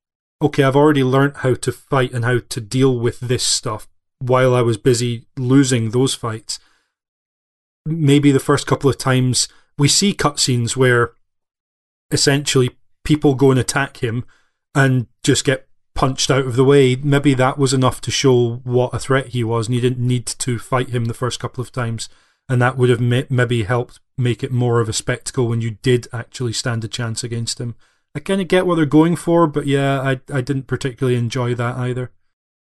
okay, 0.42 0.64
I've 0.64 0.76
already 0.76 1.04
learnt 1.04 1.38
how 1.38 1.54
to 1.54 1.72
fight 1.72 2.12
and 2.12 2.24
how 2.24 2.40
to 2.48 2.60
deal 2.60 2.98
with 2.98 3.20
this 3.20 3.46
stuff 3.46 3.88
while 4.18 4.54
I 4.54 4.60
was 4.60 4.76
busy 4.76 5.26
losing 5.36 5.90
those 5.90 6.14
fights. 6.14 6.58
Maybe 7.86 8.32
the 8.32 8.40
first 8.40 8.66
couple 8.66 8.90
of 8.90 8.98
times 8.98 9.48
we 9.78 9.88
see 9.88 10.12
cutscenes 10.12 10.76
where 10.76 11.12
essentially 12.10 12.76
people 13.04 13.34
go 13.34 13.50
and 13.50 13.60
attack 13.60 13.98
him 13.98 14.24
and 14.74 15.06
just 15.22 15.44
get 15.44 15.68
punched 15.94 16.30
out 16.30 16.46
of 16.46 16.56
the 16.56 16.64
way. 16.64 16.96
Maybe 16.96 17.34
that 17.34 17.58
was 17.58 17.72
enough 17.72 18.00
to 18.02 18.10
show 18.10 18.60
what 18.64 18.94
a 18.94 18.98
threat 18.98 19.28
he 19.28 19.44
was, 19.44 19.66
and 19.66 19.74
you 19.74 19.80
didn't 19.80 20.06
need 20.06 20.26
to 20.26 20.58
fight 20.58 20.90
him 20.90 21.06
the 21.06 21.14
first 21.14 21.40
couple 21.40 21.62
of 21.62 21.72
times. 21.72 22.08
And 22.48 22.60
that 22.60 22.76
would 22.76 22.90
have 22.90 23.00
ma- 23.00 23.22
maybe 23.30 23.62
helped 23.62 24.00
make 24.18 24.42
it 24.42 24.52
more 24.52 24.80
of 24.80 24.88
a 24.88 24.92
spectacle 24.92 25.48
when 25.48 25.60
you 25.60 25.72
did 25.82 26.08
actually 26.12 26.52
stand 26.52 26.84
a 26.84 26.88
chance 26.88 27.24
against 27.24 27.60
him. 27.60 27.74
I 28.14 28.20
kind 28.20 28.40
of 28.40 28.48
get 28.48 28.66
what 28.66 28.74
they're 28.74 28.86
going 28.86 29.16
for, 29.16 29.46
but 29.46 29.66
yeah, 29.66 30.00
I 30.00 30.20
I 30.32 30.40
didn't 30.40 30.66
particularly 30.66 31.18
enjoy 31.18 31.54
that 31.54 31.76
either. 31.76 32.12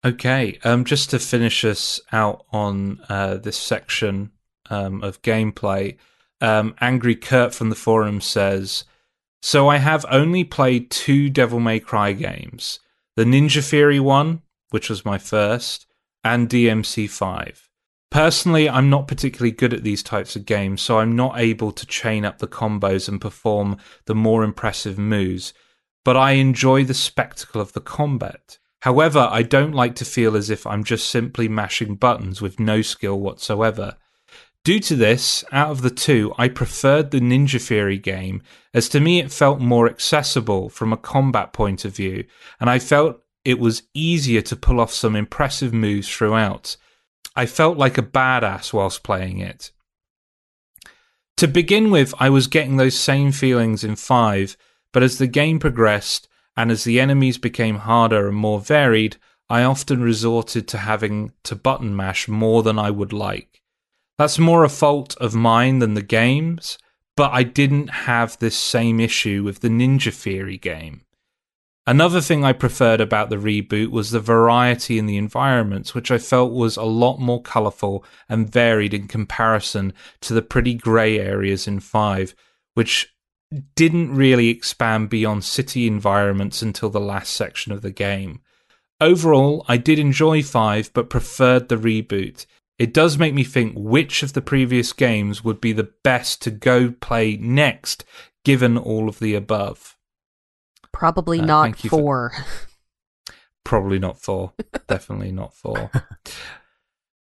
Okay, 0.05 0.59
um, 0.63 0.85
just 0.85 1.09
to 1.11 1.19
finish 1.19 1.63
us 1.65 1.99
out 2.11 2.45
on 2.51 2.99
uh, 3.09 3.37
this 3.37 3.57
section 3.57 4.31
um, 4.69 5.01
of 5.03 5.21
gameplay, 5.21 5.97
um, 6.41 6.75
Angry 6.79 7.15
Kurt 7.15 7.53
from 7.53 7.69
the 7.69 7.75
forum 7.75 8.21
says, 8.21 8.83
"So 9.41 9.69
I 9.69 9.77
have 9.77 10.05
only 10.09 10.43
played 10.43 10.91
two 10.91 11.29
Devil 11.29 11.59
May 11.59 11.79
Cry 11.79 12.11
games: 12.11 12.79
the 13.15 13.23
Ninja 13.23 13.67
Theory 13.67 13.99
one, 13.99 14.41
which 14.69 14.89
was 14.89 15.05
my 15.05 15.17
first, 15.17 15.87
and 16.23 16.49
DMC 16.49 17.09
five. 17.09 17.66
Personally, 18.09 18.69
I'm 18.69 18.89
not 18.89 19.07
particularly 19.07 19.51
good 19.51 19.73
at 19.73 19.83
these 19.83 20.01
types 20.01 20.35
of 20.35 20.45
games, 20.45 20.81
so 20.81 20.99
I'm 20.99 21.15
not 21.15 21.39
able 21.39 21.71
to 21.71 21.85
chain 21.85 22.23
up 22.23 22.39
the 22.39 22.47
combos 22.47 23.09
and 23.09 23.19
perform 23.19 23.77
the 24.05 24.15
more 24.15 24.43
impressive 24.43 24.97
moves. 24.97 25.53
But 26.05 26.15
I 26.15 26.31
enjoy 26.31 26.85
the 26.85 26.93
spectacle 26.93 27.59
of 27.59 27.73
the 27.73 27.81
combat." 27.81 28.59
However, 28.81 29.27
I 29.29 29.41
don't 29.41 29.73
like 29.73 29.95
to 29.95 30.05
feel 30.05 30.37
as 30.37 30.49
if 30.49 30.65
I'm 30.65 30.83
just 30.83 31.09
simply 31.09 31.49
mashing 31.49 31.95
buttons 31.95 32.41
with 32.41 32.59
no 32.59 32.81
skill 32.81 33.19
whatsoever. 33.19 33.97
Due 34.63 34.79
to 34.79 34.95
this, 34.95 35.43
out 35.51 35.71
of 35.71 35.81
the 35.81 35.89
two, 35.89 36.33
I 36.37 36.47
preferred 36.47 37.11
the 37.11 37.19
Ninja 37.19 37.61
Theory 37.61 37.97
game, 37.97 38.41
as 38.73 38.87
to 38.89 38.99
me 38.99 39.19
it 39.19 39.31
felt 39.31 39.59
more 39.59 39.89
accessible 39.89 40.69
from 40.69 40.93
a 40.93 40.97
combat 40.97 41.53
point 41.53 41.85
of 41.85 41.95
view, 41.95 42.25
and 42.59 42.69
I 42.69 42.79
felt 42.79 43.21
it 43.43 43.59
was 43.59 43.83
easier 43.93 44.41
to 44.41 44.55
pull 44.55 44.79
off 44.79 44.93
some 44.93 45.15
impressive 45.15 45.73
moves 45.73 46.07
throughout. 46.07 46.77
I 47.35 47.45
felt 47.45 47.77
like 47.77 47.97
a 47.97 48.03
badass 48.03 48.73
whilst 48.73 49.03
playing 49.03 49.39
it. 49.39 49.71
To 51.37 51.47
begin 51.47 51.91
with, 51.91 52.13
I 52.19 52.29
was 52.29 52.47
getting 52.47 52.77
those 52.77 52.97
same 52.97 53.31
feelings 53.31 53.83
in 53.83 53.95
5, 53.95 54.57
but 54.91 55.03
as 55.03 55.17
the 55.17 55.27
game 55.27 55.59
progressed, 55.59 56.27
and 56.55 56.71
as 56.71 56.83
the 56.83 56.99
enemies 56.99 57.37
became 57.37 57.75
harder 57.75 58.27
and 58.27 58.35
more 58.35 58.59
varied, 58.59 59.17
I 59.49 59.63
often 59.63 60.01
resorted 60.01 60.67
to 60.69 60.79
having 60.79 61.31
to 61.43 61.55
button 61.55 61.95
mash 61.95 62.27
more 62.27 62.63
than 62.63 62.79
I 62.79 62.89
would 62.89 63.13
like. 63.13 63.61
That's 64.17 64.39
more 64.39 64.63
a 64.63 64.69
fault 64.69 65.15
of 65.17 65.35
mine 65.35 65.77
than 65.79 65.93
the 65.93 66.01
game's, 66.01 66.79
but 67.15 67.31
I 67.31 67.43
didn't 67.43 67.89
have 67.89 68.39
this 68.39 68.57
same 68.57 68.99
issue 68.99 69.43
with 69.43 69.59
the 69.59 69.69
Ninja 69.69 70.13
Theory 70.13 70.57
game. 70.57 71.01
Another 71.87 72.19
thing 72.19 72.43
I 72.43 72.51
preferred 72.51 72.99
about 72.99 73.29
the 73.29 73.37
reboot 73.37 73.91
was 73.91 74.11
the 74.11 74.19
variety 74.19 74.99
in 74.99 75.05
the 75.05 75.15
environments, 75.15 75.95
which 75.95 76.11
I 76.11 76.17
felt 76.17 76.51
was 76.51 76.75
a 76.75 76.83
lot 76.83 77.17
more 77.17 77.41
colourful 77.41 78.03
and 78.27 78.51
varied 78.51 78.93
in 78.93 79.07
comparison 79.07 79.93
to 80.19 80.33
the 80.33 80.41
pretty 80.41 80.73
grey 80.73 81.17
areas 81.17 81.65
in 81.65 81.79
5, 81.79 82.35
which 82.73 83.15
didn't 83.77 84.13
really 84.13 84.49
expand 84.49 85.09
beyond 85.09 85.45
city 85.45 85.87
environments 85.87 86.61
until 86.61 86.89
the 86.89 86.99
last 86.99 87.31
section 87.31 87.71
of 87.71 87.81
the 87.81 87.91
game. 87.91 88.41
Overall, 88.99 89.63
I 89.69 89.77
did 89.77 89.97
enjoy 89.97 90.43
5 90.43 90.91
but 90.93 91.09
preferred 91.09 91.69
the 91.69 91.77
reboot. 91.77 92.45
It 92.77 92.93
does 92.93 93.17
make 93.17 93.33
me 93.33 93.45
think 93.45 93.75
which 93.77 94.23
of 94.23 94.33
the 94.33 94.41
previous 94.41 94.91
games 94.91 95.41
would 95.41 95.61
be 95.61 95.71
the 95.71 95.91
best 96.03 96.41
to 96.41 96.51
go 96.51 96.91
play 96.91 97.37
next, 97.37 98.03
given 98.43 98.77
all 98.77 99.07
of 99.07 99.19
the 99.19 99.35
above. 99.35 99.96
Probably 100.97 101.39
Uh, 101.39 101.45
not 101.45 101.63
thank 101.63 101.77
for- 101.77 101.89
four. 101.89 102.31
Probably 103.63 103.99
not 103.99 104.17
4. 104.21 104.53
definitely 104.87 105.31
not 105.31 105.53
4. 105.53 105.91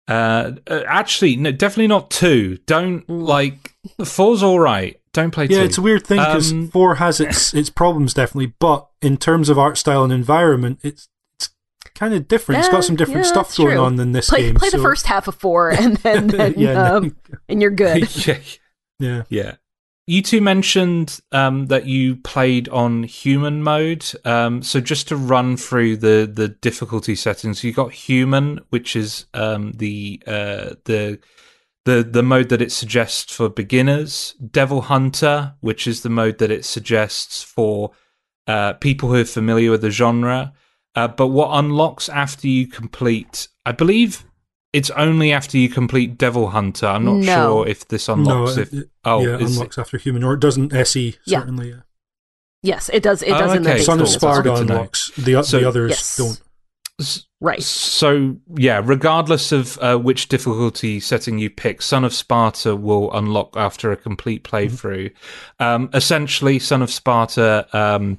Uh, 0.07 0.51
uh, 0.67 0.81
actually, 0.87 1.35
no, 1.37 1.51
definitely 1.51 1.87
not 1.87 2.09
2. 2.09 2.57
Don't, 2.65 3.07
like, 3.09 3.73
four's 4.03 4.41
alright. 4.43 4.99
Don't 5.13 5.31
play 5.31 5.47
2. 5.47 5.53
Yeah, 5.53 5.61
it's 5.61 5.77
a 5.77 5.81
weird 5.81 6.05
thing 6.05 6.17
because 6.19 6.51
Um, 6.51 6.67
four 6.69 6.95
has 6.95 7.19
its 7.19 7.53
its 7.61 7.69
problems 7.69 8.13
definitely, 8.13 8.53
but 8.59 8.87
in 9.01 9.17
terms 9.17 9.49
of 9.49 9.59
art 9.59 9.77
style 9.77 10.03
and 10.03 10.11
environment, 10.13 10.79
it's 10.83 11.09
it's 11.35 11.49
kind 11.95 12.13
of 12.13 12.27
different. 12.29 12.59
It's 12.59 12.69
got 12.69 12.83
some 12.85 12.95
different 12.95 13.25
yeah, 13.25 13.31
stuff 13.31 13.55
going 13.57 13.71
true. 13.75 13.79
on 13.79 13.97
than 13.97 14.13
this 14.13 14.29
Play 14.29 14.43
game. 14.43 14.55
play 14.55 14.69
the 14.69 14.77
first 14.79 15.05
half 15.07 15.27
of 15.27 15.35
four, 15.35 15.69
and 15.69 15.97
then, 16.03 16.27
then 16.27 16.53
yeah, 16.57 16.93
um, 16.93 17.15
and 17.49 17.61
you're 17.61 17.71
good. 17.71 18.09
yeah. 18.25 18.37
yeah. 18.99 19.23
Yeah. 19.29 19.55
You 20.11 20.21
two 20.21 20.41
mentioned 20.41 21.21
um, 21.31 21.67
that 21.67 21.85
you 21.85 22.17
played 22.17 22.67
on 22.67 23.03
human 23.03 23.63
mode. 23.63 24.05
Um, 24.25 24.61
so 24.61 24.81
just 24.81 25.07
to 25.07 25.15
run 25.15 25.55
through 25.55 25.95
the, 25.95 26.29
the 26.29 26.49
difficulty 26.49 27.15
settings, 27.15 27.63
you 27.63 27.71
got 27.71 27.93
human, 27.93 28.59
which 28.71 28.97
is 28.97 29.27
um, 29.33 29.71
the 29.71 30.21
uh, 30.27 30.75
the 30.83 31.17
the 31.85 32.03
the 32.03 32.23
mode 32.23 32.49
that 32.49 32.61
it 32.61 32.73
suggests 32.73 33.33
for 33.33 33.47
beginners. 33.47 34.35
Devil 34.51 34.81
Hunter, 34.81 35.53
which 35.61 35.87
is 35.87 36.01
the 36.01 36.09
mode 36.09 36.39
that 36.39 36.51
it 36.51 36.65
suggests 36.65 37.41
for 37.41 37.91
uh, 38.47 38.73
people 38.73 39.07
who 39.07 39.21
are 39.21 39.23
familiar 39.23 39.71
with 39.71 39.81
the 39.81 39.91
genre. 39.91 40.51
Uh, 40.93 41.07
but 41.07 41.27
what 41.27 41.57
unlocks 41.57 42.09
after 42.09 42.49
you 42.49 42.67
complete, 42.67 43.47
I 43.65 43.71
believe. 43.71 44.25
It's 44.73 44.89
only 44.91 45.33
after 45.33 45.57
you 45.57 45.67
complete 45.69 46.17
Devil 46.17 46.49
Hunter. 46.49 46.85
I'm 46.87 47.03
not 47.03 47.15
No. 47.17 47.23
sure 47.63 47.67
if 47.67 47.87
this 47.89 48.07
unlocks. 48.07 48.55
no, 48.55 48.61
if, 48.61 48.73
it, 48.73 48.77
it- 48.79 48.89
oh, 49.03 49.21
yeah, 49.21 49.35
is 49.37 49.51
it- 49.51 49.55
unlocks 49.57 49.77
after 49.77 49.97
human, 49.97 50.23
or 50.23 50.33
it 50.33 50.39
doesn't. 50.39 50.73
SE 50.73 51.15
certainly. 51.27 51.69
Yeah. 51.69 51.75
Yes, 52.63 52.89
it 52.93 53.03
does. 53.03 53.21
It 53.23 53.31
Oh, 53.31 53.39
does 53.39 53.55
in 53.55 53.63
the 53.63 53.73
okay. 53.73 53.81
Son 53.83 53.99
of 53.99 54.05
game 54.07 54.15
as 54.15 54.21
well. 54.21 54.41
Good 54.41 54.51
Sparda 54.53 54.61
unlocks. 54.61 55.11
The 55.17 55.43
So- 55.43 55.59
the 55.59 55.67
others 55.67 55.89
Yes. 55.91 56.17
don't. 56.17 56.41
Right. 57.39 57.63
So 57.63 58.37
yeah, 58.55 58.79
regardless 58.85 59.51
of 59.51 59.79
uh, 59.79 59.97
which 59.97 60.27
difficulty 60.27 60.99
setting 60.99 61.39
you 61.39 61.49
pick, 61.49 61.81
Son 61.81 62.03
of 62.03 62.11
Sparda 62.11 62.79
will 62.79 63.11
unlock 63.13 63.57
after 63.57 63.91
a 63.91 63.97
complete 63.97 64.43
playthrough. 64.43 65.11
Um, 65.59 65.89
essentially, 65.95 66.59
Son 66.59 66.83
of 66.83 66.89
Sparda 66.89 67.73
um, 67.73 68.17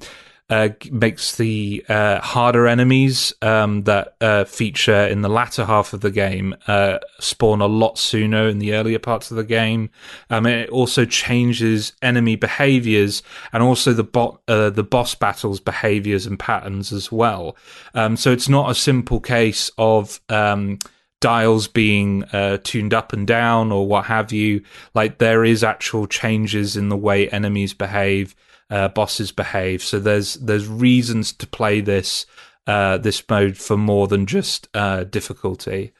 uh, 0.53 0.69
makes 0.91 1.37
the 1.37 1.83
uh, 1.89 2.21
harder 2.21 2.67
enemies 2.67 3.33
um, 3.41 3.81
that 3.85 4.15
uh, 4.21 4.43
feature 4.43 5.07
in 5.07 5.21
the 5.21 5.29
latter 5.29 5.65
half 5.65 5.93
of 5.93 6.01
the 6.01 6.11
game 6.11 6.55
uh, 6.67 6.99
spawn 7.19 7.59
a 7.59 7.65
lot 7.65 7.97
sooner 7.97 8.47
in 8.47 8.59
the 8.59 8.75
earlier 8.75 8.99
parts 8.99 9.31
of 9.31 9.37
the 9.37 9.43
game. 9.43 9.89
Um, 10.29 10.45
it 10.45 10.69
also 10.69 11.05
changes 11.05 11.93
enemy 12.03 12.35
behaviors 12.35 13.23
and 13.51 13.63
also 13.63 13.93
the 13.93 14.03
bot, 14.03 14.43
uh, 14.47 14.69
the 14.69 14.83
boss 14.83 15.15
battles 15.15 15.59
behaviors 15.59 16.27
and 16.27 16.37
patterns 16.37 16.93
as 16.93 17.11
well. 17.11 17.57
Um, 17.95 18.15
so 18.15 18.31
it's 18.31 18.47
not 18.47 18.69
a 18.69 18.75
simple 18.75 19.19
case 19.19 19.71
of 19.79 20.21
um, 20.29 20.77
dials 21.19 21.67
being 21.67 22.25
uh, 22.25 22.59
tuned 22.63 22.93
up 22.93 23.11
and 23.11 23.25
down 23.25 23.71
or 23.71 23.87
what 23.87 24.05
have 24.05 24.31
you. 24.31 24.61
Like 24.93 25.17
there 25.17 25.43
is 25.43 25.63
actual 25.63 26.05
changes 26.05 26.77
in 26.77 26.89
the 26.89 26.97
way 26.97 27.27
enemies 27.29 27.73
behave, 27.73 28.35
uh, 28.73 28.87
bosses 28.87 29.31
behave. 29.31 29.83
So 29.83 29.99
there's 29.99 30.33
there's 30.35 30.67
reasons 30.67 31.31
to 31.33 31.45
play 31.45 31.79
this 31.79 32.25
uh, 32.65 32.97
this 32.97 33.23
mode 33.29 33.55
for 33.55 33.77
more 33.77 34.07
than 34.07 34.25
just 34.25 34.67
uh, 34.73 35.03
difficulty. 35.03 35.93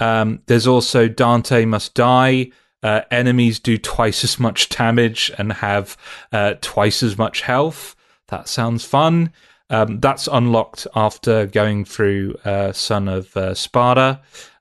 Um, 0.00 0.40
there's 0.46 0.66
also 0.66 1.08
Dante 1.08 1.66
Must 1.66 1.94
Die. 1.94 2.50
Uh, 2.82 3.00
enemies 3.10 3.58
do 3.58 3.76
twice 3.76 4.24
as 4.24 4.38
much 4.38 4.68
damage 4.70 5.30
and 5.36 5.52
have 5.52 5.96
uh, 6.32 6.54
twice 6.60 7.02
as 7.02 7.18
much 7.18 7.42
health. 7.42 7.94
That 8.28 8.48
sounds 8.48 8.84
fun. 8.84 9.32
Um, 9.68 10.00
that's 10.00 10.26
unlocked 10.28 10.86
after 10.94 11.46
going 11.46 11.84
through 11.84 12.36
uh, 12.44 12.72
Son 12.72 13.08
of 13.08 13.26
Sparda. 13.34 14.20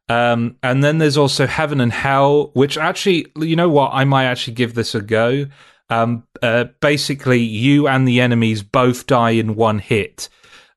Um, 0.09 0.57
and 0.61 0.83
then 0.83 0.97
there's 0.97 1.17
also 1.17 1.47
Heaven 1.47 1.79
and 1.79 1.93
Hell, 1.93 2.51
which 2.53 2.77
actually, 2.77 3.27
you 3.37 3.55
know 3.55 3.69
what? 3.69 3.91
I 3.93 4.03
might 4.03 4.25
actually 4.25 4.53
give 4.53 4.73
this 4.73 4.95
a 4.95 5.01
go. 5.01 5.45
Um, 5.89 6.23
uh, 6.41 6.65
basically, 6.81 7.39
you 7.39 7.87
and 7.87 8.07
the 8.07 8.19
enemies 8.21 8.63
both 8.63 9.05
die 9.07 9.31
in 9.31 9.55
one 9.55 9.79
hit, 9.79 10.29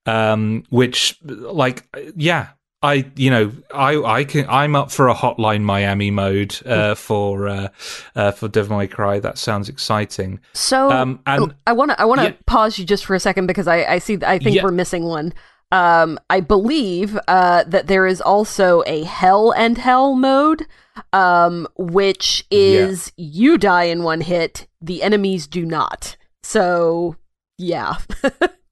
um, 0.07 0.65
which, 0.71 1.19
like, 1.25 1.87
yeah, 2.17 2.49
I, 2.83 3.11
you 3.17 3.31
know, 3.31 3.51
I, 3.75 3.97
I 4.03 4.25
can, 4.25 4.47
I'm 4.49 4.77
up 4.77 4.93
for 4.93 5.09
a 5.09 5.15
Hotline 5.15 5.63
Miami 5.63 6.11
mode 6.13 6.57
uh, 6.65 6.95
for 6.95 7.49
uh, 7.49 7.69
uh, 8.15 8.31
for 8.33 8.49
Devil 8.49 8.79
May 8.79 8.87
Cry. 8.87 9.19
That 9.19 9.37
sounds 9.39 9.69
exciting. 9.69 10.39
So, 10.53 10.91
Um, 10.93 11.19
and- 11.27 11.55
I 11.67 11.73
want 11.73 11.91
to 11.91 12.01
I 12.01 12.05
want 12.05 12.21
to 12.21 12.27
Yeah. 12.29 12.33
pause 12.47 12.79
you 12.79 12.85
just 12.85 13.05
for 13.05 13.17
a 13.17 13.21
second 13.21 13.47
because 13.49 13.67
I 13.67 13.85
I 13.85 13.99
see 13.99 14.19
I 14.25 14.39
think 14.39 14.57
Yeah. 14.57 14.63
we're 14.63 14.71
missing 14.71 15.05
one. 15.05 15.33
Um, 15.73 16.21
I 16.31 16.41
believe 16.41 17.19
uh, 17.27 17.65
that 17.65 17.89
there 17.89 18.07
is 18.07 18.21
also 18.21 18.85
a 18.87 19.03
Hell 19.03 19.51
and 19.53 19.77
Hell 19.77 20.15
mode, 20.15 20.65
um, 21.13 21.67
which 21.77 22.47
is 22.51 23.11
you 23.17 23.59
die 23.59 23.85
in 23.85 24.03
one 24.05 24.21
hit, 24.21 24.68
the 24.81 25.03
enemies 25.03 25.47
do 25.47 25.65
not. 25.65 26.17
So, 26.43 27.17
yeah, 27.59 27.97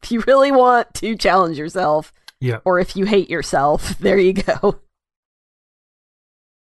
if 0.02 0.10
you 0.10 0.20
really 0.26 0.52
want 0.52 0.92
to 0.94 1.16
challenge 1.16 1.58
yourself, 1.58 2.12
Yeah. 2.40 2.58
or 2.64 2.78
if 2.78 2.96
you 2.96 3.04
hate 3.06 3.28
yourself, 3.30 3.98
there 4.00 4.18
you 4.18 4.32
go. 4.34 4.80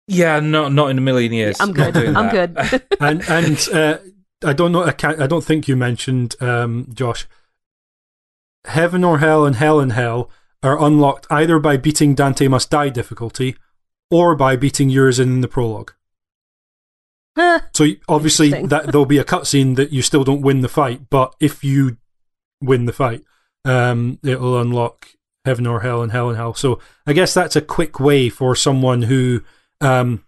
Yeah, 0.06 0.40
not 0.40 0.72
not 0.72 0.90
in 0.90 0.98
a 0.98 1.00
million 1.00 1.32
years. 1.32 1.58
I'm 1.60 1.72
good. 1.72 1.96
I'm 1.96 2.34
that. 2.34 2.54
good. 2.70 2.82
and 3.00 3.22
and 3.28 3.68
uh, 3.72 3.98
I 4.44 4.52
don't 4.52 4.70
know. 4.72 4.82
I 4.84 4.92
can't. 4.92 5.20
I 5.20 5.26
don't 5.26 5.42
think 5.44 5.66
you 5.66 5.76
mentioned 5.76 6.36
um, 6.42 6.86
Josh. 6.92 7.26
Heaven 8.66 9.02
or 9.04 9.18
Hell 9.18 9.44
and 9.46 9.56
Hell 9.56 9.80
and 9.80 9.92
Hell 9.92 10.30
are 10.62 10.82
unlocked 10.82 11.26
either 11.30 11.58
by 11.58 11.76
beating 11.78 12.14
Dante 12.14 12.48
Must 12.48 12.68
Die 12.70 12.88
difficulty, 12.90 13.56
or 14.10 14.34
by 14.36 14.56
beating 14.56 14.90
Urizen 14.90 15.40
the 15.40 15.48
prologue. 15.48 15.92
So 17.74 17.86
obviously 18.08 18.50
that 18.50 18.86
there'll 18.86 19.06
be 19.06 19.18
a 19.18 19.24
cutscene 19.24 19.76
that 19.76 19.92
you 19.92 20.02
still 20.02 20.24
don't 20.24 20.42
win 20.42 20.60
the 20.60 20.68
fight, 20.68 21.10
but 21.10 21.34
if 21.40 21.64
you 21.64 21.96
win 22.60 22.86
the 22.86 22.92
fight, 22.92 23.22
um, 23.64 24.18
it'll 24.22 24.60
unlock 24.60 25.08
heaven 25.44 25.66
or 25.66 25.80
hell 25.80 26.02
and 26.02 26.12
hell 26.12 26.28
and 26.28 26.36
hell. 26.36 26.54
So 26.54 26.78
I 27.06 27.12
guess 27.12 27.34
that's 27.34 27.56
a 27.56 27.60
quick 27.60 27.98
way 27.98 28.28
for 28.28 28.54
someone 28.54 29.02
who 29.02 29.42
um, 29.80 30.24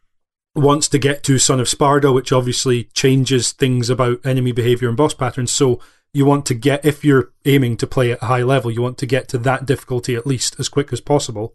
wants 0.55 0.89
to 0.89 0.99
get 0.99 1.23
to 1.25 1.39
Son 1.39 1.61
of 1.61 1.67
Sparda, 1.67 2.13
which 2.13 2.33
obviously 2.33 2.85
changes 2.95 3.53
things 3.53 3.89
about 3.89 4.25
enemy 4.25 4.53
behavior 4.53 4.89
and 4.89 4.97
boss 4.97 5.15
patterns. 5.15 5.53
So 5.53 5.81
you 6.13 6.25
want 6.25 6.47
to 6.47 6.55
get, 6.55 6.85
if 6.85 7.05
you're 7.05 7.33
aiming 7.45 7.77
to 7.79 7.87
play 7.87 8.13
at 8.13 8.23
a 8.23 8.27
high 8.27 8.43
level, 8.43 8.71
you 8.71 8.83
want 8.83 8.99
to 8.99 9.07
get 9.07 9.29
to 9.29 9.39
that 9.39 9.67
difficulty 9.67 10.15
at 10.15 10.27
least 10.27 10.59
as 10.59 10.69
quick 10.69 10.93
as 10.93 11.01
possible. 11.01 11.55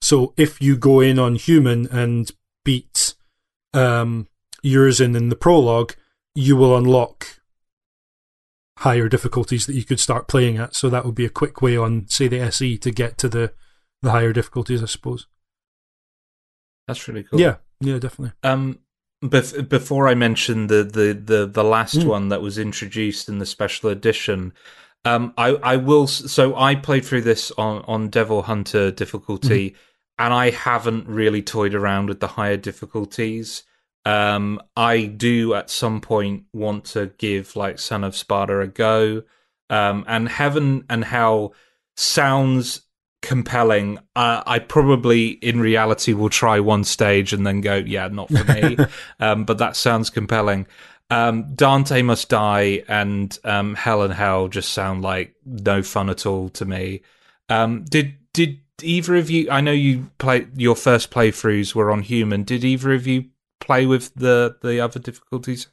So 0.00 0.32
if 0.36 0.60
you 0.60 0.76
go 0.76 1.00
in 1.00 1.18
on 1.18 1.34
human 1.34 1.86
and 1.88 2.30
beat 2.64 3.14
um, 3.74 4.28
Urizen 4.66 5.16
in 5.16 5.28
the 5.28 5.36
prologue, 5.36 5.94
you 6.34 6.56
will 6.56 6.76
unlock 6.76 7.40
higher 8.78 9.08
difficulties 9.08 9.64
that 9.66 9.74
you 9.74 9.84
could 9.84 10.00
start 10.00 10.28
playing 10.28 10.58
at. 10.58 10.74
So 10.74 10.90
that 10.90 11.04
would 11.06 11.14
be 11.14 11.24
a 11.24 11.30
quick 11.30 11.62
way 11.62 11.76
on, 11.76 12.06
say, 12.08 12.28
the 12.28 12.40
SE 12.40 12.76
to 12.78 12.90
get 12.90 13.16
to 13.18 13.28
the 13.28 13.52
the 14.02 14.10
higher 14.10 14.32
difficulties, 14.32 14.82
I 14.82 14.86
suppose. 14.86 15.26
That's 16.86 17.08
really 17.08 17.22
cool. 17.24 17.40
Yeah, 17.40 17.56
yeah, 17.80 17.98
definitely. 17.98 18.32
Um, 18.42 18.80
bef- 19.24 19.68
before 19.68 20.08
I 20.08 20.14
mention 20.14 20.66
the 20.66 20.84
the 20.84 21.14
the, 21.14 21.46
the 21.46 21.64
last 21.64 21.96
Mm. 22.00 22.04
one 22.06 22.28
that 22.28 22.42
was 22.42 22.58
introduced 22.58 23.28
in 23.28 23.38
the 23.38 23.46
special 23.46 23.88
edition, 23.90 24.52
um, 25.04 25.32
I 25.38 25.48
I 25.72 25.76
will. 25.76 26.06
So 26.06 26.54
I 26.56 26.74
played 26.74 27.04
through 27.04 27.22
this 27.22 27.50
on 27.52 27.82
on 27.86 28.08
Devil 28.10 28.42
Hunter 28.42 28.90
difficulty, 28.90 29.74
and 30.18 30.34
I 30.34 30.50
haven't 30.50 31.08
really 31.08 31.42
toyed 31.42 31.74
around 31.74 32.08
with 32.08 32.20
the 32.20 32.28
higher 32.28 32.56
difficulties. 32.58 33.62
Um, 34.06 34.62
I 34.76 35.06
do 35.06 35.54
at 35.54 35.68
some 35.68 36.00
point 36.00 36.44
want 36.52 36.84
to 36.86 37.10
give 37.18 37.56
like 37.56 37.80
Son 37.80 38.04
of 38.04 38.14
Sparda 38.14 38.62
a 38.62 38.68
go. 38.68 39.24
Um, 39.68 40.04
and 40.06 40.28
Heaven 40.28 40.84
and 40.88 41.04
Hell 41.04 41.54
sounds 41.96 42.82
compelling. 43.20 43.98
Uh, 44.14 44.44
I 44.46 44.60
probably, 44.60 45.30
in 45.30 45.58
reality, 45.58 46.12
will 46.12 46.30
try 46.30 46.60
one 46.60 46.84
stage 46.84 47.32
and 47.32 47.44
then 47.44 47.60
go, 47.60 47.74
yeah, 47.74 48.06
not 48.06 48.28
for 48.28 48.44
me. 48.44 48.76
um, 49.20 49.44
but 49.44 49.58
that 49.58 49.74
sounds 49.74 50.08
compelling. 50.08 50.68
Um, 51.10 51.52
Dante 51.56 52.02
Must 52.02 52.28
Die 52.28 52.84
and 52.86 53.36
um, 53.42 53.74
Hell 53.74 54.02
and 54.02 54.14
Hell 54.14 54.46
just 54.46 54.72
sound 54.72 55.02
like 55.02 55.34
no 55.44 55.82
fun 55.82 56.10
at 56.10 56.26
all 56.26 56.48
to 56.50 56.64
me. 56.64 57.02
Um, 57.48 57.84
did 57.84 58.14
did 58.32 58.60
either 58.82 59.16
of 59.16 59.30
you? 59.30 59.50
I 59.50 59.60
know 59.60 59.72
you 59.72 60.10
play 60.18 60.46
your 60.56 60.76
first 60.76 61.10
playthroughs 61.10 61.74
were 61.74 61.90
on 61.90 62.02
human. 62.02 62.44
Did 62.44 62.64
either 62.64 62.92
of 62.92 63.06
you 63.06 63.30
play 63.60 63.86
with 63.86 64.14
the 64.14 64.56
the 64.62 64.80
other 64.80 65.00
difficulties, 65.00 65.68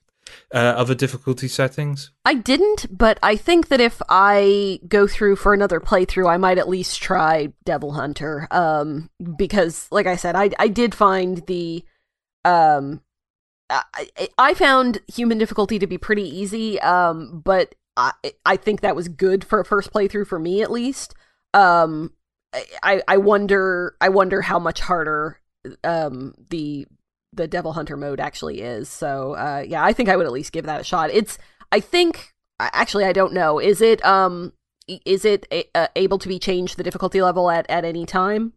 uh, 0.53 0.57
other 0.57 0.95
difficulty 0.95 1.47
settings? 1.47 2.11
I 2.25 2.33
didn't, 2.35 2.85
but 2.95 3.19
I 3.21 3.35
think 3.35 3.67
that 3.67 3.81
if 3.81 4.01
I 4.09 4.79
go 4.87 5.07
through 5.07 5.35
for 5.37 5.53
another 5.53 5.79
playthrough, 5.79 6.29
I 6.31 6.37
might 6.37 6.57
at 6.57 6.69
least 6.69 7.01
try 7.01 7.53
Devil 7.65 7.93
Hunter. 7.93 8.47
Um, 8.51 9.09
because, 9.37 9.87
like 9.91 10.07
I 10.07 10.15
said, 10.15 10.35
I 10.35 10.51
I 10.59 10.67
did 10.67 10.95
find 10.95 11.45
the, 11.47 11.83
um, 12.45 13.01
I 13.69 14.07
I- 14.37 14.53
found 14.53 14.99
human 15.07 15.37
difficulty 15.37 15.79
to 15.79 15.87
be 15.87 15.97
pretty 15.97 16.23
easy. 16.23 16.79
Um, 16.79 17.41
but 17.43 17.75
I 17.97 18.11
I 18.45 18.57
think 18.57 18.81
that 18.81 18.95
was 18.95 19.07
good 19.07 19.43
for 19.43 19.59
a 19.59 19.65
first 19.65 19.91
playthrough 19.91 20.27
for 20.27 20.39
me 20.39 20.61
at 20.61 20.71
least. 20.71 21.15
Um, 21.53 22.13
I 22.81 23.01
I 23.07 23.17
wonder 23.17 23.95
I 24.01 24.09
wonder 24.09 24.41
how 24.41 24.59
much 24.59 24.79
harder 24.79 25.39
um 25.83 26.33
the 26.49 26.87
the 27.33 27.47
Devil 27.47 27.73
Hunter 27.73 27.97
mode 27.97 28.19
actually 28.19 28.61
is. 28.61 28.89
So 28.89 29.33
uh, 29.33 29.63
yeah, 29.67 29.83
I 29.83 29.93
think 29.93 30.09
I 30.09 30.15
would 30.15 30.25
at 30.25 30.31
least 30.31 30.51
give 30.51 30.65
that 30.65 30.81
a 30.81 30.83
shot. 30.83 31.09
It's 31.11 31.37
I 31.71 31.79
think 31.79 32.33
actually 32.59 33.05
I 33.05 33.13
don't 33.13 33.33
know. 33.33 33.59
Is 33.59 33.81
it 33.81 34.03
um 34.05 34.53
is 34.87 35.25
it 35.25 35.47
a, 35.51 35.65
uh, 35.75 35.87
able 35.95 36.19
to 36.19 36.27
be 36.27 36.39
changed 36.39 36.77
the 36.77 36.83
difficulty 36.83 37.21
level 37.21 37.49
at 37.49 37.65
at 37.69 37.85
any 37.85 38.05
time? 38.05 38.53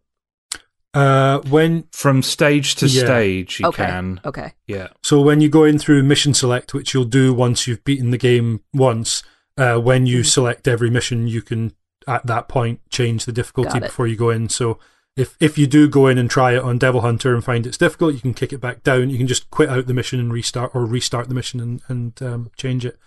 Uh, 0.94 1.40
when 1.50 1.84
From 1.92 2.22
stage 2.22 2.74
to 2.76 2.86
Yeah. 2.86 3.04
stage, 3.04 3.60
you 3.60 3.66
okay. 3.66 3.84
can. 3.84 4.20
Okay. 4.24 4.54
Yeah. 4.66 4.88
so 5.02 5.20
when 5.20 5.40
you 5.42 5.48
go 5.50 5.64
in 5.64 5.78
through 5.78 6.02
mission 6.04 6.32
select, 6.32 6.72
which 6.72 6.94
you'll 6.94 7.04
do 7.04 7.34
once 7.34 7.66
you've 7.66 7.84
beaten 7.84 8.10
the 8.12 8.18
game 8.18 8.60
once, 8.72 9.22
uh, 9.58 9.76
when 9.76 10.06
you 10.06 10.20
Mhm. 10.20 10.26
select 10.26 10.66
every 10.66 10.88
mission, 10.90 11.28
you 11.28 11.42
can 11.42 11.72
at 12.06 12.26
that 12.26 12.48
point 12.48 12.80
change 12.88 13.24
the 13.26 13.32
difficulty 13.32 13.78
before 13.80 14.06
you 14.06 14.16
go 14.16 14.30
in. 14.30 14.48
So 14.48 14.78
if 15.16 15.36
if 15.40 15.56
you 15.56 15.66
do 15.66 15.88
go 15.88 16.06
in 16.06 16.18
and 16.18 16.30
try 16.30 16.52
it 16.52 16.62
on 16.62 16.78
Devil 16.78 17.00
Hunter 17.00 17.34
and 17.34 17.42
find 17.42 17.66
it's 17.66 17.78
difficult, 17.78 18.14
you 18.14 18.20
can 18.20 18.34
kick 18.34 18.52
it 18.52 18.60
back 18.60 18.82
down. 18.82 19.10
You 19.10 19.18
can 19.18 19.26
just 19.26 19.50
quit 19.50 19.70
out 19.70 19.86
the 19.86 19.94
mission 19.94 20.20
and 20.20 20.32
restart, 20.32 20.74
or 20.74 20.84
restart 20.84 21.28
the 21.28 21.34
mission 21.34 21.60
and 21.60 21.80
and 21.88 22.22
um, 22.22 22.50
change 22.56 22.84
it. 22.84 22.98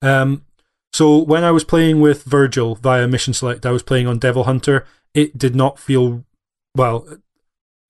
Um, 0.00 0.44
so 0.92 1.18
when 1.18 1.44
I 1.44 1.50
was 1.50 1.64
playing 1.64 2.00
with 2.00 2.24
Vergil 2.24 2.78
via 2.78 3.06
mission 3.06 3.34
select, 3.34 3.66
I 3.66 3.70
was 3.70 3.82
playing 3.82 4.06
on 4.06 4.18
Devil 4.18 4.44
Hunter. 4.44 4.86
It 5.14 5.36
did 5.36 5.54
not 5.54 5.78
feel 5.78 6.24
well. 6.74 7.06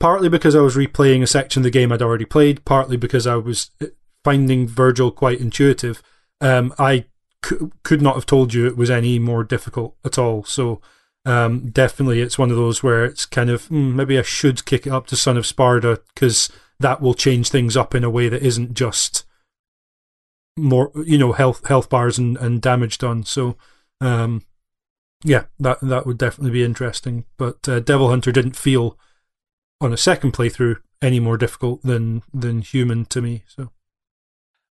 Partly 0.00 0.28
because 0.28 0.54
I 0.54 0.60
was 0.60 0.76
replaying 0.76 1.22
a 1.22 1.26
section 1.26 1.60
of 1.60 1.64
the 1.64 1.70
game 1.70 1.90
I'd 1.90 2.02
already 2.02 2.24
played, 2.24 2.64
partly 2.64 2.96
because 2.96 3.26
I 3.26 3.34
was 3.36 3.70
uh, 3.80 3.86
finding 4.24 4.68
Vergil 4.68 5.14
quite 5.14 5.40
intuitive. 5.40 6.02
Um, 6.40 6.72
I 6.78 7.06
c- 7.44 7.56
could 7.82 8.00
not 8.00 8.14
have 8.14 8.26
told 8.26 8.54
you 8.54 8.66
it 8.66 8.76
was 8.76 8.90
any 8.90 9.18
more 9.18 9.42
difficult 9.42 9.96
at 10.04 10.18
all. 10.18 10.44
So 10.44 10.80
um, 11.28 11.68
definitely, 11.68 12.22
it's 12.22 12.38
one 12.38 12.50
of 12.50 12.56
those 12.56 12.82
where 12.82 13.04
it's 13.04 13.26
kind 13.26 13.50
of 13.50 13.66
hmm, 13.66 13.94
maybe 13.94 14.18
I 14.18 14.22
should 14.22 14.64
kick 14.64 14.86
it 14.86 14.92
up 14.92 15.06
to 15.08 15.16
Son 15.16 15.36
of 15.36 15.44
Sparda 15.44 15.98
because 16.14 16.50
that 16.80 17.02
will 17.02 17.12
change 17.12 17.50
things 17.50 17.76
up 17.76 17.94
in 17.94 18.02
a 18.02 18.08
way 18.08 18.30
that 18.30 18.42
isn't 18.42 18.72
just 18.72 19.26
more, 20.56 20.90
you 21.04 21.18
know, 21.18 21.32
health 21.32 21.66
health 21.66 21.90
bars 21.90 22.16
and, 22.16 22.38
and 22.38 22.62
damage 22.62 22.96
done. 22.96 23.24
So 23.24 23.58
um, 24.00 24.42
yeah, 25.22 25.44
that 25.58 25.80
that 25.82 26.06
would 26.06 26.16
definitely 26.16 26.52
be 26.52 26.64
interesting. 26.64 27.26
But 27.36 27.68
uh, 27.68 27.80
Devil 27.80 28.08
Hunter 28.08 28.32
didn't 28.32 28.56
feel 28.56 28.98
on 29.82 29.92
a 29.92 29.98
second 29.98 30.32
playthrough 30.32 30.78
any 31.02 31.20
more 31.20 31.36
difficult 31.36 31.82
than 31.82 32.22
than 32.32 32.62
human 32.62 33.04
to 33.06 33.20
me. 33.20 33.44
So 33.46 33.70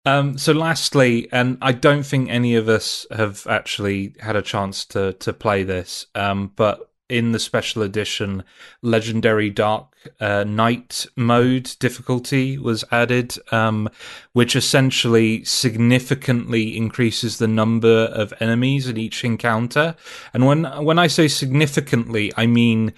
Um, 0.04 0.36
so 0.36 0.52
lastly, 0.52 1.28
and 1.30 1.58
I 1.62 1.72
don't 1.72 2.04
think 2.04 2.28
any 2.28 2.56
of 2.56 2.68
us 2.68 3.06
have 3.10 3.46
actually 3.46 4.14
had 4.18 4.34
a 4.34 4.42
chance 4.42 4.84
to 4.86 5.12
to 5.14 5.32
play 5.32 5.62
this, 5.62 6.06
um, 6.14 6.52
but 6.56 6.90
in 7.08 7.32
the 7.32 7.38
special 7.38 7.82
edition, 7.82 8.42
legendary 8.80 9.50
dark 9.50 9.94
uh, 10.18 10.44
knight 10.44 11.06
mode 11.14 11.70
difficulty 11.78 12.58
was 12.58 12.84
added, 12.90 13.36
um, 13.52 13.88
which 14.32 14.56
essentially 14.56 15.44
significantly 15.44 16.76
increases 16.76 17.38
the 17.38 17.46
number 17.46 18.06
of 18.06 18.32
enemies 18.40 18.88
in 18.88 18.96
each 18.96 19.24
encounter. 19.24 19.94
And 20.34 20.46
when 20.46 20.64
when 20.84 20.98
I 20.98 21.06
say 21.06 21.28
significantly, 21.28 22.32
I 22.36 22.46
mean. 22.46 22.92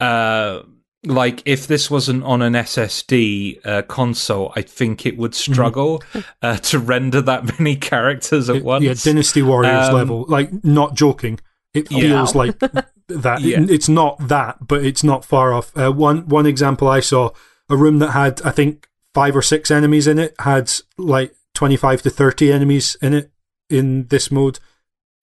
Uh, 0.00 0.62
like 1.04 1.42
if 1.44 1.66
this 1.66 1.90
wasn't 1.90 2.22
on 2.24 2.42
an 2.42 2.52
SSD 2.54 3.58
uh, 3.66 3.82
console, 3.82 4.52
I 4.54 4.62
think 4.62 5.04
it 5.06 5.16
would 5.16 5.34
struggle 5.34 6.02
uh, 6.42 6.56
to 6.58 6.78
render 6.78 7.20
that 7.22 7.58
many 7.58 7.76
characters 7.76 8.48
at 8.48 8.56
It- 8.56 8.64
once. 8.64 8.84
yeah, 8.84 8.94
Dynasty 8.94 9.42
Warriors 9.42 9.88
Um, 9.88 9.94
level, 9.94 10.24
like 10.28 10.64
not 10.64 10.94
joking. 10.94 11.40
it 11.74 11.88
Oh, 11.92 11.98
feels 12.00 12.34
like 12.34 12.58
that. 12.60 12.88
Yeah. 13.08 13.60
It- 13.60 13.70
it's 13.70 13.88
not 13.90 14.28
that, 14.28 14.66
but 14.66 14.84
it's 14.86 15.02
not 15.04 15.24
far 15.24 15.52
off. 15.52 15.76
Uh, 15.76 15.90
one 15.92 16.28
one 16.28 16.46
example 16.46 16.88
I 16.88 17.00
saw 17.00 17.30
a 17.68 17.76
room 17.76 17.98
that 17.98 18.12
had 18.12 18.40
I 18.42 18.50
think 18.52 18.88
five 19.12 19.36
or 19.36 19.42
six 19.42 19.70
enemies 19.70 20.06
in 20.06 20.18
it 20.18 20.34
had 20.38 20.72
like 20.96 21.34
twenty 21.52 21.76
five 21.76 22.00
to 22.02 22.10
thirty 22.10 22.50
enemies 22.52 22.96
in 23.02 23.12
it 23.12 23.30
in 23.68 24.06
this 24.06 24.30
mode. 24.30 24.60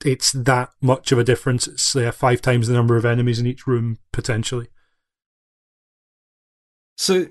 It's 0.05 0.31
that 0.33 0.69
much 0.81 1.11
of 1.11 1.17
a 1.19 1.23
difference. 1.23 1.67
It's 1.67 1.95
uh, 1.95 2.11
five 2.11 2.41
times 2.41 2.67
the 2.67 2.73
number 2.75 2.95
of 2.95 3.05
enemies 3.05 3.39
in 3.39 3.47
each 3.47 3.65
room 3.65 3.97
potentially. 4.13 4.67
So 6.99 7.27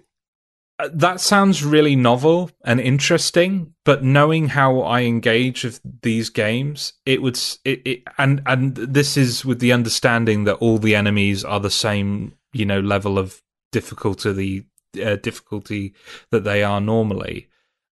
uh, 0.79 0.89
that 0.95 1.21
sounds 1.21 1.63
really 1.63 1.95
novel 1.95 2.51
and 2.65 2.81
interesting, 2.81 3.75
but 3.85 4.03
knowing 4.03 4.49
how 4.49 4.81
I 4.81 5.03
engage 5.03 5.63
with 5.63 5.79
these 6.03 6.31
games, 6.31 6.95
it 7.05 7.21
would 7.21 7.39
it, 7.67 7.83
it 7.85 8.03
and 8.17 8.41
and 8.47 8.75
this 8.77 9.19
is 9.19 9.45
with 9.45 9.59
the 9.61 9.73
understanding 9.75 10.45
that 10.45 10.55
all 10.55 10.79
the 10.79 10.95
enemies 10.95 11.45
are 11.45 11.61
the 11.61 11.71
same, 11.71 12.35
you 12.55 12.65
know, 12.65 12.81
level 12.81 13.19
of 13.19 13.43
difficulty 13.71 14.65
uh, 15.05 15.17
difficulty 15.17 15.93
that 16.31 16.45
they 16.45 16.63
are 16.63 16.81
normally. 16.81 17.49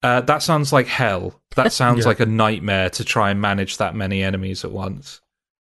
Uh, 0.04 0.22
that 0.22 0.44
sounds 0.44 0.72
like 0.72 0.86
hell. 0.86 1.42
That 1.56 1.74
sounds 1.82 2.02
Yeah. 2.02 2.10
like 2.10 2.20
a 2.20 2.28
nightmare 2.28 2.92
to 2.92 3.04
try 3.04 3.32
and 3.32 3.42
manage 3.42 3.78
that 3.78 3.96
many 3.96 4.22
enemies 4.22 4.64
at 4.64 4.72
once. 4.72 5.22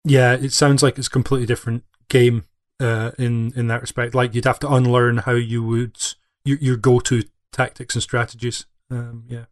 Yeah, 0.04 0.34
it 0.34 0.54
sounds 0.54 0.82
like 0.82 0.98
it's 0.98 1.08
a 1.08 1.12
completely 1.12 1.46
different 1.46 1.84
game 2.10 2.46
uh, 2.80 3.12
in 3.18 3.54
in 3.56 3.68
that 3.68 3.82
respect. 3.82 4.14
Like 4.16 4.34
you'd 4.36 4.46
have 4.46 4.60
to 4.60 4.72
unlearn 4.72 5.18
how 5.18 5.34
you 5.34 5.64
would 5.64 5.98
your 6.46 6.58
your 6.60 6.78
go 6.78 7.00
to 7.02 7.24
tactics 7.52 7.96
and 7.96 8.02
strategies. 8.04 8.66
Um, 8.92 9.26
yeah. 9.28 9.46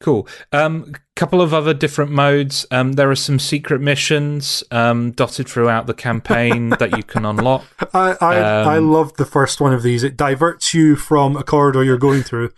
Cool. 0.00 0.28
Um, 0.52 0.94
couple 1.16 1.40
of 1.40 1.54
other 1.54 1.72
different 1.72 2.10
modes. 2.10 2.66
Um, 2.70 2.92
there 2.92 3.10
are 3.10 3.16
some 3.16 3.38
secret 3.38 3.80
missions 3.80 4.62
um, 4.70 5.12
dotted 5.12 5.48
throughout 5.48 5.86
the 5.86 5.94
campaign 5.94 6.70
that 6.78 6.94
you 6.96 7.02
can 7.02 7.24
unlock. 7.24 7.64
I 7.94 8.16
I, 8.20 8.34
I 8.36 8.76
Um, 8.76 8.90
loved 8.90 9.16
the 9.16 9.24
first 9.24 9.60
one 9.60 9.72
of 9.72 9.82
these. 9.82 10.02
It 10.02 10.16
diverts 10.16 10.74
you 10.74 10.96
from 10.96 11.36
a 11.36 11.42
corridor 11.44 11.82
you're 11.84 11.96
going 11.96 12.22
through 12.22 12.50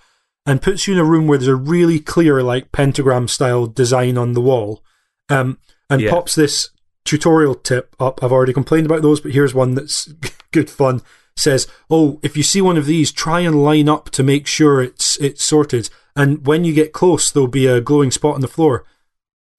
and 0.45 0.63
puts 0.63 0.89
you 0.89 0.95
in 0.95 0.99
a 1.01 1.05
room 1.05 1.27
where 1.29 1.39
there's 1.39 1.47
a 1.49 1.55
really 1.55 2.01
clear, 2.01 2.43
like 2.43 2.73
pentagram 2.73 3.29
style 3.29 3.67
design 3.67 4.17
on 4.19 4.33
the 4.33 4.41
wall, 4.41 4.83
um, 5.29 5.59
and 5.91 6.01
Yeah. 6.01 6.11
pops 6.11 6.35
this 6.35 6.71
tutorial 7.07 7.55
tip 7.55 7.95
up. 7.99 8.23
I've 8.23 8.33
already 8.33 8.53
complained 8.53 8.87
about 8.87 9.03
those, 9.03 9.21
but 9.21 9.33
here's 9.33 9.55
one 9.55 9.75
that's 9.75 10.07
good 10.53 10.69
fun. 10.69 11.03
Says, 11.37 11.67
"Oh, 11.91 12.19
if 12.23 12.37
you 12.37 12.43
see 12.43 12.61
one 12.63 12.77
of 12.77 12.87
these, 12.87 13.13
try 13.13 13.41
and 13.41 13.63
line 13.63 13.89
up 13.89 14.11
to 14.11 14.23
make 14.23 14.47
sure 14.47 14.81
it's 14.83 15.17
it's 15.19 15.45
sorted. 15.45 15.91
And 16.15 16.47
when 16.47 16.65
you 16.65 16.73
get 16.73 16.93
close, 16.95 17.31
there'll 17.31 17.47
be 17.49 17.67
a 17.67 17.81
glowing 17.81 18.11
spot 18.11 18.35
on 18.35 18.41
the 18.41 18.49
floor." 18.49 18.85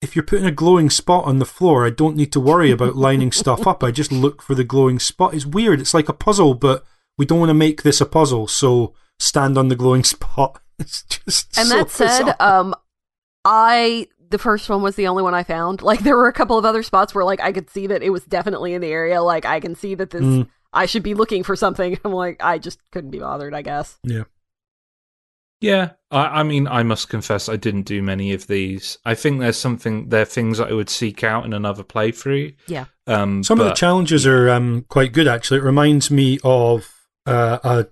If 0.00 0.14
you're 0.14 0.24
putting 0.24 0.46
a 0.46 0.52
glowing 0.52 0.90
spot 0.90 1.24
on 1.24 1.40
the 1.40 1.44
floor, 1.44 1.84
I 1.84 1.90
don't 1.90 2.14
need 2.16 2.30
to 2.32 2.40
worry 2.40 2.70
about 2.70 2.94
lining 3.06 3.32
stuff 3.32 3.66
up. 3.66 3.82
I 3.82 3.90
just 3.90 4.12
look 4.12 4.42
for 4.42 4.54
the 4.54 4.62
glowing 4.64 4.98
spot. 5.00 5.34
It's 5.34 5.46
weird. 5.46 5.80
It's 5.80 5.94
like 5.94 6.08
a 6.08 6.12
puzzle, 6.12 6.54
but 6.54 6.84
we 7.16 7.26
don't 7.26 7.40
want 7.40 7.50
to 7.50 7.54
make 7.54 7.82
this 7.82 8.00
a 8.00 8.06
puzzle, 8.06 8.46
so 8.46 8.94
stand 9.18 9.58
on 9.58 9.68
the 9.68 9.74
glowing 9.76 10.04
spot. 10.14 10.60
It's 10.78 11.02
just 11.02 11.56
And 11.58 11.66
so 11.68 11.78
that 11.78 11.90
said, 11.90 12.24
bizarre. 12.26 12.36
um, 12.60 12.74
I 13.44 14.06
the 14.30 14.38
first 14.38 14.68
one 14.68 14.82
was 14.82 14.96
the 14.96 15.06
only 15.08 15.22
one 15.22 15.34
I 15.34 15.42
found. 15.42 15.82
Like 15.82 16.00
there 16.00 16.16
were 16.16 16.28
a 16.28 16.32
couple 16.32 16.58
of 16.58 16.64
other 16.64 16.82
spots 16.82 17.14
where 17.14 17.24
like 17.24 17.40
I 17.40 17.52
could 17.52 17.70
see 17.70 17.86
that 17.86 18.02
it 18.02 18.10
was 18.10 18.24
definitely 18.24 18.74
in 18.74 18.80
the 18.80 18.88
area. 18.92 19.22
Like 19.22 19.44
I 19.44 19.60
can 19.60 19.74
see 19.74 19.94
that 19.94 20.10
this 20.10 20.22
Mm. 20.22 20.48
I 20.72 20.84
should 20.86 21.02
be 21.02 21.14
looking 21.14 21.42
for 21.42 21.56
something. 21.56 21.98
I'm 22.04 22.12
like 22.12 22.42
I 22.42 22.58
just 22.58 22.78
couldn't 22.92 23.10
be 23.10 23.18
bothered. 23.20 23.54
I 23.54 23.62
guess. 23.62 23.98
yeah, 24.02 24.24
Yeah, 25.60 25.90
I, 26.10 26.40
I 26.40 26.42
mean, 26.42 26.68
I 26.68 26.82
must 26.84 27.08
confess, 27.08 27.48
I 27.48 27.56
didn't 27.56 27.82
do 27.82 28.02
many 28.02 28.32
of 28.32 28.46
these. 28.46 28.98
I 29.04 29.14
think 29.14 29.40
there's 29.40 29.56
something, 29.58 30.08
there 30.10 30.22
are 30.22 30.24
things 30.24 30.58
that 30.58 30.68
I 30.68 30.72
would 30.74 30.88
seek 30.90 31.24
out 31.24 31.44
in 31.44 31.52
another 31.52 31.82
playthrough. 31.82 32.54
Yeah. 32.68 32.84
Um, 33.06 33.42
some 33.42 33.58
of 33.58 33.66
the 33.66 33.72
challenges 33.74 34.26
are 34.26 34.48
um, 34.50 34.84
quite 34.88 35.12
good. 35.12 35.26
Actually, 35.26 35.60
it 35.60 35.64
reminds 35.64 36.10
me 36.10 36.38
of 36.44 36.88
uh, 37.26 37.58
a 37.64 37.86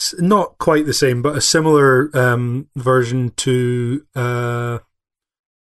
s- 0.00 0.14
not 0.18 0.58
quite 0.58 0.84
the 0.86 0.92
same, 0.92 1.22
but 1.22 1.36
a 1.36 1.40
similar 1.40 2.10
um, 2.14 2.68
version 2.76 3.30
to 3.36 4.04
uh, 4.14 4.78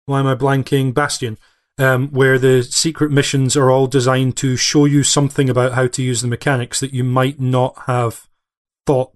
why 0.06 0.20
am 0.20 0.26
I 0.26 0.34
blanking? 0.34 0.94
Bastion. 0.94 1.38
Um, 1.78 2.08
where 2.08 2.38
the 2.38 2.62
secret 2.62 3.10
missions 3.10 3.54
are 3.54 3.70
all 3.70 3.86
designed 3.86 4.38
to 4.38 4.56
show 4.56 4.86
you 4.86 5.02
something 5.02 5.50
about 5.50 5.72
how 5.72 5.88
to 5.88 6.02
use 6.02 6.22
the 6.22 6.28
mechanics 6.28 6.80
that 6.80 6.94
you 6.94 7.04
might 7.04 7.38
not 7.38 7.76
have 7.86 8.26
thought 8.86 9.12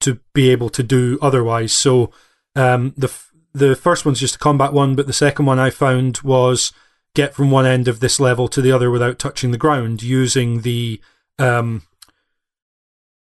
to 0.00 0.20
be 0.32 0.48
able 0.48 0.70
to 0.70 0.82
do 0.82 1.18
otherwise. 1.20 1.74
So 1.74 2.12
um, 2.54 2.94
the 2.96 3.08
f- 3.08 3.30
the 3.52 3.76
first 3.76 4.06
one's 4.06 4.20
just 4.20 4.36
a 4.36 4.38
combat 4.38 4.72
one, 4.72 4.94
but 4.94 5.06
the 5.06 5.12
second 5.12 5.44
one 5.44 5.58
I 5.58 5.68
found 5.70 6.18
was 6.18 6.72
get 7.14 7.34
from 7.34 7.50
one 7.50 7.66
end 7.66 7.88
of 7.88 8.00
this 8.00 8.20
level 8.20 8.48
to 8.48 8.60
the 8.60 8.72
other 8.72 8.90
without 8.90 9.18
touching 9.18 9.50
the 9.50 9.58
ground 9.58 10.02
using 10.02 10.62
the 10.62 11.00
um, 11.38 11.82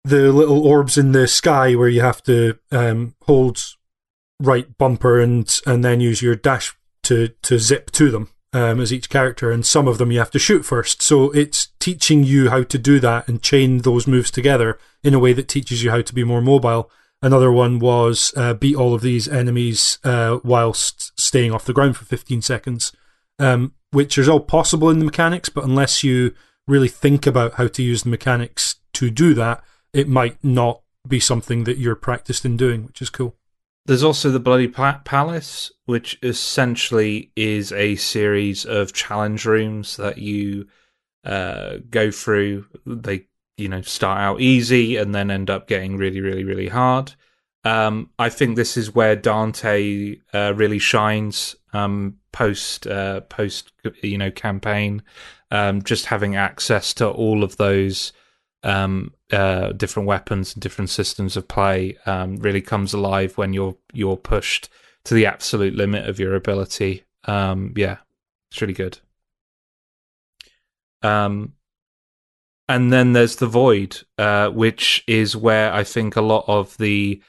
the 0.05 0.32
little 0.32 0.65
orbs 0.65 0.97
in 0.97 1.12
the 1.12 1.27
sky 1.27 1.74
where 1.74 1.89
you 1.89 2.01
have 2.01 2.23
to 2.24 2.59
um, 2.70 3.15
hold 3.23 3.59
right 4.41 4.77
bumper 4.79 5.21
and 5.21 5.61
and 5.67 5.85
then 5.85 6.01
use 6.01 6.23
your 6.23 6.35
dash 6.35 6.75
to 7.05 7.29
to 7.43 7.59
zip 7.59 7.91
to 7.93 8.11
them 8.11 8.29
um, 8.53 8.81
as 8.81 8.93
each 8.93 9.11
character, 9.11 9.51
and 9.51 9.67
some 9.67 9.87
of 9.87 9.99
them 9.99 10.11
you 10.11 10.19
have 10.19 10.31
to 10.31 10.39
shoot 10.39 10.65
first. 10.65 11.03
So 11.03 11.31
it's 11.33 11.69
teaching 11.79 12.25
you 12.25 12.51
how 12.51 12.63
to 12.63 12.79
do 12.79 12.99
that 13.01 13.29
and 13.29 13.43
chain 13.43 13.79
those 13.79 14.07
moves 14.07 14.31
together 14.31 14.79
in 15.05 15.15
a 15.15 15.19
way 15.19 15.33
that 15.35 15.49
teaches 15.49 15.85
you 15.85 15.91
how 15.91 16.01
to 16.01 16.15
be 16.15 16.25
more 16.25 16.41
mobile. 16.41 16.91
Another 17.23 17.53
one 17.53 17.79
was 17.79 18.33
uh, 18.37 18.55
beat 18.55 18.77
all 18.77 18.95
of 18.95 19.03
these 19.03 19.29
enemies 19.29 19.99
uh, 20.05 20.39
whilst 20.43 21.19
staying 21.21 21.53
off 21.53 21.65
the 21.65 21.73
ground 21.73 21.97
for 21.97 22.05
15 22.05 22.43
seconds, 22.43 22.93
um, 23.39 23.75
which 23.91 24.17
is 24.17 24.29
all 24.29 24.41
possible 24.41 24.91
in 24.91 24.99
the 24.99 25.05
mechanics, 25.05 25.49
but 25.49 25.65
unless 25.65 26.03
you 26.05 26.35
really 26.67 26.89
think 26.89 27.27
about 27.27 27.55
how 27.55 27.69
to 27.69 27.83
use 27.83 28.03
the 28.03 28.11
mechanics 28.11 28.77
to 28.93 29.11
do 29.11 29.35
that, 29.35 29.63
it 29.93 30.09
might 30.09 30.43
not 30.43 30.83
be 31.07 31.21
something 31.21 31.65
that 31.65 31.79
you're 31.79 31.95
practiced 31.95 32.45
in 32.45 32.57
doing, 32.57 32.87
which 32.87 33.01
is 33.01 33.11
cool. 33.11 33.37
There's 33.87 34.03
also 34.03 34.31
the 34.31 34.41
Bloody 34.41 34.69
Palace, 34.69 35.71
which 35.85 36.19
essentially 36.23 37.31
is 37.37 37.73
a 37.73 37.95
series 37.97 38.65
of 38.65 38.93
challenge 38.93 39.45
rooms 39.45 39.97
that 39.97 40.19
you 40.19 40.67
uh, 41.25 41.77
go 41.89 42.11
through. 42.11 42.67
They, 42.85 43.27
you 43.57 43.69
know, 43.69 43.83
start 43.83 44.21
out 44.21 44.41
easy 44.41 44.97
and 44.97 45.15
then 45.15 45.31
end 45.31 45.51
up 45.51 45.69
getting 45.69 45.97
really, 45.97 46.21
really, 46.21 46.45
really 46.45 46.69
hard. 46.69 47.15
Um, 47.65 48.11
I 48.19 48.29
think 48.29 48.57
this 48.57 48.77
is 48.77 48.95
where 48.95 49.17
Dante 49.17 50.17
uh, 50.33 50.53
really 50.55 50.79
shines 50.79 51.57
um, 51.73 52.17
post 52.33 52.87
uh, 52.87 53.21
post 53.23 53.73
you 54.03 54.19
know 54.19 54.31
campaign. 54.31 55.03
Um, 55.51 55.83
just 55.83 56.07
having 56.07 56.37
access 56.37 56.93
to 56.95 57.09
all 57.09 57.45
of 57.45 57.57
those 57.57 58.13
um, 58.67 59.15
uh, 59.33 59.73
different 59.73 60.09
weapons 60.09 60.53
and 60.53 60.63
different 60.63 60.91
systems 60.91 61.37
of 61.37 61.49
play 61.49 61.97
um, 62.05 62.37
really 62.37 62.61
comes 62.61 62.93
alive 62.93 63.39
when 63.39 63.53
you're 63.53 63.77
you're 63.93 64.17
pushed 64.17 64.69
to 65.05 65.15
the 65.15 65.25
absolute 65.25 65.75
limit 65.75 66.09
of 66.09 66.19
your 66.19 66.35
ability. 66.35 67.05
Um, 67.25 67.73
yeah, 67.77 67.99
it's 68.51 68.61
really 68.61 68.75
good. 68.75 68.99
Um, 71.03 71.53
and 72.69 72.93
then 72.93 73.13
there's 73.13 73.37
the 73.37 73.47
void, 73.47 73.99
uh, 74.19 74.51
which 74.51 75.05
is 75.07 75.37
where 75.37 75.73
I 75.73 75.85
think 75.85 76.17
a 76.17 76.21
lot 76.21 76.45
of 76.49 76.77
the 76.79 77.23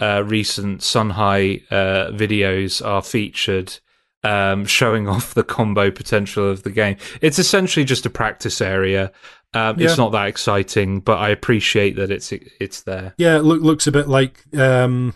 uh, 0.00 0.24
recent 0.26 0.80
Sunhigh 0.80 1.62
uh, 1.70 2.10
videos 2.10 2.84
are 2.84 3.02
featured, 3.02 3.78
um, 4.24 4.66
showing 4.66 5.06
off 5.08 5.34
the 5.34 5.44
combo 5.44 5.92
potential 5.92 6.50
of 6.50 6.64
the 6.64 6.70
game. 6.70 6.96
It's 7.20 7.38
essentially 7.38 7.84
just 7.84 8.06
a 8.06 8.10
practice 8.10 8.60
area. 8.60 9.12
Um, 9.52 9.78
Yeah. 9.78 9.88
It's 9.88 9.98
not 9.98 10.12
that 10.12 10.28
exciting, 10.28 11.00
but 11.00 11.18
I 11.18 11.30
appreciate 11.30 11.96
that 11.96 12.10
it's 12.10 12.32
it's 12.32 12.82
there. 12.82 13.14
Yeah, 13.18 13.36
it 13.38 13.42
look, 13.42 13.62
looks 13.62 13.86
a 13.86 13.92
bit 13.92 14.08
like 14.08 14.44
um, 14.56 15.14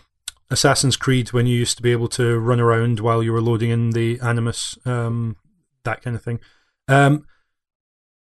Assassin's 0.49 0.97
Creed 0.97 1.31
when 1.31 1.47
you 1.47 1.57
used 1.57 1.77
to 1.77 1.83
be 1.83 1.91
able 1.91 2.09
to 2.09 2.37
run 2.39 2.59
around 2.59 2.99
while 2.99 3.23
you 3.23 3.31
were 3.31 3.41
loading 3.41 3.69
in 3.69 3.91
the 3.91 4.19
Animus, 4.21 4.77
um, 4.85 5.37
that 5.83 6.01
kind 6.01 6.15
of 6.15 6.23
thing. 6.23 6.39
Um, 6.87 7.25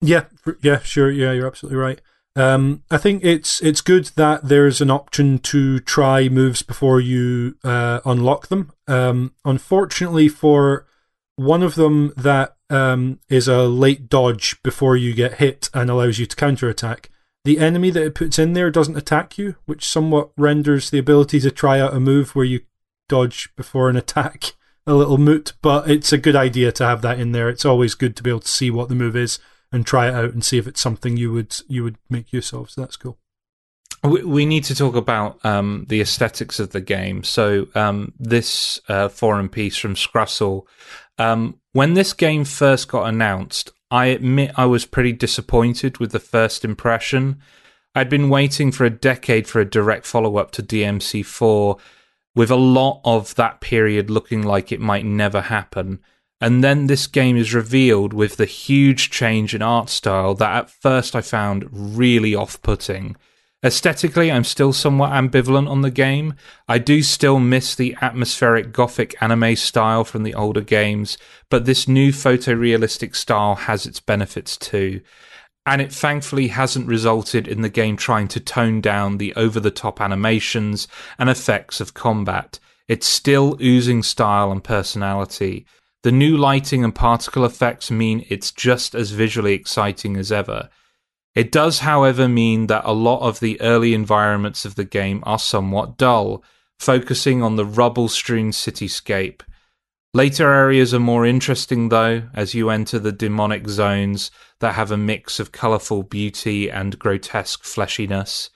yeah, 0.02 0.26
yeah, 0.62 0.80
sure, 0.80 1.10
yeah, 1.10 1.32
you're 1.32 1.48
absolutely 1.48 1.80
right. 1.80 2.02
Um, 2.36 2.84
I 2.92 2.98
think 2.98 3.24
it's 3.24 3.62
it's 3.62 3.82
good 3.82 4.12
that 4.18 4.50
there's 4.50 4.82
an 4.82 4.92
option 4.92 5.40
to 5.40 5.80
try 5.80 6.28
moves 6.28 6.62
before 6.62 7.00
you 7.00 7.56
uh, 7.64 8.02
unlock 8.06 8.48
them. 8.48 8.74
Um, 8.88 9.34
unfortunately, 9.46 10.28
for 10.28 10.86
one 11.38 11.64
of 11.64 11.76
them 11.76 12.14
that 12.18 12.55
um, 12.70 13.20
is 13.30 13.48
a 13.48 13.64
late 13.64 14.10
dodge 14.10 14.62
before 14.64 14.98
you 14.98 15.14
get 15.14 15.36
hit 15.36 15.70
and 15.74 15.90
allows 15.90 16.20
you 16.20 16.26
to 16.26 16.36
counterattack 16.36 17.10
the 17.46 17.60
enemy 17.60 17.92
that 17.92 18.04
it 18.04 18.16
puts 18.16 18.40
in 18.40 18.54
there 18.54 18.72
doesn't 18.72 18.98
attack 18.98 19.38
you, 19.38 19.56
which 19.66 19.88
somewhat 19.88 20.32
renders 20.36 20.90
the 20.90 20.98
ability 20.98 21.40
to 21.42 21.52
try 21.52 21.80
out 21.80 21.94
a 21.94 22.00
move 22.00 22.36
where 22.36 22.44
you 22.44 22.62
dodge 23.08 23.56
before 23.56 23.88
an 23.88 23.96
attack 23.96 24.56
a 24.88 24.96
little 24.96 25.20
moot. 25.20 25.54
But 25.62 25.90
it's 25.90 26.12
a 26.12 26.18
good 26.18 26.36
idea 26.36 26.72
to 26.72 26.86
have 26.86 27.04
that 27.04 27.20
in 27.20 27.34
there. 27.34 27.48
It's 27.48 27.64
always 27.64 27.94
good 27.94 28.16
to 28.16 28.24
be 28.24 28.32
able 28.32 28.40
to 28.40 28.48
see 28.48 28.72
what 28.72 28.90
the 28.90 28.96
move 28.96 29.16
is 29.16 29.38
and 29.72 29.86
try 29.86 30.08
it 30.08 30.16
out 30.16 30.34
and 30.34 30.44
see 30.44 30.58
if 30.58 30.66
it's 30.66 30.82
something 30.82 31.18
you 31.18 31.32
would 31.34 31.56
you 31.68 31.84
would 31.84 31.98
make 32.10 32.34
use 32.34 32.52
of. 32.52 32.72
So 32.72 32.82
that's 32.82 32.98
cool. 32.98 33.20
We, 34.04 34.24
we 34.24 34.46
need 34.48 34.64
to 34.66 34.76
talk 34.76 34.96
about 34.96 35.44
um, 35.46 35.86
the 35.88 36.02
aesthetics 36.02 36.60
of 36.60 36.72
the 36.72 36.82
game. 36.82 37.24
So 37.24 37.68
um, 37.76 38.14
this 38.20 38.82
uh, 38.90 39.10
forum 39.10 39.50
piece 39.50 39.78
from 39.78 39.94
Scrussel, 39.94 40.64
um, 41.20 41.60
when 41.76 41.94
this 41.94 42.14
game 42.14 42.46
first 42.46 42.88
got 42.88 43.06
announced, 43.06 43.70
I 43.92 44.06
admit 44.06 44.54
I 44.56 44.66
was 44.66 44.86
pretty 44.86 45.12
disappointed 45.12 45.98
with 45.98 46.14
the 46.14 46.22
first 46.22 46.64
impression. 46.64 47.42
I'd 47.94 48.08
been 48.08 48.30
waiting 48.30 48.72
for 48.72 48.86
a 48.86 48.90
decade 48.90 49.46
for 49.46 49.60
a 49.60 49.70
direct 49.70 50.06
follow 50.06 50.38
up 50.38 50.52
to 50.52 50.64
DMC4, 50.64 51.78
with 52.34 52.50
a 52.50 52.56
lot 52.56 53.02
of 53.04 53.36
that 53.36 53.60
period 53.60 54.10
looking 54.10 54.42
like 54.42 54.72
it 54.72 54.80
might 54.80 55.04
never 55.04 55.42
happen. 55.42 56.00
And 56.40 56.64
then 56.64 56.88
this 56.88 57.08
game 57.08 57.36
is 57.36 57.54
revealed 57.54 58.14
with 58.14 58.38
the 58.38 58.46
huge 58.46 59.10
change 59.10 59.54
in 59.54 59.62
art 59.62 59.90
style 59.90 60.34
that 60.36 60.56
at 60.56 60.70
first 60.70 61.14
I 61.14 61.20
found 61.20 61.68
really 61.70 62.34
off 62.34 62.62
putting. 62.62 63.18
Aesthetically, 63.64 64.32
I'm 64.32 64.44
still 64.44 64.74
somewhat 64.74 65.12
ambivalent 65.12 65.70
on 65.70 65.82
the 65.82 65.90
game. 65.90 66.36
I 66.68 66.78
do 66.78 67.02
still 67.02 67.40
miss 67.40 67.74
the 67.74 67.96
atmospheric 68.02 68.72
gothic 68.72 69.16
anime 69.22 69.56
style 69.56 70.04
from 70.04 70.24
the 70.24 70.36
older 70.36 70.62
games, 70.62 71.18
but 71.50 71.66
this 71.66 71.88
new 71.88 72.12
photorealistic 72.12 73.16
style 73.16 73.56
has 73.56 73.86
its 73.86 74.00
benefits 74.00 74.56
too 74.56 75.02
and 75.66 75.82
it 75.82 75.92
thankfully 75.92 76.50
hasn't 76.50 76.88
resulted 76.88 77.48
in 77.48 77.62
the 77.62 77.70
game 77.70 77.98
trying 77.98 78.28
to 78.28 78.40
tone 78.40 78.82
down 78.82 79.18
the 79.18 79.34
over 79.36 79.60
the 79.60 79.72
top 79.72 80.00
animations 80.00 80.88
and 81.18 81.30
effects 81.30 81.82
of 81.82 81.94
combat. 81.94 82.60
It's 82.88 83.08
still 83.08 83.58
oozing 83.60 84.04
style 84.04 84.52
and 84.52 84.64
personality. 84.64 85.66
The 86.04 86.12
new 86.12 86.38
lighting 86.38 86.84
and 86.84 86.94
particle 86.94 87.46
effects 87.46 87.90
mean 87.90 88.26
it's 88.30 88.52
just 88.52 88.94
as 88.94 89.10
visually 89.10 89.54
exciting 89.54 90.18
as 90.18 90.32
ever. 90.32 90.70
It 91.36 91.52
does, 91.52 91.80
however, 91.80 92.30
mean 92.30 92.68
that 92.68 92.86
a 92.86 92.94
lot 92.94 93.20
of 93.20 93.42
the 93.42 93.60
early 93.60 93.94
environments 93.94 94.64
of 94.64 94.76
the 94.76 94.86
game 94.86 95.22
are 95.26 95.38
somewhat 95.38 95.98
dull, 95.98 96.44
focusing 96.80 97.44
on 97.44 97.58
the 97.58 97.66
rubble 97.66 98.08
strewn 98.08 98.52
cityscape. 98.52 99.42
Later 100.14 100.50
areas 100.50 100.94
are 100.94 101.00
more 101.00 101.26
interesting, 101.26 101.90
though, 101.90 102.24
as 102.34 102.54
you 102.54 102.70
enter 102.70 103.00
the 103.00 103.12
demonic 103.12 103.68
zones 103.68 104.32
that 104.62 104.76
have 104.76 104.92
a 104.92 104.98
mix 104.98 105.42
of 105.42 105.52
colourful 105.52 106.04
beauty 106.04 106.72
and 106.72 106.98
grotesque 106.98 107.64
fleshiness. 107.64 108.50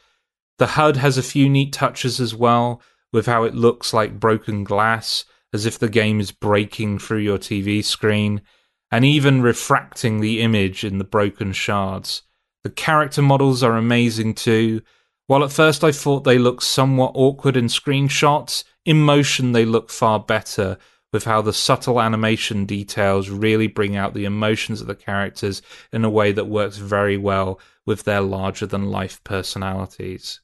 The 0.57 0.67
HUD 0.67 0.95
has 0.97 1.17
a 1.17 1.23
few 1.23 1.49
neat 1.49 1.73
touches 1.73 2.21
as 2.21 2.33
well, 2.33 2.81
with 3.11 3.25
how 3.25 3.43
it 3.43 3.55
looks 3.55 3.93
like 3.93 4.21
broken 4.21 4.63
glass, 4.63 5.25
as 5.51 5.65
if 5.65 5.77
the 5.77 5.89
game 5.89 6.21
is 6.21 6.31
breaking 6.31 6.99
through 6.99 7.19
your 7.19 7.37
TV 7.37 7.83
screen, 7.83 8.41
and 8.89 9.03
even 9.03 9.41
refracting 9.41 10.21
the 10.21 10.39
image 10.39 10.85
in 10.85 10.97
the 10.97 11.03
broken 11.03 11.51
shards. 11.51 12.21
The 12.63 12.69
character 12.69 13.21
models 13.21 13.63
are 13.63 13.77
amazing 13.77 14.35
too. 14.35 14.81
While 15.27 15.43
at 15.43 15.51
first 15.51 15.83
I 15.83 15.91
thought 15.91 16.23
they 16.23 16.37
looked 16.37 16.63
somewhat 16.63 17.11
awkward 17.15 17.55
in 17.55 17.65
screenshots, 17.65 18.63
in 18.85 19.01
motion 19.01 19.51
they 19.51 19.65
look 19.65 19.89
far 19.89 20.19
better, 20.19 20.77
with 21.11 21.23
how 21.23 21.41
the 21.41 21.53
subtle 21.53 22.01
animation 22.01 22.65
details 22.65 23.29
really 23.29 23.67
bring 23.67 23.95
out 23.95 24.13
the 24.13 24.25
emotions 24.25 24.81
of 24.81 24.87
the 24.87 24.95
characters 24.95 25.61
in 25.91 26.05
a 26.05 26.09
way 26.09 26.31
that 26.31 26.45
works 26.45 26.77
very 26.77 27.17
well 27.17 27.59
with 27.85 28.03
their 28.03 28.21
larger 28.21 28.65
than 28.65 28.91
life 28.91 29.23
personalities. 29.23 30.41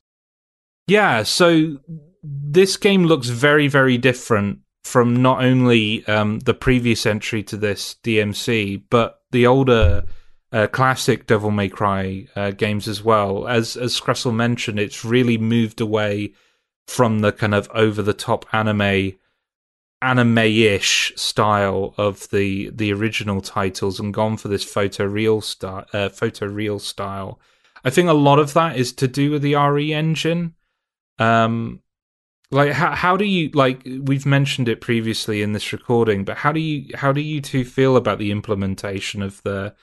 Yeah, 0.88 1.24
so 1.24 1.80
this 2.24 2.78
game 2.78 3.06
looks 3.06 3.28
very, 3.28 3.68
very 3.68 3.98
different 3.98 4.60
from 4.84 5.22
not 5.22 5.44
only 5.44 6.06
um, 6.08 6.40
the 6.40 6.54
previous 6.54 7.06
entry 7.06 7.44
to 7.44 7.58
this 7.58 7.96
DMC, 8.04 8.84
but 8.90 9.22
the 9.32 9.48
older 9.48 10.04
uh, 10.56 10.68
classic 10.68 11.28
Devil 11.28 11.52
May 11.52 11.68
Cry 11.68 12.28
uh, 12.34 12.52
games 12.52 12.88
as 12.88 13.04
well. 13.04 13.46
As 13.46 13.76
as 13.76 14.00
Scrussel 14.00 14.34
mentioned, 14.34 14.80
it's 14.80 15.04
really 15.04 15.38
moved 15.38 15.82
away 15.82 16.34
from 16.88 17.20
the 17.20 17.34
kind 17.34 17.54
of 17.54 17.70
over 17.74 18.02
the 18.02 18.14
top 18.14 18.46
anime 18.54 19.14
anime-ish 20.02 21.12
style 21.16 21.94
of 21.98 22.30
the 22.30 22.70
the 22.70 22.94
original 22.94 23.42
titles 23.42 24.00
and 24.00 24.14
gone 24.14 24.38
for 24.38 24.48
this 24.48 24.64
photo 24.64 25.04
real 25.04 25.42
style 25.42 25.86
uh, 25.94 26.10
photo 26.10 26.46
real 26.46 26.78
style 26.78 27.40
i 27.86 27.90
think 27.90 28.08
a 28.08 28.14
lot 28.14 28.38
of 28.38 28.54
that 28.54 28.76
is 28.76 28.92
to 28.92 29.08
do 29.08 29.32
with 29.32 29.42
the 29.42 29.56
re 29.56 29.94
engine 29.94 30.54
um 31.18 31.82
like 32.52 32.74
how 32.74 32.92
how 32.94 33.18
do 33.18 33.24
you 33.24 33.50
like 33.54 33.82
we've 34.04 34.26
mentioned 34.28 34.68
it 34.68 34.82
previously 34.82 35.42
in 35.42 35.54
this 35.54 35.74
recording 35.74 36.24
but 36.24 36.38
how 36.38 36.52
do 36.52 36.60
you 36.60 36.86
how 36.96 37.12
do 37.12 37.22
you 37.22 37.42
two 37.42 37.64
feel 37.64 37.96
about 37.96 38.20
the 38.20 38.32
implementation 38.32 39.24
of 39.24 39.42
the 39.44 39.74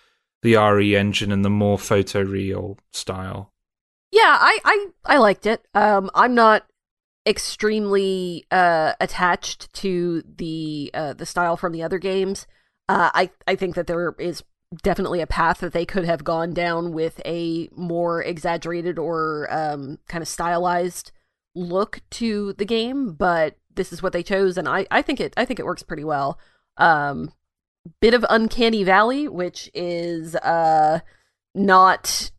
the 0.43 0.57
re 0.57 0.97
engine 0.97 1.33
and 1.33 1.45
the 1.45 1.51
more 1.51 1.79
photo 1.79 2.23
real 2.23 2.79
style 2.93 3.53
yeah 4.11 4.39
i 4.41 4.59
i 4.65 4.87
i 5.05 5.19
liked 5.19 5.47
it 5.47 5.67
um 5.75 6.11
i'm 6.15 6.35
not 6.35 6.65
extremely 7.27 8.45
uh, 8.51 8.95
attached 9.01 9.73
to 9.75 10.23
the 10.23 10.91
uh, 10.95 11.13
the 11.13 11.27
style 11.27 11.57
from 11.57 11.73
the 11.73 11.83
other 11.83 11.99
games. 11.99 12.47
Uh, 12.89 13.11
I 13.15 13.31
I 13.47 13.57
think 13.57 13.75
that 13.75 13.87
there 13.87 14.15
is 14.19 14.43
definitely 14.83 15.21
a 15.21 15.27
path 15.27 15.59
that 15.59 15.73
they 15.73 15.85
could 15.85 16.05
have 16.05 16.25
gone 16.25 16.53
down 16.53 16.93
with 16.93 17.21
a 17.25 17.69
more 17.73 18.23
exaggerated 18.23 18.99
or 18.99 19.47
um, 19.51 19.99
kind 20.09 20.23
of 20.23 20.29
stylized 20.29 21.13
look 21.55 22.01
to 22.11 22.55
the 22.55 22.65
game, 22.65 23.13
but 23.13 23.57
this 23.75 23.93
is 23.93 24.03
what 24.03 24.13
they 24.13 24.23
chose, 24.23 24.57
and 24.57 24.69
I, 24.69 24.87
I 24.91 25.03
think 25.03 25.21
it 25.21 25.35
I 25.37 25.45
think 25.45 25.61
it 25.61 25.67
works 25.67 25.83
pretty 25.83 26.05
well. 26.05 26.39
Um, 26.77 27.33
bit 28.01 28.15
of 28.15 28.25
uncanny 28.31 28.85
valley, 28.85 29.29
which 29.29 29.71
is 29.75 30.35
uh 30.37 31.01
not 31.55 32.31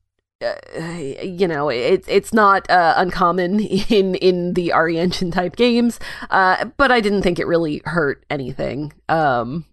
uh, 0.44 0.98
you 1.24 1.48
know, 1.48 1.70
it's 1.70 2.08
it's 2.08 2.34
not 2.34 2.70
uh, 2.70 2.94
uncommon 2.98 3.60
in 3.90 4.16
in 4.16 4.54
the 4.54 4.74
RE 4.76 4.98
Engine 4.98 5.32
type 5.32 5.56
games, 5.56 6.00
uh, 6.30 6.66
but 6.78 6.92
I 6.92 7.00
didn't 7.00 7.22
think 7.22 7.40
it 7.40 7.48
really 7.48 7.82
hurt 7.86 8.26
anything 8.30 8.94
um, 9.10 9.66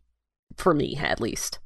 for 0.57 0.73
me, 0.73 0.97
at 0.97 1.21
least. 1.21 1.59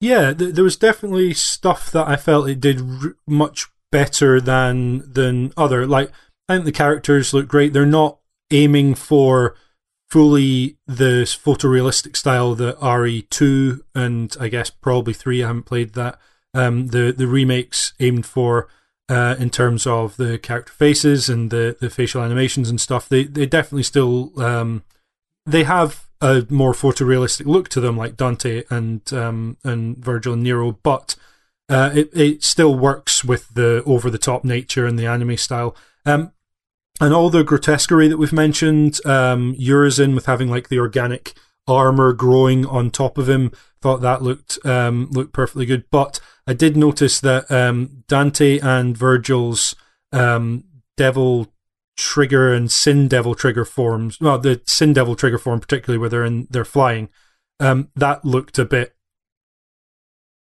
Yeah, 0.00 0.32
th- 0.32 0.54
there 0.54 0.64
was 0.64 0.76
definitely 0.76 1.34
stuff 1.34 1.90
that 1.90 2.06
I 2.06 2.16
felt 2.16 2.48
it 2.48 2.60
did 2.60 2.80
r- 2.80 3.16
much 3.26 3.66
better 3.90 4.40
than 4.40 5.12
than 5.12 5.52
other. 5.56 5.86
Like 5.86 6.12
I 6.48 6.54
think 6.54 6.64
the 6.64 6.72
characters 6.72 7.34
look 7.34 7.48
great. 7.48 7.72
They're 7.72 7.86
not 7.86 8.18
aiming 8.50 8.94
for 8.94 9.56
fully 10.08 10.78
the 10.86 11.24
photorealistic 11.24 12.16
style 12.16 12.54
that 12.54 12.78
RE2 12.78 13.80
and 13.94 14.36
I 14.40 14.48
guess 14.48 14.70
probably 14.70 15.12
3 15.12 15.42
I 15.42 15.46
haven't 15.46 15.64
played 15.64 15.94
that 15.94 16.18
um, 16.54 16.88
the 16.88 17.12
the 17.12 17.26
remakes 17.26 17.92
aimed 18.00 18.26
for 18.26 18.68
uh, 19.08 19.36
in 19.38 19.50
terms 19.50 19.86
of 19.86 20.16
the 20.16 20.38
character 20.38 20.72
faces 20.72 21.28
and 21.28 21.50
the, 21.50 21.76
the 21.80 21.90
facial 21.90 22.22
animations 22.22 22.68
and 22.70 22.80
stuff. 22.80 23.08
They 23.08 23.24
they 23.24 23.46
definitely 23.46 23.82
still 23.82 24.32
um, 24.40 24.82
they 25.46 25.64
have 25.64 26.06
a 26.20 26.46
more 26.48 26.72
photorealistic 26.72 27.46
look 27.46 27.68
to 27.70 27.80
them, 27.80 27.96
like 27.96 28.16
Dante 28.16 28.64
and 28.70 29.10
um, 29.12 29.56
and 29.64 29.96
Vergil 29.96 30.34
and 30.34 30.42
Nero, 30.42 30.72
but 30.82 31.16
uh, 31.68 31.90
it 31.94 32.10
it 32.12 32.42
still 32.42 32.74
works 32.74 33.24
with 33.24 33.54
the 33.54 33.82
over 33.84 34.10
the 34.10 34.18
top 34.18 34.44
nature 34.44 34.86
and 34.86 34.98
the 34.98 35.06
anime 35.06 35.36
style. 35.36 35.76
Um, 36.04 36.32
and 37.00 37.14
all 37.14 37.30
the 37.30 37.44
grotesquerie 37.44 38.08
that 38.08 38.16
we've 38.18 38.32
mentioned, 38.32 39.00
um, 39.04 39.54
Urizen 39.54 40.14
with 40.14 40.26
having 40.26 40.48
like 40.48 40.68
the 40.68 40.78
organic 40.78 41.34
armor 41.66 42.12
growing 42.12 42.66
on 42.66 42.90
top 42.90 43.18
of 43.18 43.28
him, 43.28 43.52
thought 43.80 44.00
that 44.00 44.22
looked 44.22 44.58
um, 44.64 45.08
looked 45.10 45.32
perfectly 45.32 45.66
good. 45.66 45.84
But 45.90 46.20
I 46.46 46.54
did 46.54 46.76
notice 46.76 47.20
that 47.20 47.50
um, 47.50 48.04
Dante 48.08 48.58
and 48.58 48.96
Vergil's 48.96 49.76
um, 50.12 50.64
Devil 50.96 51.52
Trigger 51.96 52.52
and 52.52 52.70
Sin 52.70 53.08
Devil 53.08 53.34
Trigger 53.34 53.64
forms, 53.64 54.20
well, 54.20 54.38
the 54.38 54.60
Sin 54.66 54.92
Devil 54.92 55.14
Trigger 55.14 55.38
form 55.38 55.60
particularly, 55.60 55.98
where 55.98 56.08
they're 56.08 56.24
in 56.24 56.46
they're 56.50 56.64
flying, 56.64 57.10
um, 57.60 57.90
that 57.94 58.24
looked 58.24 58.58
a 58.58 58.64
bit 58.64 58.94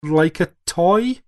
like 0.01 0.39
a 0.39 0.49
toy, 0.65 1.19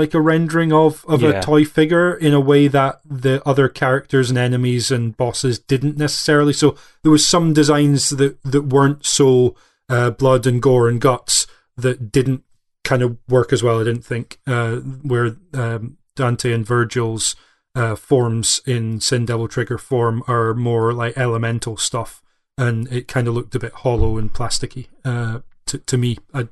like 0.00 0.14
a 0.14 0.20
rendering 0.20 0.72
of 0.72 1.04
of 1.06 1.22
yeah. 1.22 1.30
a 1.30 1.42
toy 1.42 1.64
figure 1.64 2.14
in 2.14 2.34
a 2.34 2.40
way 2.40 2.66
that 2.68 3.00
the 3.04 3.46
other 3.46 3.68
characters 3.68 4.30
and 4.30 4.38
enemies 4.38 4.90
and 4.90 5.16
bosses 5.16 5.58
didn't 5.58 5.96
necessarily. 5.98 6.52
So 6.52 6.76
there 7.02 7.12
was 7.12 7.28
some 7.28 7.52
designs 7.52 8.10
that 8.10 8.42
that 8.42 8.62
weren't 8.62 9.04
so 9.06 9.54
uh, 9.88 10.10
blood 10.10 10.46
and 10.46 10.62
gore 10.62 10.88
and 10.88 11.00
guts 11.00 11.46
that 11.76 12.10
didn't 12.10 12.42
kind 12.82 13.02
of 13.02 13.18
work 13.28 13.52
as 13.52 13.62
well. 13.62 13.80
I 13.80 13.84
didn't 13.84 14.04
think 14.04 14.40
uh, 14.46 14.76
where 14.76 15.36
um, 15.52 15.98
Dante 16.16 16.52
and 16.52 16.66
Vergil's 16.66 17.36
uh, 17.74 17.94
forms 17.94 18.60
in 18.66 19.00
Sin 19.00 19.26
Devil 19.26 19.48
Trigger 19.48 19.78
form 19.78 20.22
are 20.26 20.54
more 20.54 20.92
like 20.92 21.16
elemental 21.16 21.76
stuff, 21.76 22.22
and 22.56 22.90
it 22.92 23.06
kind 23.06 23.28
of 23.28 23.34
looked 23.34 23.54
a 23.54 23.60
bit 23.60 23.72
hollow 23.72 24.16
and 24.16 24.32
plasticky 24.32 24.86
uh, 25.04 25.40
to 25.66 25.78
to 25.78 25.98
me. 25.98 26.18
I, 26.32 26.48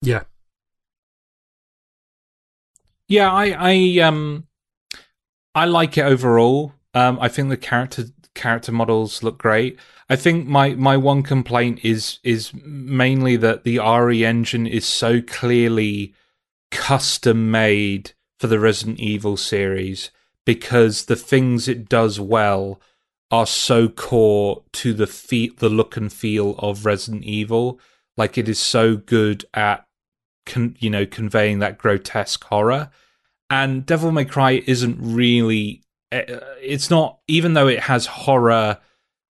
yeah, 0.00 0.24
yeah, 3.08 3.32
I 3.32 3.54
I 3.58 4.00
um 4.00 4.46
I 5.54 5.64
like 5.64 5.96
it 5.96 6.02
overall. 6.02 6.72
Um, 6.94 7.18
I 7.20 7.28
think 7.28 7.48
the 7.48 7.56
character 7.56 8.06
character 8.34 8.72
models 8.72 9.22
look 9.22 9.38
great. 9.38 9.78
I 10.08 10.16
think 10.16 10.46
my 10.46 10.74
my 10.74 10.96
one 10.96 11.22
complaint 11.22 11.80
is 11.82 12.18
is 12.22 12.52
mainly 12.54 13.36
that 13.36 13.64
the 13.64 13.78
RE 13.78 14.24
engine 14.24 14.66
is 14.66 14.86
so 14.86 15.20
clearly 15.20 16.14
custom 16.70 17.50
made 17.50 18.12
for 18.38 18.46
the 18.46 18.60
Resident 18.60 19.00
Evil 19.00 19.36
series 19.36 20.10
because 20.44 21.06
the 21.06 21.16
things 21.16 21.68
it 21.68 21.88
does 21.88 22.20
well 22.20 22.80
are 23.30 23.46
so 23.46 23.88
core 23.88 24.62
to 24.72 24.92
the 24.92 25.06
fe- 25.06 25.48
the 25.48 25.68
look 25.68 25.96
and 25.96 26.12
feel 26.12 26.54
of 26.58 26.86
Resident 26.86 27.24
Evil. 27.24 27.80
Like 28.16 28.38
it 28.38 28.48
is 28.48 28.58
so 28.58 28.96
good 28.96 29.44
at 29.52 29.85
con- 30.46 30.76
you 30.78 30.88
know 30.90 31.04
conveying 31.06 31.58
that 31.58 31.78
grotesque 31.78 32.42
horror. 32.44 32.90
And 33.50 33.84
Devil 33.86 34.10
May 34.12 34.24
Cry 34.24 34.62
isn't 34.66 34.98
really. 35.00 35.82
uh, 36.10 36.22
It's 36.60 36.90
not 36.90 37.18
even 37.28 37.54
though 37.54 37.68
it 37.68 37.80
has 37.80 38.06
horror 38.06 38.78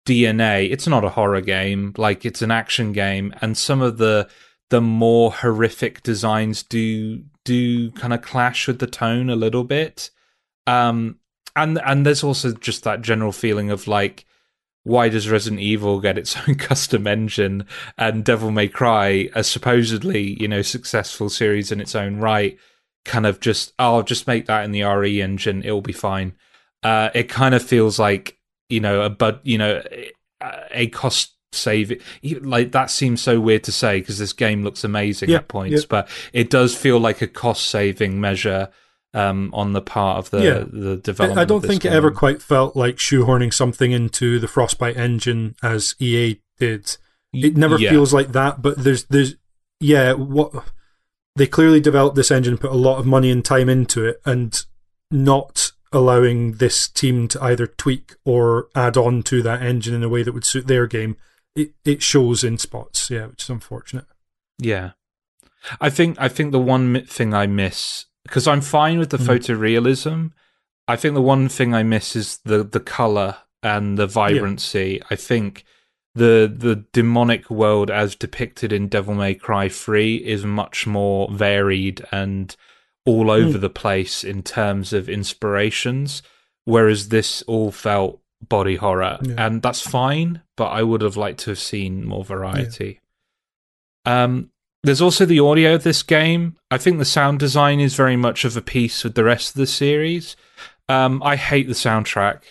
DNA. 0.05 0.69
It's 0.69 0.87
not 0.87 1.03
a 1.03 1.09
horror 1.09 1.41
game. 1.41 1.93
Like 1.97 2.25
it's 2.25 2.41
an 2.41 2.51
action 2.51 2.91
game, 2.91 3.33
and 3.41 3.57
some 3.57 3.81
of 3.81 3.97
the 3.97 4.27
the 4.69 4.81
more 4.81 5.31
horrific 5.31 6.03
designs 6.03 6.63
do 6.63 7.23
do 7.45 7.91
kind 7.91 8.13
of 8.13 8.21
clash 8.21 8.67
with 8.67 8.79
the 8.79 8.87
tone 8.87 9.29
a 9.29 9.35
little 9.35 9.63
bit. 9.63 10.09
Um, 10.67 11.19
and 11.55 11.79
and 11.85 12.05
there's 12.05 12.23
also 12.23 12.53
just 12.53 12.83
that 12.83 13.01
general 13.01 13.31
feeling 13.31 13.69
of 13.71 13.87
like 13.87 14.25
why 14.83 15.09
does 15.09 15.29
Resident 15.29 15.61
Evil 15.61 15.99
get 16.01 16.17
its 16.17 16.35
own 16.47 16.55
custom 16.55 17.07
engine 17.07 17.65
and 17.97 18.23
Devil 18.25 18.51
May 18.51 18.67
Cry, 18.67 19.29
a 19.33 19.43
supposedly 19.43 20.39
you 20.41 20.47
know 20.47 20.61
successful 20.61 21.29
series 21.29 21.71
in 21.71 21.79
its 21.79 21.95
own 21.95 22.17
right, 22.17 22.57
kind 23.05 23.25
of 23.25 23.39
just 23.39 23.73
oh, 23.79 23.95
I'll 23.97 24.03
just 24.03 24.27
make 24.27 24.45
that 24.47 24.65
in 24.65 24.71
the 24.71 24.83
RE 24.83 25.21
engine, 25.21 25.63
it'll 25.63 25.81
be 25.81 25.93
fine. 25.93 26.33
Uh, 26.83 27.09
it 27.13 27.29
kind 27.29 27.55
of 27.55 27.63
feels 27.63 27.97
like 27.97 28.37
you 28.69 28.79
know 28.79 29.01
a 29.03 29.09
but 29.09 29.39
you 29.43 29.57
know 29.57 29.81
a 30.71 30.87
cost 30.87 31.31
save 31.53 32.01
like 32.41 32.71
that 32.71 32.89
seems 32.89 33.21
so 33.21 33.39
weird 33.39 33.63
to 33.63 33.71
say 33.71 33.99
because 33.99 34.17
this 34.17 34.33
game 34.33 34.63
looks 34.63 34.83
amazing 34.83 35.29
Yeah, 35.29 35.37
at 35.37 35.47
points, 35.47 35.81
yeah. 35.83 35.87
but 35.87 36.09
it 36.33 36.49
does 36.49 36.75
feel 36.75 36.99
like 36.99 37.21
a 37.21 37.27
cost 37.27 37.67
saving 37.67 38.19
measure 38.19 38.69
um, 39.13 39.51
on 39.53 39.73
the 39.73 39.81
part 39.81 40.17
of 40.17 40.29
the 40.31 40.43
Yeah. 40.43 40.63
the 40.67 40.97
development. 40.97 41.39
I 41.39 41.45
don't 41.45 41.61
this 41.61 41.69
think 41.69 41.85
it 41.85 41.93
ever 41.93 42.11
quite 42.11 42.41
felt 42.41 42.75
like 42.75 42.97
shoehorning 42.97 43.53
something 43.53 43.91
into 43.91 44.39
the 44.39 44.47
Frostbite 44.47 44.97
engine 44.97 45.55
as 45.61 45.95
EA 45.99 46.39
did. 46.59 46.97
It 47.33 47.57
never 47.57 47.77
Yeah. 47.79 47.91
feels 47.91 48.13
like 48.13 48.31
that, 48.31 48.61
but 48.61 48.77
there's 48.83 49.03
there's 49.05 49.35
yeah, 49.79 50.13
what 50.13 50.51
they 51.35 51.47
clearly 51.47 51.79
developed 51.79 52.15
this 52.15 52.31
engine, 52.31 52.57
put 52.57 52.71
a 52.71 52.75
lot 52.75 52.99
of 52.99 53.05
money 53.05 53.29
and 53.31 53.43
time 53.43 53.67
into 53.69 54.05
it, 54.05 54.21
and 54.25 54.65
not 55.11 55.71
allowing 55.91 56.53
this 56.53 56.87
team 56.87 57.27
to 57.27 57.43
either 57.43 57.67
tweak 57.67 58.15
or 58.25 58.67
add 58.75 58.97
on 58.97 59.21
to 59.23 59.41
that 59.43 59.61
engine 59.61 59.93
in 59.93 60.03
a 60.03 60.09
way 60.09 60.23
that 60.23 60.31
would 60.33 60.45
suit 60.45 60.67
their 60.67 60.87
game. 60.87 61.17
It 61.55 61.73
it 61.85 62.01
shows 62.01 62.43
in 62.43 62.57
spots, 62.57 63.09
yeah, 63.11 63.27
which 63.27 63.43
is 63.43 63.49
unfortunate. 63.49 64.05
Yeah, 64.57 64.91
I 65.81 65.89
think 65.89 66.17
I 66.19 66.27
think 66.29 66.51
the 66.51 66.59
one 66.59 67.03
thing 67.05 67.33
I 67.33 67.45
miss 67.47 68.05
because 68.25 68.47
I'm 68.47 68.61
fine 68.61 68.99
with 68.99 69.09
the 69.09 69.17
Mm. 69.17 69.27
photorealism. 69.27 70.31
I 70.87 70.95
think 70.95 71.13
the 71.13 71.21
one 71.21 71.47
thing 71.49 71.73
I 71.73 71.83
miss 71.83 72.15
is 72.15 72.39
the 72.43 72.63
the 72.63 72.79
color 72.79 73.37
and 73.61 73.97
the 73.97 74.07
vibrancy. 74.07 75.01
I 75.09 75.15
think 75.15 75.63
the 76.15 76.51
the 76.55 76.85
demonic 76.93 77.49
world 77.49 77.89
as 77.89 78.15
depicted 78.15 78.71
in 78.73 78.87
Devil 78.87 79.15
May 79.15 79.33
Cry 79.35 79.67
3 79.69 80.17
is 80.17 80.45
much 80.45 80.85
more 80.85 81.29
varied 81.31 82.05
and 82.11 82.55
all 83.05 83.31
over 83.31 83.57
the 83.57 83.69
place 83.69 84.23
in 84.23 84.43
terms 84.43 84.93
of 84.93 85.09
inspirations 85.09 86.21
whereas 86.65 87.09
this 87.09 87.41
all 87.43 87.69
felt 87.71 88.21
body 88.47 88.75
horror 88.77 89.17
Yeah. 89.23 89.35
and 89.45 89.61
that's 89.61 89.81
fine 89.81 90.41
but 90.55 90.67
I 90.67 90.83
would 90.83 91.01
have 91.01 91.17
liked 91.17 91.39
to 91.41 91.49
have 91.51 91.59
seen 91.59 92.05
more 92.05 92.23
variety. 92.23 92.99
Um 94.05 94.51
there's 94.83 95.01
also 95.01 95.25
the 95.25 95.39
audio 95.39 95.75
of 95.75 95.83
this 95.83 96.03
game. 96.03 96.57
I 96.69 96.77
think 96.77 96.97
the 96.99 97.05
sound 97.05 97.39
design 97.39 97.79
is 97.79 97.95
very 97.95 98.15
much 98.17 98.43
of 98.45 98.55
a 98.57 98.61
piece 98.61 99.03
with 99.03 99.15
the 99.15 99.23
rest 99.23 99.49
of 99.49 99.55
the 99.55 99.67
series. 99.67 100.35
Um, 100.89 101.21
I 101.23 101.35
hate 101.37 101.67
the 101.67 101.73
soundtrack. 101.73 102.41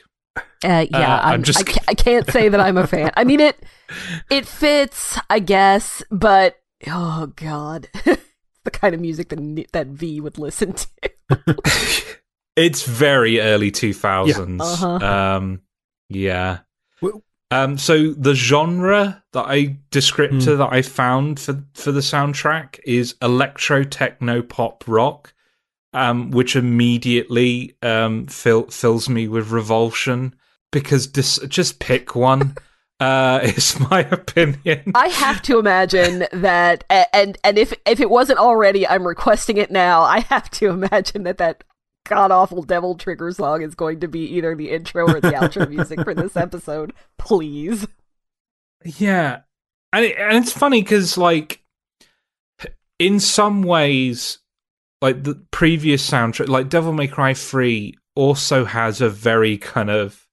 Uh, 0.64 0.86
yeah, 0.90 1.16
Uh, 1.16 1.20
I'm 1.22 1.32
I'm 1.34 1.42
just- 1.42 1.60
I, 1.60 1.72
ca- 1.72 1.84
I 1.88 1.94
can't 1.94 2.30
say 2.30 2.48
that 2.48 2.60
I'm 2.60 2.78
a 2.78 2.86
fan. 2.86 3.10
I 3.16 3.24
mean 3.24 3.40
it 3.40 3.62
it 4.30 4.46
fits, 4.46 5.18
I 5.28 5.40
guess, 5.40 6.02
but 6.10 6.56
oh 6.88 7.26
god, 7.36 7.88
it's 8.06 8.22
the 8.64 8.70
kind 8.70 8.94
of 8.94 9.00
music 9.00 9.28
that 9.30 9.66
that 9.72 9.86
V 9.88 10.20
would 10.20 10.38
listen 10.38 10.72
to. 10.74 10.88
It's 12.54 12.82
very 12.82 13.40
early 13.40 13.70
2000s. 13.70 14.60
Uh-huh. 14.60 14.86
Um, 15.06 15.62
yeah. 16.10 16.58
Well- 17.52 17.64
Um, 17.64 17.78
so 17.78 18.12
the 18.12 18.34
genre 18.34 19.22
that 19.32 19.44
I 19.46 19.76
descriptor 19.90 20.52
Hmm. 20.52 20.58
that 20.58 20.72
I 20.72 20.82
found 20.82 21.38
for 21.38 21.62
for 21.74 21.92
the 21.92 22.00
soundtrack 22.00 22.80
is 22.84 23.14
electro 23.22 23.84
techno 23.84 24.42
pop 24.42 24.84
rock, 24.86 25.32
um, 25.92 26.30
which 26.30 26.56
immediately 26.56 27.76
um 27.82 28.26
fill, 28.26 28.64
fills 28.68 29.08
me 29.08 29.28
with 29.28 29.50
revulsion 29.50 30.34
because 30.70 31.06
dis- 31.06 31.40
just 31.48 31.78
pick 31.78 32.14
one. 32.16 32.54
uh, 33.00 33.40
is 33.56 33.78
my 33.90 34.00
opinion. 34.12 34.92
I 34.94 35.08
have 35.08 35.42
to 35.42 35.58
imagine 35.58 36.24
that, 36.32 36.84
and 37.12 37.36
and 37.42 37.58
if 37.58 37.72
if 37.84 37.98
it 38.00 38.08
wasn't 38.10 38.38
already, 38.38 38.86
I'm 38.86 39.06
requesting 39.06 39.56
it 39.56 39.70
now. 39.72 40.02
I 40.02 40.20
have 40.20 40.48
to 40.52 40.68
imagine 40.68 41.24
that 41.24 41.38
that 41.38 41.64
god 42.04 42.30
awful 42.30 42.62
Devil 42.62 42.96
Trigger 42.96 43.32
song 43.32 43.62
is 43.62 43.74
going 43.74 44.00
to 44.00 44.08
be 44.08 44.20
either 44.20 44.54
the 44.54 44.70
intro 44.70 45.06
or 45.06 45.20
the 45.20 45.30
outro 45.32 45.68
music 45.68 46.02
for 46.02 46.14
this 46.14 46.36
episode. 46.36 46.92
Please. 47.18 47.86
Yeah, 48.84 49.40
and 49.92 50.04
it, 50.04 50.16
and 50.18 50.36
it's 50.36 50.52
funny 50.52 50.82
because 50.82 51.16
like 51.16 51.62
in 52.98 53.20
some 53.20 53.62
ways, 53.62 54.38
like 55.00 55.24
the 55.24 55.34
previous 55.50 56.08
soundtrack, 56.08 56.48
like 56.48 56.68
Devil 56.68 56.92
May 56.92 57.08
Cry 57.08 57.34
Three, 57.34 57.96
also 58.14 58.64
has 58.64 59.00
a 59.00 59.08
very 59.08 59.58
kind 59.58 59.90
of 59.90 60.26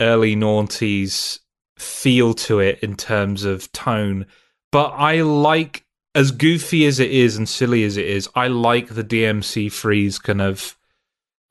early 0.00 0.34
noughties 0.36 1.40
feel 1.78 2.34
to 2.34 2.60
it 2.60 2.78
in 2.80 2.96
terms 2.96 3.44
of 3.44 3.70
tone. 3.72 4.26
But 4.72 4.88
I 4.90 5.22
like 5.22 5.84
as 6.14 6.30
goofy 6.30 6.86
as 6.86 7.00
it 7.00 7.10
is 7.10 7.36
and 7.36 7.48
silly 7.48 7.84
as 7.84 7.96
it 7.96 8.06
is. 8.06 8.28
I 8.34 8.48
like 8.48 8.88
the 8.88 9.04
DMC 9.04 9.72
Three's 9.72 10.18
kind 10.18 10.40
of 10.40 10.76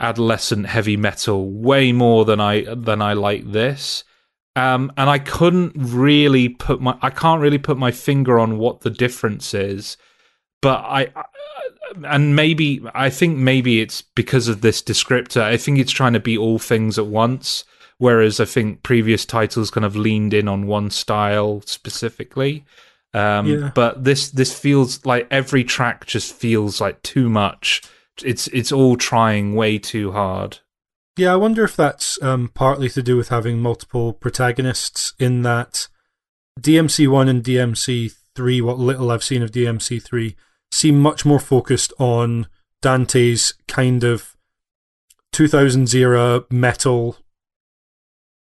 adolescent 0.03 0.67
heavy 0.67 0.97
metal 0.97 1.49
way 1.49 1.93
more 1.93 2.25
than 2.25 2.39
I 2.39 2.65
than 2.75 3.01
I 3.01 3.13
like 3.13 3.51
this. 3.51 4.03
Um, 4.55 4.91
and 4.97 5.09
I 5.09 5.17
couldn't 5.17 5.73
really 5.75 6.49
put 6.49 6.81
my 6.81 6.95
I 7.01 7.09
can't 7.09 7.41
really 7.41 7.57
put 7.57 7.77
my 7.77 7.91
finger 7.91 8.37
on 8.37 8.59
what 8.59 8.81
the 8.81 8.91
difference 8.91 9.53
is, 9.53 9.97
but 10.61 10.79
I, 10.79 11.07
I 11.15 11.23
and 12.05 12.35
maybe 12.35 12.81
I 12.93 13.09
think 13.09 13.37
maybe 13.37 13.81
it's 13.81 14.01
because 14.01 14.47
of 14.47 14.61
this 14.61 14.81
descriptor. 14.81 15.41
I 15.41 15.57
think 15.57 15.79
it's 15.79 15.91
trying 15.91 16.13
to 16.13 16.19
be 16.19 16.37
all 16.37 16.59
things 16.59 16.99
at 16.99 17.07
once, 17.07 17.63
whereas 17.97 18.39
I 18.39 18.45
think 18.45 18.83
previous 18.83 19.25
titles 19.25 19.71
kind 19.71 19.85
of 19.85 19.95
leaned 19.95 20.33
in 20.33 20.47
on 20.47 20.67
one 20.67 20.91
style 20.91 21.61
specifically. 21.65 22.65
Um, 23.13 23.45
Yeah. 23.47 23.71
But 23.73 24.03
this 24.03 24.29
this 24.29 24.57
feels 24.57 25.05
like 25.05 25.27
every 25.31 25.63
track 25.63 26.05
just 26.05 26.33
feels 26.33 26.81
like 26.81 27.01
too 27.03 27.29
much. 27.29 27.81
It's 28.23 28.47
it's 28.47 28.71
all 28.71 28.95
trying 28.95 29.55
way 29.55 29.79
too 29.79 30.11
hard. 30.11 30.59
Yeah, 31.17 31.33
I 31.33 31.35
wonder 31.35 31.63
if 31.63 31.75
that's 31.75 32.21
um, 32.23 32.49
partly 32.53 32.89
to 32.89 33.03
do 33.03 33.17
with 33.17 33.29
having 33.29 33.59
multiple 33.59 34.13
protagonists. 34.13 35.13
In 35.19 35.43
that 35.43 35.87
DMC 36.59 37.07
one 37.07 37.29
and 37.29 37.43
DMC 37.43 38.13
three, 38.35 38.61
what 38.61 38.79
little 38.79 39.11
I've 39.11 39.23
seen 39.23 39.43
of 39.43 39.51
DMC 39.51 40.01
three, 40.01 40.35
seem 40.71 40.99
much 40.99 41.25
more 41.25 41.39
focused 41.39 41.93
on 41.99 42.47
Dante's 42.81 43.53
kind 43.67 44.03
of 44.03 44.35
2000s 45.33 45.93
era 45.93 46.43
metal, 46.49 47.17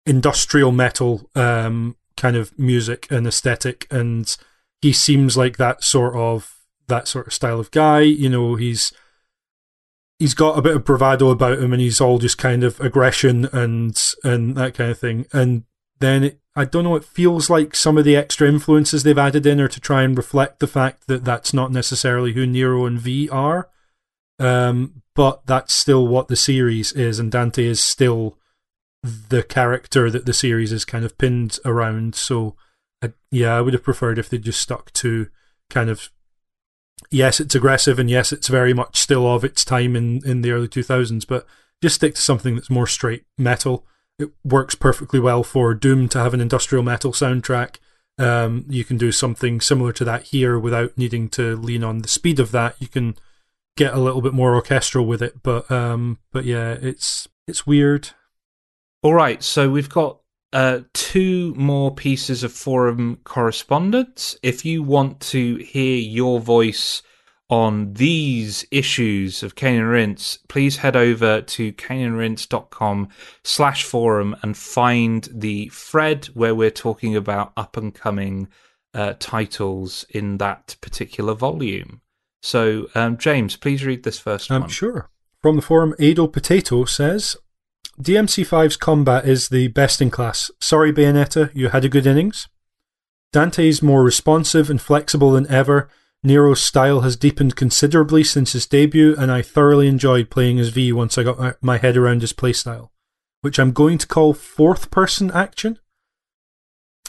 industrial 0.06 0.72
metal 0.72 1.30
um, 1.36 1.96
kind 2.18 2.36
of 2.36 2.58
music 2.58 3.08
and 3.10 3.26
aesthetic, 3.26 3.88
and 3.90 4.38
he 4.82 4.94
seems 4.94 5.36
like 5.38 5.58
that 5.58 5.84
sort 5.84 6.16
of 6.16 6.60
that 6.88 7.08
sort 7.08 7.28
of 7.28 7.34
style 7.34 7.60
of 7.60 7.72
guy. 7.72 8.02
You 8.02 8.30
know, 8.30 8.56
he's 8.56 8.94
he's 10.24 10.34
got 10.34 10.58
a 10.58 10.62
bit 10.62 10.78
of 10.78 10.86
bravado 10.86 11.30
about 11.30 11.60
him, 11.60 11.74
and 11.74 11.82
he's 11.82 12.00
all 12.00 12.18
just 12.18 12.38
kind 12.38 12.64
of 12.64 12.80
aggression 12.80 13.44
and 13.52 14.02
and 14.24 14.56
that 14.56 14.74
kind 14.74 14.90
of 14.90 14.98
thing. 14.98 15.26
And 15.34 15.66
then 16.00 16.24
it, 16.24 16.40
I 16.56 16.64
don't 16.64 16.86
know. 16.86 16.96
It 16.96 17.04
feels 17.04 17.50
like 17.50 17.76
some 17.76 17.98
of 17.98 18.06
the 18.06 18.16
extra 18.16 18.48
influences 18.48 19.04
they've 19.04 19.18
added 19.18 19.46
in 19.46 19.60
are 19.60 19.68
to 19.68 19.82
try 19.82 20.04
and 20.04 20.16
reflect 20.18 20.60
the 20.60 20.68
fact 20.68 21.08
that 21.08 21.26
that's 21.26 21.54
not 21.54 21.74
necessarily 21.74 22.32
who 22.32 22.48
Nero 22.48 22.86
and 22.86 22.98
V 22.98 23.28
are. 23.30 23.70
Um, 24.40 25.02
but 25.14 25.46
that's 25.46 25.74
still 25.74 26.08
what 26.08 26.30
the 26.30 26.38
series 26.38 26.94
is, 26.94 27.20
and 27.20 27.30
Dante 27.30 27.66
is 27.66 27.82
still 27.82 28.38
the 29.04 29.44
character 29.44 30.10
that 30.10 30.26
the 30.26 30.34
series 30.34 30.72
is 30.72 30.86
kind 30.86 31.04
of 31.04 31.18
pinned 31.18 31.60
around. 31.66 32.16
So, 32.16 32.56
I, 33.02 33.12
yeah, 33.30 33.58
I 33.58 33.62
would 33.62 33.74
have 33.74 33.84
preferred 33.84 34.18
if 34.18 34.30
they 34.30 34.38
just 34.38 34.62
stuck 34.62 34.94
to 34.94 35.28
kind 35.70 35.90
of 35.90 36.12
yes, 37.12 37.40
it's 37.40 37.56
aggressive, 37.56 38.00
and 38.00 38.10
yes, 38.10 38.32
it's 38.32 38.48
very 38.48 38.74
much 38.74 38.98
still 38.98 39.28
of 39.28 39.44
its 39.44 39.64
time 39.64 39.96
in 39.96 40.22
in 40.26 40.42
the 40.42 40.52
early 40.52 40.68
two 40.68 40.84
thousands. 40.84 41.26
But 41.26 41.46
just 41.82 41.96
stick 41.96 42.16
to 42.16 42.22
something 42.22 42.56
that's 42.56 42.70
more 42.70 42.88
straight 42.88 43.26
metal. 43.38 43.86
It 44.20 44.30
works 44.44 44.76
perfectly 44.76 45.20
well 45.20 45.44
for 45.44 45.74
Doom 45.74 46.08
to 46.10 46.20
have 46.20 46.34
an 46.34 46.42
industrial 46.42 46.84
metal 46.84 47.12
soundtrack. 47.12 47.78
Um, 48.18 48.66
you 48.70 48.86
can 48.86 48.98
do 48.98 49.12
something 49.12 49.60
similar 49.60 49.92
to 49.94 50.06
that 50.06 50.24
here 50.24 50.60
without 50.60 50.98
needing 50.98 51.30
to 51.30 51.56
lean 51.56 51.84
on 51.84 52.00
the 52.00 52.08
speed 52.08 52.40
of 52.40 52.52
that. 52.52 52.76
You 52.80 52.88
can 52.88 53.16
get 53.76 53.94
a 53.94 54.00
little 54.00 54.22
bit 54.22 54.34
more 54.34 54.56
orchestral 54.56 55.06
with 55.06 55.22
it, 55.22 55.42
but 55.42 55.70
um, 55.72 56.20
but 56.32 56.46
yeah, 56.46 56.78
it's 56.82 57.28
it's 57.48 57.68
weird. 57.68 58.10
All 59.02 59.14
right, 59.14 59.44
so 59.44 59.70
we've 59.70 59.90
got 59.90 60.20
uh, 60.54 60.82
two 60.94 61.54
more 61.56 61.94
pieces 61.94 62.44
of 62.44 62.54
forum 62.54 63.18
correspondence. 63.24 64.38
If 64.44 64.64
you 64.64 64.84
want 64.84 65.20
to 65.22 65.56
hear 65.58 65.98
your 65.98 66.40
voice 66.40 67.02
on 67.50 67.94
these 67.94 68.66
issues 68.72 69.44
of 69.44 69.56
Cane 69.56 69.80
and 69.80 69.90
Rinse, 69.90 70.38
please 70.48 70.78
head 70.78 70.96
over 70.96 71.42
to 71.42 71.74
caneandrinse.com 71.74 73.10
slash 73.44 73.84
forum 73.84 74.36
and 74.42 74.56
find 74.56 75.28
the 75.34 75.70
thread 75.70 76.26
where 76.28 76.56
we're 76.56 76.72
talking 76.72 77.16
about 77.16 77.52
up 77.58 77.76
and 77.76 77.94
coming 77.94 78.48
uh, 78.94 79.14
titles 79.20 80.06
in 80.10 80.38
that 80.38 80.76
particular 80.82 81.34
volume. 81.34 82.02
So, 82.44 82.88
um, 82.94 83.18
James, 83.18 83.56
please 83.56 83.86
read 83.86 84.04
this 84.04 84.20
first 84.20 84.52
I'm 84.52 84.62
one. 84.62 84.70
sure. 84.70 85.10
From 85.42 85.56
the 85.56 85.62
forum, 85.62 85.94
Ado 86.00 86.28
Potato 86.28 86.86
says 86.86 87.36
DMC5's 88.02 88.78
combat 88.78 89.28
is 89.28 89.50
the 89.50 89.68
best 89.68 90.02
in 90.02 90.10
class. 90.10 90.50
Sorry, 90.60 90.92
Bayonetta, 90.92 91.52
you 91.54 91.70
had 91.70 91.86
a 91.86 91.90
good 91.90 92.08
innings. 92.08 92.48
Dante's 93.32 93.82
more 93.84 94.04
responsive 94.04 94.70
and 94.70 94.82
flexible 94.82 95.32
than 95.32 95.50
ever. 95.50 95.90
Nero's 96.24 96.62
style 96.62 97.02
has 97.02 97.16
deepened 97.16 97.56
considerably 97.56 98.24
since 98.24 98.54
his 98.54 98.66
debut, 98.66 99.16
and 99.18 99.32
I 99.32 99.42
thoroughly 99.42 99.88
enjoyed 99.88 100.30
playing 100.30 100.60
as 100.60 100.70
V 100.70 100.92
once 100.94 101.18
I 101.18 101.24
got 101.24 101.40
my, 101.40 101.54
my 101.62 101.78
head 101.78 101.98
around 101.98 102.22
his 102.22 102.34
playstyle, 102.34 102.90
which 103.42 103.60
I'm 103.60 103.74
going 103.74 103.98
to 103.98 104.08
call 104.08 104.34
fourth 104.34 104.90
person 104.90 105.30
action. 105.32 105.80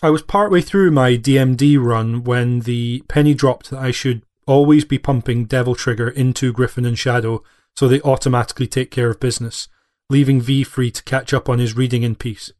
I 0.02 0.10
was 0.10 0.22
partway 0.22 0.60
through 0.60 0.90
my 0.90 1.12
DMD 1.12 1.82
run 1.82 2.24
when 2.24 2.60
the 2.60 3.04
penny 3.08 3.32
dropped 3.32 3.70
that 3.70 3.78
I 3.78 3.90
should 3.90 4.22
always 4.46 4.84
be 4.84 4.98
pumping 4.98 5.44
Devil 5.44 5.74
Trigger 5.74 6.08
into 6.08 6.52
Griffon 6.52 6.84
and 6.84 6.98
Shadow 6.98 7.42
so 7.76 7.88
they 7.88 8.00
automatically 8.02 8.66
take 8.66 8.90
care 8.90 9.10
of 9.10 9.20
business, 9.20 9.68
leaving 10.10 10.40
V 10.40 10.64
free 10.64 10.90
to 10.90 11.02
catch 11.02 11.32
up 11.32 11.48
on 11.48 11.58
his 11.58 11.76
reading 11.76 12.02
in 12.02 12.14
peace. 12.14 12.52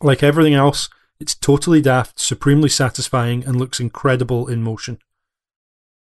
Like 0.00 0.22
everything 0.22 0.54
else, 0.54 0.88
it's 1.20 1.34
totally 1.34 1.80
daft, 1.80 2.18
supremely 2.18 2.68
satisfying, 2.68 3.44
and 3.44 3.56
looks 3.56 3.78
incredible 3.78 4.48
in 4.48 4.62
motion. 4.62 4.98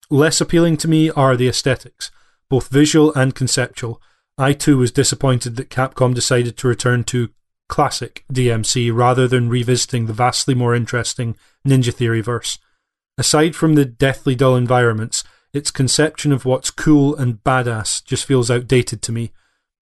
Less 0.10 0.40
appealing 0.42 0.78
to 0.78 0.88
me 0.88 1.10
are 1.12 1.36
the 1.36 1.50
aesthetics, 1.50 2.10
both 2.50 2.70
visual 2.70 3.14
and 3.14 3.36
conceptual. 3.36 4.02
I 4.38 4.54
too 4.54 4.78
was 4.78 4.92
disappointed 4.92 5.56
that 5.58 5.70
Capcom 5.70 6.16
decided 6.16 6.58
to 6.58 6.68
return 6.68 7.04
to 7.06 7.30
classic 7.68 8.24
DMC 8.32 8.94
rather 8.94 9.28
than 9.28 9.50
revisiting 9.50 10.06
the 10.08 10.14
vastly 10.14 10.56
more 10.56 10.74
interesting 10.74 11.36
Ninja 11.68 11.94
Theory 11.94 12.22
verse. 12.22 12.58
Aside 13.18 13.56
from 13.56 13.76
the 13.76 13.86
deathly 13.86 14.36
dull 14.36 14.56
environments, 14.56 15.24
its 15.54 15.72
conception 15.72 16.32
of 16.32 16.46
what's 16.46 16.72
cool 16.72 17.16
and 17.16 17.44
badass 17.44 18.04
just 18.04 18.26
feels 18.26 18.50
outdated 18.50 19.02
to 19.04 19.12
me. 19.12 19.32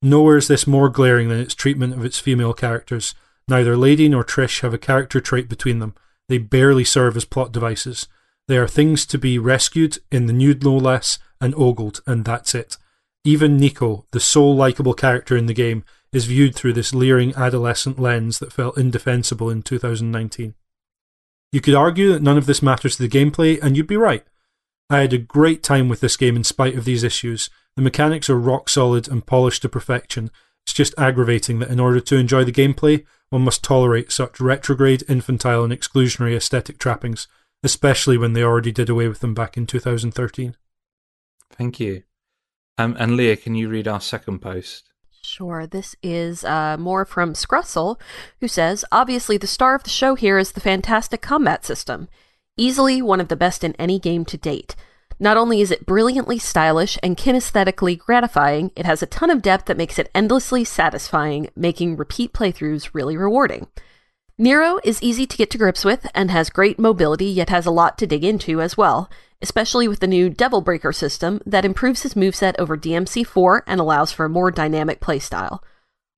Nowhere 0.01 0.37
is 0.37 0.47
this 0.47 0.67
more 0.67 0.89
glaring 0.89 1.29
than 1.29 1.39
its 1.39 1.55
treatment 1.55 1.93
of 1.93 2.05
its 2.05 2.19
female 2.19 2.53
characters. 2.53 3.15
Neither 3.47 3.75
Lady 3.75 4.07
nor 4.09 4.23
Trish 4.23 4.61
have 4.61 4.73
a 4.73 4.77
character 4.77 5.19
trait 5.19 5.49
between 5.49 5.79
them. 5.79 5.95
They 6.29 6.37
barely 6.37 6.83
serve 6.83 7.15
as 7.17 7.25
plot 7.25 7.51
devices. 7.51 8.07
They 8.47 8.57
are 8.57 8.67
things 8.67 9.05
to 9.07 9.17
be 9.17 9.39
rescued, 9.39 9.99
in 10.11 10.25
the 10.25 10.33
nude 10.33 10.63
no 10.63 10.75
less, 10.75 11.19
and 11.41 11.55
ogled, 11.55 12.01
and 12.05 12.23
that's 12.23 12.53
it. 12.53 12.77
Even 13.23 13.57
Nico, 13.57 14.05
the 14.11 14.19
sole 14.19 14.55
likable 14.55 14.93
character 14.93 15.35
in 15.35 15.47
the 15.47 15.53
game, 15.53 15.83
is 16.13 16.25
viewed 16.25 16.55
through 16.55 16.73
this 16.73 16.93
leering 16.93 17.33
adolescent 17.35 17.99
lens 17.99 18.39
that 18.39 18.53
felt 18.53 18.77
indefensible 18.77 19.49
in 19.49 19.61
2019. 19.61 20.53
You 21.51 21.61
could 21.61 21.75
argue 21.75 22.11
that 22.13 22.21
none 22.21 22.37
of 22.37 22.45
this 22.45 22.61
matters 22.61 22.97
to 22.97 23.07
the 23.07 23.09
gameplay, 23.09 23.61
and 23.61 23.75
you'd 23.75 23.87
be 23.87 23.97
right. 23.97 24.25
I 24.89 24.99
had 24.99 25.13
a 25.13 25.17
great 25.17 25.63
time 25.63 25.89
with 25.89 25.99
this 25.99 26.15
game 26.15 26.35
in 26.35 26.43
spite 26.43 26.75
of 26.75 26.85
these 26.85 27.03
issues. 27.03 27.49
The 27.77 27.83
mechanics 27.83 28.27
are 28.27 28.39
rock 28.39 28.69
solid 28.69 29.07
and 29.07 29.23
polished 29.23 29.61
to 29.61 29.69
perfection. 29.69 30.31
It's 30.65 30.73
just 30.73 30.95
aggravating 30.97 31.59
that 31.59 31.69
in 31.69 31.79
order 31.79 31.99
to 31.99 32.17
enjoy 32.17 32.43
the 32.43 32.51
gameplay, 32.51 33.05
one 33.29 33.43
must 33.43 33.63
tolerate 33.63 34.11
such 34.11 34.39
retrograde, 34.39 35.03
infantile, 35.07 35.63
and 35.63 35.71
exclusionary 35.71 36.35
aesthetic 36.35 36.79
trappings, 36.79 37.27
especially 37.61 38.17
when 38.17 38.33
they 38.33 38.41
already 38.41 38.71
did 38.71 38.89
away 38.89 39.07
with 39.07 39.19
them 39.19 39.35
back 39.35 39.57
in 39.57 39.67
2013. 39.67 40.57
Thank 41.51 41.79
you. 41.79 42.01
Um, 42.79 42.97
and 42.99 43.15
Leah, 43.15 43.37
can 43.37 43.53
you 43.53 43.69
read 43.69 43.87
our 43.87 44.01
second 44.01 44.39
post? 44.39 44.91
Sure. 45.21 45.67
This 45.67 45.95
is 46.01 46.43
uh, 46.43 46.77
more 46.79 47.05
from 47.05 47.33
Scrussel, 47.33 47.99
who 48.39 48.47
says 48.47 48.85
Obviously, 48.91 49.37
the 49.37 49.45
star 49.45 49.75
of 49.75 49.83
the 49.83 49.91
show 49.91 50.15
here 50.15 50.39
is 50.39 50.53
the 50.53 50.59
fantastic 50.59 51.21
combat 51.21 51.63
system. 51.63 52.09
Easily 52.57 53.03
one 53.03 53.21
of 53.21 53.27
the 53.27 53.35
best 53.35 53.63
in 53.63 53.75
any 53.75 53.99
game 53.99 54.25
to 54.25 54.37
date. 54.37 54.75
Not 55.19 55.37
only 55.37 55.61
is 55.61 55.71
it 55.71 55.85
brilliantly 55.85 56.37
stylish 56.37 56.99
and 57.01 57.17
kinesthetically 57.17 57.97
gratifying, 57.97 58.71
it 58.75 58.85
has 58.85 59.01
a 59.01 59.07
ton 59.07 59.31
of 59.31 59.41
depth 59.41 59.65
that 59.65 59.77
makes 59.77 59.97
it 59.97 60.11
endlessly 60.13 60.63
satisfying, 60.63 61.49
making 61.55 61.97
repeat 61.97 62.33
playthroughs 62.33 62.91
really 62.93 63.17
rewarding. 63.17 63.67
Nero 64.37 64.79
is 64.83 65.01
easy 65.01 65.25
to 65.25 65.37
get 65.37 65.49
to 65.49 65.57
grips 65.57 65.83
with 65.83 66.05
and 66.13 66.29
has 66.29 66.51
great 66.51 66.77
mobility, 66.77 67.25
yet 67.25 67.49
has 67.49 67.65
a 67.65 67.71
lot 67.71 67.97
to 67.97 68.05
dig 68.05 68.23
into 68.23 68.61
as 68.61 68.77
well, 68.77 69.09
especially 69.41 69.87
with 69.87 69.99
the 69.99 70.05
new 70.05 70.29
Devil 70.29 70.61
Breaker 70.61 70.93
system 70.93 71.41
that 71.47 71.65
improves 71.65 72.03
his 72.03 72.13
moveset 72.13 72.53
over 72.59 72.77
DMC4 72.77 73.61
and 73.65 73.79
allows 73.79 74.11
for 74.11 74.25
a 74.25 74.29
more 74.29 74.51
dynamic 74.51 74.99
playstyle. 74.99 75.59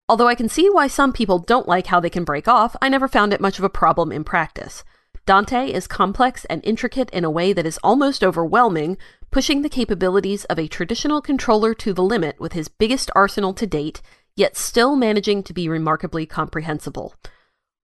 Although 0.10 0.28
I 0.28 0.36
can 0.36 0.50
see 0.50 0.70
why 0.70 0.88
some 0.88 1.14
people 1.14 1.40
don't 1.40 1.68
like 1.68 1.88
how 1.88 2.02
they 2.02 2.10
can 2.10 2.26
break 2.26 2.50
off, 2.50 2.76
I 2.82 2.90
never 2.90 3.08
found 3.08 3.32
it 3.32 3.40
much 3.40 3.60
of 3.60 3.64
a 3.64 3.70
problem 3.70 4.12
in 4.12 4.26
practice. 4.26 4.84
Dante 5.30 5.72
is 5.72 5.86
complex 5.86 6.44
and 6.46 6.60
intricate 6.66 7.12
in 7.12 7.24
a 7.24 7.30
way 7.30 7.54
that 7.54 7.68
is 7.68 7.78
almost 7.84 8.24
overwhelming, 8.24 8.98
pushing 9.30 9.62
the 9.62 9.70
capabilities 9.70 10.44
of 10.46 10.58
a 10.58 10.68
traditional 10.68 11.22
controller 11.22 11.76
to 11.76 11.94
the 11.94 12.02
limit 12.02 12.40
with 12.40 12.54
his 12.54 12.68
biggest 12.68 13.12
arsenal 13.14 13.54
to 13.54 13.68
date, 13.68 14.02
yet 14.36 14.58
still 14.58 14.96
managing 14.96 15.44
to 15.44 15.54
be 15.54 15.70
remarkably 15.70 16.26
comprehensible. 16.26 17.14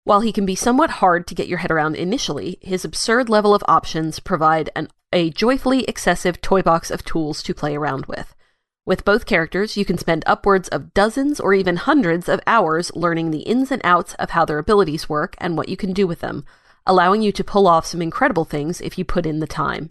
While 0.06 0.22
he 0.22 0.32
can 0.32 0.45
be 0.45 0.56
somewhat 0.56 0.90
hard 0.90 1.28
to 1.28 1.36
get 1.36 1.49
your 1.49 1.57
head 1.57 1.70
around 1.70 1.98
initially, 1.98 2.60
his 2.61 2.86
absurd 2.86 3.28
level 3.28 3.53
of 3.53 3.65
options 3.68 4.22
provide 4.22 4.70
an, 4.74 4.88
a 5.11 5.30
joyfully 5.30 5.84
excessive 5.84 6.40
toy 6.40 6.61
box 6.61 6.90
of 6.90 7.03
tools 7.03 7.44
to 7.44 7.53
play 7.53 7.76
around 7.76 8.06
with. 8.06 8.34
With 8.86 9.03
both 9.03 9.26
characters, 9.26 9.76
you 9.76 9.84
can 9.84 9.98
spend 9.98 10.24
upwards 10.26 10.70
of 10.70 10.94
dozens 10.94 11.41
or 11.41 11.53
even 11.53 11.76
hundreds 11.76 12.30
of 12.30 12.40
hours 12.48 12.90
learning 12.95 13.32
the 13.32 13.40
ins 13.40 13.70
and 13.70 13.82
outs 13.84 14.14
of 14.14 14.30
how 14.30 14.45
their 14.45 14.60
abilities 14.60 15.10
work 15.10 15.36
and 15.40 15.57
what 15.57 15.68
you 15.68 15.76
can 15.76 15.91
do 15.91 16.07
with 16.07 16.22
them, 16.22 16.45
allowing 16.86 17.22
you 17.22 17.32
to 17.32 17.44
pull 17.44 17.68
off 17.68 17.86
some 17.86 18.02
incredible 18.02 18.46
things 18.46 18.82
if 18.82 18.98
you 18.98 19.06
put 19.06 19.26
in 19.26 19.40
the 19.40 19.48
time. 19.48 19.90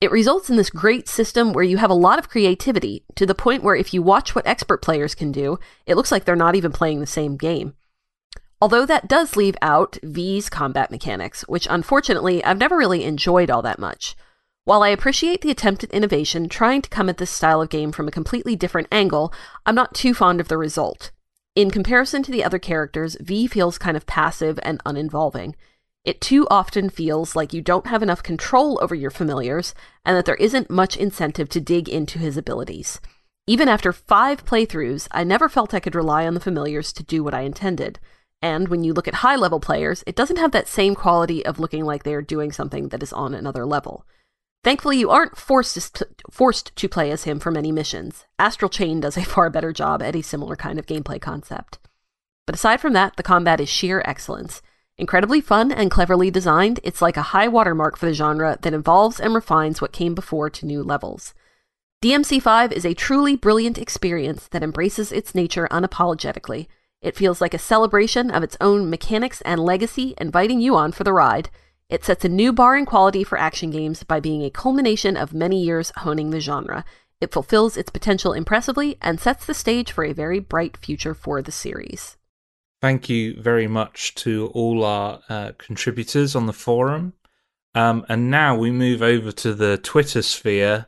It 0.00 0.10
results 0.10 0.50
in 0.50 0.56
this 0.56 0.68
great 0.68 1.08
system 1.08 1.52
where 1.52 1.64
you 1.64 1.78
have 1.78 1.90
a 1.90 1.94
lot 1.94 2.18
of 2.18 2.28
creativity, 2.28 3.04
to 3.14 3.24
the 3.24 3.34
point 3.34 3.62
where 3.62 3.74
if 3.74 3.94
you 3.94 4.02
watch 4.02 4.34
what 4.34 4.46
expert 4.46 4.82
players 4.82 5.14
can 5.14 5.32
do, 5.32 5.58
it 5.86 5.94
looks 5.94 6.12
like 6.12 6.24
they're 6.24 6.36
not 6.36 6.54
even 6.54 6.70
playing 6.70 7.00
the 7.00 7.06
same 7.06 7.36
game. 7.36 7.74
Although 8.60 8.86
that 8.86 9.08
does 9.08 9.36
leave 9.36 9.56
out 9.62 9.98
V's 10.02 10.48
combat 10.50 10.90
mechanics, 10.90 11.42
which 11.48 11.66
unfortunately 11.70 12.44
I've 12.44 12.58
never 12.58 12.76
really 12.76 13.04
enjoyed 13.04 13.50
all 13.50 13.62
that 13.62 13.78
much. 13.78 14.16
While 14.64 14.82
I 14.82 14.88
appreciate 14.88 15.42
the 15.42 15.50
attempt 15.50 15.84
at 15.84 15.90
innovation, 15.92 16.48
trying 16.48 16.82
to 16.82 16.90
come 16.90 17.08
at 17.08 17.18
this 17.18 17.30
style 17.30 17.62
of 17.62 17.68
game 17.68 17.92
from 17.92 18.08
a 18.08 18.10
completely 18.12 18.56
different 18.56 18.88
angle, 18.90 19.32
I'm 19.64 19.74
not 19.74 19.94
too 19.94 20.12
fond 20.12 20.40
of 20.40 20.48
the 20.48 20.58
result. 20.58 21.10
In 21.54 21.70
comparison 21.70 22.22
to 22.24 22.32
the 22.32 22.44
other 22.44 22.58
characters, 22.58 23.16
V 23.20 23.46
feels 23.46 23.78
kind 23.78 23.96
of 23.96 24.06
passive 24.06 24.58
and 24.62 24.80
uninvolving. 24.84 25.54
It 26.06 26.20
too 26.20 26.46
often 26.52 26.88
feels 26.88 27.34
like 27.34 27.52
you 27.52 27.60
don't 27.60 27.88
have 27.88 28.00
enough 28.00 28.22
control 28.22 28.78
over 28.80 28.94
your 28.94 29.10
familiars, 29.10 29.74
and 30.04 30.16
that 30.16 30.24
there 30.24 30.36
isn't 30.36 30.70
much 30.70 30.96
incentive 30.96 31.48
to 31.48 31.60
dig 31.60 31.88
into 31.88 32.20
his 32.20 32.36
abilities. 32.36 33.00
Even 33.48 33.68
after 33.68 33.92
five 33.92 34.44
playthroughs, 34.44 35.08
I 35.10 35.24
never 35.24 35.48
felt 35.48 35.74
I 35.74 35.80
could 35.80 35.96
rely 35.96 36.24
on 36.24 36.34
the 36.34 36.40
familiars 36.40 36.92
to 36.92 37.02
do 37.02 37.24
what 37.24 37.34
I 37.34 37.40
intended. 37.40 37.98
And 38.40 38.68
when 38.68 38.84
you 38.84 38.94
look 38.94 39.08
at 39.08 39.14
high 39.14 39.34
level 39.34 39.58
players, 39.58 40.04
it 40.06 40.14
doesn't 40.14 40.38
have 40.38 40.52
that 40.52 40.68
same 40.68 40.94
quality 40.94 41.44
of 41.44 41.58
looking 41.58 41.84
like 41.84 42.04
they 42.04 42.14
are 42.14 42.22
doing 42.22 42.52
something 42.52 42.90
that 42.90 43.02
is 43.02 43.12
on 43.12 43.34
another 43.34 43.66
level. 43.66 44.06
Thankfully, 44.62 44.98
you 44.98 45.10
aren't 45.10 45.36
forced 45.36 45.96
to, 45.96 46.08
forced 46.30 46.76
to 46.76 46.88
play 46.88 47.10
as 47.10 47.24
him 47.24 47.40
for 47.40 47.50
many 47.50 47.72
missions. 47.72 48.26
Astral 48.38 48.68
Chain 48.68 49.00
does 49.00 49.16
a 49.16 49.24
far 49.24 49.50
better 49.50 49.72
job 49.72 50.02
at 50.02 50.14
a 50.14 50.22
similar 50.22 50.54
kind 50.54 50.78
of 50.78 50.86
gameplay 50.86 51.20
concept. 51.20 51.80
But 52.46 52.54
aside 52.54 52.80
from 52.80 52.92
that, 52.92 53.16
the 53.16 53.24
combat 53.24 53.60
is 53.60 53.68
sheer 53.68 54.02
excellence. 54.04 54.62
Incredibly 54.98 55.42
fun 55.42 55.70
and 55.70 55.90
cleverly 55.90 56.30
designed, 56.30 56.80
it's 56.82 57.02
like 57.02 57.18
a 57.18 57.32
high 57.34 57.48
watermark 57.48 57.98
for 57.98 58.06
the 58.06 58.14
genre 58.14 58.58
that 58.62 58.72
evolves 58.72 59.20
and 59.20 59.34
refines 59.34 59.80
what 59.80 59.92
came 59.92 60.14
before 60.14 60.48
to 60.48 60.64
new 60.64 60.82
levels. 60.82 61.34
DMC5 62.02 62.72
is 62.72 62.86
a 62.86 62.94
truly 62.94 63.36
brilliant 63.36 63.76
experience 63.76 64.48
that 64.48 64.62
embraces 64.62 65.12
its 65.12 65.34
nature 65.34 65.68
unapologetically. 65.70 66.66
It 67.02 67.14
feels 67.14 67.42
like 67.42 67.52
a 67.52 67.58
celebration 67.58 68.30
of 68.30 68.42
its 68.42 68.56
own 68.58 68.88
mechanics 68.88 69.42
and 69.42 69.60
legacy, 69.60 70.14
inviting 70.16 70.60
you 70.60 70.74
on 70.76 70.92
for 70.92 71.04
the 71.04 71.12
ride. 71.12 71.50
It 71.90 72.02
sets 72.02 72.24
a 72.24 72.30
new 72.30 72.50
bar 72.50 72.74
in 72.74 72.86
quality 72.86 73.22
for 73.22 73.38
action 73.38 73.70
games 73.70 74.02
by 74.02 74.18
being 74.18 74.42
a 74.44 74.50
culmination 74.50 75.14
of 75.14 75.34
many 75.34 75.62
years 75.62 75.92
honing 75.98 76.30
the 76.30 76.40
genre. 76.40 76.86
It 77.20 77.32
fulfills 77.32 77.76
its 77.76 77.90
potential 77.90 78.32
impressively 78.32 78.96
and 79.02 79.20
sets 79.20 79.44
the 79.44 79.54
stage 79.54 79.92
for 79.92 80.04
a 80.04 80.14
very 80.14 80.38
bright 80.38 80.78
future 80.78 81.14
for 81.14 81.42
the 81.42 81.52
series. 81.52 82.16
Thank 82.80 83.08
you 83.08 83.40
very 83.40 83.66
much 83.66 84.14
to 84.16 84.50
all 84.54 84.84
our 84.84 85.20
uh, 85.28 85.52
contributors 85.58 86.36
on 86.36 86.46
the 86.46 86.52
forum. 86.52 87.14
Um, 87.74 88.06
and 88.08 88.30
now 88.30 88.56
we 88.56 88.70
move 88.70 89.02
over 89.02 89.32
to 89.32 89.54
the 89.54 89.78
Twitter 89.78 90.22
sphere 90.22 90.86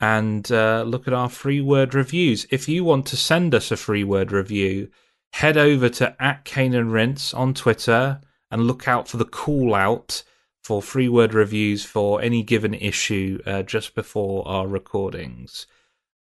and 0.00 0.50
uh, 0.52 0.84
look 0.86 1.08
at 1.08 1.14
our 1.14 1.28
free 1.28 1.60
word 1.60 1.94
reviews. 1.94 2.46
If 2.50 2.68
you 2.68 2.84
want 2.84 3.06
to 3.06 3.16
send 3.16 3.54
us 3.54 3.70
a 3.70 3.76
free 3.76 4.04
word 4.04 4.30
review, 4.30 4.88
head 5.32 5.56
over 5.56 5.88
to 5.88 6.20
at 6.22 6.44
Cane 6.44 6.74
and 6.74 6.92
Rinse 6.92 7.34
on 7.34 7.54
Twitter 7.54 8.20
and 8.50 8.66
look 8.66 8.86
out 8.86 9.08
for 9.08 9.16
the 9.16 9.24
call 9.24 9.74
out 9.74 10.22
for 10.62 10.82
free 10.82 11.08
word 11.08 11.34
reviews 11.34 11.84
for 11.84 12.20
any 12.20 12.42
given 12.42 12.74
issue 12.74 13.40
uh, 13.46 13.62
just 13.62 13.94
before 13.94 14.46
our 14.46 14.66
recordings. 14.66 15.66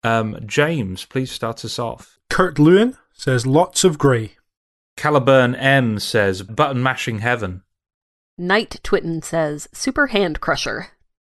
Um, 0.03 0.37
James, 0.45 1.03
please 1.05 1.31
start 1.31 1.65
us 1.65 1.79
off. 1.79 2.19
Kurt 2.29 2.59
Lewin 2.59 2.97
says 3.13 3.47
lots 3.47 3.83
of 3.83 3.97
grey. 3.97 4.35
Caliburn 4.97 5.55
M 5.59 5.99
says 5.99 6.41
button 6.43 6.81
mashing 6.81 7.19
heaven. 7.19 7.61
Knight 8.37 8.79
Twitten 8.83 9.23
says 9.23 9.67
Super 9.73 10.07
Hand 10.07 10.39
Crusher. 10.41 10.87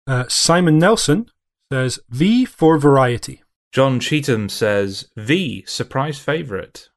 Uh, 0.07 0.25
Simon 0.29 0.79
Nelson 0.79 1.27
says 1.73 1.99
V 2.11 2.45
for 2.45 2.79
variety. 2.79 3.43
John 3.73 4.01
Cheetham 4.01 4.51
says 4.51 5.09
V, 5.17 5.65
surprise 5.67 6.19
favourite. 6.19 6.89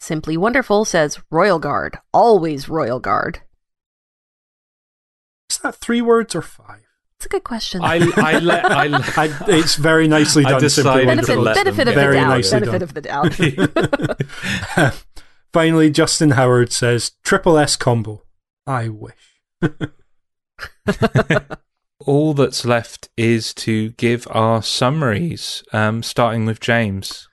Simply 0.00 0.36
Wonderful 0.36 0.84
says 0.84 1.20
Royal 1.30 1.58
Guard. 1.58 1.98
Always 2.12 2.68
Royal 2.68 2.98
Guard. 3.00 3.40
Is 5.48 5.58
that 5.58 5.76
three 5.76 6.02
words 6.02 6.34
or 6.34 6.42
five? 6.42 6.82
It's 7.16 7.26
a 7.26 7.28
good 7.28 7.44
question. 7.44 7.82
I, 7.84 8.00
I 8.16 8.38
let. 8.40 8.64
I, 8.64 8.86
let- 8.88 9.16
I, 9.18 9.30
it's 9.48 9.76
very 9.76 10.08
nicely 10.08 10.44
I 10.44 10.50
done. 10.58 10.68
Simply 10.68 11.04
decided 11.04 11.06
benefit 11.06 11.26
to 11.32 11.38
wonderful. 11.38 11.44
let 11.44 11.64
benefit 11.64 11.88
of 11.88 11.94
the 11.94 12.00
Very 12.00 12.14
doubt. 12.16 12.28
nicely 12.28 12.60
Benefit 12.60 12.78
done. 12.78 12.82
of 12.82 12.94
the 12.94 13.00
doubt. 14.76 14.96
Finally, 15.52 15.90
Justin 15.90 16.30
Howard 16.30 16.72
says 16.72 17.12
triple 17.22 17.58
S 17.58 17.76
combo. 17.76 18.22
I 18.66 18.88
wish. 18.88 19.42
all 22.06 22.34
that's 22.34 22.64
left 22.64 23.08
is 23.16 23.54
to 23.54 23.90
give 23.90 24.26
our 24.30 24.62
summaries, 24.62 25.62
um, 25.72 26.02
starting 26.02 26.46
with 26.46 26.60
James. 26.60 27.28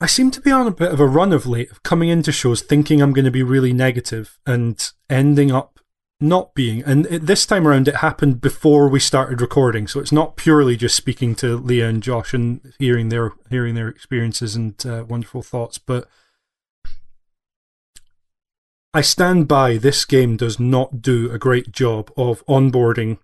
I 0.00 0.06
seem 0.06 0.30
to 0.30 0.40
be 0.40 0.50
on 0.50 0.66
a 0.66 0.72
bit 0.72 0.92
of 0.92 1.00
a 1.00 1.06
run 1.06 1.32
of 1.32 1.46
late 1.46 1.70
of 1.70 1.82
coming 1.82 2.08
into 2.08 2.32
shows 2.32 2.62
thinking 2.62 3.02
I'm 3.02 3.12
going 3.12 3.26
to 3.26 3.30
be 3.30 3.42
really 3.42 3.72
negative 3.72 4.38
and 4.46 4.80
ending 5.10 5.52
up 5.52 5.78
not 6.20 6.54
being. 6.54 6.82
And 6.84 7.06
it, 7.06 7.26
this 7.26 7.44
time 7.44 7.68
around, 7.68 7.86
it 7.86 7.96
happened 7.96 8.40
before 8.40 8.88
we 8.88 9.00
started 9.00 9.40
recording, 9.40 9.86
so 9.86 10.00
it's 10.00 10.12
not 10.12 10.36
purely 10.36 10.76
just 10.76 10.96
speaking 10.96 11.34
to 11.36 11.56
Leah 11.56 11.88
and 11.88 12.02
Josh 12.02 12.32
and 12.32 12.72
hearing 12.78 13.10
their 13.10 13.32
hearing 13.50 13.74
their 13.74 13.88
experiences 13.88 14.56
and 14.56 14.74
uh, 14.86 15.04
wonderful 15.06 15.42
thoughts. 15.42 15.76
But 15.76 16.08
I 18.92 19.02
stand 19.02 19.46
by 19.46 19.76
this 19.76 20.04
game 20.04 20.36
does 20.36 20.58
not 20.58 21.00
do 21.00 21.30
a 21.30 21.38
great 21.38 21.70
job 21.70 22.10
of 22.16 22.44
onboarding 22.46 23.18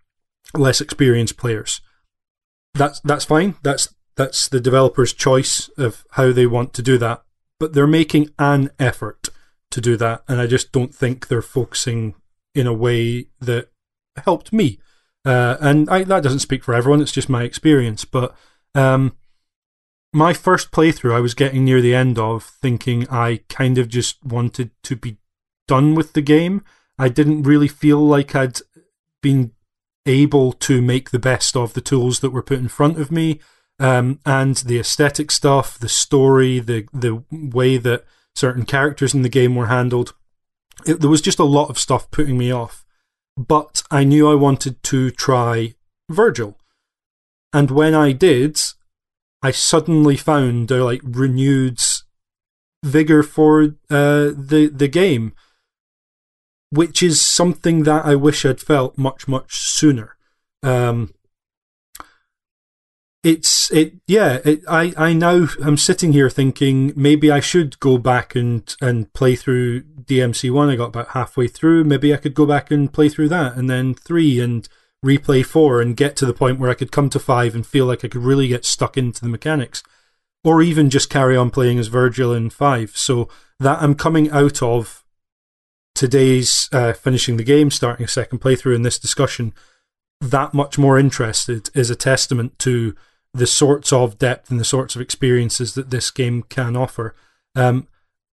less 0.55 0.81
experienced 0.81 1.37
players. 1.37 1.81
That's 2.75 3.01
that's 3.01 3.25
fine. 3.25 3.57
That's 3.63 3.93
that's 4.17 4.49
the 4.49 4.61
developer's 4.61 5.13
choice 5.13 5.69
of 5.77 6.05
how 6.13 6.33
they 6.33 6.47
want 6.47 6.73
to 6.75 6.83
do 6.83 6.99
that. 6.99 7.23
But 7.59 7.73
they're 7.73 7.87
making 7.87 8.31
an 8.39 8.71
effort 8.79 9.31
to 9.71 9.81
do 9.81 9.97
that, 9.97 10.23
and 10.29 10.41
I 10.41 10.47
just 10.47 10.73
don't 10.73 10.95
think 10.95 11.27
they're 11.27 11.43
focusing 11.43 12.15
in 12.55 12.67
a 12.67 12.73
way 12.73 13.29
that 13.41 13.71
helped 14.25 14.53
me. 14.53 14.79
Uh, 15.25 15.57
and 15.61 15.91
I, 15.91 16.05
that 16.05 16.23
doesn't 16.23 16.41
speak 16.41 16.63
for 16.63 16.75
everyone; 16.75 17.01
it's 17.01 17.13
just 17.13 17.29
my 17.29 17.43
experience. 17.43 18.05
But 18.05 18.37
um, 18.75 19.17
my 20.13 20.33
first 20.33 20.71
playthrough, 20.71 21.15
I 21.15 21.21
was 21.21 21.35
getting 21.35 21.65
near 21.65 21.81
the 21.81 21.95
end 21.95 22.19
of, 22.19 22.45
thinking 22.45 23.09
I 23.11 23.41
kind 23.49 23.79
of 23.79 23.89
just 23.89 24.25
wanted 24.25 24.71
to 24.85 24.95
be 24.95 25.17
done 25.67 25.95
with 25.95 26.13
the 26.13 26.23
game. 26.23 26.65
I 26.99 27.09
didn't 27.09 27.43
really 27.43 27.69
feel 27.69 28.01
like 28.01 28.35
I'd 28.35 28.59
been 29.23 29.53
able 30.07 30.53
to 30.53 30.81
make 30.81 31.11
the 31.11 31.19
best 31.19 31.57
of 31.57 31.75
the 31.75 31.81
tools 31.81 32.21
that 32.21 32.31
were 32.31 32.43
put 32.43 32.59
in 32.59 32.69
front 32.69 32.99
of 32.99 33.11
me, 33.11 33.41
um, 33.79 34.21
and 34.25 34.57
the 34.57 34.79
aesthetic 34.79 35.31
stuff, 35.31 35.79
the 35.79 35.89
story, 35.89 36.59
the 36.61 36.87
the 36.93 37.25
way 37.31 37.77
that 37.77 38.05
certain 38.35 38.65
characters 38.65 39.15
in 39.15 39.23
the 39.23 39.29
game 39.29 39.55
were 39.55 39.67
handled. 39.67 40.15
It, 40.87 41.01
there 41.01 41.11
was 41.11 41.21
just 41.21 41.39
a 41.39 41.45
lot 41.45 41.71
of 41.71 41.79
stuff 41.79 42.11
putting 42.11 42.39
me 42.39 42.51
off, 42.51 42.85
but 43.37 43.83
I 43.91 44.05
knew 44.05 44.31
I 44.31 44.35
wanted 44.35 44.83
to 44.85 45.11
try 45.11 45.75
Vergil, 46.11 46.55
and 47.53 47.71
when 47.71 47.95
I 47.95 48.13
did, 48.13 48.61
I 49.43 49.51
suddenly 49.51 50.17
found 50.17 50.71
a 50.71 50.85
like 50.85 51.03
renewed 51.03 51.83
vigor 52.85 53.23
for 53.23 53.63
uh, 53.91 54.31
the 54.37 54.71
the 54.73 54.89
game 54.89 55.35
which 56.77 57.03
is 57.03 57.21
something 57.21 57.83
that 57.85 58.05
I 58.05 58.15
wish 58.15 58.45
I'd 58.45 58.61
felt 58.61 58.99
much 58.99 59.27
much 59.27 59.57
sooner. 59.57 60.17
Um, 60.63 61.15
it's 63.25 63.73
it 63.73 63.95
yeah. 64.07 64.39
It, 64.45 64.63
I 64.69 64.93
I 64.97 65.13
now 65.13 65.49
I'm 65.61 65.77
sitting 65.77 66.13
here 66.13 66.31
thinking 66.31 66.93
maybe 66.95 67.31
I 67.31 67.41
should 67.41 67.81
go 67.81 67.99
back 67.99 68.37
and 68.37 68.73
and 68.81 69.13
play 69.15 69.35
through 69.35 69.83
DMC 69.83 70.53
one. 70.53 70.69
I 70.69 70.77
got 70.77 70.89
about 70.89 71.09
halfway 71.09 71.49
through. 71.49 71.85
Maybe 71.85 72.15
I 72.15 72.19
could 72.19 72.35
go 72.35 72.47
back 72.47 72.71
and 72.71 72.93
play 72.93 73.09
through 73.09 73.31
that, 73.31 73.57
and 73.57 73.69
then 73.69 73.95
three 73.95 74.41
and 74.41 74.69
replay 75.05 75.45
four 75.45 75.81
and 75.81 75.97
get 75.97 76.15
to 76.17 76.27
the 76.27 76.35
point 76.35 76.59
where 76.59 76.71
I 76.71 76.75
could 76.75 76.93
come 76.93 77.11
to 77.11 77.19
five 77.19 77.55
and 77.55 77.67
feel 77.67 77.87
like 77.87 78.05
I 78.05 78.09
could 78.09 78.23
really 78.23 78.49
get 78.49 78.65
stuck 78.65 78.97
into 78.97 79.23
the 79.23 79.29
mechanics, 79.29 79.83
or 80.45 80.63
even 80.63 80.91
just 80.91 81.11
carry 81.11 81.37
on 81.37 81.51
playing 81.51 81.79
as 81.79 81.89
Vergil 81.89 82.37
in 82.37 82.51
five. 82.51 82.97
So 82.97 83.29
that 83.59 83.83
I'm 83.83 83.95
coming 83.95 84.31
out 84.31 84.63
of 84.63 85.05
today's 85.97 86.69
uh, 86.73 86.93
finishing 86.93 87.37
the 87.37 87.45
game, 87.45 87.71
starting 87.71 88.05
a 88.05 88.09
second 88.09 88.41
playthrough 88.41 88.77
in 88.77 88.83
this 88.83 88.99
discussion, 88.99 89.53
that 90.21 90.55
much 90.55 90.79
more 90.79 90.99
interested 90.99 91.71
is 91.75 91.91
a 91.91 91.97
testament 91.97 92.59
to 92.61 92.95
the 93.35 93.47
sorts 93.47 93.93
of 93.93 94.19
depth 94.19 94.51
and 94.51 94.61
the 94.61 94.65
sorts 94.65 94.95
of 94.95 95.03
experiences 95.03 95.75
that 95.75 95.91
this 95.91 96.11
game 96.11 96.43
can 96.45 96.77
offer. 96.77 97.15
Um, 97.55 97.89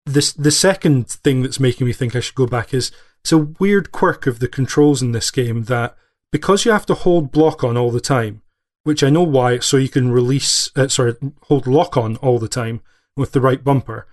this 0.06 0.32
the 0.32 0.50
second 0.50 1.08
thing 1.08 1.42
that's 1.42 1.58
making 1.58 1.86
me 1.86 1.92
think 1.92 2.14
I 2.14 2.20
should 2.20 2.34
go 2.34 2.46
back 2.46 2.72
is 2.74 2.92
it's 3.20 3.32
a 3.32 3.38
weird 3.38 3.90
quirk 3.90 4.26
of 4.26 4.38
the 4.38 4.48
controls 4.48 5.02
in 5.02 5.12
this 5.12 5.30
game 5.30 5.64
that 5.64 5.96
because 6.30 6.64
you 6.64 6.72
have 6.72 6.86
to 6.86 6.94
hold 6.94 7.32
block 7.32 7.64
on 7.64 7.76
all 7.76 7.90
the 7.90 8.00
time, 8.00 8.42
which 8.82 9.02
I 9.02 9.10
know 9.10 9.22
why, 9.22 9.60
so 9.60 9.78
you 9.78 9.88
can 9.88 10.12
release, 10.12 10.70
uh, 10.76 10.88
sorry, 10.88 11.14
hold 11.44 11.66
lock 11.66 11.96
on 11.96 12.16
all 12.16 12.38
the 12.38 12.48
time 12.48 12.82
with 13.16 13.32
the 13.32 13.40
right 13.40 13.62
bumper 13.64 14.06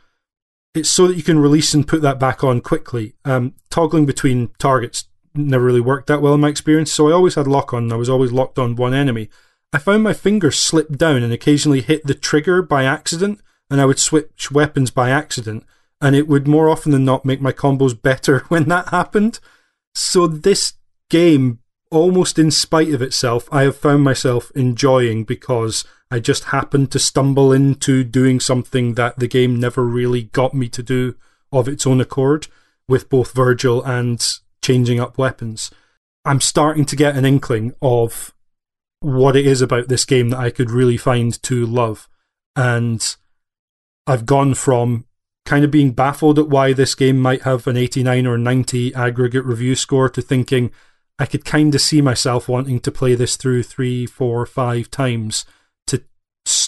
it's 0.74 0.90
so 0.90 1.08
that 1.08 1.18
you 1.18 1.24
can 1.24 1.40
release 1.40 1.74
and 1.74 1.88
put 1.88 2.02
that 2.02 2.20
back 2.20 2.44
on 2.44 2.62
quickly. 2.62 3.14
Um, 3.26 3.56
toggling 3.70 4.06
between 4.06 4.50
targets 4.58 5.06
never 5.34 5.64
really 5.64 5.82
worked 5.82 6.08
that 6.08 6.22
well 6.22 6.34
in 6.34 6.42
my 6.42 6.50
experience, 6.50 6.92
so 6.92 7.10
I 7.10 7.14
always 7.14 7.36
had 7.36 7.48
lock 7.48 7.74
on. 7.74 7.92
I 7.92 7.96
was 7.96 8.10
always 8.10 8.32
locked 8.32 8.60
on 8.60 8.76
one 8.76 8.94
enemy. 8.94 9.30
I 9.74 9.78
found 9.78 10.04
my 10.04 10.14
fingers 10.14 10.58
slip 10.58 10.98
down 10.98 11.24
and 11.24 11.32
occasionally 11.32 11.82
hit 11.82 12.06
the 12.06 12.14
trigger 12.14 12.62
by 12.62 12.84
accident, 12.84 13.42
and 13.70 13.80
I 13.80 13.86
would 13.86 14.00
switch 14.00 14.52
weapons 14.52 14.92
by 14.92 15.10
accident, 15.10 15.66
and 16.02 16.16
it 16.16 16.28
would 16.28 16.48
more 16.48 16.70
often 16.70 16.92
than 16.92 17.06
not 17.06 17.26
make 17.26 17.42
my 17.42 17.54
combos 17.54 18.00
better 18.00 18.40
when 18.50 18.68
that 18.70 18.90
happened. 18.90 19.40
So 19.94 20.28
this 20.28 20.74
game, 21.10 21.60
almost 21.90 22.40
in 22.40 22.52
spite 22.52 22.94
of 22.94 23.02
itself, 23.02 23.48
I 23.52 23.64
have 23.64 23.78
found 23.78 24.04
myself 24.04 24.52
enjoying 24.56 25.24
because 25.24 25.86
I 26.12 26.20
just 26.20 26.46
happened 26.46 26.92
to 26.92 27.00
stumble 27.00 27.54
into 27.54 28.04
doing 28.04 28.42
something 28.42 28.96
that 28.96 29.18
the 29.18 29.28
game 29.28 29.60
never 29.60 29.84
really 29.86 30.24
got 30.24 30.54
me 30.54 30.68
to 30.70 30.84
do 30.84 31.16
of 31.52 31.70
its 31.70 31.88
own 31.88 32.02
accord 32.02 32.48
with 32.88 33.10
both 33.10 33.34
Vergil 33.34 33.86
and 33.88 34.22
changing 34.62 35.00
up 35.00 35.18
weapons. 35.18 35.72
I'm 36.26 36.42
starting 36.42 36.86
to 36.86 36.98
get 36.98 37.16
an 37.16 37.26
inkling 37.26 37.74
of 37.82 38.34
what 39.00 39.38
it 39.38 39.48
is 39.48 39.62
about 39.62 39.88
this 39.88 40.06
game 40.06 40.30
that 40.30 40.40
I 40.40 40.52
could 40.52 40.70
really 40.70 40.98
find 40.98 41.42
to 41.44 41.66
love. 41.66 42.10
And 42.58 43.16
I've 44.06 44.26
gone 44.26 44.54
from 44.54 45.06
kind 45.46 45.64
of 45.64 45.72
being 45.72 45.92
baffled 45.92 46.38
at 46.38 46.50
why 46.50 46.74
this 46.74 46.94
game 46.94 47.20
might 47.20 47.44
have 47.44 47.66
an 47.68 47.78
89 47.78 48.28
or 48.28 48.38
90 48.38 48.94
aggregate 48.94 49.46
review 49.46 49.76
score 49.76 50.10
to 50.10 50.22
thinking 50.22 50.72
I 51.18 51.26
could 51.26 51.46
kind 51.46 51.74
of 51.74 51.82
see 51.82 52.02
myself 52.02 52.50
wanting 52.50 52.80
to 52.82 52.92
play 52.92 53.16
this 53.16 53.38
through 53.38 53.64
three, 53.64 54.06
four, 54.06 54.46
five 54.46 54.92
times 54.92 55.46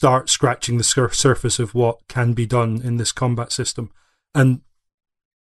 start 0.04 0.30
scratching 0.30 0.78
the 0.78 0.84
sur- 0.84 1.12
surface 1.12 1.60
of 1.60 1.74
what 1.74 2.06
can 2.10 2.34
be 2.34 2.46
done 2.46 2.82
in 2.84 2.98
this 2.98 3.14
combat 3.14 3.54
system. 3.54 3.90
And 4.36 4.60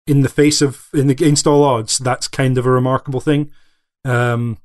in 0.06 0.20
the 0.20 0.28
face 0.28 0.62
of, 0.62 0.86
in 0.94 1.09
the, 1.09 1.12
against 1.14 1.48
all 1.48 1.64
odds, 1.64 1.98
that's 1.98 2.28
kind 2.28 2.56
of 2.56 2.64
a 2.64 2.70
remarkable 2.70 3.18
thing. 3.18 3.51
Um, 4.05 4.59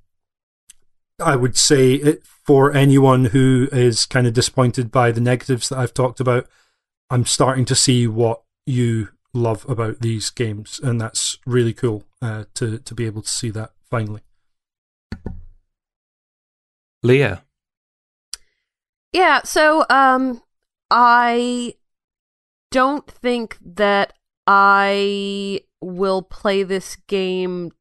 I 1.19 1.35
would 1.35 1.57
say 1.57 1.93
it 1.93 2.23
for 2.23 2.71
anyone 2.71 3.25
who 3.25 3.69
is 3.71 4.05
kind 4.05 4.27
of 4.27 4.35
disappointed 4.35 4.91
by 4.91 5.11
the 5.11 5.19
negatives 5.19 5.69
that 5.69 5.79
I've 5.79 5.95
talked 5.95 6.19
about. 6.19 6.47
I'm 7.09 7.25
starting 7.25 7.65
to 7.65 7.75
see 7.75 8.05
what 8.05 8.43
you 8.67 9.09
love 9.33 9.67
about 9.67 10.01
these 10.01 10.29
games, 10.29 10.79
and 10.83 11.01
that's 11.01 11.39
really 11.47 11.73
cool 11.73 12.03
uh, 12.21 12.43
to 12.53 12.77
to 12.77 12.93
be 12.93 13.07
able 13.07 13.23
to 13.23 13.29
see 13.29 13.49
that 13.49 13.71
finally. 13.89 14.21
Leah. 17.01 17.46
Yeah, 19.17 19.41
so 19.43 19.83
um 19.89 20.43
I 20.91 21.73
don't 22.69 23.09
think 23.09 23.57
that 23.65 24.13
I 24.45 25.61
will 25.81 26.21
play 26.21 26.61
this 26.61 26.97
game 27.07 27.71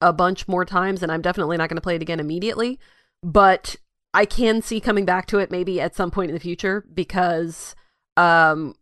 a 0.00 0.12
bunch 0.12 0.48
more 0.48 0.64
times 0.64 1.04
and 1.04 1.12
I'm 1.12 1.22
definitely 1.22 1.58
not 1.58 1.68
going 1.68 1.76
to 1.76 1.80
play 1.80 1.94
it 1.94 2.02
again 2.02 2.18
immediately, 2.18 2.80
but 3.22 3.76
I 4.14 4.24
can 4.24 4.62
see 4.62 4.80
coming 4.80 5.04
back 5.04 5.26
to 5.26 5.38
it 5.38 5.52
maybe 5.52 5.80
at 5.80 5.94
some 5.94 6.10
point 6.10 6.30
in 6.30 6.34
the 6.34 6.40
future 6.40 6.84
because 6.92 7.76
um 8.16 8.74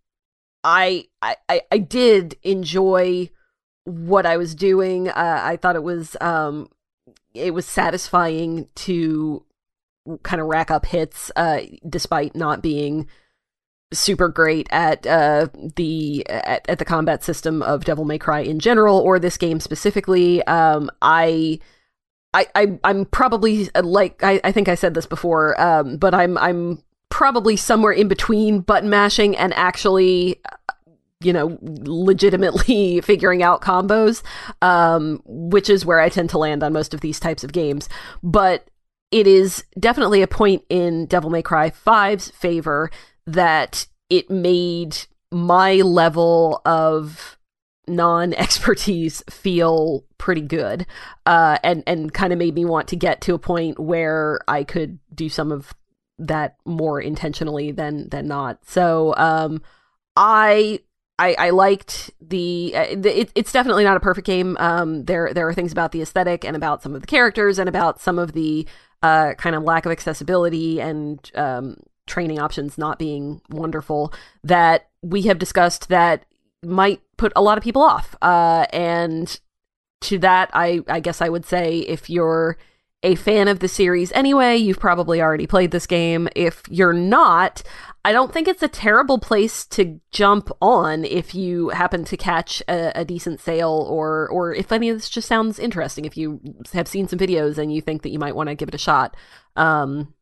I 0.65 1.09
I 1.21 1.37
I, 1.71 1.77
did 1.79 2.39
enjoy 2.43 3.29
what 3.85 4.25
I 4.25 4.39
was 4.39 4.55
doing. 4.55 5.11
Uh, 5.11 5.41
I 5.43 5.57
thought 5.59 5.77
it 5.77 5.83
was 5.83 6.17
um 6.23 6.71
it 7.35 7.53
was 7.53 7.67
satisfying 7.67 8.69
to 8.77 9.45
kind 10.23 10.41
of 10.41 10.47
rack 10.49 10.71
up 10.71 10.87
hits, 10.87 11.31
uh, 11.37 11.61
despite 11.89 12.35
not 12.35 12.63
being 12.63 13.07
super 13.93 14.29
great 14.29 14.69
at 14.71 15.07
uh, 15.07 15.49
the 15.77 16.27
at, 16.29 16.69
at, 16.69 16.79
the 16.79 16.85
combat 16.85 17.25
system 17.25 17.63
of 17.63 17.85
Devil 17.85 18.05
May 18.05 18.19
Cry 18.19 18.41
in 18.41 18.59
general 18.59 18.99
or 18.99 19.19
this 19.19 19.37
game 19.37 19.61
specifically. 19.61 20.43
Um, 20.45 20.91
I. 21.03 21.61
I, 22.35 22.47
I 22.55 22.79
I'm 22.85 23.07
probably 23.07 23.71
like 23.75 24.23
I, 24.23 24.39
I 24.45 24.53
think 24.53 24.69
I 24.69 24.75
said 24.75 24.93
this 24.93 25.07
before, 25.07 25.59
um, 25.59 25.97
but 25.97 26.15
I'm 26.15 26.37
I'm 26.37 26.83
probably 27.09 27.57
somewhere 27.57 27.93
in 27.93 28.07
between 28.07 28.61
button 28.61 28.91
mashing 28.91 29.35
and 29.35 29.55
actually 29.55 30.39
you 31.21 31.33
know 31.33 31.59
legitimately 31.63 33.01
figuring 33.05 33.43
out 33.43 33.61
combos 33.61 34.23
um, 34.63 35.21
which 35.27 35.71
is 35.71 35.85
where 35.85 36.01
i 36.01 36.09
tend 36.09 36.31
to 36.31 36.39
land 36.39 36.63
on 36.63 36.73
most 36.73 36.95
of 36.95 37.01
these 37.01 37.19
types 37.19 37.43
of 37.43 37.53
games 37.53 37.89
but 38.23 38.69
it 39.11 39.27
is 39.27 39.65
definitely 39.79 40.23
a 40.23 40.27
point 40.27 40.65
in 40.69 41.07
devil 41.07 41.31
may 41.31 41.43
cry 41.43 41.71
5's 41.71 42.31
favor 42.31 42.91
that 43.27 43.87
it 44.11 44.31
made 44.31 44.97
my 45.31 45.77
level 45.77 46.61
of 46.65 47.39
non 47.87 48.35
expertise 48.35 49.23
feel 49.31 50.05
pretty 50.19 50.41
good, 50.43 50.87
uh, 51.27 51.59
and 51.63 51.83
and 51.87 52.13
kind 52.13 52.33
of 52.33 52.39
made 52.39 52.55
me 52.55 52.65
want 52.65 52.89
to 52.89 52.97
get 52.97 53.21
to 53.23 53.35
a 53.35 53.39
point 53.39 53.79
where 53.79 54.41
I 54.47 54.65
could 54.65 54.99
do 55.15 55.29
some 55.29 55.53
of 55.53 55.75
that 56.19 56.57
more 56.65 57.01
intentionally 57.01 57.71
than 57.73 58.09
than 58.09 58.27
not. 58.27 58.65
So 58.67 59.15
um, 59.17 59.63
I 60.17 60.81
I, 61.21 61.35
I, 61.37 61.51
liked 61.51 62.13
the, 62.21 62.73
uh, 62.77 62.95
the 62.97 63.23
it, 63.23 63.33
it's 63.35 63.51
definitely 63.51 63.83
not 63.83 63.97
a 63.97 64.01
perfect 64.01 64.25
game. 64.25 64.57
Um, 64.61 65.05
there 65.05 65.35
there 65.35 65.49
are 65.49 65.55
things 65.55 65.73
about 65.73 65.91
the 65.91 66.01
aesthetic 66.01 66.45
and 66.45 66.55
about 66.55 66.81
some 66.83 66.95
of 66.95 67.01
the 67.01 67.09
characters 67.09 67.59
and 67.59 67.69
about 67.69 68.01
some 68.01 68.21
of 68.21 68.33
the 68.33 68.67
uh, 69.03 69.35
kind 69.35 69.55
of 69.55 69.63
lack 69.63 69.87
of 69.87 69.93
accessibility 69.93 70.81
and 70.81 71.31
um, 71.35 71.77
training 72.07 72.39
options 72.39 72.79
not 72.79 72.99
being 72.99 73.41
wonderful 73.51 74.13
that 74.43 74.89
we 75.03 75.23
have 75.23 75.39
discussed 75.39 75.89
that 75.89 76.25
might 76.65 77.01
put 77.17 77.33
a 77.37 77.43
lot 77.43 77.59
of 77.59 77.65
people 77.65 77.83
off. 77.83 78.17
Uh, 78.21 78.67
and 78.73 79.39
to 80.01 80.19
that, 80.19 80.51
I, 80.53 80.81
I 80.89 81.01
guess 81.01 81.23
I 81.23 81.29
would 81.29 81.45
say 81.45 81.79
if 81.81 82.11
you're 82.11 82.57
a 83.03 83.15
fan 83.15 83.47
of 83.47 83.61
the 83.61 83.69
series 83.69 84.11
anyway, 84.13 84.57
you've 84.57 84.81
probably 84.81 85.23
already 85.23 85.47
played 85.47 85.71
this 85.71 85.87
game. 85.87 86.29
If 86.35 86.63
you're 86.69 86.93
not, 86.93 87.63
I 88.05 88.11
don't 88.11 88.33
think 88.33 88.49
it's 88.49 88.63
a 88.63 88.69
terrible 88.69 89.19
place 89.19 89.65
to 89.67 90.01
jump 90.11 90.51
on 90.61 91.05
if 91.05 91.35
you 91.35 91.69
happen 91.69 92.05
to 92.07 92.17
catch 92.17 92.61
a, 92.69 92.93
a, 93.01 93.05
decent 93.05 93.41
sale 93.41 93.87
or 93.89 94.29
or 94.31 94.53
if 94.53 94.73
any 94.73 94.89
of 94.89 94.97
this 94.97 95.09
just 95.09 95.29
sounds 95.29 95.61
interesting. 95.61 96.07
If 96.07 96.17
you 96.17 96.41
have 96.73 96.89
seen 96.89 97.07
some 97.07 97.19
videos 97.19 97.57
and 97.57 97.73
you 97.73 97.81
think 97.81 98.03
that 98.03 98.11
you 98.11 98.19
might 98.19 98.35
want 98.35 98.49
to 98.49 98.57
give 98.57 98.69
it 98.69 98.75
a 98.75 98.79
shot. 98.79 99.17
Um, 99.55 100.15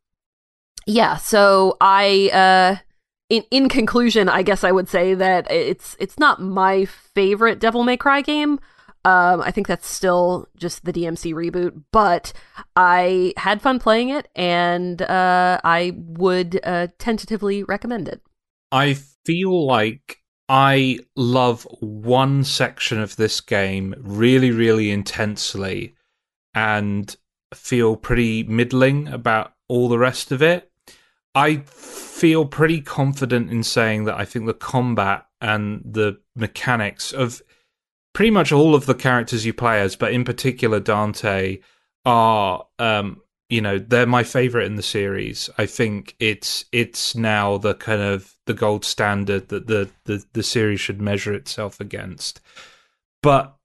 yeah, 0.85 1.17
so 1.17 1.77
I 1.81 2.29
uh 2.31 2.83
in 3.29 3.43
in 3.49 3.69
conclusion, 3.69 4.29
I 4.29 4.43
guess 4.43 4.63
I 4.63 4.71
would 4.71 4.87
say 4.87 5.15
that 5.15 5.49
it's 5.51 5.95
it's 5.99 6.19
not 6.19 6.41
my 6.41 6.85
favorite 6.85 7.59
Devil 7.59 7.83
May 7.83 7.97
Cry 7.97 8.21
game. 8.21 8.59
Um, 9.07 9.41
I 9.41 9.51
think 9.51 9.67
that's 9.67 9.89
still 9.89 10.49
just 10.57 10.83
the 10.83 10.91
DMC 10.91 11.33
reboot, 11.33 11.81
but 11.93 12.33
I 12.75 13.33
had 13.37 13.61
fun 13.61 13.79
playing 13.79 14.09
it, 14.09 14.27
and 14.35 15.01
uh, 15.01 15.61
I 15.63 15.93
would 15.95 16.59
uh, 16.61 16.87
tentatively 16.99 17.63
recommend 17.63 18.09
it. 18.09 18.21
I 18.69 18.97
feel 19.25 19.65
like 19.65 20.17
I 20.49 20.99
love 21.15 21.65
one 21.79 22.43
section 22.43 22.99
of 22.99 23.15
this 23.15 23.39
game 23.39 23.95
really, 23.97 24.51
really 24.51 24.91
intensely, 24.91 25.95
and 26.53 27.15
feel 27.53 27.95
pretty 27.95 28.43
middling 28.43 29.07
about 29.07 29.53
all 29.69 29.87
the 29.87 29.99
rest 29.99 30.33
of 30.33 30.41
it. 30.41 30.69
I 31.33 31.59
feel 31.63 32.43
pretty 32.43 32.81
confident 32.81 33.51
in 33.51 33.63
saying 33.63 34.03
that 34.03 34.15
I 34.15 34.25
think 34.25 34.47
the 34.47 34.53
combat 34.53 35.27
and 35.39 35.81
the 35.85 36.19
mechanics 36.35 37.13
of 37.13 37.41
pretty 38.17 38.31
much 38.31 38.51
all 38.51 38.73
of 38.73 38.87
the 38.87 38.95
characters 38.95 39.45
you 39.45 39.53
play 39.53 39.79
as, 39.79 39.95
but 39.95 40.11
in 40.11 40.25
particular 40.25 40.79
Dante, 40.79 41.59
are 42.03 42.65
um, 42.79 43.21
you 43.47 43.61
know 43.61 43.77
they're 43.77 44.07
my 44.07 44.23
favorite 44.23 44.65
in 44.65 44.73
the 44.73 44.81
series. 44.81 45.51
I 45.59 45.67
think 45.67 46.15
it's 46.19 46.65
it's 46.71 47.13
now 47.13 47.59
the 47.59 47.75
kind 47.75 48.01
of 48.01 48.33
the 48.47 48.55
gold 48.55 48.83
standard 48.83 49.49
that 49.49 49.67
the 49.67 49.91
the, 50.05 50.25
the 50.33 50.41
series 50.41 50.79
should 50.79 50.99
measure 50.99 51.31
itself 51.31 51.79
against. 51.79 52.41
But 53.21 53.55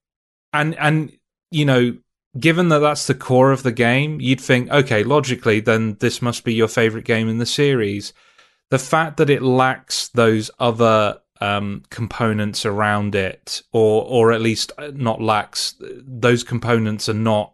and 0.53 0.77
and 0.77 1.17
you 1.49 1.65
know 1.65 1.97
given 2.39 2.69
that 2.69 2.77
that's 2.77 3.07
the 3.07 3.15
core 3.15 3.51
of 3.51 3.63
the 3.63 3.71
game, 3.71 4.21
you'd 4.21 4.41
think, 4.41 4.69
okay, 4.69 5.03
logically, 5.03 5.61
then 5.61 5.97
this 5.99 6.21
must 6.21 6.43
be 6.43 6.53
your 6.53 6.67
favorite 6.67 7.05
game 7.05 7.27
in 7.27 7.39
the 7.39 7.47
series. 7.47 8.13
The 8.69 8.77
fact 8.77 9.17
that 9.17 9.31
it 9.31 9.41
lacks 9.41 10.09
those 10.09 10.51
other 10.59 11.21
um, 11.43 11.83
components 11.89 12.65
around 12.65 13.15
it, 13.15 13.61
or 13.73 14.05
or 14.05 14.31
at 14.31 14.41
least 14.41 14.71
not 14.93 15.21
lacks. 15.21 15.75
Those 15.79 16.41
components 16.41 17.09
are 17.09 17.13
not 17.13 17.53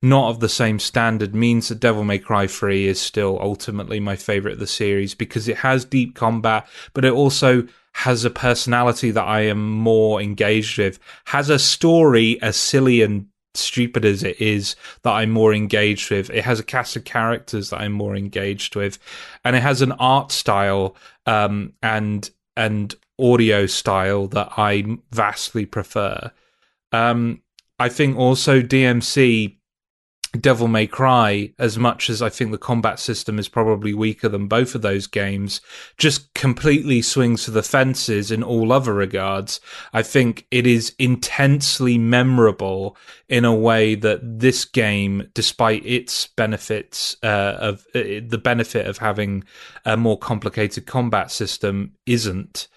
not 0.00 0.30
of 0.30 0.38
the 0.38 0.48
same 0.48 0.78
standard. 0.78 1.34
Means 1.34 1.68
that 1.68 1.80
Devil 1.80 2.04
May 2.04 2.20
Cry 2.20 2.46
3 2.46 2.86
is 2.86 3.00
still 3.00 3.38
ultimately 3.40 3.98
my 3.98 4.14
favorite 4.14 4.52
of 4.52 4.58
the 4.60 4.68
series 4.68 5.14
because 5.16 5.48
it 5.48 5.56
has 5.58 5.84
deep 5.84 6.14
combat, 6.14 6.68
but 6.92 7.04
it 7.04 7.12
also 7.12 7.66
has 7.94 8.24
a 8.24 8.30
personality 8.30 9.10
that 9.10 9.24
I 9.24 9.40
am 9.40 9.68
more 9.68 10.20
engaged 10.20 10.78
with, 10.78 11.00
has 11.26 11.50
a 11.50 11.58
story 11.58 12.40
as 12.40 12.56
silly 12.56 13.02
and 13.02 13.26
stupid 13.54 14.04
as 14.04 14.22
it 14.22 14.40
is 14.40 14.76
that 15.02 15.12
I'm 15.12 15.30
more 15.30 15.52
engaged 15.54 16.10
with. 16.10 16.30
It 16.30 16.44
has 16.44 16.60
a 16.60 16.64
cast 16.64 16.96
of 16.96 17.04
characters 17.04 17.70
that 17.70 17.80
I'm 17.80 17.92
more 17.92 18.14
engaged 18.14 18.76
with, 18.76 18.98
and 19.44 19.56
it 19.56 19.62
has 19.62 19.82
an 19.82 19.92
art 19.92 20.30
style 20.30 20.94
um, 21.26 21.72
and 21.82 22.30
and 22.56 22.94
audio 23.18 23.66
style 23.66 24.26
that 24.28 24.52
I 24.56 24.84
vastly 25.10 25.66
prefer. 25.66 26.30
Um, 26.92 27.42
I 27.78 27.88
think 27.88 28.16
also 28.16 28.60
DMC 28.60 29.56
Devil 30.40 30.68
May 30.68 30.86
Cry, 30.86 31.52
as 31.58 31.78
much 31.78 32.10
as 32.10 32.20
I 32.20 32.28
think 32.28 32.50
the 32.50 32.58
combat 32.58 32.98
system 32.98 33.38
is 33.38 33.48
probably 33.48 33.94
weaker 33.94 34.28
than 34.28 34.48
both 34.48 34.74
of 34.74 34.82
those 34.82 35.06
games, 35.06 35.60
just 35.96 36.32
completely 36.34 37.02
swings 37.02 37.44
to 37.44 37.50
the 37.50 37.62
fences 37.62 38.30
in 38.30 38.42
all 38.42 38.72
other 38.72 38.92
regards. 38.92 39.60
I 39.92 40.02
think 40.02 40.46
it 40.50 40.66
is 40.66 40.94
intensely 40.98 41.98
memorable 41.98 42.96
in 43.28 43.44
a 43.44 43.54
way 43.54 43.94
that 43.96 44.20
this 44.40 44.64
game, 44.64 45.30
despite 45.34 45.86
its 45.86 46.26
benefits 46.26 47.16
uh, 47.22 47.56
of 47.58 47.86
uh, 47.94 48.20
the 48.26 48.40
benefit 48.42 48.86
of 48.86 48.98
having 48.98 49.44
a 49.84 49.96
more 49.96 50.18
complicated 50.18 50.86
combat 50.86 51.30
system, 51.30 51.92
isn't. 52.06 52.68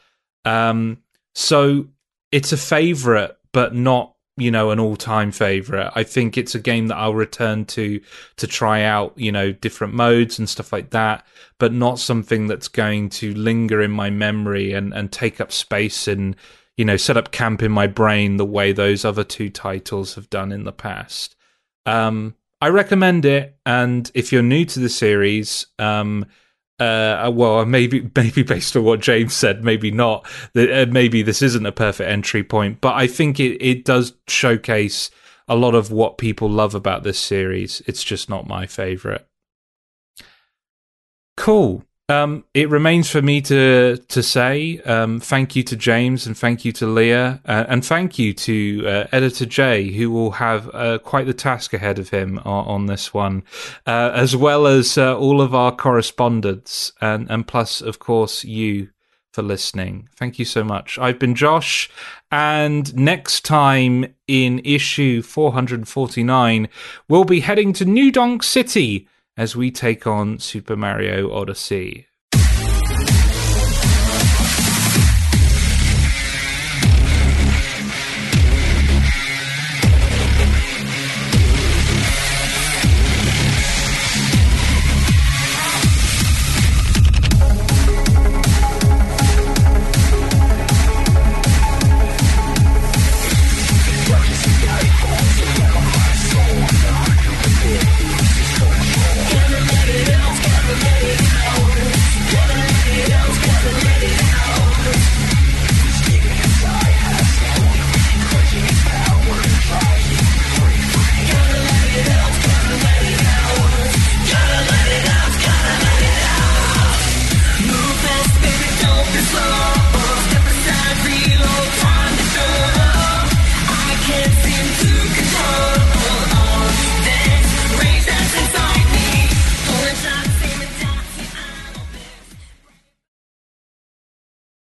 Um, 0.47 1.03
so 1.35 1.87
it's 2.31 2.51
a 2.51 2.57
favorite, 2.57 3.37
but 3.51 3.75
not 3.75 4.13
you 4.37 4.51
know 4.51 4.69
an 4.69 4.79
all-time 4.79 5.31
favorite. 5.31 5.91
I 5.95 6.03
think 6.03 6.37
it's 6.37 6.55
a 6.55 6.59
game 6.59 6.87
that 6.87 6.97
i'll 6.97 7.15
return 7.15 7.65
to 7.65 7.99
to 8.37 8.47
try 8.47 8.83
out 8.83 9.13
you 9.15 9.31
know 9.31 9.51
different 9.51 9.95
modes 9.95 10.37
and 10.37 10.47
stuff 10.47 10.71
like 10.71 10.91
that 10.91 11.25
but 11.57 11.73
not 11.73 11.97
something 11.99 12.45
that's 12.45 12.67
going 12.67 13.09
to 13.09 13.33
linger 13.33 13.81
in 13.81 13.91
my 13.91 14.09
memory 14.11 14.73
and 14.73 14.93
and 14.93 15.11
take 15.11 15.41
up 15.41 15.51
space 15.51 16.07
and 16.07 16.35
you 16.77 16.85
know 16.85 16.97
set 16.97 17.17
up 17.17 17.31
camp 17.31 17.63
in 17.63 17.71
my 17.71 17.87
brain 17.87 18.37
the 18.37 18.45
way 18.45 18.71
those 18.71 19.03
other 19.03 19.23
two 19.23 19.49
titles 19.49 20.15
have 20.15 20.29
done 20.29 20.51
in 20.51 20.63
the 20.63 20.71
past. 20.71 21.35
Um 21.85 22.35
i 22.61 22.69
recommend 22.69 23.25
it 23.25 23.57
and 23.65 24.11
if 24.13 24.31
you're 24.31 24.43
new 24.43 24.65
to 24.65 24.79
the 24.79 24.89
series 24.89 25.67
um 25.79 26.25
uh, 26.79 27.31
well, 27.33 27.65
maybe 27.65 28.09
maybe 28.15 28.43
based 28.43 28.75
on 28.75 28.83
what 28.83 28.99
James 28.99 29.33
said, 29.33 29.63
maybe 29.63 29.91
not. 29.91 30.25
Uh, 30.55 30.85
maybe 30.89 31.21
this 31.21 31.41
isn't 31.41 31.65
a 31.65 31.71
perfect 31.71 32.09
entry 32.09 32.43
point, 32.43 32.81
but 32.81 32.95
I 32.95 33.07
think 33.07 33.39
it 33.39 33.61
it 33.61 33.85
does 33.85 34.13
showcase 34.27 35.09
a 35.47 35.55
lot 35.55 35.75
of 35.75 35.91
what 35.91 36.17
people 36.17 36.49
love 36.49 36.75
about 36.75 37.03
this 37.03 37.19
series. 37.19 37.81
It's 37.85 38.03
just 38.03 38.29
not 38.29 38.47
my 38.47 38.65
favorite. 38.65 39.27
Cool. 41.37 41.83
Um, 42.09 42.45
it 42.53 42.69
remains 42.69 43.09
for 43.09 43.21
me 43.21 43.41
to 43.41 43.97
to 43.97 44.23
say 44.23 44.79
um, 44.85 45.19
thank 45.19 45.57
you 45.57 45.63
to 45.63 45.75
James 45.75 46.25
and 46.25 46.37
thank 46.37 46.63
you 46.63 46.71
to 46.71 46.87
Leah 46.87 47.41
uh, 47.45 47.65
and 47.67 47.83
thank 47.83 48.17
you 48.17 48.31
to 48.33 48.83
uh, 48.87 49.07
Editor 49.11 49.45
Jay, 49.45 49.91
who 49.91 50.09
will 50.09 50.31
have 50.31 50.73
uh, 50.73 50.99
quite 50.99 51.25
the 51.25 51.33
task 51.33 51.73
ahead 51.73 51.99
of 51.99 52.09
him 52.09 52.39
on, 52.45 52.65
on 52.65 52.85
this 52.85 53.13
one, 53.13 53.43
uh, 53.85 54.11
as 54.13 54.37
well 54.37 54.67
as 54.67 54.97
uh, 54.97 55.17
all 55.17 55.41
of 55.41 55.53
our 55.53 55.75
correspondents 55.75 56.93
and 57.01 57.29
and 57.29 57.45
plus, 57.45 57.81
of 57.81 57.99
course, 57.99 58.45
you 58.45 58.87
for 59.33 59.41
listening. 59.41 60.07
Thank 60.15 60.39
you 60.39 60.45
so 60.45 60.63
much. 60.63 60.97
I've 60.97 61.19
been 61.19 61.35
Josh, 61.35 61.89
and 62.31 62.95
next 62.95 63.43
time 63.43 64.13
in 64.29 64.61
issue 64.63 65.21
449, 65.21 66.69
we'll 67.09 67.25
be 67.25 67.41
heading 67.41 67.73
to 67.73 67.83
New 67.83 68.13
Donk 68.13 68.43
City 68.43 69.09
as 69.37 69.55
we 69.55 69.71
take 69.71 70.07
on 70.07 70.39
Super 70.39 70.75
Mario 70.75 71.31
Odyssey. 71.31 72.06